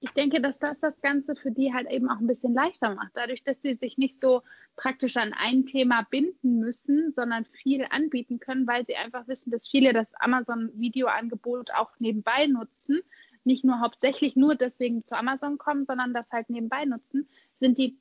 ich 0.00 0.10
denke, 0.10 0.40
dass 0.40 0.58
das 0.58 0.80
das 0.80 1.00
Ganze 1.00 1.36
für 1.36 1.50
die 1.50 1.72
halt 1.72 1.88
eben 1.90 2.10
auch 2.10 2.18
ein 2.18 2.26
bisschen 2.26 2.54
leichter 2.54 2.94
macht. 2.94 3.12
Dadurch, 3.14 3.44
dass 3.44 3.60
sie 3.62 3.74
sich 3.74 3.98
nicht 3.98 4.20
so 4.20 4.42
praktisch 4.76 5.16
an 5.16 5.34
ein 5.36 5.66
Thema 5.66 6.06
binden 6.10 6.58
müssen, 6.58 7.12
sondern 7.12 7.44
viel 7.44 7.86
anbieten 7.90 8.40
können, 8.40 8.66
weil 8.66 8.84
sie 8.86 8.96
einfach 8.96 9.28
wissen, 9.28 9.50
dass 9.50 9.68
viele 9.68 9.92
das 9.92 10.12
Amazon-Videoangebot 10.14 11.72
auch 11.72 11.90
nebenbei 11.98 12.46
nutzen, 12.46 13.02
nicht 13.44 13.64
nur 13.64 13.80
hauptsächlich 13.80 14.36
nur 14.36 14.54
deswegen 14.54 15.04
zu 15.06 15.16
Amazon 15.16 15.58
kommen, 15.58 15.84
sondern 15.84 16.14
das 16.14 16.30
halt 16.30 16.48
nebenbei 16.48 16.84
nutzen, 16.84 17.28
sind 17.58 17.78
die, 17.78 17.98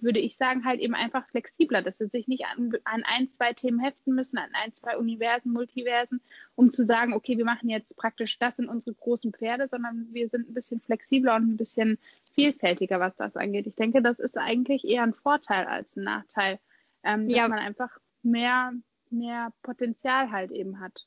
würde 0.00 0.18
ich 0.18 0.36
sagen, 0.36 0.64
halt 0.64 0.80
eben 0.80 0.94
einfach 0.94 1.26
flexibler, 1.28 1.82
dass 1.82 1.98
sie 1.98 2.08
sich 2.08 2.26
nicht 2.26 2.44
an, 2.46 2.72
an 2.84 3.02
ein, 3.04 3.28
zwei 3.28 3.52
Themen 3.52 3.78
heften 3.78 4.14
müssen, 4.14 4.38
an 4.38 4.50
ein, 4.52 4.72
zwei 4.74 4.96
Universen, 4.96 5.52
Multiversen, 5.52 6.20
um 6.54 6.70
zu 6.70 6.86
sagen, 6.86 7.12
okay, 7.12 7.36
wir 7.36 7.44
machen 7.44 7.68
jetzt 7.68 7.96
praktisch 7.96 8.38
das 8.38 8.58
in 8.58 8.68
unsere 8.68 8.94
großen 8.94 9.32
Pferde, 9.32 9.68
sondern 9.68 10.08
wir 10.12 10.28
sind 10.28 10.48
ein 10.48 10.54
bisschen 10.54 10.80
flexibler 10.80 11.36
und 11.36 11.52
ein 11.52 11.56
bisschen 11.56 11.98
vielfältiger, 12.34 13.00
was 13.00 13.16
das 13.16 13.36
angeht. 13.36 13.66
Ich 13.66 13.76
denke, 13.76 14.02
das 14.02 14.18
ist 14.18 14.36
eigentlich 14.36 14.84
eher 14.84 15.02
ein 15.02 15.14
Vorteil 15.14 15.66
als 15.66 15.96
ein 15.96 16.04
Nachteil, 16.04 16.58
ähm, 17.02 17.28
dass 17.28 17.38
ja. 17.38 17.48
man 17.48 17.58
einfach 17.58 17.90
mehr, 18.22 18.72
mehr 19.10 19.52
Potenzial 19.62 20.30
halt 20.30 20.50
eben 20.50 20.80
hat. 20.80 21.06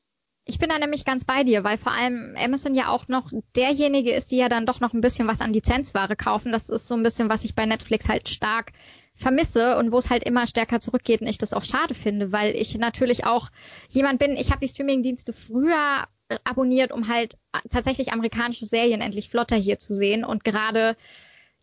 Ich 0.50 0.60
bin 0.60 0.70
da 0.70 0.80
nämlich 0.80 1.04
ganz 1.04 1.26
bei 1.26 1.44
dir, 1.44 1.66
weil 1.66 1.78
vor 1.78 1.92
allem 1.92 2.34
Amazon 2.38 2.74
ja 2.74 2.88
auch 2.88 3.10
noch 3.10 3.32
derjenige 3.58 4.14
ist, 4.14 4.32
die 4.32 4.38
ja 4.38 4.48
dann 4.48 4.66
doch 4.66 4.80
noch 4.80 4.94
ein 4.94 5.02
bisschen 5.02 5.28
was 5.28 5.42
an 5.42 5.52
Lizenzware 5.52 6.16
kaufen. 6.16 6.54
Das 6.54 6.70
ist 6.70 6.88
so 6.88 6.96
ein 6.96 7.04
bisschen, 7.04 7.30
was 7.30 7.44
ich 7.44 7.54
bei 7.54 7.66
Netflix 7.66 8.08
halt 8.08 8.30
stark 8.30 8.72
vermisse 9.14 9.78
und 9.78 9.92
wo 9.92 9.98
es 9.98 10.10
halt 10.10 10.24
immer 10.24 10.48
stärker 10.48 10.80
zurückgeht 10.80 11.20
und 11.20 11.28
ich 11.28 11.38
das 11.38 11.54
auch 11.54 11.66
schade 11.66 11.94
finde, 11.94 12.32
weil 12.32 12.56
ich 12.56 12.78
natürlich 12.78 13.26
auch 13.26 13.50
jemand 13.90 14.20
bin, 14.20 14.38
ich 14.38 14.52
habe 14.52 14.62
die 14.62 14.70
Streamingdienste 14.70 15.34
früher 15.34 16.08
abonniert, 16.44 16.92
um 16.92 17.08
halt 17.08 17.38
tatsächlich 17.70 18.14
amerikanische 18.14 18.66
Serien 18.66 19.02
endlich 19.02 19.30
flotter 19.30 19.56
hier 19.56 19.80
zu 19.80 19.94
sehen 19.94 20.26
und 20.26 20.44
gerade 20.44 20.96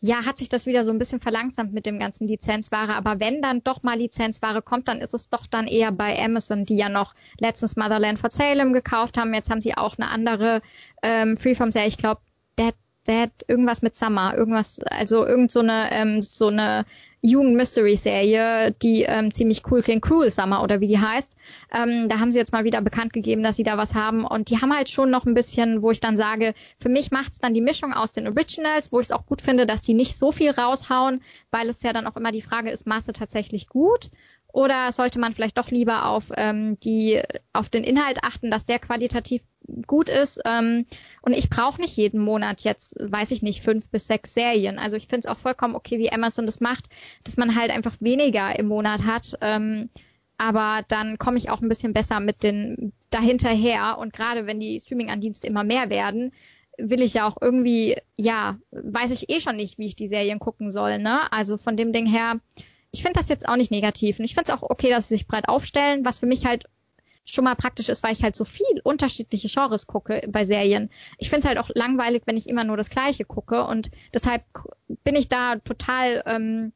ja, 0.06 0.26
hat 0.26 0.36
sich 0.36 0.50
das 0.50 0.66
wieder 0.66 0.84
so 0.84 0.90
ein 0.90 0.98
bisschen 0.98 1.20
verlangsamt 1.20 1.72
mit 1.72 1.86
dem 1.86 1.98
ganzen 1.98 2.28
Lizenzware. 2.28 2.94
Aber 2.94 3.20
wenn 3.20 3.40
dann 3.40 3.64
doch 3.64 3.82
mal 3.82 3.96
Lizenzware 3.96 4.60
kommt, 4.60 4.86
dann 4.86 5.00
ist 5.00 5.14
es 5.14 5.30
doch 5.30 5.46
dann 5.46 5.66
eher 5.66 5.92
bei 5.92 6.22
Amazon, 6.22 6.66
die 6.66 6.76
ja 6.76 6.90
noch 6.90 7.14
letztens 7.40 7.76
Motherland 7.76 8.18
for 8.18 8.28
Salem 8.28 8.74
gekauft 8.74 9.16
haben. 9.16 9.32
Jetzt 9.32 9.50
haben 9.50 9.62
sie 9.62 9.74
auch 9.78 9.96
eine 9.96 10.10
andere 10.10 10.60
ähm, 11.02 11.38
Freeform-Serie, 11.38 11.88
ich 11.88 11.96
glaube, 11.96 12.20
Dead, 12.58 12.74
Dead, 13.08 13.30
irgendwas 13.48 13.80
mit 13.80 13.94
Summer, 13.96 14.36
irgendwas, 14.36 14.78
also 14.80 15.26
irgend 15.26 15.50
so 15.50 15.60
eine, 15.60 15.90
ähm, 15.90 16.20
so 16.20 16.48
eine 16.48 16.84
Jugend-Mystery-Serie, 17.24 18.72
die 18.82 19.02
ähm, 19.02 19.32
ziemlich 19.32 19.62
cool 19.70 19.80
klingt, 19.80 20.02
Cruel 20.02 20.30
Summer 20.30 20.62
oder 20.62 20.80
wie 20.80 20.86
die 20.86 20.98
heißt. 20.98 21.34
Ähm, 21.72 22.08
da 22.08 22.20
haben 22.20 22.32
sie 22.32 22.38
jetzt 22.38 22.52
mal 22.52 22.64
wieder 22.64 22.82
bekannt 22.82 23.14
gegeben, 23.14 23.42
dass 23.42 23.56
sie 23.56 23.62
da 23.62 23.78
was 23.78 23.94
haben. 23.94 24.26
Und 24.26 24.50
die 24.50 24.60
haben 24.60 24.74
halt 24.74 24.90
schon 24.90 25.10
noch 25.10 25.24
ein 25.24 25.32
bisschen, 25.32 25.82
wo 25.82 25.90
ich 25.90 26.00
dann 26.00 26.18
sage, 26.18 26.52
für 26.78 26.90
mich 26.90 27.10
macht's 27.10 27.38
dann 27.38 27.54
die 27.54 27.62
Mischung 27.62 27.94
aus 27.94 28.12
den 28.12 28.28
Originals, 28.28 28.92
wo 28.92 29.00
ich 29.00 29.06
es 29.06 29.12
auch 29.12 29.24
gut 29.24 29.40
finde, 29.40 29.64
dass 29.64 29.80
die 29.80 29.94
nicht 29.94 30.18
so 30.18 30.32
viel 30.32 30.50
raushauen, 30.50 31.22
weil 31.50 31.68
es 31.70 31.82
ja 31.82 31.94
dann 31.94 32.06
auch 32.06 32.16
immer 32.16 32.30
die 32.30 32.42
Frage 32.42 32.70
ist, 32.70 32.86
Masse 32.86 33.14
tatsächlich 33.14 33.68
gut? 33.68 34.10
Oder 34.52 34.92
sollte 34.92 35.18
man 35.18 35.32
vielleicht 35.32 35.58
doch 35.58 35.70
lieber 35.70 36.06
auf 36.06 36.30
ähm, 36.36 36.78
die 36.80 37.20
auf 37.52 37.70
den 37.70 37.82
Inhalt 37.82 38.18
achten, 38.22 38.52
dass 38.52 38.64
der 38.64 38.78
qualitativ 38.78 39.42
gut 39.86 40.08
ist? 40.08 40.40
Ähm, 40.44 40.86
und 41.22 41.32
ich 41.32 41.50
brauche 41.50 41.80
nicht 41.80 41.96
jeden 41.96 42.20
Monat 42.20 42.62
jetzt, 42.62 42.96
weiß 42.98 43.30
ich 43.30 43.42
nicht, 43.42 43.62
fünf 43.62 43.90
bis 43.90 44.06
sechs 44.06 44.34
Serien. 44.34 44.78
Also 44.78 44.96
ich 44.96 45.06
finde 45.06 45.20
es 45.20 45.26
auch 45.26 45.38
vollkommen 45.38 45.74
okay, 45.74 45.98
wie 45.98 46.12
Amazon 46.12 46.46
das 46.46 46.60
macht, 46.60 46.88
dass 47.24 47.36
man 47.36 47.56
halt 47.56 47.70
einfach 47.70 47.96
weniger 48.00 48.58
im 48.58 48.66
Monat 48.66 49.04
hat. 49.04 49.36
Ähm, 49.40 49.90
aber 50.36 50.84
dann 50.88 51.18
komme 51.18 51.38
ich 51.38 51.50
auch 51.50 51.60
ein 51.60 51.68
bisschen 51.68 51.92
besser 51.92 52.20
mit 52.20 52.42
den 52.42 52.92
dahinterher. 53.10 53.98
Und 53.98 54.12
gerade 54.12 54.46
wenn 54.46 54.60
die 54.60 54.80
Streaming-Andienste 54.80 55.46
immer 55.46 55.64
mehr 55.64 55.90
werden, 55.90 56.32
will 56.76 57.02
ich 57.02 57.14
ja 57.14 57.28
auch 57.28 57.36
irgendwie, 57.40 57.96
ja, 58.16 58.58
weiß 58.72 59.12
ich 59.12 59.30
eh 59.30 59.40
schon 59.40 59.56
nicht, 59.56 59.78
wie 59.78 59.86
ich 59.86 59.94
die 59.94 60.08
Serien 60.08 60.40
gucken 60.40 60.72
soll. 60.72 60.98
Ne? 60.98 61.32
Also 61.32 61.56
von 61.56 61.76
dem 61.76 61.92
Ding 61.92 62.06
her 62.06 62.40
ich 62.94 63.02
finde 63.02 63.18
das 63.18 63.28
jetzt 63.28 63.48
auch 63.48 63.56
nicht 63.56 63.72
negativ. 63.72 64.18
Und 64.18 64.24
ich 64.24 64.34
finde 64.34 64.52
es 64.52 64.56
auch 64.56 64.62
okay, 64.62 64.88
dass 64.88 65.08
sie 65.08 65.16
sich 65.16 65.26
breit 65.26 65.48
aufstellen, 65.48 66.04
was 66.04 66.20
für 66.20 66.26
mich 66.26 66.46
halt 66.46 66.64
schon 67.24 67.44
mal 67.44 67.54
praktisch 67.54 67.88
ist, 67.88 68.02
weil 68.02 68.12
ich 68.12 68.22
halt 68.22 68.36
so 68.36 68.44
viel 68.44 68.80
unterschiedliche 68.82 69.48
Genres 69.48 69.86
gucke 69.86 70.26
bei 70.28 70.44
Serien. 70.44 70.90
Ich 71.18 71.30
finde 71.30 71.40
es 71.40 71.46
halt 71.46 71.58
auch 71.58 71.70
langweilig, 71.74 72.22
wenn 72.26 72.36
ich 72.36 72.48
immer 72.48 72.64
nur 72.64 72.76
das 72.76 72.90
Gleiche 72.90 73.24
gucke 73.24 73.64
und 73.64 73.90
deshalb 74.12 74.42
bin 75.04 75.16
ich 75.16 75.28
da 75.28 75.56
total, 75.56 76.22
ähm, 76.26 76.72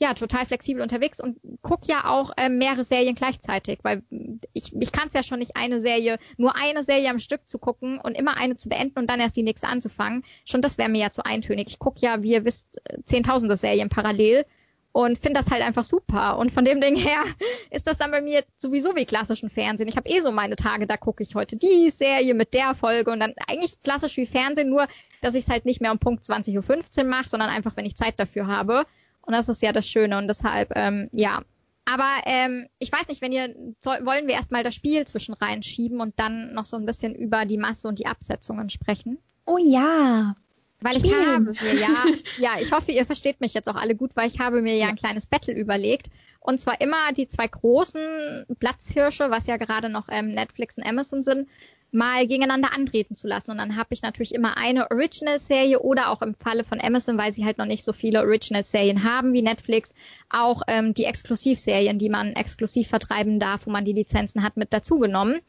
ja, 0.00 0.14
total 0.14 0.46
flexibel 0.46 0.80
unterwegs 0.80 1.18
und 1.18 1.38
guck 1.60 1.86
ja 1.88 2.08
auch 2.08 2.30
äh, 2.36 2.48
mehrere 2.48 2.84
Serien 2.84 3.16
gleichzeitig, 3.16 3.80
weil 3.82 4.04
ich, 4.52 4.72
ich 4.74 4.92
kann 4.92 5.08
es 5.08 5.14
ja 5.14 5.24
schon 5.24 5.40
nicht 5.40 5.56
eine 5.56 5.80
Serie, 5.80 6.18
nur 6.36 6.54
eine 6.54 6.84
Serie 6.84 7.10
am 7.10 7.18
Stück 7.18 7.48
zu 7.48 7.58
gucken 7.58 7.98
und 7.98 8.16
immer 8.16 8.36
eine 8.36 8.56
zu 8.56 8.68
beenden 8.68 9.00
und 9.00 9.10
dann 9.10 9.18
erst 9.18 9.36
die 9.36 9.42
nächste 9.42 9.66
anzufangen. 9.66 10.22
Schon 10.44 10.62
das 10.62 10.78
wäre 10.78 10.88
mir 10.88 11.00
ja 11.00 11.10
zu 11.10 11.24
eintönig. 11.24 11.66
Ich 11.68 11.78
gucke 11.80 11.98
ja, 12.00 12.22
wie 12.22 12.32
ihr 12.32 12.44
wisst, 12.44 12.80
zehntausende 13.04 13.56
Serien 13.56 13.88
parallel 13.88 14.46
und 14.92 15.18
finde 15.18 15.40
das 15.40 15.50
halt 15.50 15.62
einfach 15.62 15.84
super. 15.84 16.38
Und 16.38 16.50
von 16.50 16.64
dem 16.64 16.80
Ding 16.80 16.96
her 16.96 17.22
ist 17.70 17.86
das 17.86 17.98
dann 17.98 18.10
bei 18.10 18.20
mir 18.20 18.44
sowieso 18.56 18.96
wie 18.96 19.04
klassischen 19.04 19.50
Fernsehen. 19.50 19.88
Ich 19.88 19.96
habe 19.96 20.08
eh 20.08 20.20
so 20.20 20.32
meine 20.32 20.56
Tage, 20.56 20.86
da 20.86 20.96
gucke 20.96 21.22
ich 21.22 21.34
heute 21.34 21.56
die 21.56 21.90
Serie 21.90 22.34
mit 22.34 22.54
der 22.54 22.74
Folge 22.74 23.10
und 23.10 23.20
dann 23.20 23.34
eigentlich 23.46 23.82
klassisch 23.82 24.16
wie 24.16 24.26
Fernsehen, 24.26 24.70
nur 24.70 24.86
dass 25.20 25.34
ich 25.34 25.44
es 25.44 25.50
halt 25.50 25.64
nicht 25.64 25.80
mehr 25.80 25.92
um 25.92 25.98
Punkt 25.98 26.24
20.15 26.24 26.98
Uhr 26.98 27.04
mache, 27.04 27.28
sondern 27.28 27.50
einfach, 27.50 27.76
wenn 27.76 27.86
ich 27.86 27.96
Zeit 27.96 28.18
dafür 28.18 28.46
habe. 28.46 28.86
Und 29.22 29.34
das 29.34 29.48
ist 29.48 29.62
ja 29.62 29.72
das 29.72 29.86
Schöne 29.86 30.16
und 30.16 30.28
deshalb, 30.28 30.72
ähm, 30.74 31.08
ja. 31.12 31.42
Aber 31.84 32.08
ähm, 32.26 32.68
ich 32.78 32.92
weiß 32.92 33.08
nicht, 33.08 33.22
wenn 33.22 33.32
ihr 33.32 33.54
soll, 33.80 34.04
wollen 34.04 34.26
wir 34.26 34.34
erstmal 34.34 34.62
das 34.62 34.74
Spiel 34.74 35.06
zwischen 35.06 35.34
reinschieben 35.34 36.00
und 36.00 36.18
dann 36.18 36.52
noch 36.52 36.66
so 36.66 36.76
ein 36.76 36.84
bisschen 36.84 37.14
über 37.14 37.46
die 37.46 37.56
Masse 37.56 37.88
und 37.88 37.98
die 37.98 38.06
Absetzungen 38.06 38.68
sprechen. 38.68 39.18
Oh 39.46 39.58
ja. 39.58 40.36
Weil 40.80 40.96
ich 40.96 41.04
Schön. 41.04 41.26
habe 41.26 41.44
mir 41.44 41.74
ja, 41.74 42.04
ja, 42.38 42.60
ich 42.60 42.70
hoffe, 42.72 42.92
ihr 42.92 43.04
versteht 43.04 43.40
mich 43.40 43.54
jetzt 43.54 43.68
auch 43.68 43.74
alle 43.74 43.94
gut, 43.94 44.14
weil 44.14 44.28
ich 44.28 44.38
habe 44.38 44.62
mir 44.62 44.76
ja, 44.76 44.86
ein 44.88 44.96
kleines 44.96 45.26
Battle 45.26 45.54
überlegt. 45.54 46.08
Und 46.40 46.60
zwar 46.60 46.80
immer 46.80 47.12
die 47.12 47.26
zwei 47.26 47.48
großen 47.48 48.46
Platzhirsche, 48.58 49.30
was 49.30 49.46
ja 49.46 49.56
gerade 49.56 49.88
noch 49.88 50.08
ähm, 50.10 50.28
Netflix 50.28 50.78
und 50.78 50.86
Amazon 50.86 51.22
sind, 51.22 51.48
mal 51.90 52.26
gegeneinander 52.26 52.72
antreten 52.74 53.16
zu 53.16 53.26
lassen. 53.26 53.50
Und 53.50 53.58
dann 53.58 53.76
habe 53.76 53.88
ich 53.90 54.02
natürlich 54.02 54.34
immer 54.34 54.56
eine 54.56 54.90
Original-Serie 54.90 55.80
oder 55.80 56.10
auch 56.10 56.22
im 56.22 56.34
Falle 56.34 56.64
von 56.64 56.80
Amazon, 56.80 57.18
weil 57.18 57.32
sie 57.32 57.44
halt 57.44 57.58
noch 57.58 57.66
nicht 57.66 57.84
so 57.84 57.92
viele 57.92 58.20
Original-Serien 58.20 59.04
haben 59.04 59.32
wie 59.32 59.42
Netflix, 59.42 59.94
auch 60.30 60.62
ähm, 60.68 60.94
die 60.94 61.04
Exklusivserien, 61.04 61.98
die 61.98 62.08
man 62.08 62.34
exklusiv 62.34 62.88
vertreiben 62.88 63.40
darf, 63.40 63.66
wo 63.66 63.70
man 63.70 63.84
die 63.84 63.94
Lizenzen 63.94 64.42
hat, 64.42 64.56
mit 64.56 64.72
dazugenommen. 64.72 65.40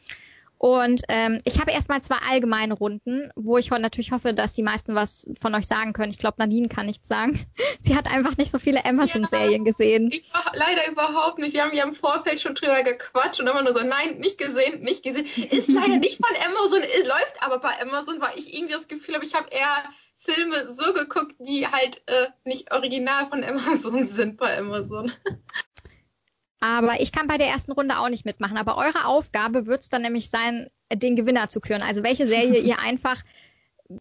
Und 0.60 1.04
ähm, 1.08 1.40
ich 1.46 1.62
habe 1.62 1.72
erstmal 1.72 2.02
zwei 2.02 2.18
allgemeine 2.18 2.74
Runden, 2.74 3.32
wo 3.38 3.58
ich 3.58 3.70
natürlich 3.70 4.12
hoffe, 4.12 4.34
dass 4.34 4.56
die 4.56 4.62
meisten 4.62 4.94
was 4.94 5.26
von 5.40 5.56
euch 5.56 5.66
sagen 5.66 5.94
können. 5.94 6.12
Ich 6.12 6.18
glaube, 6.18 6.36
Nadine 6.38 6.68
kann 6.68 6.86
nichts 6.86 7.08
sagen. 7.08 7.46
Sie 7.82 7.96
hat 7.96 8.12
einfach 8.12 8.36
nicht 8.36 8.52
so 8.52 8.60
viele 8.60 8.84
Amazon-Serien 8.84 9.66
ja, 9.66 9.72
gesehen. 9.72 10.12
Ich 10.12 10.30
leider 10.54 10.92
überhaupt 10.92 11.40
nicht. 11.40 11.54
Wir 11.54 11.64
haben 11.64 11.74
ja 11.74 11.86
im 11.86 11.94
Vorfeld 11.94 12.42
schon 12.42 12.56
drüber 12.56 12.84
gequatscht 12.84 13.40
und 13.40 13.48
immer 13.48 13.64
nur 13.64 13.74
so, 13.74 13.80
nein, 13.80 14.18
nicht 14.18 14.38
gesehen, 14.38 14.82
nicht 14.82 15.02
gesehen. 15.02 15.26
Ist 15.50 15.70
leider 15.70 15.96
nicht 15.96 16.18
von 16.18 16.36
Amazon, 16.46 16.82
läuft 17.08 17.42
aber 17.42 17.60
bei 17.60 17.82
Amazon, 17.82 18.20
weil 18.20 18.38
ich 18.38 18.54
irgendwie 18.54 18.74
das 18.74 18.90
Gefühl 18.90 19.16
habe, 19.16 19.24
ich 19.24 19.36
habe 19.36 19.48
eher 19.52 19.86
Filme 20.18 20.74
so 20.74 20.92
geguckt, 20.92 21.36
die 21.40 21.68
halt 21.68 22.02
äh, 22.08 22.28
nicht 22.44 22.74
original 22.74 23.28
von 23.28 23.46
Amazon 23.46 24.06
sind 24.08 24.36
bei 24.36 24.58
Amazon. 24.58 25.10
Aber 26.60 27.00
ich 27.00 27.12
kann 27.12 27.28
bei 27.28 27.38
der 27.38 27.48
ersten 27.48 27.72
Runde 27.72 28.00
auch 28.00 28.10
nicht 28.10 28.26
mitmachen. 28.26 28.58
Aber 28.58 28.78
eure 28.78 29.06
Aufgabe 29.06 29.66
wird 29.66 29.82
es 29.82 29.90
dann 29.90 30.02
nämlich 30.02 30.30
sein, 30.30 30.70
den 30.94 31.16
Gewinner 31.16 31.48
zu 31.48 31.62
küren. 31.62 31.82
Also 31.82 32.04
welche 32.04 32.28
Serie 32.28 32.60
ihr 32.60 32.80
einfach 32.80 33.22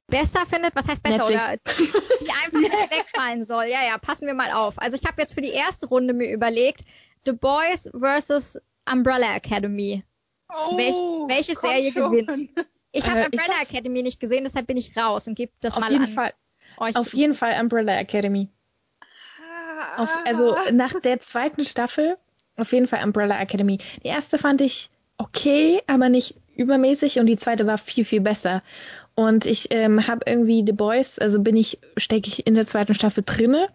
besser 0.09 0.45
findet, 0.47 0.75
was 0.75 0.89
heißt 0.89 1.03
besser 1.03 1.29
Netflix. 1.31 1.45
oder 1.45 2.19
die 2.21 2.31
einfach 2.31 2.59
nicht 2.61 2.73
wegfallen 2.91 3.45
soll. 3.45 3.65
Ja, 3.65 3.85
ja, 3.85 3.99
passen 3.99 4.27
wir 4.27 4.35
mal 4.35 4.53
auf. 4.53 4.79
Also 4.79 4.97
ich 4.97 5.07
habe 5.07 5.21
jetzt 5.21 5.35
für 5.35 5.41
die 5.41 5.51
erste 5.51 5.87
Runde 5.87 6.15
mir 6.15 6.33
überlegt, 6.33 6.85
The 7.25 7.33
Boys 7.33 7.89
versus 7.97 8.59
Umbrella 8.91 9.37
Academy. 9.37 10.03
Oh, 10.51 10.77
Welch, 10.77 10.95
welche 11.29 11.57
Serie 11.57 11.93
schon. 11.93 12.11
gewinnt? 12.11 12.51
Ich 12.93 13.09
habe 13.09 13.21
äh, 13.21 13.25
Umbrella 13.27 13.55
ich 13.63 13.71
Academy 13.71 14.03
nicht 14.03 14.19
gesehen, 14.19 14.45
deshalb 14.45 14.67
bin 14.67 14.77
ich 14.77 14.97
raus 14.97 15.29
und 15.29 15.35
gebe 15.35 15.53
das 15.61 15.75
auf 15.75 15.81
mal 15.81 15.93
jeden 15.93 16.05
an. 16.05 16.13
Fall, 16.13 16.33
euch. 16.79 16.97
Auf 16.97 17.13
jeden 17.13 17.35
Fall 17.35 17.61
Umbrella 17.61 17.99
Academy. 17.99 18.49
Auf, 19.97 20.09
also 20.25 20.57
nach 20.73 20.99
der 21.01 21.21
zweiten 21.21 21.65
Staffel 21.65 22.17
auf 22.59 22.73
jeden 22.73 22.87
Fall 22.87 23.05
Umbrella 23.05 23.41
Academy. 23.41 23.79
Die 24.03 24.09
erste 24.09 24.39
fand 24.39 24.61
ich 24.61 24.91
okay, 25.17 25.83
aber 25.87 26.09
nicht 26.09 26.37
übermäßig 26.57 27.19
und 27.19 27.27
die 27.27 27.37
zweite 27.37 27.67
war 27.67 27.79
viel, 27.79 28.05
viel 28.05 28.21
besser. 28.21 28.63
Und 29.15 29.47
ich 29.47 29.69
ähm, 29.71 30.07
habe 30.07 30.21
irgendwie 30.27 30.65
The 30.67 30.73
Boys, 30.73 31.19
also 31.19 31.41
bin 31.41 31.57
ich, 31.57 31.79
stecke 31.97 32.29
ich 32.29 32.47
in 32.47 32.55
der 32.55 32.67
zweiten 32.67 32.95
Staffel 32.95 33.25
drinne. 33.25 33.69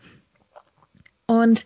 Und 1.26 1.66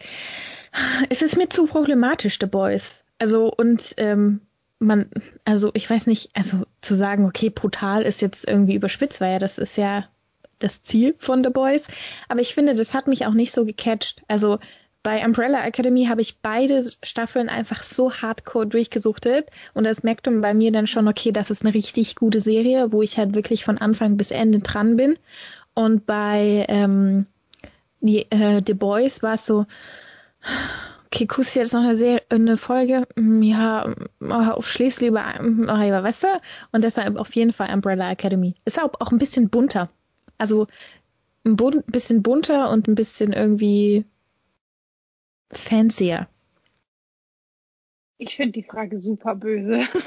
es 1.10 1.22
ist 1.22 1.38
mir 1.38 1.50
zu 1.50 1.66
problematisch, 1.66 2.38
The 2.40 2.48
Boys. 2.48 3.02
Also 3.20 3.52
und 3.52 3.94
ähm, 3.98 4.42
man, 4.80 5.10
also 5.44 5.72
ich 5.74 5.90
weiß 5.90 6.08
nicht, 6.08 6.30
also 6.34 6.64
zu 6.82 6.96
sagen, 6.96 7.26
okay, 7.26 7.50
brutal 7.50 8.04
ist 8.04 8.22
jetzt 8.22 8.48
irgendwie 8.48 8.76
überspitzt, 8.76 9.22
weil 9.22 9.34
ja 9.34 9.40
das 9.40 9.58
ist 9.58 9.76
ja 9.76 10.08
das 10.60 10.82
Ziel 10.84 11.16
von 11.20 11.44
The 11.44 11.50
Boys. 11.50 11.86
Aber 12.30 12.42
ich 12.42 12.54
finde, 12.54 12.76
das 12.76 12.94
hat 12.94 13.08
mich 13.08 13.26
auch 13.26 13.34
nicht 13.34 13.52
so 13.52 13.66
gecatcht. 13.66 14.24
Also 14.28 14.60
bei 15.04 15.26
Umbrella 15.26 15.66
Academy 15.66 16.06
habe 16.06 16.22
ich 16.22 16.40
beide 16.40 16.84
Staffeln 17.04 17.50
einfach 17.50 17.84
so 17.84 18.12
hardcore 18.12 18.68
durchgesuchtet 18.68 19.50
und 19.74 19.84
das 19.86 20.04
merkt 20.04 20.26
man 20.26 20.42
bei 20.42 20.54
mir 20.54 20.72
dann 20.72 20.88
schon, 20.88 21.08
okay, 21.08 21.32
das 21.32 21.50
ist 21.50 21.64
eine 21.64 21.74
richtig 21.74 22.16
gute 22.16 22.40
Serie, 22.42 22.92
wo 22.92 23.02
ich 23.02 23.18
halt 23.18 23.34
wirklich 23.36 23.64
von 23.64 23.78
Anfang 23.78 24.18
bis 24.18 24.32
Ende 24.32 24.60
dran 24.60 24.98
bin. 24.98 25.18
Und 25.74 26.06
bei 26.06 26.66
ähm, 26.70 27.28
die, 28.02 28.30
äh, 28.32 28.62
The 28.66 28.74
Boys 28.74 29.24
war 29.24 29.36
es 29.36 29.46
so, 29.46 29.66
okay, 31.06 31.26
guckst 31.26 31.56
du 31.56 31.60
jetzt 31.60 31.74
noch 31.74 31.82
eine, 31.82 31.96
Serie, 31.96 32.22
eine 32.30 32.58
Folge? 32.58 33.08
Mm, 33.16 33.42
Ja, 33.44 33.94
mm, 34.20 34.62
schläfst 34.62 35.02
lieber, 35.02 35.22
mm, 35.42 35.70
ah, 35.70 35.84
ja, 35.84 36.04
weißt 36.04 36.24
du? 36.24 36.28
Und 36.72 36.84
deshalb 36.84 37.18
auf 37.18 37.36
jeden 37.36 37.54
Fall 37.54 37.74
Umbrella 37.74 38.12
Academy. 38.12 38.56
Ist 38.66 38.82
auch, 38.82 38.92
auch 39.00 39.12
ein 39.12 39.18
bisschen 39.18 39.50
bunter. 39.50 39.90
Also 40.38 40.68
ein 41.46 41.56
bisschen 41.88 42.24
bunter 42.24 42.70
und 42.72 42.88
ein 42.88 42.96
bisschen 42.96 43.34
irgendwie 43.34 44.06
fancier. 45.52 46.28
Ich 48.20 48.36
finde 48.36 48.54
die 48.54 48.64
Frage 48.64 49.00
super 49.00 49.36
böse. 49.36 49.88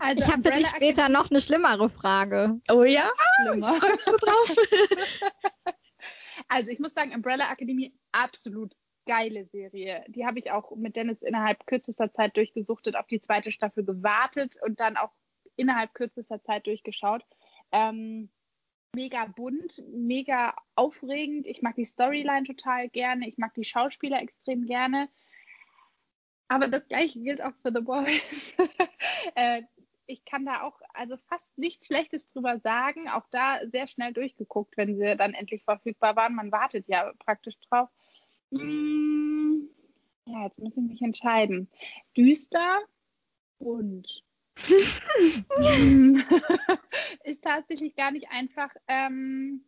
Also 0.00 0.22
ich 0.22 0.30
habe 0.30 0.42
für 0.42 0.50
dich 0.50 0.66
später 0.66 1.08
noch 1.08 1.30
eine 1.30 1.40
schlimmere 1.40 1.88
Frage. 1.88 2.60
Oh 2.70 2.82
ja? 2.82 3.10
Schlimmer. 3.36 3.56
Ich 3.58 3.80
freu 3.80 3.92
mich 3.92 4.04
so 4.04 4.16
drauf. 4.16 4.56
Also 6.48 6.70
ich 6.70 6.80
muss 6.80 6.94
sagen, 6.94 7.14
Umbrella 7.14 7.52
Academy, 7.52 7.94
absolut 8.10 8.74
geile 9.06 9.46
Serie. 9.46 10.04
Die 10.08 10.26
habe 10.26 10.38
ich 10.38 10.50
auch 10.50 10.74
mit 10.76 10.96
Dennis 10.96 11.22
innerhalb 11.22 11.66
kürzester 11.66 12.10
Zeit 12.12 12.36
durchgesuchtet, 12.36 12.96
auf 12.96 13.06
die 13.06 13.20
zweite 13.20 13.52
Staffel 13.52 13.84
gewartet 13.84 14.56
und 14.64 14.80
dann 14.80 14.96
auch 14.96 15.12
innerhalb 15.56 15.94
kürzester 15.94 16.42
Zeit 16.42 16.66
durchgeschaut. 16.66 17.24
Ähm, 17.70 18.30
mega 18.94 19.26
bunt, 19.26 19.82
mega 19.88 20.54
aufregend. 20.74 21.46
Ich 21.46 21.62
mag 21.62 21.74
die 21.76 21.84
Storyline 21.84 22.44
total 22.44 22.88
gerne. 22.88 23.28
Ich 23.28 23.38
mag 23.38 23.54
die 23.54 23.64
Schauspieler 23.64 24.20
extrem 24.20 24.66
gerne. 24.66 25.08
Aber 26.48 26.68
das 26.68 26.86
gleiche 26.86 27.20
gilt 27.20 27.42
auch 27.42 27.54
für 27.62 27.72
The 27.72 27.80
Boys. 27.80 28.54
äh, 29.34 29.62
ich 30.06 30.24
kann 30.24 30.44
da 30.44 30.62
auch 30.62 30.78
also 30.92 31.16
fast 31.28 31.56
nichts 31.56 31.86
Schlechtes 31.86 32.26
drüber 32.26 32.58
sagen. 32.58 33.08
Auch 33.08 33.26
da 33.30 33.60
sehr 33.70 33.88
schnell 33.88 34.12
durchgeguckt, 34.12 34.76
wenn 34.76 34.96
sie 34.96 35.16
dann 35.16 35.32
endlich 35.32 35.64
verfügbar 35.64 36.16
waren. 36.16 36.34
Man 36.34 36.52
wartet 36.52 36.86
ja 36.88 37.12
praktisch 37.18 37.58
drauf. 37.60 37.88
Mm, 38.50 39.62
ja, 40.26 40.44
jetzt 40.44 40.58
muss 40.58 40.76
ich 40.76 40.82
mich 40.82 41.00
entscheiden. 41.00 41.70
Düster 42.16 42.80
und 43.58 44.22
ist 47.24 47.42
tatsächlich 47.42 47.96
gar 47.96 48.10
nicht 48.10 48.28
einfach. 48.30 48.68
Ähm, 48.88 49.64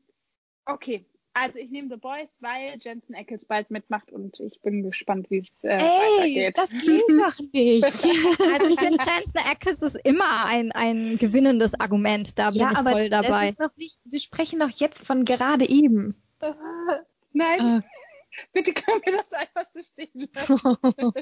okay, 0.66 1.06
also 1.34 1.58
ich 1.58 1.70
nehme 1.70 1.88
The 1.88 1.96
Boys, 1.96 2.36
weil 2.40 2.78
Jensen 2.80 3.14
Ackles 3.14 3.44
bald 3.44 3.70
mitmacht 3.70 4.12
und 4.12 4.38
ich 4.38 4.60
bin 4.62 4.84
gespannt, 4.84 5.30
wie 5.30 5.38
es 5.38 5.64
äh, 5.64 5.76
Ey, 5.76 5.80
weitergeht. 5.80 6.58
das 6.58 6.70
geht 6.70 7.02
doch 7.08 7.38
nicht. 7.52 7.84
Also 8.52 8.68
ich 8.68 8.78
finde, 8.78 9.04
Jensen 9.04 9.38
Ackles 9.38 9.82
ist 9.82 9.96
immer 10.04 10.46
ein, 10.46 10.70
ein 10.72 11.18
gewinnendes 11.18 11.78
Argument. 11.80 12.38
Da 12.38 12.50
bin 12.50 12.60
ja, 12.60 12.72
ich 12.72 12.78
aber 12.78 12.92
voll 12.92 13.10
dabei. 13.10 13.46
Das 13.46 13.50
ist 13.50 13.60
noch 13.60 13.76
nicht, 13.76 14.00
wir 14.04 14.20
sprechen 14.20 14.60
doch 14.60 14.70
jetzt 14.70 15.04
von 15.04 15.24
gerade 15.24 15.68
eben. 15.68 16.14
Nein, 17.32 17.78
Äh, 17.78 17.82
bitte 18.52 18.72
können 18.72 19.00
wir 19.04 19.16
das 19.16 19.32
einfach 19.32 19.66
so 19.74 19.82
stehen 19.82 20.28
lassen. 20.32 21.12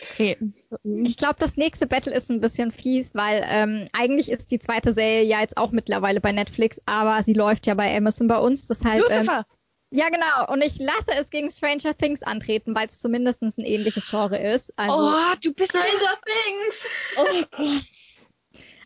Okay. 0.00 0.36
Ich 0.84 1.16
glaube, 1.16 1.36
das 1.38 1.56
nächste 1.56 1.86
Battle 1.86 2.14
ist 2.14 2.30
ein 2.30 2.40
bisschen 2.40 2.70
fies, 2.70 3.14
weil 3.14 3.44
ähm, 3.46 3.88
eigentlich 3.92 4.30
ist 4.30 4.50
die 4.50 4.58
zweite 4.58 4.92
Serie 4.92 5.22
ja 5.22 5.40
jetzt 5.40 5.56
auch 5.56 5.72
mittlerweile 5.72 6.20
bei 6.20 6.32
Netflix, 6.32 6.80
aber 6.86 7.22
sie 7.22 7.34
läuft 7.34 7.66
ja 7.66 7.74
bei 7.74 7.96
Amazon 7.96 8.28
bei 8.28 8.38
uns. 8.38 8.66
Deshalb, 8.66 9.10
ähm, 9.10 9.18
Lucifer. 9.18 9.46
ja 9.90 10.08
genau. 10.08 10.52
Und 10.52 10.62
ich 10.62 10.78
lasse 10.78 11.12
es 11.18 11.30
gegen 11.30 11.50
Stranger 11.50 11.96
Things 11.96 12.22
antreten, 12.22 12.74
weil 12.74 12.88
es 12.88 12.98
zumindest 12.98 13.42
ein 13.42 13.64
ähnliches 13.64 14.08
Genre 14.08 14.38
ist. 14.38 14.72
Also, 14.76 14.96
oh, 14.96 15.34
du 15.42 15.52
bist 15.52 15.70
Stranger 15.70 16.18
Things. 16.24 16.88
Oh 17.16 17.44
Gott. 17.56 17.82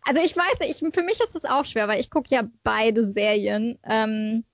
also 0.04 0.20
ich 0.22 0.36
weiß, 0.36 0.60
ich, 0.68 0.78
für 0.94 1.02
mich 1.02 1.20
ist 1.20 1.34
es 1.34 1.44
auch 1.44 1.64
schwer, 1.64 1.88
weil 1.88 2.00
ich 2.00 2.10
gucke 2.10 2.34
ja 2.34 2.48
beide 2.62 3.04
Serien. 3.04 3.78
Ähm, 3.84 4.44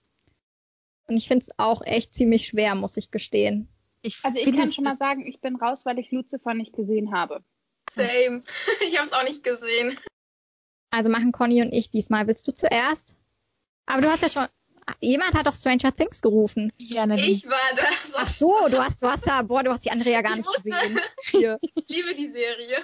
und 1.07 1.16
ich 1.16 1.28
finde 1.28 1.44
es 1.44 1.59
auch 1.59 1.82
echt 1.84 2.14
ziemlich 2.14 2.46
schwer, 2.46 2.74
muss 2.74 2.96
ich 2.96 3.11
gestehen. 3.11 3.68
Ich 4.03 4.18
Also 4.22 4.38
ich 4.38 4.57
kann 4.57 4.72
schon 4.72 4.84
mal 4.84 4.96
sagen, 4.96 5.26
ich 5.26 5.40
bin 5.40 5.57
raus, 5.57 5.84
weil 5.86 5.98
ich 5.98 6.11
Lucifer 6.11 6.55
nicht 6.55 6.74
gesehen 6.74 7.12
habe. 7.14 7.42
Same. 7.90 8.42
Ich 8.86 8.98
habe 8.98 9.07
es 9.07 9.12
auch 9.12 9.24
nicht 9.24 9.42
gesehen. 9.44 9.98
Also 10.90 11.11
machen 11.11 11.32
Conny 11.32 11.62
und 11.62 11.72
ich 11.72 11.90
diesmal. 11.90 12.26
Willst 12.26 12.46
du 12.46 12.53
zuerst? 12.53 13.16
Aber 13.86 14.03
du 14.03 14.11
hast 14.11 14.22
ja 14.22 14.28
schon. 14.28 14.46
Jemand 15.00 15.34
hat 15.34 15.46
doch 15.46 15.55
Stranger 15.55 15.94
Things 15.94 16.20
gerufen. 16.20 16.72
Ja. 16.76 17.07
Ich 17.14 17.46
war 17.46 17.76
das. 17.76 18.12
Ach 18.16 18.26
so, 18.26 18.55
du 18.68 18.78
hast, 18.82 19.00
du 19.03 19.07
hast 19.07 19.26
da, 19.26 19.42
boah, 19.42 19.62
du 19.62 19.70
hast 19.70 19.84
die 19.84 19.92
andere 19.92 20.11
ja 20.11 20.22
gar 20.22 20.32
Ich 20.32 20.38
nicht 20.38 20.48
wusste. 20.48 20.62
gesehen. 20.70 21.00
Hier. 21.30 21.59
Ich 21.62 21.88
liebe 21.88 22.14
die 22.14 22.26
Serie. 22.32 22.78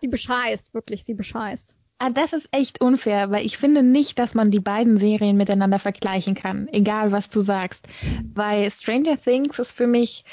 Sie 0.00 0.08
bescheißt, 0.08 0.74
wirklich, 0.74 1.04
sie 1.04 1.14
bescheißt. 1.14 1.76
Ah, 1.98 2.10
das 2.10 2.32
ist 2.32 2.48
echt 2.50 2.80
unfair, 2.80 3.30
weil 3.30 3.46
ich 3.46 3.56
finde 3.56 3.82
nicht, 3.84 4.18
dass 4.18 4.34
man 4.34 4.50
die 4.50 4.60
beiden 4.60 4.98
Serien 4.98 5.36
miteinander 5.36 5.78
vergleichen 5.78 6.34
kann, 6.34 6.66
egal 6.68 7.12
was 7.12 7.30
du 7.30 7.40
sagst. 7.40 7.86
Weil 8.34 8.70
Stranger 8.70 9.18
Things 9.18 9.58
ist 9.60 9.72
für 9.72 9.86
mich, 9.86 10.24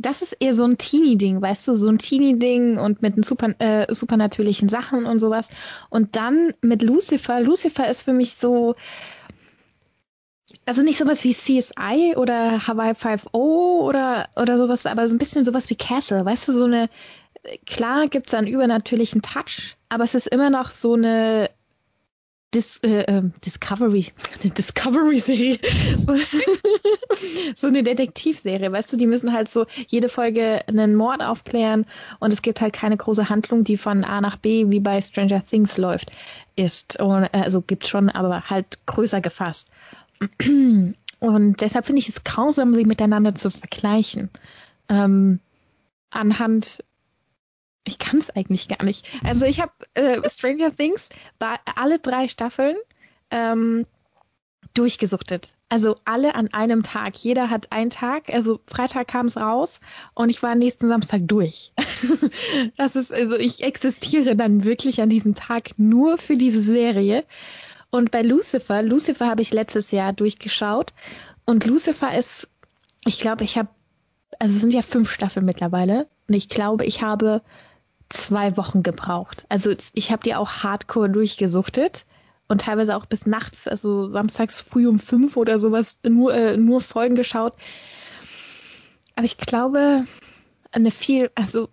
das 0.00 0.22
ist 0.22 0.32
eher 0.40 0.54
so 0.54 0.64
ein 0.64 0.78
Teenie-Ding, 0.78 1.42
weißt 1.42 1.68
du, 1.68 1.76
so 1.76 1.88
ein 1.88 1.98
Teenie-Ding 1.98 2.78
und 2.78 3.02
mit 3.02 3.16
den 3.16 3.22
super, 3.22 3.54
äh, 3.58 3.92
supernatürlichen 3.92 4.68
Sachen 4.70 5.04
und 5.04 5.18
sowas. 5.18 5.50
Und 5.90 6.16
dann 6.16 6.54
mit 6.62 6.82
Lucifer, 6.82 7.40
Lucifer 7.40 7.88
ist 7.88 8.02
für 8.02 8.14
mich 8.14 8.34
so, 8.34 8.76
also 10.64 10.82
nicht 10.82 10.98
sowas 10.98 11.22
wie 11.24 11.34
CSI 11.34 12.14
oder 12.16 12.66
Hawaii 12.66 12.92
5.0 12.92 13.34
oder, 13.34 14.28
oder 14.36 14.56
sowas, 14.56 14.86
aber 14.86 15.06
so 15.06 15.14
ein 15.14 15.18
bisschen 15.18 15.44
sowas 15.44 15.68
wie 15.68 15.76
Castle, 15.76 16.24
weißt 16.24 16.48
du, 16.48 16.52
so 16.52 16.64
eine, 16.64 16.88
klar 17.66 18.08
gibt's 18.08 18.32
einen 18.32 18.48
übernatürlichen 18.48 19.20
Touch, 19.20 19.76
aber 19.90 20.04
es 20.04 20.14
ist 20.14 20.28
immer 20.28 20.48
noch 20.48 20.70
so 20.70 20.94
eine 20.94 21.50
Dis 22.52 22.78
äh, 22.78 23.04
ähm, 23.06 23.32
Discovery, 23.44 24.06
Discovery-Serie. 24.42 25.58
so 27.54 27.68
eine 27.68 27.82
Detektivserie, 27.84 28.72
weißt 28.72 28.92
du, 28.92 28.96
die 28.96 29.06
müssen 29.06 29.32
halt 29.32 29.52
so 29.52 29.66
jede 29.86 30.08
Folge 30.08 30.66
einen 30.66 30.96
Mord 30.96 31.22
aufklären 31.22 31.86
und 32.18 32.32
es 32.32 32.42
gibt 32.42 32.60
halt 32.60 32.72
keine 32.72 32.96
große 32.96 33.28
Handlung, 33.28 33.62
die 33.62 33.76
von 33.76 34.02
A 34.02 34.20
nach 34.20 34.36
B 34.36 34.68
wie 34.68 34.80
bei 34.80 35.00
Stranger 35.00 35.44
Things 35.46 35.78
läuft, 35.78 36.10
ist. 36.56 36.98
Und, 37.00 37.24
äh, 37.24 37.28
also 37.32 37.62
gibt 37.62 37.86
schon, 37.86 38.10
aber 38.10 38.42
halt 38.50 38.84
größer 38.86 39.20
gefasst. 39.20 39.70
Und 41.20 41.60
deshalb 41.60 41.86
finde 41.86 42.00
ich 42.00 42.08
es 42.08 42.24
grausam, 42.24 42.74
sie 42.74 42.84
miteinander 42.84 43.34
zu 43.34 43.50
vergleichen. 43.50 44.30
Ähm, 44.88 45.38
anhand 46.10 46.82
ich 47.84 47.98
kann 47.98 48.18
es 48.18 48.30
eigentlich 48.30 48.68
gar 48.68 48.84
nicht. 48.84 49.06
Also 49.24 49.46
ich 49.46 49.60
habe 49.60 49.72
äh, 49.94 50.28
Stranger 50.28 50.74
Things 50.74 51.08
alle 51.74 51.98
drei 51.98 52.28
Staffeln 52.28 52.76
ähm, 53.30 53.86
durchgesuchtet. 54.74 55.54
Also 55.68 55.96
alle 56.04 56.34
an 56.34 56.52
einem 56.52 56.82
Tag. 56.82 57.16
Jeder 57.16 57.48
hat 57.48 57.72
einen 57.72 57.90
Tag. 57.90 58.32
Also 58.32 58.60
Freitag 58.66 59.08
kam 59.08 59.26
es 59.26 59.36
raus 59.36 59.80
und 60.14 60.30
ich 60.30 60.42
war 60.42 60.54
nächsten 60.54 60.88
Samstag 60.88 61.22
durch. 61.24 61.72
das 62.76 62.96
ist 62.96 63.12
also 63.12 63.36
ich 63.36 63.62
existiere 63.62 64.36
dann 64.36 64.64
wirklich 64.64 65.00
an 65.00 65.08
diesem 65.08 65.34
Tag 65.34 65.78
nur 65.78 66.18
für 66.18 66.36
diese 66.36 66.60
Serie. 66.60 67.24
Und 67.90 68.10
bei 68.10 68.22
Lucifer, 68.22 68.82
Lucifer 68.82 69.26
habe 69.26 69.42
ich 69.42 69.52
letztes 69.52 69.90
Jahr 69.90 70.12
durchgeschaut 70.12 70.92
und 71.44 71.66
Lucifer 71.66 72.16
ist, 72.16 72.48
ich 73.04 73.18
glaube, 73.18 73.42
ich 73.42 73.58
habe, 73.58 73.68
also 74.38 74.54
es 74.54 74.60
sind 74.60 74.72
ja 74.72 74.82
fünf 74.82 75.10
Staffeln 75.10 75.44
mittlerweile 75.44 76.06
und 76.28 76.34
ich 76.34 76.48
glaube, 76.48 76.84
ich 76.84 77.02
habe 77.02 77.42
zwei 78.10 78.56
Wochen 78.56 78.82
gebraucht. 78.82 79.46
Also 79.48 79.74
ich 79.94 80.12
habe 80.12 80.22
die 80.22 80.34
auch 80.34 80.50
hardcore 80.62 81.08
durchgesuchtet 81.08 82.04
und 82.48 82.62
teilweise 82.62 82.96
auch 82.96 83.06
bis 83.06 83.26
nachts, 83.26 83.66
also 83.68 84.10
samstags 84.10 84.60
früh 84.60 84.86
um 84.88 84.98
fünf 84.98 85.36
oder 85.36 85.58
sowas, 85.58 85.98
nur, 86.02 86.34
äh, 86.34 86.56
nur 86.56 86.80
Folgen 86.80 87.14
geschaut. 87.14 87.54
Aber 89.14 89.24
ich 89.24 89.38
glaube, 89.38 90.06
eine 90.72 90.90
viel, 90.90 91.30
also 91.34 91.68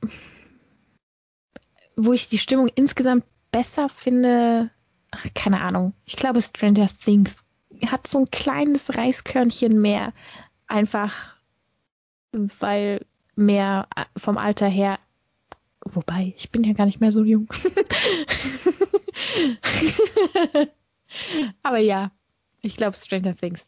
wo 1.95 2.13
ich 2.13 2.29
die 2.29 2.38
Stimmung 2.38 2.67
insgesamt 2.67 3.25
besser 3.51 3.89
finde, 3.89 4.69
ach, 5.11 5.25
keine 5.33 5.61
Ahnung. 5.61 5.93
Ich 6.05 6.15
glaube, 6.15 6.41
Stranger 6.41 6.89
Things 7.03 7.31
hat 7.88 8.07
so 8.07 8.19
ein 8.19 8.31
kleines 8.31 8.95
Reiskörnchen 8.95 9.81
mehr. 9.81 10.13
Einfach, 10.67 11.38
weil 12.59 13.05
mehr 13.35 13.88
vom 14.15 14.38
Alter 14.38 14.67
her 14.67 14.99
Wobei, 15.84 16.34
ich 16.38 16.51
bin 16.51 16.63
ja 16.63 16.73
gar 16.73 16.86
nicht 16.86 16.99
mehr 16.99 17.11
so 17.11 17.23
jung. 17.23 17.47
Aber 21.63 21.78
ja, 21.78 22.11
ich 22.61 22.75
glaube 22.75 22.97
Stranger 22.97 23.36
Things. 23.36 23.61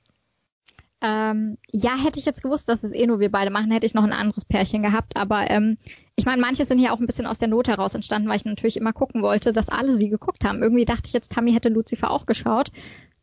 Ähm, 1.02 1.58
ja, 1.72 1.96
hätte 1.96 2.20
ich 2.20 2.26
jetzt 2.26 2.42
gewusst, 2.42 2.68
dass 2.68 2.84
es 2.84 2.92
eh 2.92 3.08
nur 3.08 3.22
wir 3.22 3.32
beide 3.32 3.52
machen, 3.52 3.72
hätte 3.72 3.86
ich 3.86 3.94
noch 3.94 4.04
ein 4.04 4.12
anderes 4.12 4.44
Pärchen 4.44 4.84
gehabt. 4.84 5.16
Aber 5.16 5.50
ähm, 5.50 5.78
ich 6.18 6.26
meine, 6.26 6.42
manche 6.42 6.66
sind 6.66 6.80
ja 6.80 6.92
auch 6.92 7.00
ein 7.00 7.06
bisschen 7.06 7.26
aus 7.26 7.38
der 7.38 7.48
Not 7.48 7.70
heraus 7.70 7.96
entstanden, 7.96 8.28
weil 8.28 8.36
ich 8.36 8.46
natürlich 8.46 8.76
immer 8.76 8.92
gucken 8.92 9.22
wollte, 9.22 9.54
dass 9.54 9.70
alle 9.70 9.96
sie 9.96 10.10
geguckt 10.10 10.44
haben. 10.44 10.62
Irgendwie 10.62 10.86
dachte 10.86 11.08
ich 11.08 11.14
jetzt, 11.14 11.32
Tammy 11.32 11.54
hätte 11.54 11.70
Lucifer 11.70 12.12
auch 12.12 12.26
geschaut. 12.26 12.72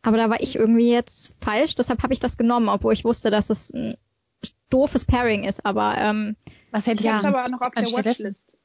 Aber 0.00 0.16
da 0.16 0.30
war 0.30 0.40
ich 0.40 0.56
irgendwie 0.56 0.90
jetzt 0.90 1.34
falsch. 1.40 1.74
Deshalb 1.74 2.02
habe 2.02 2.14
ich 2.14 2.20
das 2.20 2.38
genommen, 2.38 2.68
obwohl 2.68 2.94
ich 2.94 3.04
wusste, 3.04 3.30
dass 3.30 3.50
es 3.50 3.70
ein 3.70 3.96
doofes 4.70 5.04
Pairing 5.04 5.44
ist. 5.44 5.66
Aber 5.66 5.96
ähm, 5.98 6.36
Was 6.70 6.86
hätte 6.86 7.04
Ja. 7.04 7.18
Ich 7.18 7.24
habe 7.24 7.38
aber 7.38 7.44
auch 7.44 7.50
noch 7.50 7.60
auf 7.60 7.74
der. 7.74 7.84
Watchlist. 7.84 8.55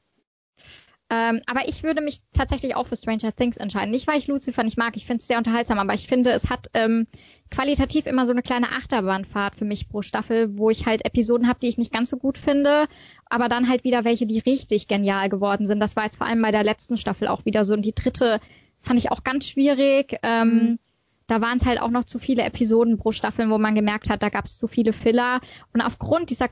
Ähm, 1.12 1.42
aber 1.44 1.68
ich 1.68 1.82
würde 1.82 2.00
mich 2.00 2.20
tatsächlich 2.32 2.74
auch 2.74 2.86
für 2.86 2.96
Stranger 2.96 3.36
Things 3.36 3.58
entscheiden. 3.58 3.90
Nicht, 3.90 4.06
weil 4.06 4.16
ich 4.16 4.28
Lucifer 4.28 4.62
nicht 4.62 4.78
mag, 4.78 4.96
ich 4.96 5.04
finde 5.04 5.20
es 5.20 5.26
sehr 5.26 5.36
unterhaltsam, 5.36 5.78
aber 5.78 5.92
ich 5.92 6.06
finde, 6.06 6.30
es 6.30 6.48
hat 6.48 6.68
ähm, 6.72 7.06
qualitativ 7.50 8.06
immer 8.06 8.24
so 8.24 8.32
eine 8.32 8.40
kleine 8.40 8.72
Achterbahnfahrt 8.72 9.54
für 9.54 9.66
mich 9.66 9.90
pro 9.90 10.00
Staffel, 10.00 10.56
wo 10.56 10.70
ich 10.70 10.86
halt 10.86 11.04
Episoden 11.04 11.48
habe, 11.48 11.58
die 11.60 11.68
ich 11.68 11.76
nicht 11.76 11.92
ganz 11.92 12.08
so 12.08 12.16
gut 12.16 12.38
finde, 12.38 12.86
aber 13.26 13.50
dann 13.50 13.68
halt 13.68 13.84
wieder 13.84 14.04
welche, 14.04 14.24
die 14.24 14.38
richtig 14.38 14.88
genial 14.88 15.28
geworden 15.28 15.66
sind. 15.66 15.80
Das 15.80 15.96
war 15.96 16.04
jetzt 16.04 16.16
vor 16.16 16.26
allem 16.26 16.40
bei 16.40 16.50
der 16.50 16.64
letzten 16.64 16.96
Staffel 16.96 17.28
auch 17.28 17.44
wieder 17.44 17.66
so. 17.66 17.74
Und 17.74 17.84
die 17.84 17.94
dritte 17.94 18.40
fand 18.80 18.98
ich 18.98 19.10
auch 19.10 19.22
ganz 19.22 19.46
schwierig. 19.46 20.16
Ähm, 20.22 20.48
mhm 20.48 20.78
da 21.32 21.40
waren 21.40 21.56
es 21.56 21.64
halt 21.64 21.80
auch 21.80 21.90
noch 21.90 22.04
zu 22.04 22.18
viele 22.18 22.42
Episoden 22.42 22.98
pro 22.98 23.10
Staffel, 23.10 23.48
wo 23.48 23.56
man 23.56 23.74
gemerkt 23.74 24.10
hat, 24.10 24.22
da 24.22 24.28
gab 24.28 24.44
es 24.44 24.58
zu 24.58 24.66
viele 24.66 24.92
Filler. 24.92 25.40
Und 25.72 25.80
aufgrund 25.80 26.28
dieser 26.28 26.48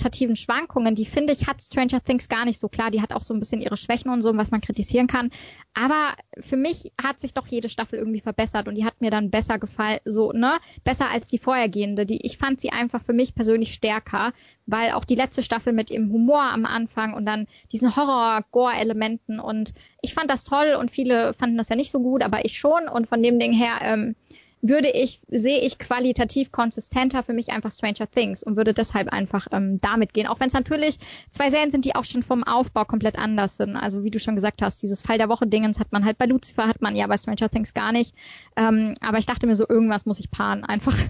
qualitativen 0.00 0.36
Schwankungen, 0.36 0.94
die 0.94 1.04
finde 1.04 1.32
ich, 1.32 1.46
hat 1.46 1.60
Stranger 1.60 2.02
Things 2.02 2.28
gar 2.28 2.44
nicht 2.44 2.58
so 2.58 2.68
klar. 2.68 2.90
Die 2.90 3.02
hat 3.02 3.12
auch 3.12 3.22
so 3.22 3.34
ein 3.34 3.40
bisschen 3.40 3.60
ihre 3.60 3.76
Schwächen 3.76 4.10
und 4.10 4.22
so, 4.22 4.36
was 4.36 4.50
man 4.50 4.60
kritisieren 4.60 5.06
kann. 5.06 5.30
Aber 5.74 6.14
für 6.38 6.56
mich 6.56 6.92
hat 7.02 7.20
sich 7.20 7.34
doch 7.34 7.46
jede 7.46 7.68
Staffel 7.68 7.98
irgendwie 7.98 8.20
verbessert 8.20 8.66
und 8.66 8.76
die 8.76 8.84
hat 8.84 9.00
mir 9.00 9.10
dann 9.10 9.30
besser 9.30 9.58
gefallen, 9.58 9.98
so, 10.04 10.32
ne? 10.32 10.58
Besser 10.84 11.10
als 11.10 11.28
die 11.28 11.38
vorhergehende. 11.38 12.06
Die, 12.06 12.24
ich 12.24 12.38
fand 12.38 12.60
sie 12.60 12.70
einfach 12.70 13.02
für 13.02 13.12
mich 13.12 13.34
persönlich 13.34 13.74
stärker, 13.74 14.32
weil 14.66 14.92
auch 14.92 15.04
die 15.04 15.16
letzte 15.16 15.42
Staffel 15.42 15.72
mit 15.72 15.90
ihrem 15.90 16.10
Humor 16.10 16.42
am 16.42 16.64
Anfang 16.64 17.14
und 17.14 17.26
dann 17.26 17.46
diesen 17.72 17.94
Horror-Gore-Elementen 17.94 19.40
und 19.40 19.74
ich 20.02 20.14
fand 20.14 20.30
das 20.30 20.44
toll 20.44 20.76
und 20.78 20.90
viele 20.90 21.34
fanden 21.34 21.58
das 21.58 21.68
ja 21.68 21.76
nicht 21.76 21.90
so 21.90 22.00
gut, 22.00 22.22
aber 22.22 22.44
ich 22.44 22.58
schon 22.58 22.88
und 22.88 23.06
von 23.06 23.22
dem 23.22 23.38
Ding 23.38 23.52
her 23.52 23.78
ähm, 23.82 24.16
würde 24.62 24.90
ich, 24.90 25.20
sehe 25.28 25.60
ich 25.60 25.78
qualitativ 25.78 26.52
konsistenter 26.52 27.22
für 27.22 27.32
mich 27.32 27.50
einfach 27.50 27.72
Stranger 27.72 28.10
Things 28.10 28.42
und 28.42 28.56
würde 28.56 28.74
deshalb 28.74 29.08
einfach 29.08 29.46
ähm, 29.52 29.78
damit 29.80 30.12
gehen. 30.12 30.26
Auch 30.26 30.40
wenn 30.40 30.48
es 30.48 30.52
natürlich 30.52 30.98
zwei 31.30 31.50
Serien 31.50 31.70
sind, 31.70 31.84
die 31.84 31.94
auch 31.94 32.04
schon 32.04 32.22
vom 32.22 32.44
Aufbau 32.44 32.84
komplett 32.84 33.18
anders 33.18 33.56
sind. 33.56 33.76
Also 33.76 34.04
wie 34.04 34.10
du 34.10 34.20
schon 34.20 34.34
gesagt 34.34 34.62
hast, 34.62 34.82
dieses 34.82 35.02
Fall 35.02 35.18
der 35.18 35.28
Woche 35.28 35.46
Dingens 35.46 35.80
hat 35.80 35.92
man 35.92 36.04
halt 36.04 36.18
bei 36.18 36.26
Lucifer, 36.26 36.68
hat 36.68 36.82
man 36.82 36.94
ja 36.94 37.06
bei 37.06 37.16
Stranger 37.16 37.48
Things 37.48 37.72
gar 37.72 37.92
nicht. 37.92 38.14
Ähm, 38.56 38.94
aber 39.00 39.18
ich 39.18 39.26
dachte 39.26 39.46
mir 39.46 39.56
so, 39.56 39.66
irgendwas 39.68 40.06
muss 40.06 40.20
ich 40.20 40.30
paaren 40.30 40.64
einfach. 40.64 40.96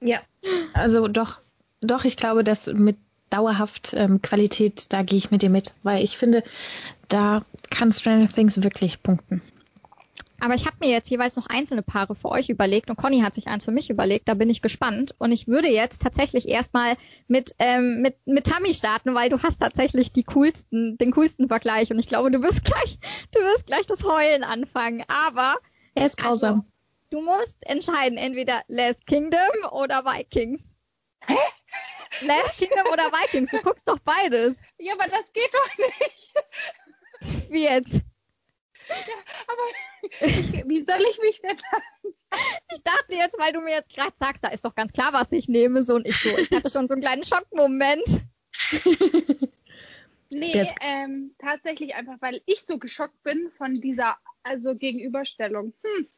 Ja, 0.00 0.20
also 0.74 1.08
doch, 1.08 1.40
doch, 1.80 2.04
ich 2.04 2.16
glaube, 2.16 2.44
dass 2.44 2.66
mit 2.66 2.96
dauerhaft 3.30 3.94
ähm, 3.96 4.20
Qualität, 4.20 4.92
da 4.92 5.02
gehe 5.02 5.16
ich 5.16 5.30
mit 5.30 5.42
dir 5.42 5.48
mit, 5.48 5.74
weil 5.82 6.04
ich 6.04 6.18
finde, 6.18 6.44
da 7.08 7.44
kann 7.70 7.90
Stranger 7.92 8.28
Things 8.28 8.62
wirklich 8.62 9.02
punkten. 9.02 9.42
Aber 10.42 10.54
ich 10.54 10.66
habe 10.66 10.78
mir 10.80 10.90
jetzt 10.90 11.08
jeweils 11.08 11.36
noch 11.36 11.46
einzelne 11.46 11.82
Paare 11.82 12.16
für 12.16 12.28
euch 12.28 12.48
überlegt 12.48 12.90
und 12.90 12.96
Conny 12.96 13.20
hat 13.20 13.32
sich 13.32 13.46
eins 13.46 13.64
für 13.64 13.70
mich 13.70 13.90
überlegt. 13.90 14.28
Da 14.28 14.34
bin 14.34 14.50
ich 14.50 14.60
gespannt. 14.60 15.14
Und 15.18 15.30
ich 15.30 15.46
würde 15.46 15.68
jetzt 15.68 16.02
tatsächlich 16.02 16.48
erstmal 16.48 16.96
mit, 17.28 17.54
ähm, 17.60 18.02
mit, 18.02 18.16
mit 18.26 18.48
Tammy 18.48 18.74
starten, 18.74 19.14
weil 19.14 19.28
du 19.28 19.40
hast 19.40 19.60
tatsächlich 19.60 20.10
die 20.10 20.24
coolsten, 20.24 20.98
den 20.98 21.12
coolsten 21.12 21.46
Vergleich. 21.46 21.92
Und 21.92 22.00
ich 22.00 22.08
glaube, 22.08 22.32
du 22.32 22.42
wirst 22.42 22.64
gleich, 22.64 22.98
du 23.30 23.38
wirst 23.38 23.68
gleich 23.68 23.86
das 23.86 24.02
Heulen 24.02 24.42
anfangen. 24.42 25.04
Aber 25.06 25.58
er 25.94 26.06
ist 26.06 26.16
grausam. 26.16 26.50
Also, 26.50 26.64
du 27.10 27.20
musst 27.20 27.58
entscheiden, 27.60 28.18
entweder 28.18 28.62
Last 28.66 29.06
Kingdom 29.06 29.38
oder 29.70 30.04
Vikings. 30.04 30.74
Hä? 31.24 31.36
Last 32.22 32.58
Kingdom 32.58 32.92
oder 32.92 33.12
Vikings? 33.12 33.52
Du 33.52 33.62
guckst 33.62 33.86
doch 33.86 34.00
beides. 34.00 34.60
Ja, 34.78 34.94
aber 34.94 35.08
das 35.08 35.32
geht 35.32 35.52
doch 35.52 35.78
nicht. 35.78 37.48
Wie 37.48 37.62
jetzt? 37.62 38.02
Aber 39.46 40.68
wie 40.68 40.84
soll 40.84 41.00
ich 41.10 41.18
mich 41.20 41.40
denn 41.40 41.56
sagen? 41.56 42.14
Ich 42.72 42.82
dachte 42.82 43.16
jetzt, 43.16 43.38
weil 43.38 43.52
du 43.52 43.60
mir 43.60 43.74
jetzt 43.74 43.94
gerade 43.94 44.16
sagst, 44.16 44.44
da 44.44 44.48
ist 44.48 44.64
doch 44.64 44.74
ganz 44.74 44.92
klar, 44.92 45.12
was 45.12 45.32
ich 45.32 45.48
nehme, 45.48 45.82
so 45.82 45.94
und 45.94 46.06
ich 46.06 46.16
so. 46.16 46.36
Ich 46.38 46.50
hatte 46.50 46.70
schon 46.70 46.88
so 46.88 46.94
einen 46.94 47.02
kleinen 47.02 47.24
Schockmoment. 47.24 48.22
nee, 50.30 50.66
ähm, 50.80 51.34
tatsächlich 51.38 51.94
einfach, 51.94 52.16
weil 52.20 52.42
ich 52.46 52.64
so 52.68 52.78
geschockt 52.78 53.22
bin 53.22 53.50
von 53.56 53.80
dieser 53.80 54.16
also 54.42 54.74
Gegenüberstellung. 54.74 55.72
Hm. 55.84 56.08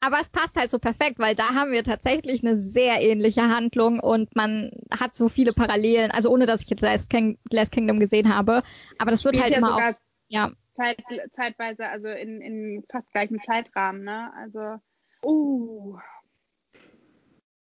Aber 0.00 0.20
es 0.20 0.28
passt 0.28 0.56
halt 0.56 0.70
so 0.70 0.78
perfekt, 0.78 1.18
weil 1.18 1.34
da 1.34 1.54
haben 1.54 1.72
wir 1.72 1.82
tatsächlich 1.82 2.44
eine 2.44 2.56
sehr 2.56 3.00
ähnliche 3.02 3.42
Handlung 3.48 3.98
und 3.98 4.34
man 4.36 4.70
hat 4.96 5.14
so 5.16 5.28
viele 5.28 5.52
Parallelen. 5.52 6.12
Also 6.12 6.30
ohne, 6.30 6.46
dass 6.46 6.62
ich 6.62 6.70
jetzt 6.70 6.82
Last, 6.82 7.10
King, 7.10 7.36
Last 7.50 7.72
Kingdom 7.72 7.98
gesehen 7.98 8.32
habe. 8.32 8.62
Aber 8.98 9.10
das 9.10 9.24
wird 9.24 9.34
Spielt 9.34 9.44
halt 9.44 9.52
ja 9.52 9.58
immer 9.58 9.74
auch. 9.74 9.94
Ja, 10.28 10.52
Zeit, 10.78 11.04
zeitweise, 11.32 11.88
also 11.88 12.08
in, 12.08 12.40
in 12.40 12.84
fast 12.90 13.10
gleichem 13.12 13.42
Zeitrahmen, 13.42 14.04
ne? 14.04 14.32
Also, 14.34 14.76
uh. 15.24 15.98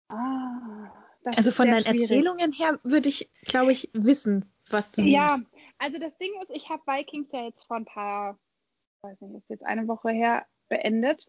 Ah, 0.08 0.90
also 1.24 1.50
von 1.52 1.70
deinen 1.70 1.82
schwierig. 1.82 2.02
Erzählungen 2.02 2.52
her 2.52 2.78
würde 2.82 3.08
ich, 3.08 3.30
glaube 3.42 3.72
ich, 3.72 3.90
wissen, 3.92 4.52
was 4.70 4.92
du 4.92 5.02
Ja, 5.02 5.28
nimmst. 5.28 5.46
also 5.78 5.98
das 5.98 6.16
Ding 6.18 6.30
ist, 6.42 6.50
ich 6.50 6.68
habe 6.68 6.82
Vikings 6.86 7.30
ja 7.32 7.44
jetzt 7.44 7.64
vor 7.64 7.76
ein 7.76 7.84
paar, 7.84 8.38
weiß 9.02 9.20
nicht, 9.20 9.36
ist 9.36 9.50
jetzt 9.50 9.64
eine 9.66 9.86
Woche 9.88 10.10
her 10.10 10.46
beendet. 10.68 11.26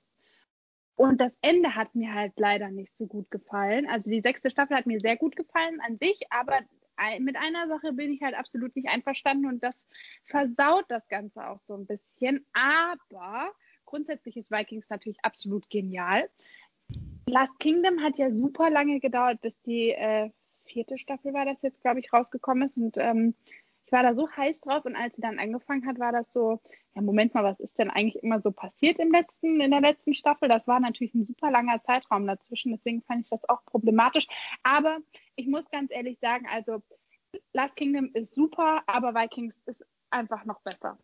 Und 0.95 1.19
das 1.19 1.35
Ende 1.41 1.75
hat 1.75 1.95
mir 1.95 2.13
halt 2.13 2.33
leider 2.37 2.69
nicht 2.69 2.95
so 2.97 3.07
gut 3.07 3.31
gefallen. 3.31 3.87
Also 3.89 4.09
die 4.09 4.21
sechste 4.21 4.49
Staffel 4.49 4.77
hat 4.77 4.85
mir 4.85 4.99
sehr 4.99 5.17
gut 5.17 5.35
gefallen 5.35 5.79
an 5.81 5.97
sich, 5.97 6.19
aber 6.29 6.59
mit 7.19 7.35
einer 7.35 7.67
Sache 7.67 7.93
bin 7.93 8.13
ich 8.13 8.21
halt 8.21 8.35
absolut 8.35 8.75
nicht 8.75 8.89
einverstanden 8.89 9.47
und 9.47 9.63
das 9.63 9.79
versaut 10.25 10.85
das 10.89 11.07
Ganze 11.07 11.47
auch 11.47 11.59
so 11.67 11.75
ein 11.75 11.85
bisschen. 11.85 12.45
Aber 12.53 13.51
grundsätzlich 13.85 14.37
ist 14.37 14.51
Vikings 14.51 14.89
natürlich 14.89 15.23
absolut 15.23 15.69
genial. 15.69 16.29
Last 17.27 17.57
Kingdom 17.59 18.01
hat 18.01 18.17
ja 18.17 18.31
super 18.31 18.69
lange 18.69 18.99
gedauert, 18.99 19.41
bis 19.41 19.61
die 19.61 19.91
äh, 19.91 20.29
vierte 20.65 20.97
Staffel 20.97 21.33
war 21.33 21.45
das 21.45 21.61
jetzt, 21.61 21.81
glaube 21.81 21.99
ich, 21.99 22.11
rausgekommen 22.11 22.67
ist. 22.67 22.77
Und 22.77 22.97
ähm, 22.97 23.35
ich 23.91 23.93
war 23.93 24.03
da 24.03 24.15
so 24.15 24.29
heiß 24.29 24.61
drauf 24.61 24.85
und 24.85 24.95
als 24.95 25.17
sie 25.17 25.21
dann 25.21 25.37
angefangen 25.37 25.85
hat, 25.85 25.99
war 25.99 26.13
das 26.13 26.31
so, 26.31 26.61
ja, 26.95 27.01
Moment 27.01 27.33
mal, 27.33 27.43
was 27.43 27.59
ist 27.59 27.77
denn 27.77 27.89
eigentlich 27.89 28.23
immer 28.23 28.39
so 28.39 28.49
passiert 28.49 28.99
im 28.99 29.11
letzten, 29.11 29.59
in 29.59 29.69
der 29.69 29.81
letzten 29.81 30.13
Staffel? 30.13 30.47
Das 30.47 30.65
war 30.65 30.79
natürlich 30.79 31.13
ein 31.13 31.25
super 31.25 31.51
langer 31.51 31.81
Zeitraum 31.81 32.25
dazwischen, 32.25 32.71
deswegen 32.71 33.01
fand 33.01 33.25
ich 33.25 33.29
das 33.29 33.43
auch 33.49 33.65
problematisch. 33.65 34.27
Aber 34.63 34.99
ich 35.35 35.45
muss 35.47 35.69
ganz 35.71 35.91
ehrlich 35.91 36.19
sagen, 36.19 36.47
also 36.49 36.81
Last 37.51 37.75
Kingdom 37.75 38.11
ist 38.13 38.33
super, 38.33 38.81
aber 38.87 39.13
Vikings 39.13 39.59
ist 39.65 39.83
einfach 40.09 40.45
noch 40.45 40.61
besser. 40.61 40.97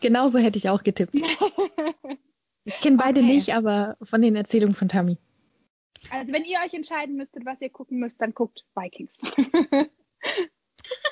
Genauso 0.00 0.38
hätte 0.38 0.58
ich 0.58 0.70
auch 0.70 0.84
getippt. 0.84 1.14
ich 2.64 2.76
kenne 2.76 2.96
beide 2.96 3.22
okay. 3.22 3.34
nicht, 3.34 3.54
aber 3.54 3.96
von 4.02 4.22
den 4.22 4.36
Erzählungen 4.36 4.76
von 4.76 4.88
Tammy. 4.88 5.18
Also 6.10 6.32
wenn 6.32 6.44
ihr 6.44 6.60
euch 6.64 6.74
entscheiden 6.74 7.16
müsstet, 7.16 7.44
was 7.44 7.60
ihr 7.60 7.70
gucken 7.70 7.98
müsst, 7.98 8.20
dann 8.20 8.34
guckt 8.34 8.64
Vikings. 8.76 9.20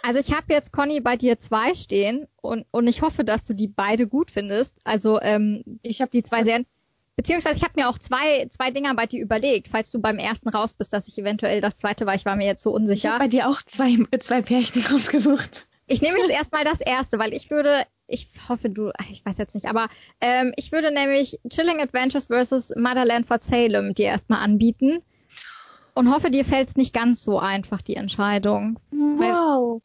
Also 0.06 0.20
ich 0.20 0.32
habe 0.32 0.52
jetzt 0.52 0.70
Conny 0.70 1.00
bei 1.00 1.16
dir 1.16 1.40
zwei 1.40 1.74
stehen 1.74 2.28
und, 2.40 2.64
und 2.70 2.86
ich 2.86 3.02
hoffe, 3.02 3.24
dass 3.24 3.44
du 3.44 3.54
die 3.54 3.66
beide 3.66 4.06
gut 4.06 4.30
findest. 4.30 4.76
Also 4.84 5.20
ähm, 5.20 5.64
ich 5.82 6.00
habe 6.00 6.12
die 6.12 6.22
zwei 6.22 6.44
Serien, 6.44 6.64
beziehungsweise 7.16 7.56
ich 7.56 7.64
habe 7.64 7.72
mir 7.74 7.88
auch 7.88 7.98
zwei, 7.98 8.46
zwei 8.50 8.70
Dinger 8.70 8.94
bei 8.94 9.06
dir 9.06 9.20
überlegt, 9.20 9.66
falls 9.66 9.90
du 9.90 10.00
beim 10.00 10.18
ersten 10.18 10.48
raus 10.48 10.74
bist, 10.74 10.92
dass 10.92 11.08
ich 11.08 11.18
eventuell 11.18 11.60
das 11.60 11.76
zweite 11.76 12.06
war. 12.06 12.14
Ich 12.14 12.24
war 12.24 12.36
mir 12.36 12.46
jetzt 12.46 12.62
so 12.62 12.70
unsicher. 12.70 13.08
Ich 13.08 13.12
habe 13.14 13.24
bei 13.24 13.28
dir 13.28 13.48
auch 13.48 13.60
zwei, 13.62 13.96
zwei 14.20 14.42
Pärchen 14.42 14.86
rausgesucht. 14.92 15.66
Ich 15.88 16.00
nehme 16.02 16.18
jetzt 16.18 16.30
erstmal 16.30 16.62
das 16.62 16.80
erste, 16.80 17.18
weil 17.18 17.32
ich 17.32 17.50
würde, 17.50 17.82
ich 18.06 18.28
hoffe 18.48 18.70
du, 18.70 18.92
ich 19.10 19.26
weiß 19.26 19.38
jetzt 19.38 19.56
nicht, 19.56 19.66
aber 19.66 19.88
ähm, 20.20 20.52
ich 20.56 20.70
würde 20.70 20.94
nämlich 20.94 21.40
Chilling 21.50 21.80
Adventures 21.80 22.28
vs. 22.28 22.74
Motherland 22.76 23.26
for 23.26 23.38
Salem 23.40 23.92
dir 23.92 24.06
erstmal 24.06 24.38
anbieten 24.38 25.02
und 25.94 26.14
hoffe, 26.14 26.30
dir 26.30 26.44
fällt 26.44 26.68
es 26.68 26.76
nicht 26.76 26.94
ganz 26.94 27.24
so 27.24 27.40
einfach, 27.40 27.82
die 27.82 27.96
Entscheidung. 27.96 28.78
Wow. 28.92 29.82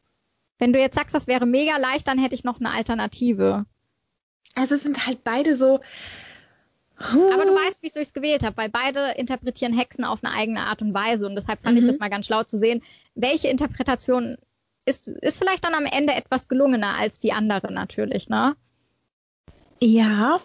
Wenn 0.62 0.72
du 0.72 0.78
jetzt 0.78 0.94
sagst, 0.94 1.12
das 1.12 1.26
wäre 1.26 1.44
mega 1.44 1.76
leicht, 1.76 2.06
dann 2.06 2.20
hätte 2.20 2.36
ich 2.36 2.44
noch 2.44 2.60
eine 2.60 2.70
Alternative. 2.70 3.66
Also 4.54 4.76
es 4.76 4.84
sind 4.84 5.08
halt 5.08 5.24
beide 5.24 5.56
so. 5.56 5.80
Aber 6.96 7.44
du 7.44 7.52
weißt, 7.52 7.82
wieso 7.82 7.98
ich 7.98 8.06
es 8.06 8.12
gewählt 8.12 8.44
habe, 8.44 8.56
weil 8.58 8.68
beide 8.68 9.14
interpretieren 9.16 9.76
Hexen 9.76 10.04
auf 10.04 10.22
eine 10.22 10.32
eigene 10.32 10.60
Art 10.60 10.80
und 10.80 10.94
Weise 10.94 11.26
und 11.26 11.34
deshalb 11.34 11.62
fand 11.62 11.74
mhm. 11.74 11.80
ich 11.80 11.86
das 11.86 11.98
mal 11.98 12.10
ganz 12.10 12.26
schlau 12.26 12.44
zu 12.44 12.58
sehen, 12.58 12.80
welche 13.16 13.48
Interpretation 13.48 14.36
ist, 14.84 15.08
ist 15.08 15.38
vielleicht 15.38 15.64
dann 15.64 15.74
am 15.74 15.84
Ende 15.84 16.14
etwas 16.14 16.46
gelungener 16.46 16.94
als 16.96 17.18
die 17.18 17.32
andere 17.32 17.72
natürlich, 17.72 18.28
ne? 18.28 18.54
Ja, 19.84 20.38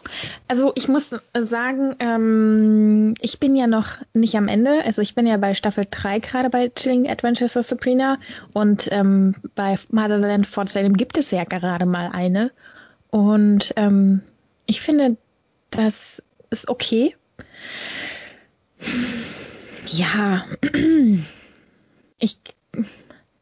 also 0.48 0.72
ich 0.74 0.88
muss 0.88 1.16
sagen, 1.38 1.96
ähm, 2.00 3.14
ich 3.22 3.40
bin 3.40 3.56
ja 3.56 3.68
noch 3.68 3.90
nicht 4.16 4.34
am 4.36 4.48
Ende. 4.48 4.84
Also 4.84 5.04
ich 5.04 5.14
bin 5.14 5.28
ja 5.28 5.38
bei 5.38 5.54
Staffel 5.54 5.86
3 5.88 6.18
gerade 6.22 6.50
bei 6.50 6.70
Chilling 6.70 7.08
Adventures 7.08 7.56
of 7.56 7.68
Sabrina 7.68 8.18
und 8.54 8.90
ähm, 8.92 9.36
bei 9.54 9.78
Motherland 9.92 10.48
Fort 10.48 10.70
Salem 10.70 10.94
gibt 10.94 11.20
es 11.20 11.30
ja 11.30 11.44
gerade 11.44 11.86
mal 11.86 12.10
eine. 12.12 12.50
Und 13.12 13.74
ähm, 13.76 14.24
ich 14.66 14.82
finde, 14.82 15.18
das 15.70 16.24
ist 16.50 16.68
okay. 16.68 17.16
Ja, 19.86 20.46
ich 22.18 22.40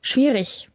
schwierig. 0.02 0.70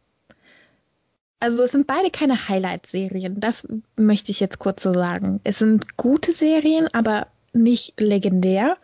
Also 1.41 1.63
es 1.63 1.71
sind 1.71 1.87
beide 1.87 2.11
keine 2.11 2.47
Highlight-Serien, 2.47 3.39
das 3.41 3.67
möchte 3.97 4.31
ich 4.31 4.39
jetzt 4.39 4.59
kurz 4.59 4.83
so 4.83 4.93
sagen. 4.93 5.41
Es 5.43 5.59
sind 5.59 5.97
gute 5.97 6.31
Serien, 6.31 6.87
aber 6.93 7.27
nicht 7.51 7.99
legendär. 7.99 8.77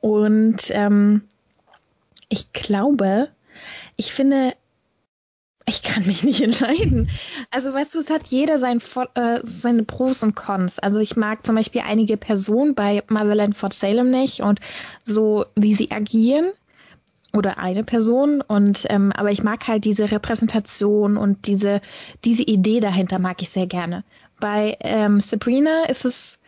Und 0.00 0.70
ähm, 0.70 1.22
ich 2.30 2.52
glaube, 2.52 3.28
ich 3.96 4.12
finde, 4.12 4.54
Ich 5.68 5.82
kann 5.82 6.06
mich 6.06 6.24
nicht 6.24 6.40
entscheiden. 6.48 7.10
Also 7.50 7.72
weißt 7.72 7.94
du, 7.94 7.98
es 7.98 8.10
hat 8.10 8.28
jeder 8.28 8.58
sein, 8.58 8.80
äh, 9.14 9.40
seine 9.44 9.82
Pros 9.84 10.22
und 10.22 10.34
Cons. 10.34 10.78
Also 10.78 10.98
ich 10.98 11.16
mag 11.16 11.44
zum 11.44 11.56
Beispiel 11.56 11.82
einige 11.84 12.16
Personen 12.16 12.74
bei 12.74 13.02
Motherland 13.08 13.56
Fort 13.56 13.74
Salem 13.74 14.10
nicht 14.10 14.40
und 14.40 14.60
so, 15.04 15.46
wie 15.54 15.74
sie 15.74 15.90
agieren 15.90 16.52
oder 17.34 17.58
eine 17.58 17.84
Person 17.84 18.40
und 18.40 18.86
ähm, 18.88 19.12
aber 19.12 19.30
ich 19.30 19.42
mag 19.42 19.66
halt 19.68 19.84
diese 19.84 20.10
Repräsentation 20.10 21.16
und 21.16 21.46
diese 21.46 21.80
diese 22.24 22.42
Idee 22.42 22.80
dahinter 22.80 23.18
mag 23.18 23.42
ich 23.42 23.50
sehr 23.50 23.66
gerne. 23.66 24.04
Bei 24.40 24.76
ähm, 24.80 25.20
Sabrina 25.20 25.84
ist 25.84 26.04
es 26.04 26.38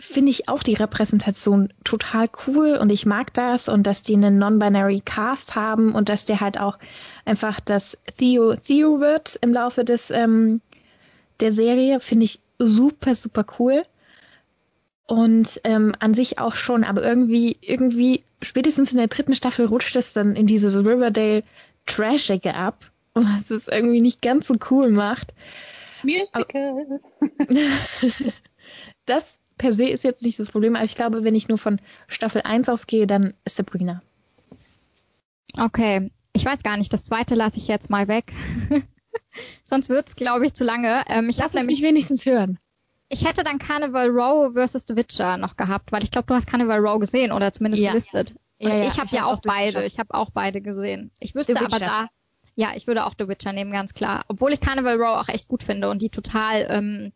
finde 0.00 0.30
ich 0.30 0.48
auch 0.48 0.62
die 0.62 0.74
Repräsentation 0.74 1.72
total 1.82 2.28
cool 2.46 2.76
und 2.76 2.90
ich 2.90 3.04
mag 3.04 3.34
das 3.34 3.68
und 3.68 3.86
dass 3.86 4.02
die 4.02 4.14
einen 4.14 4.38
non-binary 4.38 5.00
Cast 5.04 5.56
haben 5.56 5.92
und 5.92 6.08
dass 6.08 6.24
der 6.24 6.40
halt 6.40 6.60
auch 6.60 6.78
einfach 7.24 7.58
das 7.58 7.98
Theo 8.16 8.54
Theo 8.54 9.00
wird 9.00 9.36
im 9.40 9.52
Laufe 9.52 9.84
des 9.84 10.10
ähm, 10.10 10.60
der 11.40 11.52
Serie 11.52 12.00
finde 12.00 12.26
ich 12.26 12.40
super 12.58 13.14
super 13.14 13.44
cool 13.58 13.82
und 15.08 15.60
ähm, 15.64 15.94
an 15.98 16.14
sich 16.14 16.38
auch 16.38 16.54
schon, 16.54 16.84
aber 16.84 17.02
irgendwie 17.02 17.56
irgendwie 17.62 18.24
spätestens 18.42 18.92
in 18.92 18.98
der 18.98 19.08
dritten 19.08 19.34
Staffel 19.34 19.66
rutscht 19.66 19.96
es 19.96 20.12
dann 20.12 20.36
in 20.36 20.46
dieses 20.46 20.76
Riverdale 20.76 21.42
Trashige 21.86 22.54
ab, 22.54 22.84
was 23.14 23.50
es 23.50 23.66
irgendwie 23.66 24.02
nicht 24.02 24.22
ganz 24.22 24.46
so 24.46 24.54
cool 24.70 24.90
macht. 24.90 25.34
Musical. 26.04 27.00
das 29.06 29.34
per 29.56 29.72
se 29.72 29.88
ist 29.88 30.04
jetzt 30.04 30.22
nicht 30.22 30.38
das 30.38 30.50
Problem, 30.50 30.76
aber 30.76 30.84
ich 30.84 30.94
glaube, 30.94 31.24
wenn 31.24 31.34
ich 31.34 31.48
nur 31.48 31.58
von 31.58 31.80
Staffel 32.06 32.42
1 32.42 32.68
ausgehe, 32.68 33.06
dann 33.06 33.34
Sabrina. 33.48 34.02
Okay, 35.58 36.10
ich 36.34 36.44
weiß 36.44 36.62
gar 36.62 36.76
nicht, 36.76 36.92
das 36.92 37.06
zweite 37.06 37.34
lasse 37.34 37.58
ich 37.58 37.66
jetzt 37.66 37.90
mal 37.90 38.06
weg. 38.06 38.32
Sonst 39.64 39.88
wird's, 39.88 40.14
glaube 40.16 40.46
ich, 40.46 40.54
zu 40.54 40.64
lange. 40.64 41.02
Ähm, 41.08 41.30
ich 41.30 41.38
Lass 41.38 41.54
es 41.54 41.60
nämlich 41.60 41.82
wenigstens 41.82 42.26
hören. 42.26 42.58
Ich 43.08 43.26
hätte 43.26 43.42
dann 43.42 43.58
Carnival 43.58 44.08
Row 44.08 44.52
versus 44.52 44.84
The 44.86 44.96
Witcher 44.96 45.36
noch 45.38 45.56
gehabt, 45.56 45.92
weil 45.92 46.04
ich 46.04 46.10
glaube, 46.10 46.26
du 46.26 46.34
hast 46.34 46.46
Carnival 46.46 46.78
Row 46.78 47.00
gesehen 47.00 47.32
oder 47.32 47.52
zumindest 47.52 47.82
ja. 47.82 47.90
gelistet. 47.90 48.34
Ja, 48.58 48.76
ja, 48.76 48.86
ich 48.86 48.98
habe 48.98 49.14
ja 49.14 49.24
auch 49.24 49.40
beide. 49.40 49.84
Ich 49.84 49.98
habe 49.98 50.12
auch 50.14 50.30
beide 50.30 50.60
gesehen. 50.60 51.10
Ich 51.20 51.34
wüsste 51.34 51.58
aber 51.60 51.78
da, 51.78 52.08
ja, 52.54 52.72
ich 52.74 52.86
würde 52.86 53.06
auch 53.06 53.14
The 53.16 53.28
Witcher 53.28 53.52
nehmen, 53.52 53.70
ganz 53.72 53.94
klar. 53.94 54.24
Obwohl 54.28 54.52
ich 54.52 54.60
Carnival 54.60 55.00
Row 55.00 55.16
auch 55.16 55.28
echt 55.28 55.48
gut 55.48 55.62
finde 55.62 55.88
und 55.90 56.02
die 56.02 56.10
total 56.10 56.66
ähm, 56.68 57.12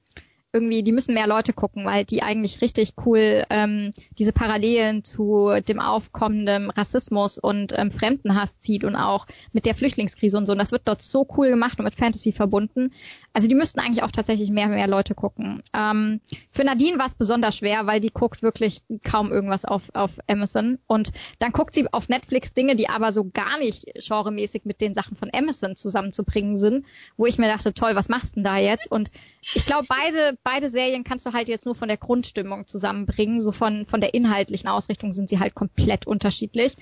irgendwie, 0.53 0.83
die 0.83 0.93
müssen 0.93 1.15
mehr 1.15 1.27
Leute 1.27 1.53
gucken, 1.53 1.85
weil 1.87 2.05
die 2.05 2.23
eigentlich 2.23 2.61
richtig 2.61 2.95
cool 3.07 3.45
ähm, 3.49 3.93
diese 4.19 4.33
Parallelen 4.33 5.03
zu 5.03 5.51
dem 5.67 5.81
aufkommenden 5.81 6.71
Rassismus 6.71 7.39
und 7.39 7.73
ähm, 7.77 7.91
Fremdenhass 7.91 8.61
zieht 8.61 8.85
und 8.85 8.95
auch 8.95 9.27
mit 9.53 9.65
der 9.65 9.75
Flüchtlingskrise 9.75 10.37
und 10.37 10.47
so. 10.47 10.53
Und 10.53 10.59
das 10.59 10.73
wird 10.73 10.83
dort 10.85 11.03
so 11.03 11.27
cool 11.37 11.49
gemacht 11.49 11.79
und 11.79 11.85
mit 11.85 11.95
Fantasy 11.95 12.33
verbunden. 12.33 12.93
Also 13.33 13.49
die 13.49 13.55
müssten 13.55 13.81
eigentlich 13.81 14.03
auch 14.03 14.11
tatsächlich 14.11 14.51
mehr 14.51 14.69
mehr 14.69 14.87
Leute 14.87 15.15
gucken. 15.15 15.63
Ähm, 15.73 16.21
für 16.51 16.65
Nadine 16.65 16.99
war 16.99 17.07
es 17.07 17.15
besonders 17.15 17.57
schwer, 17.57 17.87
weil 17.87 18.01
die 18.01 18.11
guckt 18.11 18.43
wirklich 18.43 18.83
kaum 19.05 19.33
irgendwas 19.33 19.65
auf, 19.65 19.91
auf 19.95 20.19
Amazon. 20.27 20.79
Und 20.87 21.13
dann 21.39 21.53
guckt 21.53 21.75
sie 21.75 21.91
auf 21.93 22.11
Netflix 22.11 22.53
Dinge, 22.53 22.77
die 22.77 22.91
aber 22.91 23.13
so 23.13 23.31
gar 23.33 23.59
nicht 23.59 23.87
genremäßig 23.95 24.67
mit 24.67 24.83
den 24.83 24.93
Sachen 24.93 25.17
von 25.17 25.31
Amazon 25.35 25.77
zusammenzubringen 25.77 26.59
sind, 26.59 26.85
wo 27.17 27.25
ich 27.25 27.39
mir 27.39 27.49
dachte, 27.49 27.73
toll, 27.73 27.95
was 27.95 28.11
machst 28.11 28.33
du 28.33 28.35
denn 28.37 28.45
da 28.45 28.59
jetzt? 28.59 28.91
Und 28.91 29.11
ich 29.55 29.65
glaube, 29.65 29.87
beide 29.89 30.37
beide 30.45 30.71
Serien 30.71 31.05
kannst 31.05 31.27
du 31.27 31.33
halt 31.33 31.49
jetzt 31.49 31.67
nur 31.67 31.75
von 31.75 31.89
der 31.89 31.97
Grundstimmung 31.97 32.67
zusammenbringen. 32.67 33.41
So 33.41 33.53
von, 33.53 33.87
von 33.87 34.01
der 34.01 34.15
inhaltlichen 34.15 34.69
Ausrichtung 34.69 35.13
sind 35.13 35.29
sie 35.29 35.39
halt 35.39 35.55
komplett 35.55 36.07
unterschiedlich. 36.07 36.77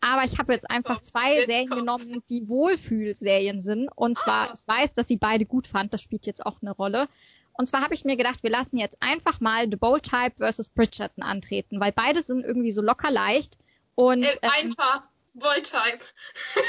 Aber 0.00 0.24
ich 0.24 0.38
habe 0.38 0.52
jetzt 0.52 0.68
einfach 0.68 1.00
zwei 1.00 1.44
Serien 1.46 1.70
genommen, 1.70 2.24
die 2.28 2.48
Wohlfühlserien 2.48 3.60
sind. 3.60 3.88
Und 3.94 4.18
zwar, 4.18 4.52
ich 4.52 4.66
weiß, 4.66 4.94
dass 4.94 5.06
sie 5.06 5.16
beide 5.16 5.46
gut 5.46 5.68
fand. 5.68 5.94
Das 5.94 6.02
spielt 6.02 6.26
jetzt 6.26 6.44
auch 6.44 6.60
eine 6.60 6.72
Rolle. 6.72 7.08
Und 7.54 7.68
zwar 7.68 7.82
habe 7.82 7.94
ich 7.94 8.04
mir 8.04 8.16
gedacht, 8.16 8.42
wir 8.42 8.50
lassen 8.50 8.78
jetzt 8.78 8.96
einfach 9.00 9.40
mal 9.40 9.66
The 9.70 9.76
Bold 9.76 10.02
Type 10.02 10.32
versus 10.38 10.70
Bridgerton 10.70 11.22
antreten, 11.22 11.80
weil 11.80 11.92
beide 11.92 12.22
sind 12.22 12.44
irgendwie 12.44 12.72
so 12.72 12.82
locker 12.82 13.10
leicht. 13.10 13.58
Und, 13.94 14.24
ähm, 14.24 14.38
einfach 14.42 15.06
Bold 15.34 15.64
Type. 15.64 16.04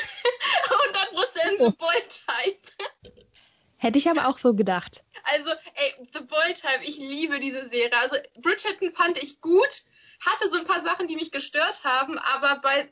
100% 0.68 1.60
oh. 1.60 1.72
Bold 1.72 2.22
Type. 2.28 3.14
Hätte 3.84 4.00
ich 4.00 4.10
aber 4.10 4.30
auch 4.30 4.38
so 4.38 4.54
gedacht. 4.54 5.04
Also, 5.26 5.52
ey, 5.76 6.08
The 6.14 6.22
Bold 6.22 6.56
Type, 6.56 6.86
ich 6.86 6.96
liebe 6.96 7.42
diese 7.42 7.68
Serie. 7.68 7.92
Also, 8.00 8.16
Bridgerton 8.38 8.94
fand 8.94 9.22
ich 9.22 9.42
gut, 9.42 9.84
hatte 10.26 10.48
so 10.50 10.58
ein 10.58 10.64
paar 10.64 10.82
Sachen, 10.84 11.08
die 11.08 11.18
mich 11.18 11.34
gestört 11.34 11.84
haben, 11.84 12.18
aber 12.18 12.62
bei 12.62 12.90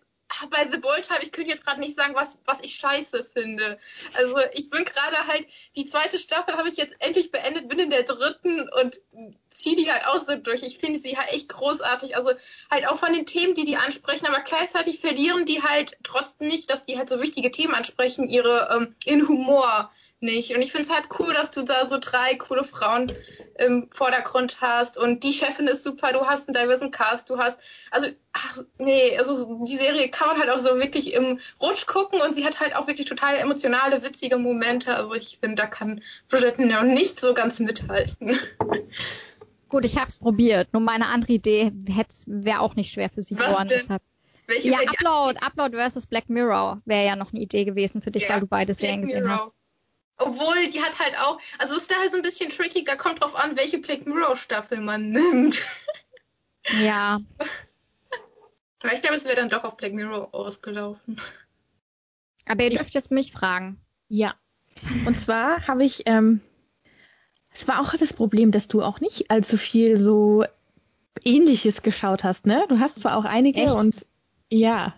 bei 0.50 0.70
The 0.72 0.78
Bold 0.78 1.06
Type, 1.06 1.24
ich 1.24 1.34
könnte 1.34 1.50
jetzt 1.50 1.66
gerade 1.66 1.82
nicht 1.82 1.98
sagen, 1.98 2.16
was, 2.16 2.38
was 2.46 2.62
ich 2.62 2.76
scheiße 2.76 3.26
finde. 3.34 3.78
Also 4.14 4.38
ich 4.54 4.70
bin 4.70 4.86
gerade 4.86 5.28
halt, 5.28 5.46
die 5.76 5.88
zweite 5.88 6.18
Staffel 6.18 6.56
habe 6.56 6.70
ich 6.70 6.78
jetzt 6.78 6.96
endlich 7.00 7.32
beendet, 7.32 7.68
bin 7.68 7.80
in 7.80 7.89
der 7.89 8.04
dritten 8.04 8.70
und 8.82 9.02
ziehe 9.50 9.76
die 9.76 9.92
halt 9.92 10.06
auch 10.06 10.26
so 10.26 10.36
durch. 10.38 10.64
Ich 10.64 10.78
finde 10.78 11.02
sie 11.02 11.18
halt 11.18 11.34
echt 11.34 11.50
großartig. 11.50 12.16
Also 12.16 12.32
halt 12.70 12.88
auch 12.88 12.98
von 12.98 13.12
den 13.12 13.26
Themen, 13.26 13.56
die 13.56 13.66
die 13.66 13.76
ansprechen, 13.76 14.26
aber 14.26 14.39
gleichzeitig 14.39 15.02
verlieren 15.02 15.46
die 15.46 15.62
halt 15.64 15.98
trotzdem 16.02 16.48
nicht, 16.48 16.70
dass 16.70 16.86
die 16.86 16.98
halt 16.98 17.10
so 17.10 17.22
wichtige 17.22 17.52
Themen 17.52 17.76
ansprechen, 17.76 18.30
ihre 18.30 18.70
ähm, 18.74 18.96
in 19.04 19.28
Humor 19.28 19.92
nicht. 20.22 20.56
Und 20.56 20.62
ich 20.62 20.72
finde 20.72 20.88
es 20.88 20.94
halt 20.94 21.06
cool, 21.20 21.34
dass 21.34 21.52
du 21.52 21.64
da 21.64 21.88
so 21.88 21.98
drei 22.00 22.36
coole 22.36 22.64
Frauen 22.64 23.12
im 23.58 23.88
Vordergrund 23.92 24.62
hast. 24.62 24.98
Und 24.98 25.24
die 25.24 25.34
Chefin 25.34 25.68
ist 25.68 25.84
super, 25.84 26.14
du 26.14 26.26
hast 26.26 26.48
einen 26.48 26.54
diversen 26.54 26.92
Cast, 26.92 27.30
du 27.30 27.38
hast, 27.38 27.60
also, 27.92 28.10
ach, 28.34 28.60
nee, 28.80 29.18
also 29.18 29.64
die 29.66 29.76
Serie 29.76 30.10
kann 30.10 30.28
man 30.28 30.40
halt 30.40 30.50
auch 30.50 30.60
so 30.60 30.76
wirklich 30.78 31.14
im 31.14 31.40
Rutsch 31.62 31.86
gucken 31.86 32.22
und 32.22 32.34
sie 32.34 32.46
hat 32.46 32.60
halt 32.60 32.76
auch 32.76 32.88
wirklich 32.88 33.08
total 33.08 33.36
emotionale, 33.38 34.04
witzige 34.04 34.38
Momente. 34.38 34.96
Also 34.96 35.14
ich 35.14 35.38
finde, 35.40 35.56
da 35.56 35.68
kann 35.68 36.02
Bridgerton 36.30 36.70
ja 36.70 36.84
nicht 36.84 37.20
so 37.20 37.34
ganz 37.34 37.60
mithalten. 37.60 38.40
Gut, 39.70 39.86
ich 39.86 39.98
habe 39.98 40.10
es 40.10 40.20
probiert. 40.20 40.74
Nur 40.74 40.82
meine 40.82 41.08
andere 41.08 41.34
Idee 41.34 41.72
wäre 42.28 42.60
auch 42.60 42.76
nicht 42.76 42.92
schwer 42.92 43.10
für 43.10 43.22
sie 43.22 43.36
geworden. 43.36 43.70
Deshalb. 43.70 44.02
Welche 44.48 44.70
ja, 44.70 44.80
Upload, 44.80 45.40
Upload 45.40 45.78
versus 45.78 46.08
Black 46.08 46.30
Mirror 46.30 46.82
wäre 46.84 47.06
ja 47.06 47.16
noch 47.16 47.32
eine 47.32 47.40
Idee 47.40 47.64
gewesen 47.64 48.02
für 48.02 48.12
dich, 48.12 48.24
ja, 48.24 48.32
weil 48.32 48.42
du 48.42 48.48
beide 48.48 48.74
Serien 48.74 49.02
gesehen 49.02 49.30
hast. 49.30 49.50
Obwohl, 50.18 50.68
die 50.70 50.82
hat 50.82 50.99
halt 50.99 51.18
auch, 51.20 51.39
also 51.57 51.76
es 51.76 51.89
wäre 51.89 51.99
halt 51.99 52.12
so 52.12 52.18
ein 52.18 52.24
bisschen 52.24 52.49
tricky, 52.49 52.84
da 52.84 52.95
kommt 52.95 53.22
drauf 53.22 53.36
an, 53.36 53.57
welche 53.57 53.80
Black 53.80 54.05
Mirror 54.05 54.36
Staffel 54.36 54.82
man 54.82 55.09
nimmt. 55.09 55.62
Ja. 56.80 57.20
Aber 58.84 58.93
ich 58.93 59.01
glaube, 59.01 59.16
es 59.16 59.26
wäre 59.26 59.36
dann 59.36 59.49
doch 59.49 59.64
auf 59.64 59.78
Black 59.78 59.93
Mirror 59.93 60.34
ausgelaufen. 60.34 61.20
Aber 62.45 62.64
ihr 62.64 62.72
dürft 62.72 62.93
jetzt 62.93 63.12
mich 63.12 63.32
fragen. 63.32 63.80
Ja. 64.09 64.36
Und 65.05 65.18
zwar 65.18 65.68
habe 65.68 65.84
ich, 65.84 66.03
ähm, 66.05 66.41
es 67.53 67.68
war 67.68 67.82
auch 67.82 67.95
das 67.95 68.14
Problem, 68.14 68.51
dass 68.51 68.68
du 68.68 68.82
auch 68.82 68.99
nicht 68.99 69.30
allzu 69.30 69.57
viel 69.57 69.97
so 69.97 70.45
Ähnliches 71.24 71.84
geschaut 71.84 72.24
hast, 72.24 72.45
ne? 72.45 72.66
Du 72.70 72.80
hast 72.80 72.99
zwar 73.01 73.18
auch 73.18 73.26
einige 73.26 73.62
Echt? 73.62 73.76
und 73.76 74.05
ja. 74.49 74.95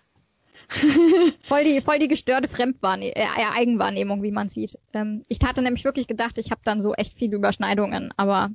voll 1.44 1.64
die, 1.64 1.82
voll 1.82 2.00
die 2.00 2.08
gestörte 2.08 2.48
Fremdwahrnehmung, 2.48 3.16
äh, 3.16 3.28
Eigenwahrnehmung, 3.56 4.24
wie 4.24 4.32
man 4.32 4.50
sieht. 4.50 4.78
Ähm, 4.94 5.24
ich 5.28 5.40
hatte 5.44 5.62
nämlich 5.62 5.86
wirklich 5.86 6.08
gedacht, 6.08 6.38
ich 6.38 6.52
habe 6.52 6.62
dann 6.64 6.82
so 6.82 6.94
echt 6.94 7.14
viele 7.14 7.36
Überschneidungen, 7.36 8.14
aber 8.18 8.52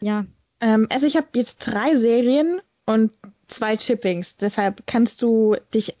ja. 0.00 0.26
Ähm, 0.60 0.86
also 0.90 1.06
ich 1.06 1.16
habe 1.16 1.28
jetzt 1.34 1.58
drei 1.58 1.96
Serien 1.96 2.60
und 2.86 3.12
zwei 3.48 3.76
Chippings. 3.76 4.36
Deshalb 4.36 4.86
kannst 4.86 5.22
du 5.22 5.56
dich 5.74 5.96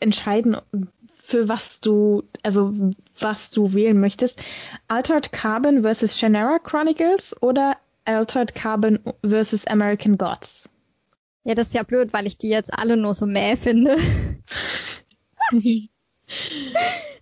entscheiden, 0.00 0.56
für 1.28 1.48
was 1.48 1.80
du, 1.80 2.22
also 2.42 2.72
was 3.18 3.50
du 3.50 3.74
wählen 3.74 4.00
möchtest. 4.00 4.40
Altered 4.86 5.32
Carbon 5.32 5.82
versus 5.82 6.18
Shannara 6.18 6.58
Chronicles 6.58 7.36
oder 7.42 7.76
Altered 8.04 8.54
Carbon 8.54 8.98
versus 9.22 9.66
American 9.66 10.16
Gods? 10.16 10.68
Ja, 11.44 11.54
das 11.54 11.68
ist 11.68 11.74
ja 11.74 11.82
blöd, 11.82 12.12
weil 12.12 12.26
ich 12.26 12.38
die 12.38 12.48
jetzt 12.48 12.72
alle 12.72 12.96
nur 12.96 13.14
so 13.14 13.26
mäh 13.26 13.56
finde. 13.56 13.96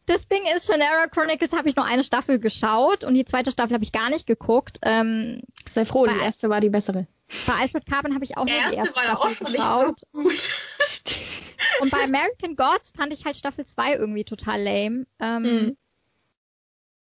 das 0.06 0.28
Ding 0.28 0.42
ist, 0.54 0.66
Shannara 0.66 1.06
Chronicles 1.08 1.52
habe 1.52 1.68
ich 1.68 1.76
nur 1.76 1.84
eine 1.84 2.04
Staffel 2.04 2.38
geschaut 2.38 3.04
und 3.04 3.14
die 3.14 3.24
zweite 3.24 3.50
Staffel 3.50 3.74
habe 3.74 3.84
ich 3.84 3.92
gar 3.92 4.10
nicht 4.10 4.26
geguckt. 4.26 4.78
Ähm, 4.82 5.42
Sei 5.70 5.84
froh, 5.84 6.06
die 6.06 6.18
erste 6.18 6.48
war 6.48 6.60
die 6.60 6.70
bessere. 6.70 7.06
Bei 7.46 7.54
Alfred 7.54 7.86
Carbon 7.86 8.14
habe 8.14 8.24
ich 8.24 8.36
auch 8.36 8.46
nur 8.46 8.54
die 8.54 8.76
erste 8.76 8.94
war 8.96 9.02
Staffel 9.02 9.10
auch 9.10 9.30
schon 9.30 9.46
geschaut. 9.46 9.86
Nicht 9.86 10.00
so 10.12 10.22
gut. 10.22 10.50
und 11.80 11.90
bei 11.90 12.04
American 12.04 12.54
Gods 12.56 12.92
fand 12.96 13.12
ich 13.12 13.24
halt 13.24 13.36
Staffel 13.36 13.64
2 13.64 13.94
irgendwie 13.94 14.24
total 14.24 14.62
lame. 14.62 15.06
Ähm, 15.18 15.42
mhm. 15.42 15.76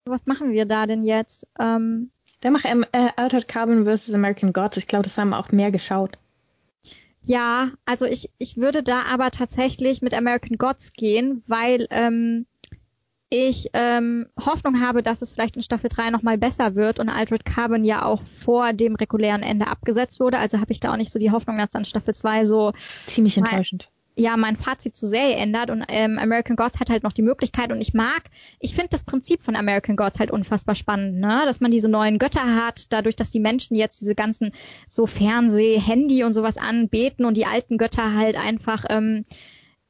Was 0.06 0.26
machen 0.26 0.52
wir 0.52 0.66
da 0.66 0.88
denn 0.88 1.04
jetzt? 1.04 1.48
Ähm, 1.60 2.12
Der 2.44 2.52
macht 2.52 2.66
ähm, 2.66 2.86
äh, 2.92 3.12
Altered 3.16 3.48
Carbon 3.48 3.86
vs. 3.86 4.14
American 4.14 4.54
Gods. 4.54 4.78
Ich 4.78 4.88
glaube, 4.88 5.04
das 5.04 5.18
haben 5.18 5.34
auch 5.34 5.52
mehr 5.52 5.72
geschaut. 5.72 6.18
Ja, 7.30 7.74
also 7.86 8.06
ich, 8.06 8.32
ich 8.40 8.58
würde 8.58 8.82
da 8.82 9.04
aber 9.04 9.30
tatsächlich 9.30 10.02
mit 10.02 10.16
American 10.16 10.58
Gods 10.58 10.94
gehen, 10.94 11.44
weil 11.46 11.86
ähm, 11.92 12.48
ich 13.30 13.70
ähm, 13.74 14.26
Hoffnung 14.44 14.82
habe, 14.82 15.04
dass 15.04 15.22
es 15.22 15.32
vielleicht 15.32 15.56
in 15.56 15.62
Staffel 15.62 15.92
3 15.92 16.10
nochmal 16.10 16.40
besser 16.40 16.74
wird 16.74 16.98
und 17.00 17.08
Aldred 17.08 17.46
Carbon 17.46 17.86
ja 17.86 18.04
auch 18.04 18.24
vor 18.24 18.74
dem 18.74 18.96
regulären 18.96 19.44
Ende 19.44 19.68
abgesetzt 19.68 20.20
wurde. 20.20 20.40
Also 20.40 20.60
habe 20.60 20.72
ich 20.72 20.80
da 20.80 20.92
auch 20.92 20.98
nicht 20.98 21.12
so 21.12 21.20
die 21.20 21.30
Hoffnung, 21.30 21.60
dass 21.60 21.70
dann 21.70 21.86
Staffel 21.86 22.16
2 22.16 22.46
so 22.46 22.74
ziemlich 23.06 23.38
enttäuschend. 23.38 23.92
Ja 24.20 24.38
mein 24.38 24.56
Fazit 24.56 24.96
zur 24.96 25.10
Serie 25.10 25.36
ändert 25.36 25.72
und 25.72 25.84
ähm, 25.88 26.20
American 26.20 26.56
Gods 26.56 26.80
hat 26.80 26.90
halt 26.90 27.04
noch 27.04 27.14
die 27.14 27.22
Möglichkeit 27.22 27.72
und 27.72 27.82
ich 27.82 27.94
mag, 27.94 28.24
ich 28.60 28.76
finde 28.76 28.90
das 28.90 29.04
Prinzip 29.04 29.44
von 29.44 29.56
American 29.56 29.96
Gods 29.96 30.20
halt 30.20 30.32
unfassbar 30.32 30.76
spannend, 30.76 31.20
ne? 31.20 31.42
Dass 31.46 31.62
man 31.62 31.72
diese 31.72 31.90
neuen 31.90 32.20
Götter 32.20 32.56
hat, 32.56 32.92
dadurch, 32.92 33.16
dass 33.16 33.32
die 33.32 33.40
Menschen 33.40 33.76
jetzt 33.76 34.02
diese 34.02 34.16
ganzen 34.16 34.52
so 34.88 35.06
Fernseh, 35.06 35.80
Handy 35.80 36.24
und 36.24 36.34
sowas 36.34 36.58
anbeten 36.58 37.26
und 37.26 37.38
die 37.38 37.46
alten 37.46 37.78
Götter 37.78 38.14
halt 38.14 38.36
einfach 38.36 38.86
ähm, 38.90 39.24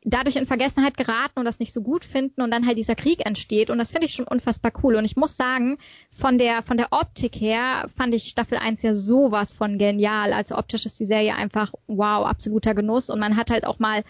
dadurch 0.03 0.37
in 0.37 0.45
Vergessenheit 0.45 0.95
geraten 0.95 1.39
und 1.39 1.45
das 1.45 1.59
nicht 1.59 1.73
so 1.73 1.81
gut 1.81 2.05
finden 2.05 2.41
und 2.41 2.51
dann 2.51 2.65
halt 2.65 2.77
dieser 2.77 2.95
Krieg 2.95 3.25
entsteht 3.25 3.69
und 3.69 3.77
das 3.77 3.91
finde 3.91 4.07
ich 4.07 4.13
schon 4.13 4.27
unfassbar 4.27 4.71
cool 4.83 4.95
und 4.95 5.05
ich 5.05 5.17
muss 5.17 5.35
sagen, 5.35 5.77
von 6.09 6.37
der 6.37 6.61
von 6.61 6.77
der 6.77 6.87
Optik 6.91 7.35
her 7.35 7.85
fand 7.95 8.15
ich 8.15 8.29
Staffel 8.29 8.57
1 8.57 8.81
ja 8.81 8.95
sowas 8.95 9.51
von 9.51 9.77
genial, 9.77 10.31
also 10.31 10.57
optisch 10.57 10.85
ist 10.85 10.99
die 10.99 11.05
Serie 11.05 11.35
einfach 11.35 11.73
wow, 11.87 12.25
absoluter 12.25 12.73
Genuss 12.73 13.09
und 13.09 13.19
man 13.19 13.35
hat 13.35 13.51
halt 13.51 13.65
auch 13.65 13.79
mal 13.79 14.03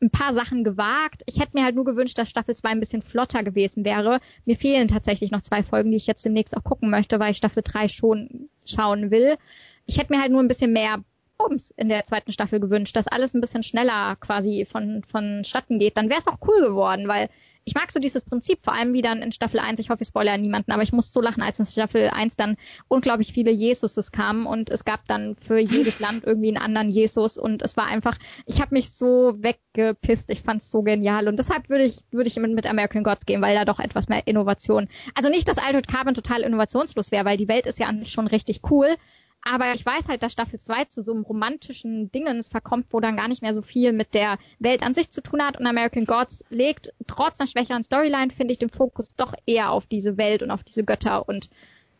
ein 0.00 0.10
paar 0.10 0.34
Sachen 0.34 0.64
gewagt. 0.64 1.22
Ich 1.26 1.40
hätte 1.40 1.52
mir 1.54 1.64
halt 1.64 1.74
nur 1.74 1.84
gewünscht, 1.84 2.18
dass 2.18 2.28
Staffel 2.28 2.54
2 2.54 2.68
ein 2.68 2.80
bisschen 2.80 3.02
flotter 3.02 3.42
gewesen 3.42 3.84
wäre. 3.84 4.20
Mir 4.44 4.56
fehlen 4.56 4.86
tatsächlich 4.86 5.30
noch 5.30 5.42
zwei 5.42 5.62
Folgen, 5.62 5.90
die 5.90 5.96
ich 5.96 6.06
jetzt 6.06 6.24
demnächst 6.24 6.56
auch 6.56 6.64
gucken 6.64 6.90
möchte, 6.90 7.18
weil 7.18 7.30
ich 7.30 7.38
Staffel 7.38 7.62
3 7.64 7.88
schon 7.88 8.50
schauen 8.66 9.10
will. 9.10 9.36
Ich 9.86 9.98
hätte 9.98 10.12
mir 10.12 10.20
halt 10.20 10.30
nur 10.30 10.42
ein 10.42 10.48
bisschen 10.48 10.72
mehr 10.72 11.02
Bums 11.36 11.70
in 11.76 11.88
der 11.88 12.04
zweiten 12.04 12.32
Staffel 12.32 12.60
gewünscht, 12.60 12.96
dass 12.96 13.08
alles 13.08 13.34
ein 13.34 13.40
bisschen 13.40 13.62
schneller 13.62 14.16
quasi 14.16 14.64
von, 14.64 15.02
vonstatten 15.02 15.78
geht, 15.78 15.96
dann 15.96 16.08
wäre 16.08 16.20
es 16.20 16.28
auch 16.28 16.38
cool 16.46 16.60
geworden, 16.60 17.08
weil 17.08 17.28
ich 17.64 17.74
mag 17.74 17.90
so 17.90 17.98
dieses 17.98 18.24
Prinzip, 18.24 18.62
vor 18.62 18.74
allem 18.74 18.92
wie 18.92 19.02
dann 19.02 19.22
in 19.22 19.32
Staffel 19.32 19.58
1, 19.58 19.80
ich 19.80 19.88
hoffe, 19.88 20.02
ich 20.02 20.08
spoilere 20.08 20.38
niemanden, 20.38 20.72
aber 20.72 20.82
ich 20.82 20.92
muss 20.92 21.12
so 21.12 21.20
lachen, 21.20 21.42
als 21.42 21.58
in 21.58 21.64
Staffel 21.64 22.10
1 22.10 22.36
dann 22.36 22.56
unglaublich 22.88 23.32
viele 23.32 23.50
Jesuses 23.50 24.12
kamen 24.12 24.46
und 24.46 24.70
es 24.70 24.84
gab 24.84 25.06
dann 25.06 25.34
für 25.34 25.58
jedes 25.58 25.98
Land 25.98 26.24
irgendwie 26.24 26.48
einen 26.48 26.58
anderen 26.58 26.90
Jesus 26.90 27.38
und 27.38 27.62
es 27.62 27.76
war 27.76 27.86
einfach, 27.86 28.18
ich 28.44 28.60
habe 28.60 28.74
mich 28.74 28.90
so 28.90 29.34
weggepisst, 29.38 30.30
ich 30.30 30.42
fand 30.42 30.60
es 30.60 30.70
so 30.70 30.82
genial 30.82 31.26
und 31.26 31.38
deshalb 31.38 31.70
würde 31.70 31.84
ich, 31.84 32.00
würde 32.10 32.28
ich 32.28 32.36
mit, 32.36 32.52
mit 32.52 32.66
American 32.66 33.02
Gods 33.02 33.24
gehen, 33.24 33.40
weil 33.40 33.56
da 33.56 33.64
doch 33.64 33.80
etwas 33.80 34.08
mehr 34.08 34.26
Innovation, 34.26 34.88
also 35.14 35.30
nicht, 35.30 35.48
dass 35.48 35.58
Altered 35.58 35.88
Carbon 35.88 36.14
total 36.14 36.42
innovationslos 36.42 37.12
wäre, 37.12 37.24
weil 37.24 37.38
die 37.38 37.48
Welt 37.48 37.66
ist 37.66 37.78
ja 37.78 37.90
schon 38.04 38.26
richtig 38.26 38.60
cool, 38.70 38.88
aber 39.44 39.72
ich 39.74 39.84
weiß 39.84 40.08
halt, 40.08 40.22
dass 40.22 40.32
Staffel 40.32 40.58
2 40.58 40.86
zu 40.86 41.02
so 41.02 41.12
einem 41.12 41.22
romantischen 41.22 42.10
Dingens 42.10 42.48
verkommt, 42.48 42.86
wo 42.90 43.00
dann 43.00 43.16
gar 43.16 43.28
nicht 43.28 43.42
mehr 43.42 43.54
so 43.54 43.62
viel 43.62 43.92
mit 43.92 44.14
der 44.14 44.38
Welt 44.58 44.82
an 44.82 44.94
sich 44.94 45.10
zu 45.10 45.22
tun 45.22 45.42
hat. 45.42 45.58
Und 45.58 45.66
American 45.66 46.06
Gods 46.06 46.44
legt 46.48 46.92
trotz 47.06 47.40
einer 47.40 47.46
schwächeren 47.46 47.84
Storyline, 47.84 48.30
finde 48.30 48.52
ich, 48.52 48.58
den 48.58 48.70
Fokus 48.70 49.14
doch 49.16 49.34
eher 49.46 49.70
auf 49.70 49.86
diese 49.86 50.16
Welt 50.16 50.42
und 50.42 50.50
auf 50.50 50.64
diese 50.64 50.84
Götter 50.84 51.28
und 51.28 51.50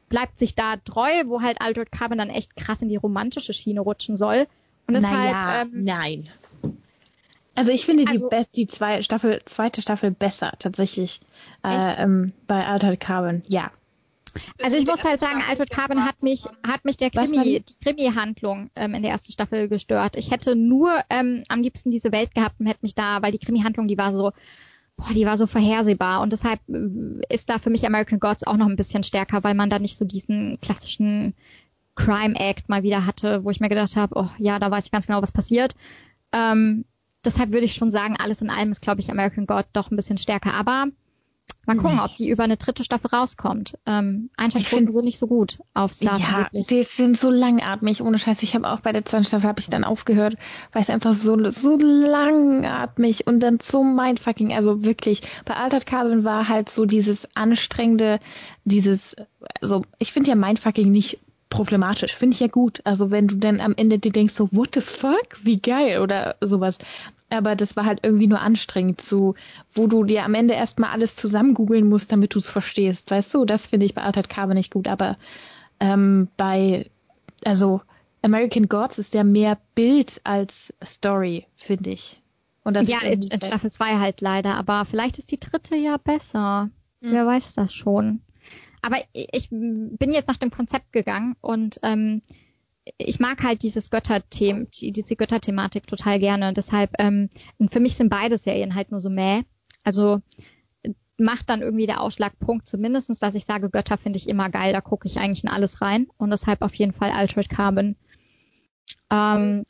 bleibt 0.09 0.39
sich 0.39 0.55
da 0.55 0.77
treu, 0.77 1.11
wo 1.27 1.43
halt 1.43 1.61
Aldred 1.61 1.93
Carbon 1.93 2.19
dann 2.19 2.31
echt 2.31 2.57
krass 2.57 2.81
in 2.83 2.89
die 2.89 2.97
romantische 2.97 3.53
Schiene 3.53 3.81
rutschen 3.81 4.17
soll. 4.17 4.47
Und 4.87 4.95
deshalb, 4.95 5.15
naja, 5.15 5.63
ähm, 5.63 5.85
nein. 5.85 6.29
Also 7.55 7.71
ich 7.71 7.87
finde 7.87 8.05
also, 8.09 8.29
die, 8.29 8.37
best, 8.37 8.57
die 8.57 8.67
zwei 8.67 9.03
Staffel, 9.03 9.41
zweite 9.45 9.83
Staffel 9.83 10.11
besser 10.11 10.55
tatsächlich 10.59 11.21
äh, 11.63 12.03
ähm, 12.03 12.33
bei 12.47 12.67
Altered 12.67 13.01
Carbon. 13.01 13.43
Ja, 13.49 13.71
also 14.62 14.76
ich 14.76 14.87
muss 14.87 15.05
halt 15.05 15.20
sagen, 15.20 15.43
Alfred 15.49 15.70
Carbon 15.70 16.05
hat 16.05 16.22
mich, 16.22 16.45
hat 16.66 16.85
mich 16.85 16.97
der 16.97 17.11
Krimi, 17.11 17.61
die 17.61 17.74
Krimi-Handlung 17.82 18.70
ähm, 18.76 18.95
in 18.95 19.03
der 19.03 19.12
ersten 19.12 19.32
Staffel 19.32 19.68
gestört. 19.68 20.16
Ich 20.16 20.30
hätte 20.30 20.57
nur 20.57 20.93
ähm, 21.11 21.45
am 21.49 21.62
liebsten 21.62 21.91
diese 21.91 22.12
Welt 22.12 22.35
gehabt 22.35 22.61
und 22.61 22.66
hätte 22.66 22.80
mich 22.82 22.95
da, 22.95 23.22
weil 23.22 23.32
die 23.32 23.39
Krimi-Handlung, 23.39 23.89
die 23.89 23.99
war 23.99 24.12
so, 24.12 24.32
boah, 24.97 25.12
die 25.12 25.26
war 25.26 25.37
so 25.37 25.47
vorhersehbar 25.47 26.20
und 26.20 26.32
deshalb 26.32 26.61
äh, 26.68 27.35
ist 27.35 27.51
da 27.51 27.59
für 27.59 27.70
mich 27.70 27.87
American 27.87 28.20
Gods 28.20 28.45
auch 28.45 28.57
noch 28.57 28.68
ein 28.68 28.76
bisschen 28.76 29.03
stärker, 29.03 29.45
weil 29.45 29.55
man 29.55 29.70
da 29.70 29.78
nicht 29.78 29.97
so 29.97 30.05
diesen 30.05 30.59
klassischen 30.61 31.35
Crime 31.95 32.35
Act 32.39 32.68
mal 32.68 32.82
wieder 32.82 33.07
hatte, 33.07 33.45
wo 33.45 33.51
ich 33.51 33.61
mir 33.61 33.68
gedacht 33.68 33.97
habe, 33.97 34.18
oh 34.18 34.28
ja, 34.39 34.59
da 34.59 34.70
weiß 34.70 34.87
ich 34.87 34.91
ganz 34.91 35.07
genau, 35.07 35.22
was 35.22 35.32
passiert. 35.32 35.74
Ähm, 36.32 36.85
deshalb 37.24 37.53
würde 37.53 37.66
ich 37.66 37.74
schon 37.74 37.93
sagen, 37.93 38.16
alles 38.18 38.43
in 38.43 38.51
allem 38.51 38.72
ist, 38.72 38.82
glaube 38.82 39.01
ich, 39.01 39.11
American 39.11 39.47
God 39.47 39.66
doch 39.72 39.91
ein 39.91 39.97
bisschen 39.97 40.18
stärker. 40.18 40.55
Aber 40.55 40.87
Mal 41.67 41.77
gucken, 41.77 42.01
ob 42.01 42.15
die 42.17 42.29
über 42.29 42.45
eine 42.45 42.57
dritte 42.57 42.85
Staffel 42.85 43.09
rauskommt. 43.09 43.79
Ähm, 43.87 44.29
Einschaltquoten 44.37 44.93
sind 44.93 45.05
nicht 45.05 45.19
so 45.19 45.27
gut 45.27 45.59
auf 45.73 45.93
Stars. 45.93 46.21
Ja, 46.21 46.39
wirklich. 46.39 46.67
die 46.67 46.83
sind 46.83 47.19
so 47.19 47.31
langatmig, 47.31 48.03
ohne 48.03 48.19
Scheiß. 48.19 48.43
Ich 48.43 48.55
habe 48.55 48.69
auch 48.71 48.81
bei 48.81 48.93
der 48.93 49.05
zweiten 49.05 49.25
Staffel 49.25 49.49
habe 49.49 49.61
ich 49.61 49.71
dann 49.71 49.85
aufgehört, 49.85 50.37
weil 50.73 50.83
es 50.83 50.91
einfach 50.91 51.15
so 51.15 51.51
so 51.51 51.77
langatmig 51.79 53.27
und 53.27 53.41
dann 53.41 53.61
so 53.63 53.83
mindfucking, 53.83 54.53
also 54.53 54.85
wirklich. 54.85 55.23
Bei 55.47 55.57
Altered 55.57 55.87
Carbon 55.87 56.25
war 56.25 56.49
halt 56.49 56.69
so 56.69 56.85
dieses 56.85 57.29
anstrengende, 57.35 58.21
dieses, 58.65 59.17
also 59.63 59.85
ich 59.99 60.13
finde 60.13 60.31
ja 60.31 60.37
mindfucking 60.37 60.91
nicht 60.91 61.19
problematisch. 61.55 62.15
Finde 62.17 62.35
ich 62.35 62.41
ja 62.41 62.49
gut. 62.49 62.81
Also 62.85 63.11
wenn 63.11 63.29
du 63.29 63.37
dann 63.37 63.61
am 63.61 63.75
Ende 63.77 63.99
dir 63.99 64.13
denkst, 64.13 64.35
so, 64.35 64.49
what 64.53 64.75
the 64.75 64.81
fuck? 64.81 65.39
Wie 65.43 65.57
geil 65.57 66.01
oder 66.01 66.37
sowas. 66.41 66.79
Aber 67.31 67.57
das 67.57 67.75
war 67.75 67.85
halt 67.85 68.01
irgendwie 68.03 68.27
nur 68.27 68.41
anstrengend, 68.41 69.01
so, 69.01 69.35
wo 69.75 69.87
du 69.87 70.05
dir 70.05 70.25
am 70.25 70.35
Ende 70.35 70.55
erstmal 70.55 70.91
alles 70.91 71.16
zusammen 71.16 71.55
googeln 71.55 71.89
musst, 71.89 72.12
damit 72.12 72.35
du 72.35 72.39
es 72.39 72.49
verstehst. 72.49 73.11
Weißt 73.11 73.33
du, 73.35 73.45
das 73.45 73.66
finde 73.66 73.87
ich 73.87 73.95
bei 73.95 74.03
Altered 74.03 74.29
Carbon 74.29 74.57
nicht 74.57 74.72
gut. 74.72 74.87
Aber 74.87 75.16
ähm, 75.81 76.29
bei, 76.37 76.91
also 77.45 77.81
American 78.22 78.68
Gods 78.68 78.99
ist 78.99 79.14
ja 79.14 79.25
mehr 79.25 79.59
Bild 79.75 80.20
als 80.25 80.72
Story, 80.83 81.47
finde 81.57 81.91
ich. 81.91 82.20
Und 82.62 82.89
ja, 82.89 83.01
in, 83.03 83.22
in 83.22 83.43
Staffel 83.43 83.70
2 83.70 83.99
halt 83.99 84.20
leider. 84.20 84.55
Aber 84.55 84.85
vielleicht 84.85 85.18
ist 85.18 85.31
die 85.31 85.41
dritte 85.41 85.77
ja 85.77 85.99
besser. 85.99 86.70
Hm. 87.03 87.12
Wer 87.12 87.27
weiß 87.27 87.55
das 87.55 87.75
schon. 87.75 88.20
Aber 88.81 88.97
ich 89.12 89.49
bin 89.51 90.12
jetzt 90.12 90.29
nach 90.29 90.37
dem 90.37 90.51
Konzept 90.51 90.93
gegangen 90.93 91.37
und 91.41 91.81
ähm, 91.83 92.20
ich 92.99 93.18
mag 93.18 93.43
halt 93.43 93.62
dieses 93.62 93.91
Götterthema, 93.91 94.66
diese 94.70 95.16
Götterthematik 95.16 95.87
total 95.87 96.18
gerne. 96.20 96.53
Deshalb, 96.53 96.91
ähm, 96.99 97.30
für 97.68 97.80
mich 97.80 97.97
sind 97.97 98.09
beide 98.09 98.39
Serien 98.39 98.74
halt 98.74 98.91
nur 98.91 99.01
so 99.01 99.11
mäh. 99.11 99.43
Also 99.82 100.20
macht 101.16 101.49
dann 101.49 101.62
irgendwie 101.62 101.87
der 101.87 102.01
Ausschlagpunkt 102.01 102.66
zumindestens, 102.66 103.20
dass 103.20 103.35
ich 103.35 103.45
sage, 103.45 103.70
Götter 103.70 103.97
finde 103.97 104.16
ich 104.18 104.28
immer 104.28 104.51
geil, 104.51 104.72
da 104.72 104.80
gucke 104.80 105.07
ich 105.07 105.18
eigentlich 105.18 105.45
in 105.45 105.51
alles 105.51 105.80
rein. 105.80 106.09
Und 106.16 106.30
deshalb 106.30 106.62
auf 106.62 106.74
jeden 106.74 106.93
Fall 106.93 107.11
Altered 107.11 107.49
Carbon. 107.49 107.97
Ähm, 109.11 109.64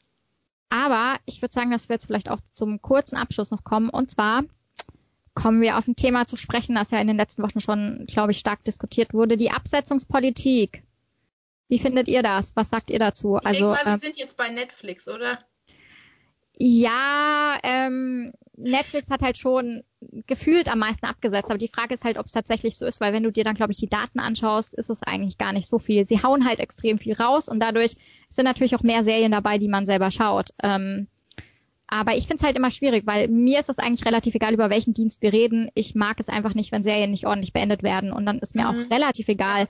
aber 0.70 1.16
ich 1.26 1.42
würde 1.42 1.52
sagen, 1.52 1.70
dass 1.70 1.88
wir 1.88 1.94
jetzt 1.94 2.06
vielleicht 2.06 2.30
auch 2.30 2.40
zum 2.52 2.80
kurzen 2.80 3.16
Abschluss 3.16 3.50
noch 3.50 3.62
kommen. 3.62 3.90
Und 3.90 4.10
zwar 4.10 4.44
kommen 5.34 5.60
wir 5.60 5.76
auf 5.76 5.86
ein 5.86 5.96
Thema 5.96 6.26
zu 6.26 6.36
sprechen, 6.36 6.74
das 6.74 6.90
ja 6.90 7.00
in 7.00 7.08
den 7.08 7.16
letzten 7.16 7.42
Wochen 7.42 7.60
schon, 7.60 8.04
glaube 8.06 8.32
ich, 8.32 8.38
stark 8.38 8.64
diskutiert 8.64 9.12
wurde, 9.12 9.36
die 9.36 9.50
Absetzungspolitik. 9.50 10.83
Wie 11.74 11.80
findet 11.80 12.06
ihr 12.06 12.22
das? 12.22 12.54
Was 12.54 12.70
sagt 12.70 12.92
ihr 12.92 13.00
dazu? 13.00 13.36
Ich 13.40 13.48
also, 13.48 13.72
denke 13.72 13.84
mal, 13.84 13.90
wir 13.90 13.96
äh, 13.96 13.98
sind 13.98 14.16
jetzt 14.16 14.36
bei 14.36 14.48
Netflix, 14.48 15.08
oder? 15.08 15.40
Ja, 16.56 17.58
ähm, 17.64 18.32
Netflix 18.56 19.10
hat 19.10 19.22
halt 19.22 19.38
schon 19.38 19.82
gefühlt 20.28 20.68
am 20.68 20.78
meisten 20.78 21.04
abgesetzt, 21.04 21.50
aber 21.50 21.58
die 21.58 21.66
Frage 21.66 21.94
ist 21.94 22.04
halt, 22.04 22.16
ob 22.16 22.26
es 22.26 22.30
tatsächlich 22.30 22.76
so 22.76 22.86
ist, 22.86 23.00
weil 23.00 23.12
wenn 23.12 23.24
du 23.24 23.32
dir 23.32 23.42
dann, 23.42 23.56
glaube 23.56 23.72
ich, 23.72 23.78
die 23.78 23.88
Daten 23.88 24.20
anschaust, 24.20 24.72
ist 24.74 24.88
es 24.88 25.02
eigentlich 25.02 25.36
gar 25.36 25.52
nicht 25.52 25.66
so 25.66 25.80
viel. 25.80 26.06
Sie 26.06 26.22
hauen 26.22 26.46
halt 26.46 26.60
extrem 26.60 26.98
viel 26.98 27.14
raus 27.14 27.48
und 27.48 27.58
dadurch 27.58 27.96
sind 28.28 28.44
natürlich 28.44 28.76
auch 28.76 28.84
mehr 28.84 29.02
Serien 29.02 29.32
dabei, 29.32 29.58
die 29.58 29.66
man 29.66 29.84
selber 29.84 30.12
schaut. 30.12 30.50
Ähm, 30.62 31.08
aber 31.88 32.16
ich 32.16 32.28
finde 32.28 32.36
es 32.36 32.44
halt 32.44 32.56
immer 32.56 32.70
schwierig, 32.70 33.04
weil 33.04 33.26
mir 33.26 33.58
ist 33.58 33.68
es 33.68 33.80
eigentlich 33.80 34.06
relativ 34.06 34.36
egal, 34.36 34.54
über 34.54 34.70
welchen 34.70 34.94
Dienst 34.94 35.22
wir 35.22 35.32
reden. 35.32 35.72
Ich 35.74 35.96
mag 35.96 36.20
es 36.20 36.28
einfach 36.28 36.54
nicht, 36.54 36.70
wenn 36.70 36.84
Serien 36.84 37.10
nicht 37.10 37.26
ordentlich 37.26 37.52
beendet 37.52 37.82
werden. 37.82 38.12
Und 38.12 38.26
dann 38.26 38.38
ist 38.38 38.54
mir 38.54 38.70
mhm. 38.70 38.78
auch 38.78 38.90
relativ 38.92 39.26
egal, 39.26 39.66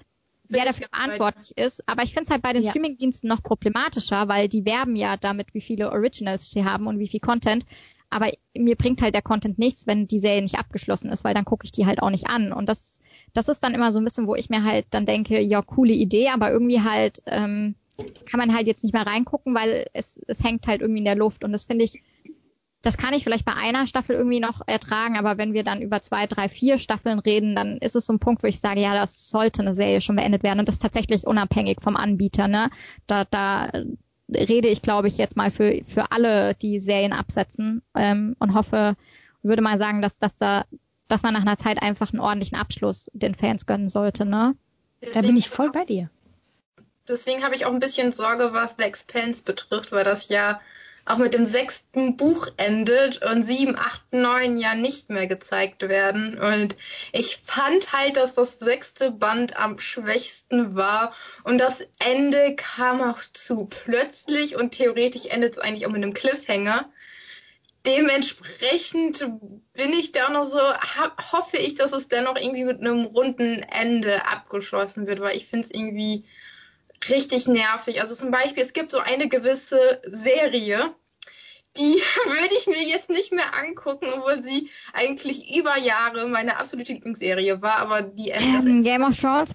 wer 0.48 0.64
dafür 0.64 0.88
verantwortlich 0.92 1.56
ist. 1.56 1.88
Aber 1.88 2.02
ich 2.02 2.12
finde 2.12 2.24
es 2.24 2.30
halt 2.30 2.42
bei 2.42 2.52
den 2.52 2.62
ja. 2.62 2.70
Streamingdiensten 2.70 3.28
noch 3.28 3.42
problematischer, 3.42 4.28
weil 4.28 4.48
die 4.48 4.64
werben 4.64 4.96
ja 4.96 5.16
damit, 5.16 5.54
wie 5.54 5.60
viele 5.60 5.90
Originals 5.90 6.50
sie 6.50 6.64
haben 6.64 6.86
und 6.86 6.98
wie 6.98 7.08
viel 7.08 7.20
Content. 7.20 7.64
Aber 8.10 8.30
mir 8.56 8.76
bringt 8.76 9.02
halt 9.02 9.14
der 9.14 9.22
Content 9.22 9.58
nichts, 9.58 9.86
wenn 9.86 10.06
die 10.06 10.20
Serie 10.20 10.42
nicht 10.42 10.58
abgeschlossen 10.58 11.10
ist, 11.10 11.24
weil 11.24 11.34
dann 11.34 11.44
gucke 11.44 11.64
ich 11.64 11.72
die 11.72 11.86
halt 11.86 12.00
auch 12.00 12.10
nicht 12.10 12.28
an. 12.28 12.52
Und 12.52 12.68
das, 12.68 13.00
das 13.32 13.48
ist 13.48 13.64
dann 13.64 13.74
immer 13.74 13.90
so 13.90 13.98
ein 13.98 14.04
bisschen, 14.04 14.26
wo 14.26 14.34
ich 14.34 14.50
mir 14.50 14.62
halt 14.62 14.86
dann 14.90 15.06
denke, 15.06 15.40
ja, 15.40 15.62
coole 15.62 15.92
Idee, 15.92 16.28
aber 16.28 16.50
irgendwie 16.52 16.80
halt 16.80 17.22
ähm, 17.26 17.74
kann 18.24 18.38
man 18.38 18.54
halt 18.54 18.68
jetzt 18.68 18.84
nicht 18.84 18.92
mehr 18.92 19.06
reingucken, 19.06 19.54
weil 19.54 19.86
es, 19.92 20.20
es 20.28 20.42
hängt 20.42 20.66
halt 20.66 20.82
irgendwie 20.82 21.00
in 21.00 21.06
der 21.06 21.16
Luft. 21.16 21.44
Und 21.44 21.52
das 21.52 21.64
finde 21.64 21.84
ich, 21.84 22.02
das 22.84 22.98
kann 22.98 23.14
ich 23.14 23.24
vielleicht 23.24 23.44
bei 23.44 23.54
einer 23.54 23.86
Staffel 23.86 24.14
irgendwie 24.14 24.40
noch 24.40 24.60
ertragen, 24.66 25.16
aber 25.16 25.38
wenn 25.38 25.54
wir 25.54 25.64
dann 25.64 25.80
über 25.80 26.02
zwei, 26.02 26.26
drei, 26.26 26.48
vier 26.48 26.78
Staffeln 26.78 27.18
reden, 27.18 27.56
dann 27.56 27.78
ist 27.78 27.96
es 27.96 28.06
so 28.06 28.12
ein 28.12 28.18
Punkt, 28.18 28.42
wo 28.42 28.46
ich 28.46 28.60
sage, 28.60 28.80
ja, 28.80 28.94
das 28.94 29.30
sollte 29.30 29.62
eine 29.62 29.74
Serie 29.74 30.00
schon 30.00 30.16
beendet 30.16 30.42
werden 30.42 30.60
und 30.60 30.68
das 30.68 30.78
tatsächlich 30.78 31.26
unabhängig 31.26 31.78
vom 31.80 31.96
Anbieter. 31.96 32.46
Ne? 32.46 32.70
Da, 33.06 33.24
da 33.24 33.70
rede 34.28 34.68
ich, 34.68 34.82
glaube 34.82 35.08
ich, 35.08 35.16
jetzt 35.16 35.36
mal 35.36 35.50
für, 35.50 35.80
für 35.86 36.12
alle, 36.12 36.54
die 36.54 36.78
Serien 36.78 37.12
absetzen 37.12 37.82
ähm, 37.94 38.36
und 38.38 38.54
hoffe, 38.54 38.96
würde 39.42 39.62
mal 39.62 39.78
sagen, 39.78 40.02
dass, 40.02 40.18
dass 40.18 40.36
da 40.36 40.64
dass 41.08 41.22
man 41.22 41.34
nach 41.34 41.42
einer 41.42 41.58
Zeit 41.58 41.82
einfach 41.82 42.12
einen 42.12 42.20
ordentlichen 42.20 42.58
Abschluss 42.58 43.10
den 43.12 43.34
Fans 43.34 43.66
gönnen 43.66 43.88
sollte, 43.88 44.24
ne? 44.24 44.56
Da 45.12 45.20
bin 45.20 45.36
ich 45.36 45.50
voll 45.50 45.70
bei 45.70 45.84
dir. 45.84 46.08
Deswegen 47.06 47.44
habe 47.44 47.54
ich 47.54 47.66
auch 47.66 47.72
ein 47.72 47.78
bisschen 47.78 48.10
Sorge, 48.10 48.54
was 48.54 48.76
The 48.78 48.84
Expanse 48.84 49.42
betrifft, 49.42 49.92
weil 49.92 50.04
das 50.04 50.30
ja 50.30 50.60
auch 51.06 51.18
mit 51.18 51.34
dem 51.34 51.44
sechsten 51.44 52.16
Buch 52.16 52.48
endet 52.56 53.22
und 53.22 53.42
sieben, 53.42 53.76
acht, 53.78 54.02
neun 54.12 54.56
ja 54.58 54.74
nicht 54.74 55.10
mehr 55.10 55.26
gezeigt 55.26 55.82
werden. 55.82 56.38
Und 56.38 56.76
ich 57.12 57.36
fand 57.36 57.92
halt, 57.92 58.16
dass 58.16 58.34
das 58.34 58.58
sechste 58.58 59.10
Band 59.10 59.56
am 59.56 59.78
schwächsten 59.78 60.74
war 60.76 61.14
und 61.42 61.58
das 61.58 61.86
Ende 61.98 62.54
kam 62.56 63.02
auch 63.02 63.20
zu 63.32 63.66
plötzlich 63.66 64.56
und 64.56 64.72
theoretisch 64.72 65.26
endet 65.26 65.52
es 65.54 65.58
eigentlich 65.58 65.86
auch 65.86 65.90
mit 65.90 66.02
einem 66.02 66.14
Cliffhanger. 66.14 66.90
dementsprechend 67.86 69.26
bin 69.74 69.92
ich 69.92 70.12
da 70.12 70.30
noch 70.30 70.46
so, 70.46 70.58
hoffe 71.32 71.58
ich, 71.58 71.74
dass 71.74 71.92
es 71.92 72.08
dennoch 72.08 72.36
irgendwie 72.36 72.64
mit 72.64 72.80
einem 72.80 73.04
runden 73.04 73.62
Ende 73.62 74.26
abgeschlossen 74.26 75.06
wird, 75.06 75.20
weil 75.20 75.36
ich 75.36 75.46
finde 75.46 75.66
es 75.66 75.70
irgendwie 75.70 76.24
richtig 77.08 77.48
nervig. 77.48 78.00
Also 78.00 78.14
zum 78.14 78.30
Beispiel, 78.30 78.62
es 78.62 78.72
gibt 78.72 78.90
so 78.90 78.98
eine 78.98 79.28
gewisse 79.28 80.00
Serie, 80.10 80.94
die 81.76 81.82
würde 82.26 82.54
ich 82.56 82.66
mir 82.66 82.82
jetzt 82.88 83.10
nicht 83.10 83.32
mehr 83.32 83.54
angucken, 83.54 84.06
obwohl 84.14 84.42
sie 84.42 84.70
eigentlich 84.92 85.56
über 85.56 85.78
Jahre 85.78 86.28
meine 86.28 86.58
absolute 86.58 86.92
Lieblingsserie 86.92 87.62
war, 87.62 87.78
aber 87.78 88.02
die 88.02 88.30
ähm, 88.30 88.82
Game 88.82 89.02
of 89.02 89.18
Thrones. 89.18 89.52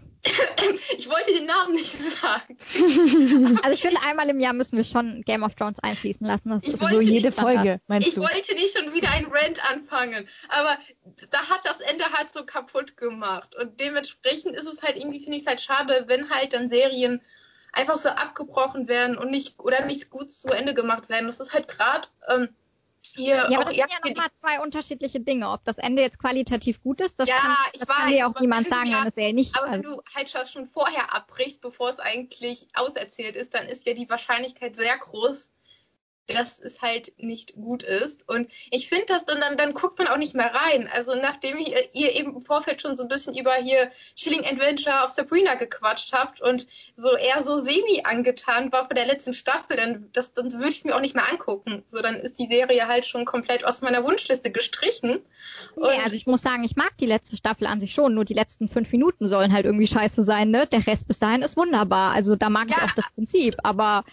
Ich 0.97 1.09
wollte 1.09 1.33
den 1.33 1.45
Namen 1.45 1.73
nicht 1.73 1.91
sagen. 1.91 2.57
Also 3.63 3.75
ich 3.75 3.81
finde, 3.81 4.01
einmal 4.05 4.29
im 4.29 4.39
Jahr 4.39 4.53
müssen 4.53 4.77
wir 4.77 4.83
schon 4.83 5.21
Game 5.23 5.43
of 5.43 5.55
Thrones 5.55 5.79
einfließen 5.79 6.25
lassen. 6.25 6.49
Das 6.49 6.63
ich 6.63 6.73
ist 6.73 6.79
so 6.79 6.99
jede 6.99 7.31
Folge, 7.31 7.79
meinst 7.87 8.07
ich 8.07 8.13
du? 8.15 8.21
Ich 8.21 8.29
wollte 8.29 8.53
nicht 8.53 8.77
schon 8.77 8.93
wieder 8.93 9.11
ein 9.11 9.27
Rant 9.29 9.63
anfangen, 9.69 10.27
aber 10.49 10.77
da 11.31 11.39
hat 11.49 11.61
das 11.63 11.79
Ende 11.79 12.05
halt 12.13 12.31
so 12.31 12.45
kaputt 12.45 12.97
gemacht. 12.97 13.55
Und 13.55 13.79
dementsprechend 13.79 14.55
ist 14.55 14.65
es 14.65 14.81
halt 14.81 14.97
irgendwie, 14.97 15.19
finde 15.19 15.37
ich 15.37 15.43
es 15.43 15.47
halt 15.47 15.61
schade, 15.61 16.05
wenn 16.07 16.29
halt 16.29 16.53
dann 16.53 16.69
Serien 16.69 17.21
einfach 17.71 17.97
so 17.97 18.09
abgebrochen 18.09 18.87
werden 18.87 19.17
und 19.17 19.29
nicht 19.29 19.59
oder 19.59 19.85
nicht 19.85 20.09
gut 20.09 20.31
zu 20.31 20.49
Ende 20.49 20.73
gemacht 20.73 21.09
werden. 21.09 21.27
Das 21.27 21.39
ist 21.39 21.53
halt 21.53 21.67
gerade 21.67 22.07
ähm, 22.27 22.49
hier. 23.05 23.47
Ja, 23.49 23.59
aber 23.59 23.65
das 23.65 23.75
sind 23.75 23.91
ja 23.91 24.09
nochmal 24.09 24.29
zwei 24.39 24.59
unterschiedliche 24.61 25.19
Dinge. 25.19 25.49
Ob 25.49 25.63
das 25.65 25.77
Ende 25.77 26.01
jetzt 26.01 26.19
qualitativ 26.19 26.81
gut 26.81 27.01
ist, 27.01 27.19
das 27.19 27.29
ja, 27.29 27.35
kann, 27.35 27.55
das 27.73 27.81
ich 27.81 27.87
kann 27.87 28.05
weiß, 28.05 28.11
dir 28.13 28.27
auch 28.27 28.39
niemand 28.39 28.67
sagen, 28.67 28.91
wenn 28.91 29.07
es 29.07 29.15
ja 29.15 29.33
nicht. 29.33 29.57
Aber 29.57 29.69
also. 29.69 29.83
wenn 29.83 29.91
du 29.91 30.01
halt 30.15 30.49
schon 30.49 30.67
vorher 30.67 31.13
abbrichst, 31.13 31.61
bevor 31.61 31.89
es 31.89 31.99
eigentlich 31.99 32.67
auserzählt 32.75 33.35
ist, 33.35 33.53
dann 33.53 33.65
ist 33.65 33.85
ja 33.85 33.93
die 33.93 34.09
Wahrscheinlichkeit 34.09 34.75
sehr 34.75 34.97
groß, 34.97 35.49
dass 36.35 36.59
es 36.59 36.81
halt 36.81 37.13
nicht 37.17 37.55
gut 37.55 37.83
ist. 37.83 38.27
Und 38.27 38.49
ich 38.71 38.89
finde 38.89 39.05
das 39.07 39.25
dann, 39.25 39.39
dann, 39.39 39.57
dann 39.57 39.73
guckt 39.73 39.99
man 39.99 40.07
auch 40.07 40.17
nicht 40.17 40.35
mehr 40.35 40.53
rein. 40.53 40.89
Also 40.91 41.15
nachdem 41.15 41.57
ihr, 41.57 41.93
ihr 41.93 42.15
eben 42.15 42.35
im 42.35 42.41
Vorfeld 42.41 42.81
schon 42.81 42.95
so 42.95 43.03
ein 43.03 43.09
bisschen 43.09 43.37
über 43.37 43.53
hier 43.55 43.91
Chilling 44.15 44.45
Adventure 44.45 45.03
of 45.03 45.11
Sabrina 45.11 45.55
gequatscht 45.55 46.13
habt 46.13 46.41
und 46.41 46.67
so 46.97 47.15
eher 47.15 47.43
so 47.43 47.57
semi 47.57 48.01
angetan 48.03 48.71
war 48.71 48.87
von 48.87 48.95
der 48.95 49.05
letzten 49.05 49.33
Staffel, 49.33 49.77
dann, 49.77 50.09
das, 50.13 50.33
dann 50.33 50.51
würde 50.51 50.69
ich 50.69 50.77
es 50.77 50.83
mir 50.83 50.95
auch 50.95 51.01
nicht 51.01 51.15
mehr 51.15 51.29
angucken. 51.29 51.83
So, 51.91 52.01
dann 52.01 52.15
ist 52.15 52.39
die 52.39 52.47
Serie 52.47 52.87
halt 52.87 53.05
schon 53.05 53.25
komplett 53.25 53.65
aus 53.65 53.81
meiner 53.81 54.03
Wunschliste 54.03 54.51
gestrichen. 54.51 55.19
Und 55.75 55.93
ja, 55.93 56.03
also 56.03 56.15
ich 56.15 56.27
muss 56.27 56.41
sagen, 56.41 56.63
ich 56.63 56.75
mag 56.75 56.97
die 56.97 57.05
letzte 57.05 57.37
Staffel 57.37 57.67
an 57.67 57.79
sich 57.79 57.93
schon, 57.93 58.13
nur 58.13 58.25
die 58.25 58.33
letzten 58.33 58.67
fünf 58.67 58.91
Minuten 58.91 59.27
sollen 59.27 59.53
halt 59.53 59.65
irgendwie 59.65 59.87
scheiße 59.87 60.23
sein, 60.23 60.51
ne? 60.51 60.67
Der 60.67 60.85
Rest 60.85 61.07
bis 61.07 61.19
dahin 61.19 61.41
ist 61.41 61.57
wunderbar. 61.57 62.11
Also 62.11 62.35
da 62.35 62.49
mag 62.49 62.69
ja. 62.69 62.77
ich 62.77 62.83
auch 62.83 62.95
das 62.95 63.09
Prinzip, 63.15 63.55
aber 63.63 64.03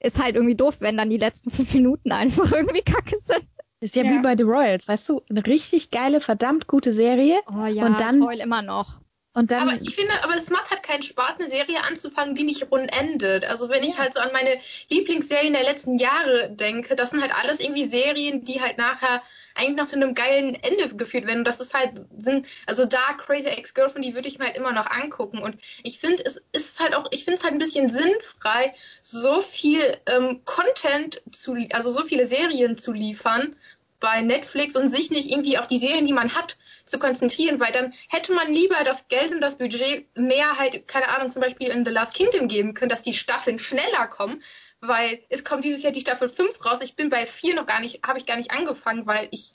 ist 0.00 0.22
halt 0.22 0.34
irgendwie 0.34 0.56
doof, 0.56 0.78
wenn 0.80 0.96
dann 0.96 1.10
die 1.10 1.18
letzten 1.18 1.50
fünf 1.50 1.72
Minuten 1.74 2.12
einfach 2.12 2.50
irgendwie 2.52 2.82
kacke 2.82 3.18
sind. 3.18 3.46
Ist 3.80 3.96
ja, 3.96 4.04
ja, 4.04 4.10
wie 4.10 4.18
bei 4.18 4.36
The 4.36 4.42
Royals, 4.42 4.88
weißt 4.88 5.08
du, 5.08 5.22
eine 5.30 5.46
richtig 5.46 5.90
geile, 5.90 6.20
verdammt 6.20 6.66
gute 6.66 6.92
Serie. 6.92 7.40
Oh 7.48 7.64
ja, 7.64 7.86
und 7.86 7.98
dann, 7.98 8.20
ich 8.20 8.26
heul 8.26 8.40
immer 8.40 8.60
noch. 8.60 9.00
Und 9.32 9.52
dann, 9.52 9.68
aber 9.68 9.80
ich 9.80 9.94
finde, 9.94 10.12
aber 10.24 10.36
es 10.36 10.50
macht 10.50 10.70
halt 10.70 10.82
keinen 10.82 11.04
Spaß, 11.04 11.38
eine 11.38 11.48
Serie 11.48 11.84
anzufangen, 11.84 12.34
die 12.34 12.42
nicht 12.42 12.68
rund 12.72 12.92
endet. 12.92 13.44
Also 13.44 13.68
wenn 13.68 13.84
ja. 13.84 13.88
ich 13.88 13.98
halt 13.98 14.14
so 14.14 14.20
an 14.20 14.32
meine 14.32 14.60
Lieblingsserien 14.88 15.52
der 15.52 15.62
letzten 15.62 15.98
Jahre 15.98 16.50
denke, 16.50 16.96
das 16.96 17.10
sind 17.10 17.22
halt 17.22 17.32
alles 17.32 17.60
irgendwie 17.60 17.86
Serien, 17.86 18.44
die 18.44 18.60
halt 18.60 18.76
nachher 18.76 19.22
eigentlich 19.54 19.76
noch 19.76 19.86
zu 19.86 19.94
einem 19.94 20.14
geilen 20.14 20.56
Ende 20.56 20.96
geführt 20.96 21.28
werden. 21.28 21.40
Und 21.40 21.44
das 21.44 21.60
ist 21.60 21.74
halt, 21.74 21.92
sind, 22.18 22.48
also 22.66 22.86
Dark 22.86 23.24
Crazy 23.24 23.46
Ex-Girlfriend, 23.46 24.04
die 24.04 24.14
würde 24.16 24.26
ich 24.26 24.40
mir 24.40 24.46
halt 24.46 24.56
immer 24.56 24.72
noch 24.72 24.90
angucken. 24.90 25.38
Und 25.38 25.56
ich 25.84 26.00
finde, 26.00 26.24
es 26.24 26.40
ist 26.50 26.80
halt 26.80 26.96
auch, 26.96 27.06
ich 27.12 27.24
finde 27.24 27.38
es 27.38 27.44
halt 27.44 27.52
ein 27.52 27.60
bisschen 27.60 27.88
sinnfrei, 27.88 28.74
so 29.00 29.40
viel 29.42 29.80
ähm, 30.06 30.40
Content 30.44 31.22
zu, 31.30 31.54
also 31.72 31.92
so 31.92 32.02
viele 32.02 32.26
Serien 32.26 32.76
zu 32.76 32.90
liefern 32.92 33.54
bei 34.00 34.22
Netflix 34.22 34.74
und 34.74 34.88
sich 34.88 35.10
nicht 35.10 35.30
irgendwie 35.30 35.58
auf 35.58 35.68
die 35.68 35.78
Serien, 35.78 36.06
die 36.06 36.14
man 36.14 36.34
hat, 36.34 36.56
zu 36.90 36.98
konzentrieren, 36.98 37.60
weil 37.60 37.72
dann 37.72 37.92
hätte 38.08 38.34
man 38.34 38.52
lieber 38.52 38.82
das 38.84 39.08
Geld 39.08 39.32
und 39.32 39.40
das 39.40 39.56
Budget 39.56 40.06
mehr 40.16 40.58
halt, 40.58 40.86
keine 40.88 41.08
Ahnung, 41.08 41.30
zum 41.30 41.42
Beispiel 41.42 41.68
in 41.68 41.84
The 41.84 41.90
Last 41.90 42.14
Kingdom 42.14 42.48
geben 42.48 42.74
können, 42.74 42.88
dass 42.88 43.02
die 43.02 43.14
Staffeln 43.14 43.58
schneller 43.58 44.06
kommen, 44.08 44.42
weil 44.80 45.20
es 45.28 45.44
kommt 45.44 45.64
dieses 45.64 45.82
Jahr 45.82 45.92
die 45.92 46.00
Staffel 46.00 46.28
5 46.28 46.64
raus. 46.64 46.80
Ich 46.82 46.96
bin 46.96 47.08
bei 47.08 47.26
4 47.26 47.54
noch 47.54 47.66
gar 47.66 47.80
nicht, 47.80 48.06
habe 48.06 48.18
ich 48.18 48.26
gar 48.26 48.36
nicht 48.36 48.50
angefangen, 48.50 49.06
weil 49.06 49.28
ich 49.30 49.54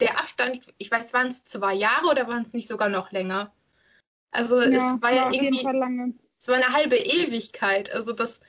der 0.00 0.18
Abstand, 0.18 0.60
ich 0.78 0.90
weiß, 0.90 1.12
waren 1.12 1.28
es 1.28 1.44
zwei 1.44 1.74
Jahre 1.74 2.06
oder 2.10 2.28
waren 2.28 2.42
es 2.42 2.52
nicht 2.52 2.68
sogar 2.68 2.88
noch 2.88 3.12
länger? 3.12 3.52
Also 4.30 4.60
ja, 4.60 4.94
es 4.94 5.02
war 5.02 5.12
ja 5.12 5.30
irgendwie, 5.30 5.66
es 6.38 6.48
war 6.48 6.56
eine 6.56 6.72
halbe 6.72 6.96
Ewigkeit. 6.96 7.92
Also 7.92 8.12
das 8.12 8.40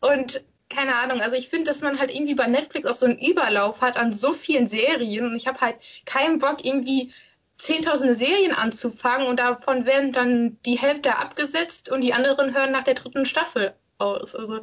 und 0.00 0.44
keine 0.68 0.96
Ahnung, 0.96 1.20
also 1.20 1.36
ich 1.36 1.48
finde, 1.48 1.70
dass 1.70 1.80
man 1.82 1.98
halt 1.98 2.12
irgendwie 2.12 2.34
bei 2.34 2.46
Netflix 2.46 2.86
auch 2.86 2.94
so 2.94 3.06
einen 3.06 3.18
Überlauf 3.18 3.82
hat 3.82 3.96
an 3.96 4.12
so 4.12 4.32
vielen 4.32 4.66
Serien 4.66 5.26
und 5.26 5.36
ich 5.36 5.46
habe 5.46 5.60
halt 5.60 5.76
keinen 6.06 6.38
Bock 6.38 6.64
irgendwie 6.64 7.12
zehntausende 7.58 8.14
Serien 8.14 8.52
anzufangen 8.52 9.28
und 9.28 9.38
davon 9.38 9.86
werden 9.86 10.12
dann 10.12 10.58
die 10.62 10.78
Hälfte 10.78 11.16
abgesetzt 11.16 11.90
und 11.90 12.00
die 12.00 12.14
anderen 12.14 12.54
hören 12.54 12.72
nach 12.72 12.82
der 12.82 12.94
dritten 12.94 13.26
Staffel 13.26 13.74
aus. 13.98 14.34
Also 14.34 14.60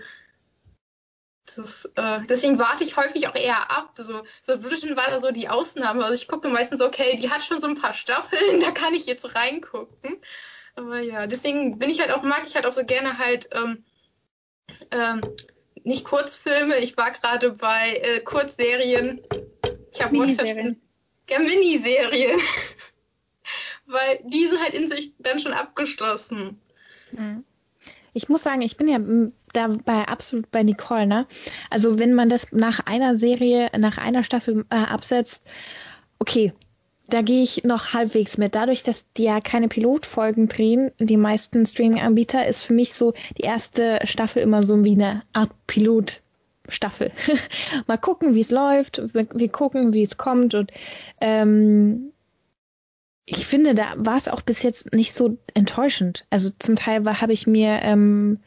das, 1.56 1.86
äh, 1.96 2.20
deswegen 2.30 2.60
warte 2.60 2.84
ich 2.84 2.98
häufig 2.98 3.28
auch 3.28 3.36
eher 3.36 3.72
ab. 3.72 3.94
So, 3.98 4.24
so 4.44 4.64
Vision 4.64 4.96
war 4.96 5.10
da 5.10 5.22
so 5.22 5.32
die 5.32 5.50
Ausnahme. 5.50 6.04
Also 6.04 6.14
ich 6.14 6.28
gucke 6.28 6.50
meistens, 6.50 6.82
okay, 6.82 7.18
die 7.18 7.30
hat 7.30 7.44
schon 7.44 7.62
so 7.62 7.68
ein 7.68 7.76
paar 7.76 7.94
Staffeln, 7.94 8.60
da 8.62 8.72
kann 8.72 8.94
ich 8.94 9.06
jetzt 9.06 9.36
reingucken. 9.36 10.18
Aber 10.76 11.00
ja, 11.00 11.28
deswegen 11.28 11.80
bin 11.80 11.90
ich 11.90 12.00
halt 12.00 12.12
auch, 12.12 12.22
mag 12.22 12.44
ich 12.46 12.56
halt 12.56 12.66
auch 12.66 12.72
so 12.72 12.86
gerne 12.86 13.18
halt 13.18 13.50
ähm, 13.52 13.84
ähm, 14.92 15.22
nicht 15.84 16.06
Kurzfilme. 16.06 16.78
Ich 16.78 16.98
war 16.98 17.12
gerade 17.12 17.52
bei 17.52 17.94
äh, 17.94 18.20
Kurzserien. 18.22 19.22
Ich 19.92 20.02
habe 20.02 20.18
Miniserien. 20.18 20.82
Ja, 21.30 21.40
Miniserien. 21.40 22.40
Weil 23.86 24.20
die 24.24 24.46
sind 24.46 24.62
halt 24.62 24.74
in 24.74 24.90
sich 24.90 25.14
dann 25.18 25.40
schon 25.40 25.54
abgeschlossen. 25.54 26.60
Mhm. 27.12 27.44
Ich 28.14 28.30
muss 28.30 28.44
sagen, 28.44 28.62
ich 28.62 28.78
bin 28.78 28.88
ja 28.88 29.00
dabei 29.54 30.08
absolut 30.08 30.50
bei 30.52 30.64
Nicole, 30.64 31.08
ne? 31.08 31.28
Also 31.70 32.00
wenn 32.00 32.14
man 32.14 32.30
das 32.30 32.52
nach 32.52 32.80
einer 32.86 33.18
Serie, 33.18 33.70
nach 33.78 33.98
einer 33.98 34.24
Staffel 34.24 34.66
äh, 34.70 34.76
absetzt, 34.76 35.44
okay, 36.20 36.54
da 37.08 37.22
gehe 37.22 37.42
ich 37.42 37.64
noch 37.64 37.94
halbwegs 37.94 38.38
mit. 38.38 38.56
Dadurch, 38.56 38.84
dass 38.84 39.12
die 39.14 39.24
ja 39.24 39.42
keine 39.42 39.68
Pilotfolgen 39.68 40.48
drehen, 40.48 40.92
die 41.00 41.18
meisten 41.18 41.66
Streaming-Anbieter, 41.66 42.48
ist 42.48 42.64
für 42.64 42.74
mich 42.74 42.94
so 42.94 43.14
die 43.38 43.44
erste 43.44 44.00
Staffel 44.04 44.44
immer 44.44 44.64
so 44.64 44.84
wie 44.84 44.94
eine 44.94 45.24
Art 45.34 45.52
Pilotstaffel. 46.70 47.12
Mal 47.88 47.98
gucken, 47.98 48.36
wie 48.36 48.42
es 48.42 48.52
läuft, 48.52 49.02
wir, 49.14 49.28
wir, 49.34 49.50
gucken, 49.50 49.94
wie 49.94 50.04
es 50.04 50.18
kommt 50.18 50.54
und 50.54 50.72
ähm, 51.20 52.12
ich 53.26 53.46
finde, 53.46 53.76
da 53.76 53.94
war 53.96 54.18
es 54.18 54.28
auch 54.28 54.42
bis 54.42 54.64
jetzt 54.64 54.94
nicht 54.94 55.14
so 55.14 55.38
enttäuschend. 55.54 56.26
Also 56.32 56.50
zum 56.58 56.76
Teil 56.76 57.06
habe 57.22 57.34
ich 57.34 57.46
mir 57.46 57.80
ähm, 57.84 58.40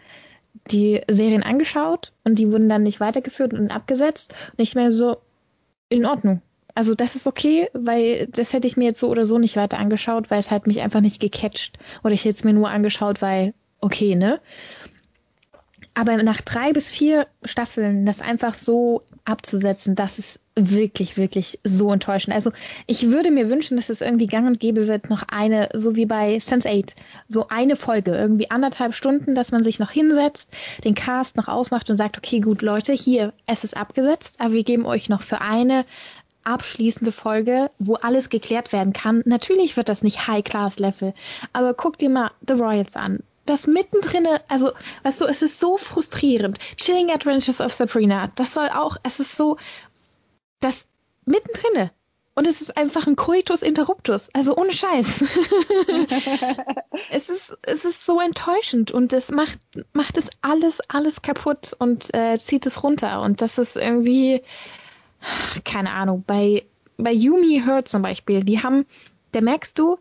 die 0.72 1.00
Serien 1.08 1.44
angeschaut 1.44 2.12
und 2.24 2.38
die 2.38 2.50
wurden 2.50 2.68
dann 2.68 2.82
nicht 2.82 2.98
weitergeführt 2.98 3.54
und 3.54 3.70
abgesetzt. 3.70 4.34
Und 4.50 4.62
ich 4.62 4.74
mir 4.74 4.90
so, 4.90 5.18
in 5.88 6.04
Ordnung. 6.04 6.42
Also 6.74 6.96
das 6.96 7.14
ist 7.14 7.28
okay, 7.28 7.68
weil 7.74 8.26
das 8.26 8.52
hätte 8.52 8.66
ich 8.66 8.76
mir 8.76 8.86
jetzt 8.86 8.98
so 8.98 9.08
oder 9.08 9.24
so 9.24 9.38
nicht 9.38 9.54
weiter 9.54 9.78
angeschaut, 9.78 10.32
weil 10.32 10.40
es 10.40 10.50
halt 10.50 10.66
mich 10.66 10.80
einfach 10.80 11.00
nicht 11.00 11.20
gecatcht. 11.20 11.78
Oder 12.02 12.14
ich 12.14 12.24
hätte 12.24 12.38
es 12.38 12.44
mir 12.44 12.54
nur 12.54 12.68
angeschaut, 12.68 13.22
weil, 13.22 13.54
okay, 13.80 14.16
ne? 14.16 14.40
Aber 15.95 16.22
nach 16.22 16.40
drei 16.40 16.72
bis 16.72 16.90
vier 16.90 17.26
Staffeln 17.45 18.07
das 18.07 18.20
einfach 18.20 18.55
so 18.55 19.03
abzusetzen, 19.24 19.95
das 19.95 20.18
ist 20.18 20.40
wirklich, 20.55 21.16
wirklich 21.16 21.61
so 21.64 21.93
enttäuschend. 21.93 22.34
Also 22.34 22.51
ich 22.86 23.11
würde 23.11 23.30
mir 23.30 23.49
wünschen, 23.49 23.76
dass 23.76 23.88
es 23.88 24.01
irgendwie 24.01 24.26
gang 24.26 24.47
und 24.47 24.61
gäbe 24.61 24.86
wird, 24.86 25.11
noch 25.11 25.22
eine, 25.30 25.68
so 25.74 25.95
wie 25.97 26.07
bei 26.07 26.36
Sense8, 26.36 26.95
so 27.28 27.49
eine 27.49 27.76
Folge, 27.76 28.12
irgendwie 28.12 28.51
anderthalb 28.51 28.95
Stunden, 28.95 29.34
dass 29.34 29.53
man 29.53 29.62
sich 29.62 29.78
noch 29.78 29.90
hinsetzt, 29.90 30.49
den 30.84 30.95
Cast 30.95 31.36
noch 31.36 31.49
ausmacht 31.49 31.88
und 31.90 31.97
sagt, 31.97 32.18
okay, 32.18 32.40
gut, 32.40 32.62
Leute, 32.62 32.93
hier, 32.93 33.32
es 33.47 33.64
ist 33.64 33.76
abgesetzt, 33.76 34.40
aber 34.40 34.55
wir 34.55 34.64
geben 34.64 34.86
euch 34.86 35.09
noch 35.09 35.22
für 35.22 35.40
eine 35.40 35.84
abschließende 36.45 37.12
Folge, 37.12 37.70
wo 37.78 37.95
alles 37.95 38.28
geklärt 38.28 38.72
werden 38.72 38.93
kann. 38.93 39.22
Natürlich 39.24 39.76
wird 39.76 39.88
das 39.88 40.03
nicht 40.03 40.26
High-Class-Level, 40.26 41.14
aber 41.53 41.74
guck 41.74 41.99
dir 41.99 42.11
mal 42.11 42.32
The 42.47 42.55
Royals 42.55 42.97
an 42.97 43.20
das 43.47 43.66
mittendrin, 43.66 44.26
also, 44.49 44.72
weißt 45.03 45.20
du, 45.20 45.24
es 45.26 45.43
ist 45.43 45.59
so 45.59 45.76
frustrierend. 45.76 46.59
Chilling 46.76 47.11
Adventures 47.11 47.61
of 47.61 47.72
Sabrina, 47.72 48.30
das 48.36 48.55
soll 48.55 48.68
auch, 48.68 48.97
es 49.03 49.20
ist 49.20 49.36
so, 49.36 49.57
das 50.61 50.84
mittendrin. 51.24 51.90
Und 52.34 52.47
es 52.47 52.62
ist 52.62 52.78
einfach 52.78 53.07
ein 53.07 53.16
Coitus 53.16 53.61
Interruptus, 53.61 54.30
also 54.32 54.57
ohne 54.57 54.72
Scheiß. 54.72 55.22
es 57.11 57.28
ist, 57.28 57.59
es 57.61 57.84
ist 57.84 58.07
so 58.07 58.20
enttäuschend 58.20 58.90
und 58.90 59.12
es 59.12 59.30
macht, 59.30 59.59
macht 59.93 60.16
es 60.16 60.30
alles, 60.40 60.80
alles 60.88 61.20
kaputt 61.20 61.76
und 61.78 62.14
äh, 62.14 62.38
zieht 62.38 62.64
es 62.64 62.82
runter. 62.82 63.20
Und 63.20 63.43
das 63.43 63.59
ist 63.59 63.76
irgendwie, 63.76 64.43
keine 65.64 65.90
Ahnung, 65.90 66.24
bei, 66.26 66.64
bei 66.97 67.12
Yumi 67.12 67.64
Hurt 67.66 67.88
zum 67.88 68.01
Beispiel, 68.01 68.45
die 68.45 68.62
haben, 68.62 68.86
da 69.32 69.43
merkst 69.43 69.78
du, 69.78 69.99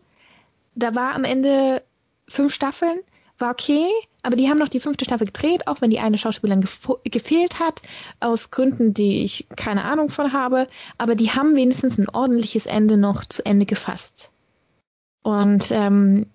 da 0.74 0.94
war 0.94 1.14
am 1.14 1.24
Ende 1.24 1.82
fünf 2.28 2.54
Staffeln 2.54 3.00
war 3.38 3.50
okay, 3.50 3.88
aber 4.22 4.36
die 4.36 4.48
haben 4.48 4.58
noch 4.58 4.68
die 4.68 4.80
fünfte 4.80 5.04
Staffel 5.04 5.26
gedreht, 5.26 5.66
auch 5.66 5.80
wenn 5.80 5.90
die 5.90 5.98
eine 5.98 6.18
Schauspielerin 6.18 6.64
gefehlt 7.04 7.58
hat, 7.58 7.82
aus 8.20 8.50
Gründen, 8.50 8.94
die 8.94 9.24
ich 9.24 9.46
keine 9.56 9.84
Ahnung 9.84 10.10
von 10.10 10.32
habe. 10.32 10.68
Aber 10.96 11.14
die 11.16 11.32
haben 11.32 11.56
wenigstens 11.56 11.98
ein 11.98 12.08
ordentliches 12.08 12.66
Ende 12.66 12.96
noch 12.96 13.24
zu 13.24 13.44
Ende 13.44 13.66
gefasst. 13.66 14.30
Und 15.22 15.70
ähm, 15.70 16.26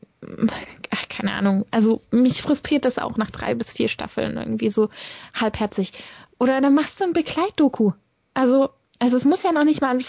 ach, 0.89 1.07
keine 1.09 1.33
Ahnung, 1.33 1.65
also 1.71 2.01
mich 2.11 2.41
frustriert 2.41 2.85
das 2.85 2.99
auch 2.99 3.17
nach 3.17 3.31
drei 3.31 3.55
bis 3.55 3.71
vier 3.71 3.87
Staffeln 3.87 4.37
irgendwie 4.37 4.69
so 4.69 4.89
halbherzig. 5.33 5.93
Oder 6.39 6.59
dann 6.59 6.75
machst 6.75 6.99
du 6.99 7.05
ein 7.05 7.13
Begleitdoku. 7.13 7.91
Also, 8.33 8.69
also 8.99 9.15
es 9.15 9.25
muss 9.25 9.43
ja 9.43 9.51
noch 9.51 9.63
nicht 9.63 9.81
mal 9.81 9.95
ein 9.95 10.05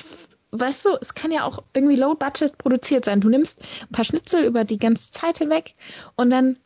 weißt 0.50 0.86
du, 0.86 0.96
es 1.00 1.14
kann 1.14 1.30
ja 1.30 1.44
auch 1.44 1.62
irgendwie 1.74 1.96
low 1.96 2.14
budget 2.14 2.56
produziert 2.56 3.04
sein. 3.04 3.20
Du 3.20 3.28
nimmst 3.28 3.60
ein 3.82 3.92
paar 3.92 4.04
Schnitzel 4.04 4.44
über 4.44 4.64
die 4.64 4.78
ganze 4.78 5.10
Zeit 5.10 5.38
hinweg 5.38 5.74
und 6.16 6.30
dann 6.30 6.56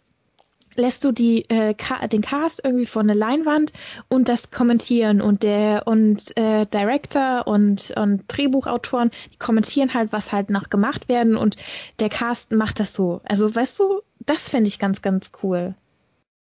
lässt 0.74 1.04
du 1.04 1.12
die 1.12 1.48
äh, 1.48 1.74
den 2.08 2.22
Cast 2.22 2.60
irgendwie 2.64 2.86
vor 2.86 3.02
eine 3.02 3.14
Leinwand 3.14 3.72
und 4.08 4.28
das 4.28 4.50
kommentieren. 4.50 5.20
Und 5.20 5.42
der 5.42 5.86
und 5.86 6.36
äh, 6.36 6.66
Director 6.66 7.46
und 7.46 7.92
und 7.96 8.24
Drehbuchautoren 8.28 9.10
die 9.32 9.38
kommentieren 9.38 9.94
halt 9.94 10.12
was 10.12 10.32
halt 10.32 10.50
noch 10.50 10.70
gemacht 10.70 11.08
werden. 11.08 11.36
Und 11.36 11.56
der 11.98 12.08
Cast 12.08 12.52
macht 12.52 12.80
das 12.80 12.94
so. 12.94 13.20
Also 13.24 13.54
weißt 13.54 13.78
du 13.78 14.00
das 14.20 14.48
fände 14.48 14.68
ich 14.68 14.78
ganz 14.78 15.02
ganz 15.02 15.30
cool. 15.42 15.74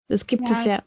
Das 0.08 0.26
gibt 0.26 0.48
ja. 0.48 0.58
es 0.58 0.64
ja. 0.64 0.82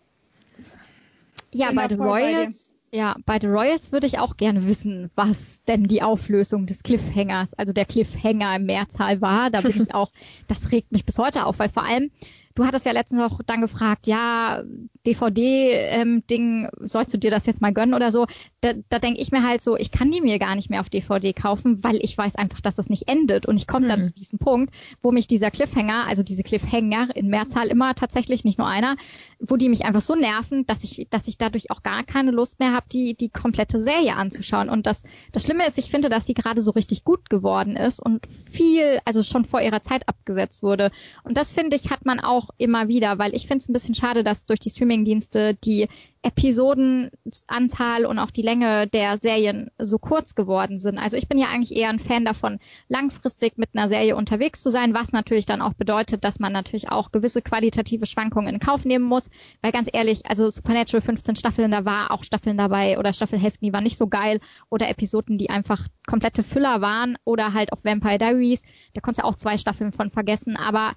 ja. 1.51 1.71
Bei 1.71 1.87
The 1.87 1.95
Royals 1.95 2.75
ja, 2.95 3.17
bei 3.25 3.39
The 3.41 3.47
Royals 3.47 3.91
würde 3.91 4.07
ich 4.07 4.19
auch 4.19 4.37
gerne 4.37 4.65
wissen, 4.67 5.11
was 5.15 5.61
denn 5.65 5.83
die 5.83 6.01
Auflösung 6.01 6.65
des 6.65 6.81
Cliffhangers, 6.81 7.53
also 7.53 7.73
der 7.73 7.83
Cliffhanger 7.83 8.55
im 8.55 8.65
Mehrzahl 8.65 9.19
war. 9.19 9.49
Da 9.49 9.59
bin 9.59 9.71
ich 9.81 9.93
auch, 9.93 10.11
das 10.47 10.71
regt 10.71 10.93
mich 10.93 11.05
bis 11.05 11.17
heute 11.17 11.45
auf, 11.45 11.59
weil 11.59 11.67
vor 11.67 11.83
allem 11.83 12.09
Du 12.55 12.65
hattest 12.65 12.85
ja 12.85 12.93
letztens 12.93 13.21
auch 13.21 13.41
dann 13.45 13.61
gefragt, 13.61 14.07
ja, 14.07 14.63
DVD-Ding, 15.05 16.23
ähm, 16.29 16.69
sollst 16.79 17.13
du 17.13 17.17
dir 17.17 17.29
das 17.29 17.45
jetzt 17.45 17.61
mal 17.61 17.73
gönnen 17.73 17.93
oder 17.93 18.11
so? 18.11 18.27
Da, 18.61 18.73
da 18.89 18.99
denke 18.99 19.21
ich 19.21 19.31
mir 19.31 19.43
halt 19.43 19.61
so, 19.61 19.75
ich 19.77 19.91
kann 19.91 20.09
die 20.09 20.21
mir 20.21 20.39
gar 20.39 20.55
nicht 20.55 20.69
mehr 20.69 20.79
auf 20.79 20.89
DVD 20.89 21.33
kaufen, 21.33 21.83
weil 21.83 21.97
ich 22.01 22.17
weiß 22.17 22.35
einfach, 22.35 22.61
dass 22.61 22.77
es 22.77 22.89
nicht 22.89 23.09
endet. 23.09 23.45
Und 23.45 23.57
ich 23.57 23.67
komme 23.67 23.85
mhm. 23.85 23.89
dann 23.89 24.03
zu 24.03 24.11
diesem 24.11 24.39
Punkt, 24.39 24.73
wo 25.01 25.11
mich 25.11 25.27
dieser 25.27 25.51
Cliffhanger, 25.51 26.07
also 26.07 26.23
diese 26.23 26.43
Cliffhanger 26.43 27.09
in 27.15 27.27
Mehrzahl 27.27 27.67
immer 27.67 27.93
tatsächlich, 27.93 28.45
nicht 28.45 28.57
nur 28.57 28.67
einer, 28.67 28.95
wo 29.39 29.57
die 29.57 29.69
mich 29.69 29.85
einfach 29.85 30.01
so 30.01 30.15
nerven, 30.15 30.65
dass 30.65 30.83
ich, 30.83 31.07
dass 31.09 31.27
ich 31.27 31.37
dadurch 31.37 31.71
auch 31.71 31.83
gar 31.83 32.03
keine 32.03 32.31
Lust 32.31 32.59
mehr 32.59 32.73
habe, 32.73 32.87
die, 32.91 33.15
die 33.15 33.29
komplette 33.29 33.81
Serie 33.81 34.15
anzuschauen. 34.15 34.69
Und 34.69 34.87
das, 34.87 35.03
das 35.31 35.43
Schlimme 35.43 35.67
ist, 35.67 35.77
ich 35.77 35.91
finde, 35.91 36.09
dass 36.09 36.25
sie 36.25 36.33
gerade 36.33 36.61
so 36.61 36.71
richtig 36.71 37.03
gut 37.03 37.29
geworden 37.29 37.75
ist 37.75 37.99
und 37.99 38.25
viel, 38.27 38.99
also 39.05 39.23
schon 39.23 39.45
vor 39.45 39.61
ihrer 39.61 39.83
Zeit 39.83 40.07
abgesetzt 40.07 40.63
wurde. 40.63 40.91
Und 41.23 41.37
das 41.37 41.53
finde 41.53 41.75
ich, 41.75 41.91
hat 41.91 42.05
man 42.05 42.19
auch 42.19 42.44
auch 42.45 42.53
immer 42.57 42.87
wieder, 42.87 43.17
weil 43.17 43.35
ich 43.35 43.47
finde 43.47 43.61
es 43.61 43.69
ein 43.69 43.73
bisschen 43.73 43.95
schade, 43.95 44.23
dass 44.23 44.45
durch 44.45 44.59
die 44.59 44.69
Streamingdienste 44.69 45.55
die 45.55 45.87
Episodenanzahl 46.25 48.05
und 48.07 48.17
auch 48.17 48.31
die 48.31 48.41
Länge 48.41 48.87
der 48.87 49.19
Serien 49.19 49.69
so 49.77 49.99
kurz 49.99 50.33
geworden 50.33 50.79
sind. 50.79 50.97
Also 50.97 51.17
ich 51.17 51.27
bin 51.27 51.37
ja 51.37 51.49
eigentlich 51.49 51.77
eher 51.77 51.89
ein 51.89 51.99
Fan 51.99 52.25
davon, 52.25 52.57
langfristig 52.89 53.59
mit 53.59 53.69
einer 53.75 53.89
Serie 53.89 54.15
unterwegs 54.15 54.63
zu 54.63 54.71
sein, 54.71 54.95
was 54.95 55.11
natürlich 55.11 55.45
dann 55.45 55.61
auch 55.61 55.73
bedeutet, 55.73 56.23
dass 56.23 56.39
man 56.39 56.51
natürlich 56.51 56.89
auch 56.89 57.11
gewisse 57.11 57.43
qualitative 57.43 58.07
Schwankungen 58.07 58.55
in 58.55 58.59
Kauf 58.59 58.85
nehmen 58.85 59.05
muss. 59.05 59.29
Weil 59.61 59.71
ganz 59.71 59.87
ehrlich, 59.93 60.25
also 60.25 60.49
Supernatural 60.49 61.01
15 61.01 61.35
Staffeln, 61.35 61.69
da 61.69 61.85
war 61.85 62.09
auch 62.09 62.23
Staffeln 62.23 62.57
dabei 62.57 62.97
oder 62.97 63.13
Staffelhälften, 63.13 63.67
die 63.67 63.73
waren 63.73 63.83
nicht 63.83 63.97
so 63.97 64.07
geil 64.07 64.39
oder 64.69 64.89
Episoden, 64.89 65.37
die 65.37 65.51
einfach 65.51 65.85
komplette 66.07 66.41
Füller 66.41 66.81
waren 66.81 67.17
oder 67.23 67.53
halt 67.53 67.71
auch 67.71 67.83
Vampire 67.83 68.17
Diaries. 68.17 68.63
Da 68.95 69.01
konntest 69.01 69.23
du 69.23 69.27
auch 69.27 69.35
zwei 69.35 69.57
Staffeln 69.57 69.91
von 69.91 70.09
vergessen. 70.09 70.57
Aber 70.57 70.93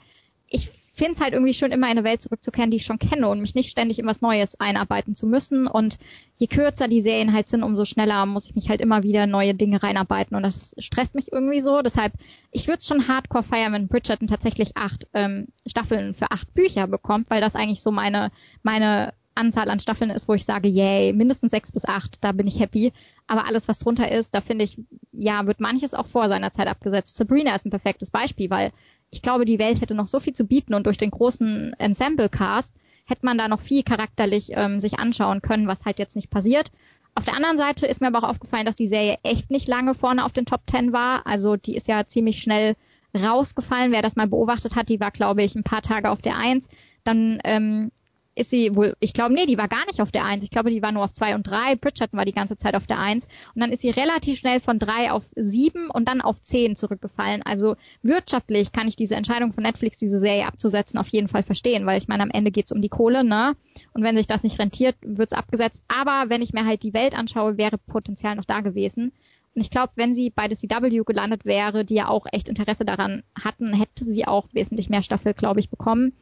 ich 0.49 0.71
finde 0.99 1.13
es 1.13 1.21
halt 1.21 1.33
irgendwie 1.33 1.55
schön, 1.55 1.73
immer 1.73 1.87
in 1.87 1.99
eine 1.99 2.05
Welt 2.05 2.21
zurückzukehren, 2.21 2.71
die 2.71 2.77
ich 2.77 2.85
schon 2.85 2.99
kenne 2.99 3.29
und 3.29 3.41
mich 3.41 3.55
nicht 3.55 3.71
ständig 3.71 3.99
in 3.99 4.07
was 4.07 4.21
Neues 4.21 4.61
einarbeiten 4.61 5.15
zu 5.15 5.27
müssen. 5.27 5.67
Und 5.67 5.99
je 6.37 6.47
kürzer 6.47 6.89
die 6.89 7.01
Serien 7.01 7.33
halt 7.33 7.49
sind, 7.49 7.63
umso 7.63 7.85
schneller 7.85 8.27
muss 8.27 8.47
ich 8.47 8.55
mich 8.55 8.69
halt 8.69 8.81
immer 8.81 9.03
wieder 9.03 9.27
neue 9.27 9.55
Dinge 9.55 9.83
reinarbeiten. 9.83 10.37
Und 10.37 10.43
das 10.43 10.75
stresst 10.79 11.15
mich 11.15 11.33
irgendwie 11.33 11.61
so. 11.61 11.81
Deshalb, 11.83 12.13
ich 12.51 12.67
würde 12.69 12.79
es 12.79 12.87
schon 12.87 13.09
hardcore 13.09 13.45
feiern, 13.45 13.73
wenn 13.73 13.89
Bridgerton 13.89 14.29
tatsächlich 14.29 14.77
acht 14.77 15.09
ähm, 15.15 15.47
Staffeln 15.67 16.15
für 16.15 16.31
acht 16.31 16.53
Bücher 16.55 16.87
bekommt, 16.87 17.31
weil 17.31 17.41
das 17.41 17.57
eigentlich 17.57 17.83
so 17.83 17.91
meine, 17.91 18.31
meine 18.63 19.15
Anzahl 19.39 19.71
an 19.71 19.79
Staffeln 19.79 20.11
ist, 20.11 20.29
wo 20.29 20.35
ich 20.35 20.45
sage, 20.45 20.69
yay, 20.69 21.13
mindestens 21.13 21.53
sechs 21.53 21.71
bis 21.71 21.85
acht, 21.87 22.23
da 22.25 22.33
bin 22.33 22.47
ich 22.47 22.61
happy. 22.61 22.93
Aber 23.27 23.47
alles, 23.47 23.69
was 23.69 23.79
drunter 23.79 24.11
ist, 24.11 24.35
da 24.35 24.41
finde 24.41 24.65
ich, 24.65 24.79
ja, 25.13 25.47
wird 25.47 25.61
manches 25.61 25.95
auch 25.95 26.07
vor 26.07 26.29
seiner 26.29 26.51
Zeit 26.51 26.67
abgesetzt. 26.67 27.17
Sabrina 27.17 27.55
ist 27.55 27.65
ein 27.65 27.71
perfektes 27.71 28.11
Beispiel, 28.11 28.51
weil 28.51 28.73
ich 29.11 29.23
glaube, 29.23 29.45
die 29.45 29.59
Welt 29.59 29.81
hätte 29.81 29.95
noch 29.95 30.09
so 30.09 30.21
viel 30.21 30.35
zu 30.35 30.45
bieten 30.45 30.75
und 30.75 30.87
durch 30.87 30.99
den 30.99 31.11
großen 31.11 31.75
Ensemble-Cast 31.79 32.75
hätte 33.07 33.25
man 33.25 33.39
da 33.39 33.49
noch 33.49 33.63
viel 33.63 33.83
charakterlich 33.83 34.51
ähm, 34.53 34.81
sich 34.81 34.99
anschauen 34.99 35.41
können, 35.41 35.67
was 35.67 35.85
halt 35.85 35.99
jetzt 35.99 36.17
nicht 36.17 36.31
passiert. 36.31 36.71
Auf 37.15 37.25
der 37.25 37.35
anderen 37.35 37.57
Seite 37.57 37.87
ist 37.87 38.01
mir 38.01 38.09
aber 38.09 38.19
auch 38.19 38.29
aufgefallen, 38.29 38.67
dass 38.67 38.77
die 38.77 38.87
Serie 38.87 39.19
echt 39.23 39.51
nicht 39.51 39.67
lange 39.67 39.95
vorne 39.95 40.25
auf 40.25 40.33
den 40.33 40.47
Top 40.47 40.67
Ten 40.67 40.93
war. 40.93 41.27
Also 41.27 41.57
die 41.57 41.75
ist 41.75 41.89
ja 41.89 42.07
ziemlich 42.07 42.41
schnell 42.41 42.77
rausgefallen. 43.19 43.93
Wer 43.93 44.03
das 44.03 44.15
mal 44.15 44.29
beobachtet 44.29 44.77
hat, 44.77 44.89
die 44.89 45.01
war, 45.01 45.11
glaube 45.11 45.43
ich, 45.43 45.57
ein 45.57 45.65
paar 45.65 45.83
Tage 45.83 46.11
auf 46.11 46.21
der 46.21 46.37
Eins. 46.37 46.69
Dann 47.03 47.41
ähm, 47.45 47.91
ist 48.39 48.51
sie 48.51 48.77
wohl, 48.77 48.95
ich 49.01 49.13
glaube, 49.13 49.35
nee, 49.35 49.47
die 49.47 49.59
war 49.59 49.67
gar 49.67 49.85
nicht 49.87 50.01
auf 50.01 50.13
der 50.13 50.25
Eins. 50.25 50.45
Ich 50.45 50.51
glaube, 50.51 50.71
die 50.71 50.81
war 50.81 50.93
nur 50.93 51.03
auf 51.03 51.13
zwei 51.13 51.35
und 51.35 51.43
drei. 51.43 51.75
Bridgerton 51.75 52.17
war 52.17 52.25
die 52.25 52.33
ganze 52.33 52.57
Zeit 52.57 52.77
auf 52.77 52.87
der 52.87 53.01
Eins. 53.01 53.27
Und 53.55 53.61
dann 53.61 53.73
ist 53.73 53.83
sie 53.83 53.91
relativ 53.91 54.39
schnell 54.39 54.61
von 54.61 54.79
drei 54.79 55.11
auf 55.11 55.25
sieben 55.35 55.91
und 55.91 56.07
dann 56.07 56.21
auf 56.21 56.41
zehn 56.41 56.77
zurückgefallen. 56.77 57.43
Also 57.43 57.75
wirtschaftlich 58.03 58.71
kann 58.71 58.87
ich 58.87 58.95
diese 58.95 59.17
Entscheidung 59.17 59.53
von 59.53 59.65
Netflix, 59.65 59.99
diese 59.99 60.21
Serie 60.21 60.47
abzusetzen, 60.47 60.99
auf 60.99 61.09
jeden 61.09 61.27
Fall 61.27 61.43
verstehen, 61.43 61.85
weil 61.85 61.99
ich 61.99 62.07
meine, 62.07 62.23
am 62.23 62.31
Ende 62.31 62.53
geht's 62.53 62.71
um 62.71 62.81
die 62.81 62.89
Kohle, 62.89 63.25
ne? 63.25 63.57
Und 63.93 64.05
wenn 64.05 64.17
sich 64.17 64.29
das 64.29 64.45
nicht 64.45 64.61
rentiert, 64.61 64.95
wird's 65.03 65.33
abgesetzt. 65.33 65.83
Aber 65.89 66.31
wenn 66.31 66.43
ich 66.43 66.53
mir 66.53 66.65
halt 66.65 66.85
die 66.85 66.95
Welt 66.95 67.19
anschaue, 67.19 67.59
wäre 67.59 67.77
Potenzial 67.77 68.37
noch 68.37 68.45
da 68.45 68.61
gewesen. 68.61 69.11
Und 69.55 69.63
ich 69.63 69.71
glaube, 69.71 69.95
wenn 69.97 70.15
sie 70.15 70.31
bei 70.31 70.47
der 70.47 70.57
CW 70.57 71.03
gelandet 71.05 71.45
wäre, 71.45 71.85
die 71.85 71.95
ja 71.95 72.07
auch 72.07 72.27
echt 72.31 72.49
Interesse 72.49 72.85
daran 72.85 73.25
hatten, 73.37 73.73
hätte 73.73 74.05
sie 74.05 74.25
auch 74.25 74.47
wesentlich 74.53 74.89
mehr 74.89 75.03
Staffel, 75.03 75.35
glaube 75.35 75.59
ich, 75.59 75.69
bekommen. 75.69 76.13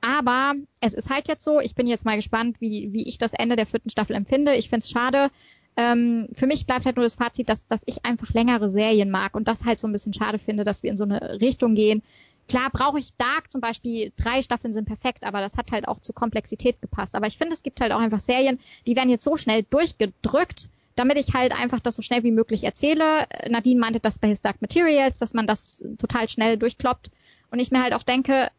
Aber 0.00 0.54
es 0.80 0.94
ist 0.94 1.10
halt 1.10 1.28
jetzt 1.28 1.44
so, 1.44 1.60
ich 1.60 1.74
bin 1.74 1.86
jetzt 1.86 2.04
mal 2.04 2.16
gespannt, 2.16 2.60
wie, 2.60 2.92
wie 2.92 3.08
ich 3.08 3.18
das 3.18 3.32
Ende 3.32 3.56
der 3.56 3.66
vierten 3.66 3.90
Staffel 3.90 4.14
empfinde. 4.14 4.54
Ich 4.54 4.68
finde 4.68 4.84
es 4.84 4.90
schade. 4.90 5.30
Ähm, 5.76 6.28
für 6.32 6.46
mich 6.46 6.66
bleibt 6.66 6.86
halt 6.86 6.96
nur 6.96 7.04
das 7.04 7.14
Fazit, 7.14 7.48
dass, 7.48 7.66
dass 7.66 7.80
ich 7.86 8.04
einfach 8.04 8.32
längere 8.34 8.70
Serien 8.70 9.10
mag 9.10 9.34
und 9.34 9.46
das 9.46 9.64
halt 9.64 9.78
so 9.78 9.86
ein 9.86 9.92
bisschen 9.92 10.12
schade 10.12 10.38
finde, 10.38 10.64
dass 10.64 10.82
wir 10.82 10.90
in 10.90 10.96
so 10.96 11.04
eine 11.04 11.40
Richtung 11.40 11.74
gehen. 11.74 12.02
Klar 12.48 12.70
brauche 12.70 12.98
ich 12.98 13.14
Dark 13.16 13.52
zum 13.52 13.60
Beispiel, 13.60 14.12
drei 14.16 14.42
Staffeln 14.42 14.72
sind 14.72 14.86
perfekt, 14.86 15.24
aber 15.24 15.40
das 15.40 15.56
hat 15.56 15.70
halt 15.70 15.86
auch 15.86 16.00
zur 16.00 16.14
Komplexität 16.14 16.80
gepasst. 16.80 17.14
Aber 17.14 17.26
ich 17.26 17.36
finde, 17.36 17.54
es 17.54 17.62
gibt 17.62 17.80
halt 17.80 17.92
auch 17.92 18.00
einfach 18.00 18.20
Serien, 18.20 18.58
die 18.86 18.96
werden 18.96 19.10
jetzt 19.10 19.24
so 19.24 19.36
schnell 19.36 19.64
durchgedrückt, 19.64 20.68
damit 20.96 21.18
ich 21.18 21.34
halt 21.34 21.52
einfach 21.52 21.78
das 21.78 21.94
so 21.94 22.02
schnell 22.02 22.24
wie 22.24 22.32
möglich 22.32 22.64
erzähle. 22.64 23.26
Nadine 23.48 23.78
meinte 23.78 24.00
das 24.00 24.18
bei 24.18 24.28
His 24.28 24.40
Dark 24.40 24.60
Materials, 24.62 25.18
dass 25.18 25.34
man 25.34 25.46
das 25.46 25.84
total 25.98 26.28
schnell 26.28 26.56
durchkloppt. 26.56 27.10
Und 27.50 27.60
ich 27.60 27.70
mir 27.70 27.82
halt 27.82 27.94
auch 27.94 28.02
denke, 28.02 28.50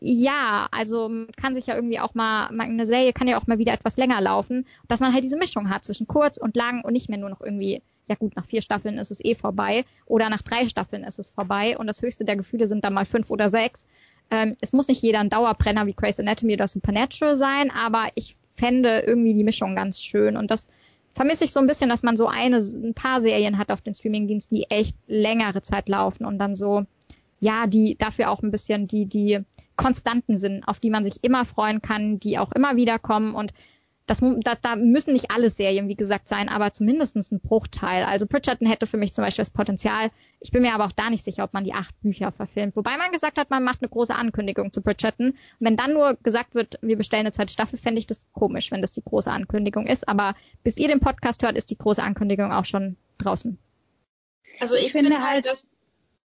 ja, 0.00 0.68
also 0.70 1.10
kann 1.36 1.54
sich 1.54 1.66
ja 1.66 1.74
irgendwie 1.74 2.00
auch 2.00 2.14
mal, 2.14 2.46
eine 2.46 2.86
Serie 2.86 3.12
kann 3.12 3.28
ja 3.28 3.38
auch 3.38 3.46
mal 3.46 3.58
wieder 3.58 3.72
etwas 3.72 3.96
länger 3.96 4.20
laufen, 4.20 4.66
dass 4.88 5.00
man 5.00 5.12
halt 5.12 5.24
diese 5.24 5.36
Mischung 5.36 5.70
hat 5.70 5.84
zwischen 5.84 6.06
kurz 6.06 6.38
und 6.38 6.56
lang 6.56 6.84
und 6.84 6.92
nicht 6.92 7.08
mehr 7.08 7.18
nur 7.18 7.30
noch 7.30 7.40
irgendwie, 7.40 7.82
ja 8.08 8.14
gut, 8.14 8.36
nach 8.36 8.44
vier 8.44 8.62
Staffeln 8.62 8.98
ist 8.98 9.10
es 9.10 9.24
eh 9.24 9.34
vorbei 9.34 9.84
oder 10.06 10.28
nach 10.28 10.42
drei 10.42 10.68
Staffeln 10.68 11.04
ist 11.04 11.18
es 11.18 11.30
vorbei 11.30 11.76
und 11.78 11.86
das 11.86 12.02
höchste 12.02 12.24
der 12.24 12.36
Gefühle 12.36 12.66
sind 12.66 12.84
dann 12.84 12.94
mal 12.94 13.04
fünf 13.04 13.30
oder 13.30 13.48
sechs. 13.48 13.86
Ähm, 14.30 14.56
es 14.60 14.72
muss 14.72 14.88
nicht 14.88 15.02
jeder 15.02 15.20
ein 15.20 15.30
Dauerbrenner 15.30 15.86
wie 15.86 15.94
Grey's 15.94 16.18
Anatomy 16.18 16.54
oder 16.54 16.68
Supernatural 16.68 17.36
sein, 17.36 17.70
aber 17.70 18.08
ich 18.14 18.36
fände 18.56 19.00
irgendwie 19.00 19.34
die 19.34 19.44
Mischung 19.44 19.76
ganz 19.76 20.00
schön 20.00 20.36
und 20.36 20.50
das 20.50 20.68
vermisse 21.16 21.44
ich 21.46 21.52
so 21.52 21.60
ein 21.60 21.66
bisschen, 21.66 21.88
dass 21.88 22.02
man 22.02 22.16
so 22.16 22.26
eine, 22.26 22.58
ein 22.58 22.92
paar 22.92 23.22
Serien 23.22 23.56
hat 23.56 23.70
auf 23.70 23.80
den 23.80 23.94
Streamingdiensten, 23.94 24.54
die 24.54 24.70
echt 24.70 24.96
längere 25.06 25.62
Zeit 25.62 25.88
laufen 25.88 26.26
und 26.26 26.38
dann 26.38 26.54
so 26.54 26.84
ja, 27.46 27.68
die 27.68 27.96
dafür 27.96 28.30
auch 28.30 28.42
ein 28.42 28.50
bisschen 28.50 28.88
die, 28.88 29.06
die 29.06 29.38
Konstanten 29.76 30.36
sind, 30.36 30.64
auf 30.66 30.80
die 30.80 30.90
man 30.90 31.04
sich 31.04 31.22
immer 31.22 31.44
freuen 31.44 31.80
kann, 31.80 32.18
die 32.18 32.38
auch 32.38 32.50
immer 32.50 32.74
wieder 32.74 32.98
kommen 32.98 33.36
und 33.36 33.52
das, 34.06 34.20
da, 34.20 34.54
da 34.54 34.76
müssen 34.76 35.12
nicht 35.14 35.32
alle 35.32 35.50
Serien, 35.50 35.88
wie 35.88 35.96
gesagt, 35.96 36.28
sein, 36.28 36.48
aber 36.48 36.72
zumindest 36.72 37.16
ein 37.16 37.40
Bruchteil. 37.40 38.04
Also 38.04 38.26
Bridgerton 38.26 38.68
hätte 38.68 38.86
für 38.86 38.98
mich 38.98 39.12
zum 39.14 39.24
Beispiel 39.24 39.44
das 39.44 39.50
Potenzial. 39.50 40.10
Ich 40.38 40.52
bin 40.52 40.62
mir 40.62 40.74
aber 40.74 40.84
auch 40.84 40.92
da 40.92 41.10
nicht 41.10 41.24
sicher, 41.24 41.42
ob 41.42 41.52
man 41.52 41.64
die 41.64 41.74
acht 41.74 42.00
Bücher 42.02 42.30
verfilmt. 42.30 42.76
Wobei 42.76 42.96
man 42.96 43.10
gesagt 43.10 43.36
hat, 43.36 43.50
man 43.50 43.64
macht 43.64 43.82
eine 43.82 43.88
große 43.88 44.14
Ankündigung 44.14 44.72
zu 44.72 44.80
Bridgerton. 44.80 45.30
Und 45.30 45.36
wenn 45.58 45.76
dann 45.76 45.92
nur 45.92 46.14
gesagt 46.22 46.54
wird, 46.54 46.78
wir 46.82 46.96
bestellen 46.96 47.26
eine 47.26 47.32
zweite 47.32 47.52
Staffel, 47.52 47.80
fände 47.80 47.98
ich 47.98 48.06
das 48.06 48.28
komisch, 48.32 48.70
wenn 48.70 48.80
das 48.80 48.92
die 48.92 49.02
große 49.02 49.30
Ankündigung 49.30 49.88
ist. 49.88 50.08
Aber 50.08 50.36
bis 50.62 50.78
ihr 50.78 50.86
den 50.86 51.00
Podcast 51.00 51.42
hört, 51.42 51.56
ist 51.56 51.70
die 51.72 51.78
große 51.78 52.02
Ankündigung 52.02 52.52
auch 52.52 52.64
schon 52.64 52.96
draußen. 53.18 53.58
Also 54.60 54.76
ich, 54.76 54.86
ich 54.86 54.92
finde 54.92 55.16
halt, 55.16 55.24
halt 55.24 55.46
dass 55.46 55.66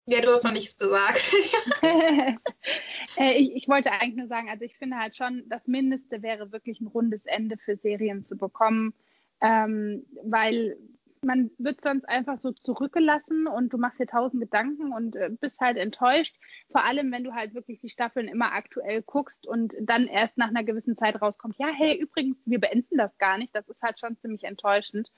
ja, 0.07 0.21
du 0.21 0.31
hast 0.31 0.45
noch 0.45 0.53
nichts 0.53 0.77
gesagt. 0.77 1.31
äh, 1.83 3.39
ich, 3.39 3.57
ich, 3.57 3.69
wollte 3.69 3.93
eigentlich 3.93 4.17
nur 4.17 4.29
sagen, 4.29 4.49
also 4.49 4.65
ich 4.65 4.77
finde 4.77 4.97
halt 4.97 5.17
schon, 5.17 5.45
das 5.49 5.67
Mindeste 5.67 6.23
wäre 6.23 6.53
wirklich 6.53 6.81
ein 6.81 6.87
rundes 6.87 7.25
Ende 7.27 7.57
für 7.57 7.77
Serien 7.77 8.25
zu 8.25 8.37
bekommen, 8.37 8.95
ähm, 9.41 10.07
weil 10.23 10.77
man 11.23 11.51
wird 11.59 11.83
sonst 11.83 12.09
einfach 12.09 12.39
so 12.39 12.53
zurückgelassen 12.53 13.47
und 13.47 13.73
du 13.73 13.79
machst 13.79 13.99
dir 13.99 14.07
tausend 14.07 14.41
Gedanken 14.41 14.93
und 14.93 15.17
äh, 15.17 15.29
bist 15.29 15.61
halt 15.61 15.77
enttäuscht. 15.77 16.37
Vor 16.71 16.85
allem, 16.85 17.11
wenn 17.11 17.25
du 17.25 17.35
halt 17.35 17.55
wirklich 17.55 17.81
die 17.81 17.89
Staffeln 17.89 18.29
immer 18.29 18.53
aktuell 18.53 19.03
guckst 19.03 19.47
und 19.47 19.75
dann 19.81 20.07
erst 20.07 20.39
nach 20.39 20.49
einer 20.49 20.63
gewissen 20.63 20.97
Zeit 20.97 21.21
rauskommt, 21.21 21.57
ja, 21.59 21.69
hey, 21.69 21.99
übrigens, 21.99 22.39
wir 22.45 22.61
beenden 22.61 22.97
das 22.97 23.19
gar 23.19 23.39
nicht. 23.39 23.55
Das 23.55 23.69
ist 23.69 23.83
halt 23.83 23.99
schon 23.99 24.17
ziemlich 24.19 24.45
enttäuschend. 24.45 25.11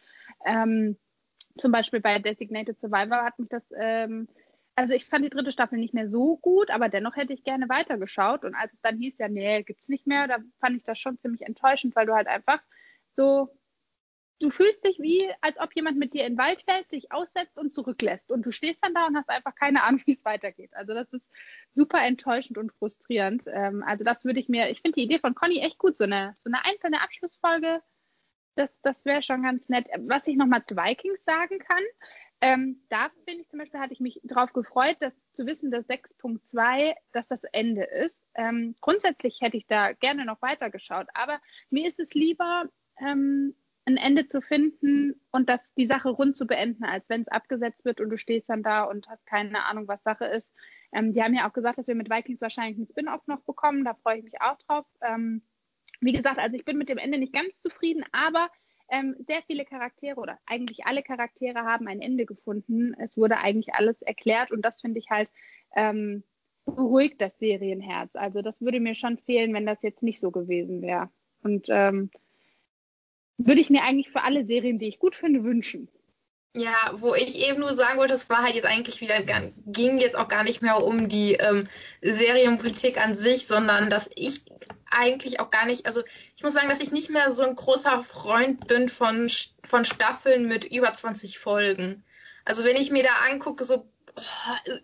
Ähm, 0.47 0.97
zum 1.59 1.73
Beispiel 1.73 2.01
bei 2.01 2.19
Designated 2.19 2.81
Survivor 2.81 3.25
hat 3.25 3.39
mich 3.39 3.49
das, 3.49 3.65
ähm, 3.77 4.29
also 4.79 4.95
ich 4.95 5.07
fand 5.07 5.25
die 5.25 5.31
dritte 5.31 5.53
Staffel 5.53 5.79
nicht 5.79 5.95
mehr 5.95 6.09
so 6.09 6.37
gut, 6.37 6.71
aber 6.71 6.89
dennoch 6.89 7.17
hätte 7.17 7.33
ich 7.33 7.43
gerne 7.45 7.69
weitergeschaut. 7.69 8.45
Und 8.45 8.55
als 8.55 8.73
es 8.73 8.81
dann 8.81 8.99
hieß, 8.99 9.19
ja, 9.19 9.29
nee, 9.29 9.63
gibt's 9.65 9.89
nicht 9.89 10.07
mehr, 10.07 10.29
da 10.29 10.39
fand 10.61 10.77
ich 10.77 10.85
das 10.85 10.99
schon 10.99 11.19
ziemlich 11.19 11.43
enttäuschend, 11.43 11.97
weil 11.97 12.07
du 12.07 12.15
halt 12.15 12.29
einfach 12.29 12.61
so 13.17 13.49
du 14.41 14.51
fühlst 14.51 14.85
dich 14.85 14.99
wie, 15.01 15.29
als 15.41 15.59
ob 15.59 15.75
jemand 15.75 15.99
mit 15.99 16.15
dir 16.15 16.25
in 16.25 16.35
den 16.35 16.39
Wald 16.39 16.63
fällt, 16.63 16.89
sich 16.91 17.11
aussetzt 17.13 17.59
und 17.59 17.73
zurücklässt. 17.73 18.31
Und 18.31 18.47
du 18.47 18.51
stehst 18.51 18.85
dann 18.85 18.95
da 18.95 19.07
und 19.07 19.17
hast 19.17 19.29
einfach 19.29 19.55
keine 19.55 19.83
Ahnung, 19.83 20.01
wie 20.07 20.15
es 20.15 20.25
weitergeht. 20.25 20.71
Also 20.75 20.95
das 20.95 21.13
ist 21.13 21.27
super 21.75 22.01
enttäuschend 22.03 22.59
und 22.59 22.73
frustrierend. 22.73 23.43
Ähm, 23.47 23.83
also 23.83 24.05
das 24.05 24.25
würde 24.25 24.41
ich 24.41 24.49
mir, 24.49 24.71
ich 24.71 24.81
finde 24.81 24.97
die 24.97 25.05
Idee 25.05 25.19
von 25.19 25.35
Conny 25.35 25.59
echt 25.61 25.79
gut, 25.79 25.97
so 25.97 26.05
eine, 26.05 26.37
so 26.39 26.51
eine 26.51 26.65
einzelne 26.65 27.03
Abschlussfolge. 27.03 27.83
Das, 28.55 28.71
das 28.83 29.05
wäre 29.05 29.23
schon 29.23 29.43
ganz 29.43 29.69
nett. 29.69 29.87
Was 29.99 30.27
ich 30.27 30.37
nochmal 30.37 30.63
zu 30.63 30.77
Vikings 30.77 31.25
sagen 31.25 31.59
kann, 31.59 31.83
ähm, 32.41 32.83
da 32.89 33.11
finde 33.25 33.43
ich 33.43 33.49
zum 33.49 33.59
Beispiel, 33.59 33.81
hatte 33.81 33.93
ich 33.93 34.01
mich 34.01 34.21
darauf 34.23 34.53
gefreut, 34.53 34.97
dass 35.01 35.13
zu 35.33 35.47
wissen, 35.47 35.71
dass 35.71 35.87
6.2, 35.89 36.95
dass 37.13 37.29
das 37.29 37.43
Ende 37.53 37.85
ist. 37.85 38.21
Ähm, 38.35 38.77
grundsätzlich 38.81 39.41
hätte 39.41 39.57
ich 39.57 39.67
da 39.67 39.93
gerne 39.93 40.25
noch 40.25 40.41
weitergeschaut, 40.43 41.09
aber 41.15 41.41
mir 41.71 41.89
ist 41.89 41.99
es 41.99 42.15
lieber, 42.15 42.69
ähm, 43.01 43.55
ein 43.89 43.97
Ende 43.97 44.27
zu 44.27 44.41
finden 44.41 45.15
und 45.31 45.49
das 45.49 45.73
die 45.75 45.87
Sache 45.87 46.11
rund 46.11 46.37
zu 46.37 46.47
beenden, 46.47 46.85
als 46.85 47.09
wenn 47.09 47.23
es 47.23 47.29
abgesetzt 47.29 47.85
wird 47.85 48.01
und 48.01 48.11
du 48.11 48.19
stehst 48.19 48.49
dann 48.51 48.63
da 48.63 48.85
und 48.85 49.09
hast 49.09 49.25
keine 49.27 49.65
Ahnung, 49.67 49.89
was 49.89 50.03
Sache 50.03 50.27
ist. 50.27 50.49
Ähm, 50.93 51.13
die 51.13 51.23
haben 51.23 51.35
ja 51.35 51.49
auch 51.49 51.53
gesagt, 51.53 51.79
dass 51.79 51.89
wir 51.89 51.95
mit 51.95 52.11
Vikings 52.11 52.41
wahrscheinlich 52.41 52.77
einen 52.77 52.87
Spin-off 52.87 53.27
noch 53.27 53.41
bekommen. 53.41 53.85
Da 53.85 53.95
freue 53.95 54.19
ich 54.19 54.25
mich 54.25 54.41
auch 54.41 54.59
drauf. 54.59 54.87
Ähm, 55.01 55.43
wie 56.01 56.13
gesagt, 56.13 56.39
also 56.39 56.57
ich 56.57 56.65
bin 56.65 56.79
mit 56.79 56.89
dem 56.89 56.99
Ende 56.99 57.19
nicht 57.19 57.33
ganz 57.33 57.59
zufrieden, 57.61 58.05
aber 58.13 58.51
ähm, 58.91 59.17
sehr 59.27 59.43
viele 59.43 59.65
Charaktere 59.65 60.21
oder 60.21 60.39
eigentlich 60.47 60.87
alle 60.87 61.03
Charaktere 61.03 61.61
haben 61.61 61.89
ein 61.89 62.01
Ende 62.01 62.27
gefunden. 62.27 62.95
Es 62.99 63.17
wurde 63.17 63.39
eigentlich 63.39 63.75
alles 63.75 64.03
erklärt 64.03 64.51
und 64.51 64.63
das 64.63 64.81
finde 64.81 64.99
ich 64.99 65.11
halt 65.11 65.31
ähm, 65.77 66.23
beruhigt 66.65 67.21
das 67.21 67.39
Serienherz. 67.39 68.15
Also 68.15 68.43
das 68.43 68.61
würde 68.61 68.81
mir 68.81 68.95
schon 68.95 69.19
fehlen, 69.19 69.55
wenn 69.55 69.67
das 69.67 69.83
jetzt 69.83 70.03
nicht 70.03 70.21
so 70.21 70.31
gewesen 70.31 70.83
wäre. 70.83 71.11
Und 71.43 71.67
ähm, 71.69 72.11
würde 73.39 73.61
ich 73.61 73.71
mir 73.71 73.83
eigentlich 73.85 74.11
für 74.11 74.23
alle 74.23 74.45
Serien, 74.45 74.79
die 74.79 74.89
ich 74.89 74.99
gut 74.99 75.15
finde, 75.15 75.45
wünschen. 75.45 75.89
Ja, 76.57 76.93
wo 76.95 77.15
ich 77.15 77.39
eben 77.39 77.61
nur 77.61 77.75
sagen 77.75 77.99
wollte, 77.99 78.15
es 78.15 78.31
war 78.31 78.43
halt 78.43 78.55
jetzt 78.55 78.67
eigentlich 78.67 79.01
wieder, 79.01 79.21
ging 79.67 79.99
jetzt 79.99 80.17
auch 80.17 80.29
gar 80.29 80.45
nicht 80.45 80.63
mehr 80.63 80.83
um 80.83 81.09
die 81.09 81.35
ähm, 81.35 81.69
Serienpolitik 82.01 83.01
an 83.01 83.15
sich, 83.15 83.47
sondern 83.47 83.91
dass 83.91 84.09
ich 84.15 84.45
eigentlich 84.91 85.41
auch 85.41 85.51
gar 85.51 85.67
nicht, 85.67 85.87
also 85.87 86.03
ich 86.37 86.43
muss 86.43 86.55
sagen, 86.55 86.69
dass 86.69 86.81
ich 86.81 86.91
nicht 86.91 87.11
mehr 87.11 87.33
so 87.33 87.43
ein 87.43 87.55
großer 87.55 88.03
Freund 88.03 88.67
bin 88.67 88.89
von, 88.89 89.31
von 89.63 89.85
Staffeln 89.85 90.49
mit 90.49 90.65
über 90.65 90.93
20 90.93 91.39
Folgen. 91.39 92.03
Also 92.45 92.65
wenn 92.65 92.77
ich 92.77 92.91
mir 92.91 93.03
da 93.03 93.31
angucke, 93.31 93.65
so 93.65 93.87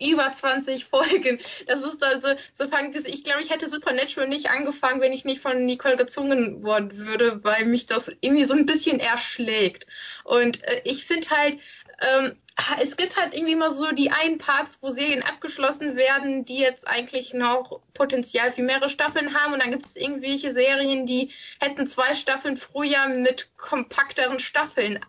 über 0.01 0.31
20 0.33 0.85
Folgen. 0.85 1.41
Das 1.67 1.83
ist 1.83 2.03
also, 2.03 2.29
so 2.59 2.69
fangen 2.69 2.95
ich 2.95 3.25
glaube, 3.25 3.43
ich 3.43 3.51
hätte 3.51 3.69
Supernatural 3.69 4.29
nicht 4.29 4.51
angefangen, 4.51 5.01
wenn 5.01 5.13
ich 5.13 5.25
nicht 5.25 5.41
von 5.41 5.65
Nicole 5.65 5.97
gezwungen 5.97 6.65
worden 6.65 6.97
würde, 6.97 7.41
weil 7.45 7.67
mich 7.67 7.87
das 7.87 8.11
irgendwie 8.21 8.45
so 8.45 8.55
ein 8.55 8.67
bisschen 8.67 9.01
erschlägt. 9.01 9.87
Und 10.25 10.63
äh, 10.65 10.83
ich 10.85 11.05
finde 11.05 11.31
halt, 11.31 11.59
ähm, 12.01 12.37
es 12.81 12.97
gibt 12.97 13.17
halt 13.17 13.35
irgendwie 13.35 13.57
mal 13.57 13.73
so 13.73 13.91
die 13.91 14.11
einen 14.11 14.39
Parts, 14.39 14.79
wo 14.81 14.91
Serien 14.91 15.23
abgeschlossen 15.23 15.97
werden, 15.97 16.45
die 16.45 16.59
jetzt 16.59 16.87
eigentlich 16.87 17.35
noch 17.35 17.81
Potenzial 17.95 18.53
für 18.53 18.63
mehrere 18.63 18.89
Staffeln 18.89 19.35
haben. 19.35 19.55
Und 19.55 19.63
dann 19.63 19.73
gibt 19.73 19.87
es 19.87 19.97
irgendwelche 19.97 20.53
Serien, 20.53 21.05
die 21.07 21.33
hätten 21.61 21.87
zwei 21.87 22.15
Staffeln 22.15 22.57
früher 22.57 23.09
mit 23.09 23.57
kompakteren 23.57 24.39
Staffeln 24.39 25.01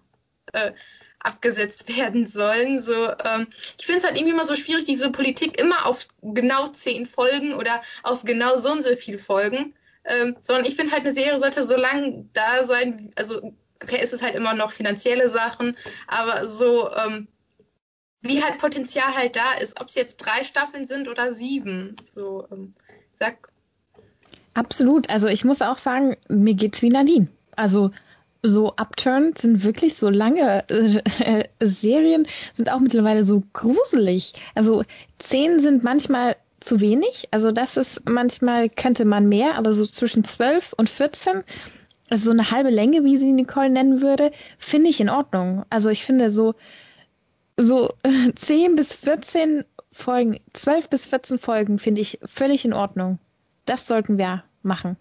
äh, 0.53 0.71
abgesetzt 1.25 1.87
werden 1.97 2.25
sollen. 2.25 2.81
So, 2.81 2.93
ähm, 2.93 3.47
ich 3.77 3.85
finde 3.85 3.99
es 3.99 4.03
halt 4.05 4.15
irgendwie 4.15 4.33
immer 4.33 4.45
so 4.45 4.55
schwierig, 4.55 4.85
diese 4.85 5.11
Politik 5.11 5.59
immer 5.59 5.85
auf 5.85 6.07
genau 6.21 6.67
zehn 6.69 7.05
Folgen 7.05 7.53
oder 7.53 7.81
auf 8.03 8.23
genau 8.23 8.57
so 8.57 8.71
und 8.71 8.83
so 8.83 8.95
viel 8.95 9.17
Folgen. 9.17 9.73
Ähm, 10.07 10.35
sondern 10.43 10.65
ich 10.65 10.75
finde 10.75 10.93
halt, 10.93 11.03
eine 11.03 11.13
Serie 11.13 11.39
sollte 11.39 11.65
so 11.65 11.75
lang 11.75 12.29
da 12.33 12.63
sein, 12.65 13.11
also 13.15 13.53
okay, 13.81 14.03
ist 14.03 14.13
es 14.13 14.21
halt 14.21 14.35
immer 14.35 14.53
noch 14.53 14.71
finanzielle 14.71 15.29
Sachen, 15.29 15.75
aber 16.07 16.47
so, 16.47 16.91
ähm, 16.91 17.27
wie 18.21 18.43
halt 18.43 18.57
Potenzial 18.57 19.15
halt 19.15 19.35
da 19.35 19.53
ist, 19.61 19.79
ob 19.79 19.89
es 19.89 19.95
jetzt 19.95 20.17
drei 20.17 20.43
Staffeln 20.43 20.85
sind 20.85 21.07
oder 21.07 21.33
sieben. 21.33 21.95
So, 22.13 22.47
ähm, 22.51 22.73
sag. 23.13 23.49
Absolut. 24.53 25.09
Also 25.09 25.27
ich 25.27 25.45
muss 25.45 25.61
auch 25.61 25.77
sagen, 25.77 26.17
mir 26.27 26.55
geht's 26.55 26.81
wie 26.81 26.89
Nadine. 26.89 27.27
Also 27.55 27.91
so 28.47 28.73
Upturn 28.75 29.33
sind 29.37 29.63
wirklich 29.63 29.97
so 29.97 30.09
lange 30.09 30.67
äh, 30.69 31.43
Serien, 31.61 32.27
sind 32.53 32.71
auch 32.71 32.79
mittlerweile 32.79 33.23
so 33.23 33.43
gruselig. 33.53 34.33
Also 34.53 34.83
zehn 35.19 35.59
sind 35.59 35.83
manchmal 35.83 36.35
zu 36.59 36.79
wenig. 36.79 37.27
Also 37.31 37.51
das 37.51 37.77
ist 37.77 38.07
manchmal 38.09 38.69
könnte 38.69 39.05
man 39.05 39.27
mehr, 39.27 39.55
aber 39.55 39.73
so 39.73 39.85
zwischen 39.85 40.23
zwölf 40.23 40.73
und 40.73 40.89
vierzehn, 40.89 41.43
also 42.09 42.25
so 42.25 42.31
eine 42.31 42.51
halbe 42.51 42.69
Länge, 42.69 43.03
wie 43.03 43.17
sie 43.17 43.33
Nicole 43.33 43.69
nennen 43.69 44.01
würde, 44.01 44.31
finde 44.57 44.89
ich 44.89 44.99
in 44.99 45.09
Ordnung. 45.09 45.65
Also 45.69 45.89
ich 45.89 46.05
finde 46.05 46.31
so 46.31 46.55
so 47.57 47.93
zehn 48.35 48.75
bis 48.75 48.93
vierzehn 48.93 49.63
Folgen, 49.91 50.39
zwölf 50.53 50.89
bis 50.89 51.05
vierzehn 51.05 51.39
Folgen 51.39 51.79
finde 51.79 52.01
ich 52.01 52.19
völlig 52.25 52.65
in 52.65 52.73
Ordnung. 52.73 53.19
Das 53.65 53.87
sollten 53.87 54.17
wir 54.17 54.43
machen. 54.61 54.97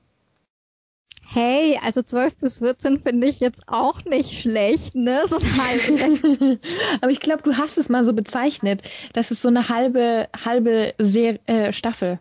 Hey, 1.26 1.80
also 1.82 2.02
12 2.02 2.36
bis 2.36 2.59
14 2.59 3.00
finde 3.00 3.26
ich 3.26 3.40
jetzt 3.40 3.62
auch 3.66 4.05
nicht 4.05 4.40
schlecht, 4.40 4.94
ne? 4.94 5.24
So 5.28 5.38
eine 5.38 5.57
halbe. 5.57 6.61
Aber 7.00 7.11
ich 7.11 7.20
glaube, 7.20 7.42
du 7.42 7.57
hast 7.57 7.76
es 7.76 7.88
mal 7.88 8.05
so 8.05 8.12
bezeichnet. 8.12 8.82
Das 9.14 9.32
ist 9.32 9.42
so 9.42 9.48
eine 9.48 9.68
halbe, 9.68 10.28
halbe 10.44 10.94
Ser 10.98 11.40
äh, 11.48 11.72
Staffel. 11.72 12.20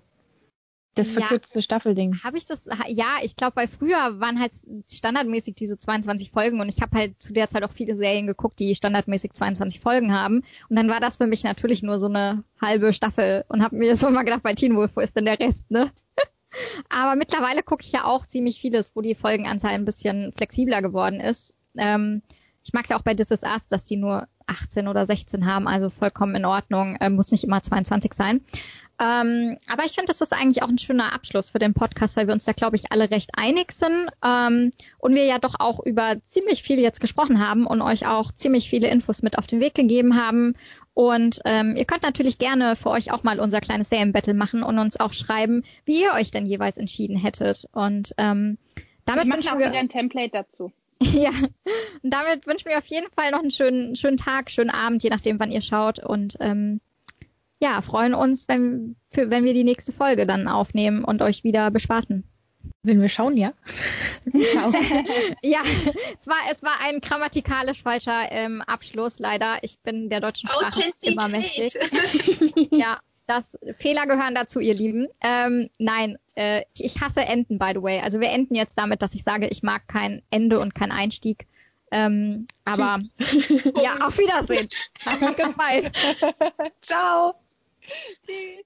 Das 0.95 1.11
verkürzte 1.11 1.59
ja, 1.59 1.63
Staffelding. 1.63 2.19
Habe 2.23 2.38
ich 2.38 2.45
das? 2.45 2.67
Ja, 2.88 3.17
ich 3.23 3.36
glaube, 3.36 3.55
weil 3.55 3.67
früher 3.67 4.19
waren 4.19 4.39
halt 4.39 4.51
standardmäßig 4.91 5.55
diese 5.55 5.77
22 5.77 6.31
Folgen 6.31 6.61
und 6.61 6.69
ich 6.69 6.81
habe 6.81 6.97
halt 6.97 7.21
zu 7.21 7.34
der 7.34 7.49
Zeit 7.49 7.63
auch 7.63 7.71
viele 7.71 7.95
Serien 7.95 8.27
geguckt, 8.27 8.59
die 8.59 8.75
standardmäßig 8.75 9.34
22 9.34 9.79
Folgen 9.79 10.13
haben. 10.13 10.43
Und 10.69 10.75
dann 10.75 10.89
war 10.89 10.99
das 10.99 11.17
für 11.17 11.25
mich 11.25 11.43
natürlich 11.43 11.81
nur 11.81 11.99
so 11.99 12.07
eine 12.07 12.43
halbe 12.61 12.93
Staffel 12.93 13.43
und 13.47 13.63
habe 13.63 13.75
mir 13.75 13.95
so 13.95 14.09
mal 14.11 14.23
gedacht, 14.23 14.43
bei 14.43 14.53
Teen 14.53 14.75
Wolf, 14.75 14.91
wo 14.95 15.01
ist 15.01 15.15
denn 15.15 15.25
der 15.25 15.39
Rest, 15.39 15.71
ne? 15.71 15.91
Aber 16.89 17.15
mittlerweile 17.15 17.63
gucke 17.63 17.83
ich 17.83 17.91
ja 17.91 18.05
auch 18.05 18.25
ziemlich 18.25 18.59
vieles, 18.59 18.95
wo 18.95 19.01
die 19.01 19.15
Folgenanzahl 19.15 19.71
ein 19.71 19.85
bisschen 19.85 20.33
flexibler 20.33 20.81
geworden 20.81 21.19
ist. 21.19 21.53
Ähm, 21.77 22.21
ich 22.63 22.73
mag 22.73 22.85
es 22.85 22.89
ja 22.89 22.97
auch 22.97 23.01
bei 23.01 23.13
This 23.13 23.31
Is 23.31 23.43
Us, 23.43 23.67
dass 23.67 23.83
die 23.83 23.97
nur 23.97 24.27
18 24.47 24.87
oder 24.87 25.05
16 25.05 25.45
haben, 25.45 25.67
also 25.67 25.89
vollkommen 25.89 26.35
in 26.35 26.45
Ordnung, 26.45 26.95
äh, 26.97 27.09
muss 27.09 27.31
nicht 27.31 27.43
immer 27.43 27.61
22 27.61 28.13
sein. 28.13 28.41
Ähm, 28.99 29.57
aber 29.67 29.85
ich 29.85 29.93
finde, 29.93 30.07
das 30.07 30.21
ist 30.21 30.33
eigentlich 30.33 30.61
auch 30.61 30.69
ein 30.69 30.77
schöner 30.77 31.13
Abschluss 31.13 31.49
für 31.49 31.59
den 31.59 31.73
Podcast, 31.73 32.15
weil 32.15 32.27
wir 32.27 32.33
uns 32.33 32.45
da, 32.45 32.53
glaube 32.53 32.75
ich, 32.75 32.91
alle 32.91 33.09
recht 33.09 33.31
einig 33.35 33.72
sind 33.72 34.09
ähm, 34.23 34.72
und 34.99 35.15
wir 35.15 35.26
ja 35.26 35.39
doch 35.39 35.55
auch 35.59 35.80
über 35.84 36.18
ziemlich 36.26 36.61
viel 36.63 36.80
jetzt 36.80 37.01
gesprochen 37.01 37.45
haben 37.45 37.65
und 37.65 37.81
euch 37.81 38.05
auch 38.05 38.31
ziemlich 38.31 38.69
viele 38.69 38.89
Infos 38.89 39.23
mit 39.23 39.38
auf 39.38 39.47
den 39.47 39.59
Weg 39.59 39.73
gegeben 39.73 40.15
haben. 40.15 40.55
Und 40.93 41.39
ähm, 41.45 41.76
ihr 41.76 41.85
könnt 41.85 42.03
natürlich 42.03 42.38
gerne 42.38 42.76
für 42.76 42.91
euch 42.91 43.11
auch 43.11 43.23
mal 43.23 43.39
unser 43.39 43.61
kleines 43.61 43.89
Serienbattle 43.89 44.35
machen 44.35 44.61
und 44.61 44.77
uns 44.77 44.99
auch 44.99 45.13
schreiben, 45.13 45.63
wie 45.85 46.03
ihr 46.03 46.13
euch 46.13 46.30
denn 46.30 46.45
jeweils 46.45 46.77
entschieden 46.77 47.18
hättet. 47.18 47.68
Und 47.72 48.13
ähm, 48.18 48.59
damit 49.05 49.26
wünschen 49.26 49.57
wir 49.57 49.68
auch 49.68 49.72
wieder 49.72 49.80
ein 49.80 49.89
Template 49.89 50.31
dazu. 50.31 50.72
ja, 51.01 51.31
und 52.03 52.13
damit 52.13 52.45
wünschen 52.45 52.69
wir 52.69 52.77
auf 52.77 52.85
jeden 52.85 53.11
Fall 53.11 53.31
noch 53.31 53.39
einen 53.39 53.51
schönen, 53.51 53.95
schönen 53.95 54.18
Tag, 54.18 54.51
schönen 54.51 54.69
Abend, 54.69 55.03
je 55.03 55.09
nachdem, 55.09 55.39
wann 55.39 55.51
ihr 55.51 55.61
schaut. 55.61 55.97
Und 55.99 56.38
ähm, 56.39 56.80
ja, 57.64 57.81
freuen 57.81 58.14
uns, 58.14 58.49
wenn, 58.49 58.98
für, 59.10 59.30
wenn 59.30 59.45
wir 59.45 59.53
die 59.53 59.64
nächste 59.64 59.94
Folge 59.94 60.26
dann 60.26 60.49
aufnehmen 60.49 61.06
und 61.06 61.22
euch 61.22 61.45
wieder 61.45 61.72
bespaßen. 61.72 62.26
Wenn 62.81 63.02
wir 63.02 63.07
schauen, 63.07 63.38
ja. 63.38 63.53
Schauen. 64.53 64.76
ja, 65.41 65.61
es 66.19 66.27
war, 66.27 66.35
es 66.52 66.61
war 66.61 66.81
ein 66.81 66.99
grammatikalisch 66.99 67.81
falscher 67.81 68.30
ähm, 68.31 68.61
Abschluss, 68.61 69.18
leider. 69.19 69.60
Ich 69.61 69.80
bin 69.80 70.10
der 70.10 70.19
deutschen 70.19 70.49
Sprache 70.49 70.91
immer 71.03 71.30
mächtig. 71.30 71.77
ja, 72.72 72.99
das 73.27 73.57
Fehler 73.77 74.07
gehören 74.07 74.35
dazu, 74.35 74.60
ihr 74.60 74.73
Lieben. 74.73 75.07
Ähm, 75.22 75.69
nein, 75.80 76.18
äh, 76.35 76.64
ich 76.77 76.99
hasse 76.99 77.22
Enden, 77.22 77.60
by 77.60 77.72
the 77.73 77.81
way. 77.81 78.02
Also 78.02 78.19
wir 78.19 78.30
enden 78.30 78.56
jetzt 78.56 78.77
damit, 78.77 79.02
dass 79.02 79.15
ich 79.15 79.23
sage, 79.23 79.48
ich 79.48 79.64
mag 79.64 79.88
kein 79.88 80.22
Ende 80.31 80.60
und 80.60 80.76
kein 80.76 80.91
Einstieg. 80.91 81.48
Ähm, 81.91 82.45
aber 82.65 82.99
ja, 83.81 84.06
auf 84.06 84.18
Wiedersehen. 84.18 84.68
Goodbye. 85.38 85.94
Ciao. 86.81 87.35
Sí. 88.26 88.65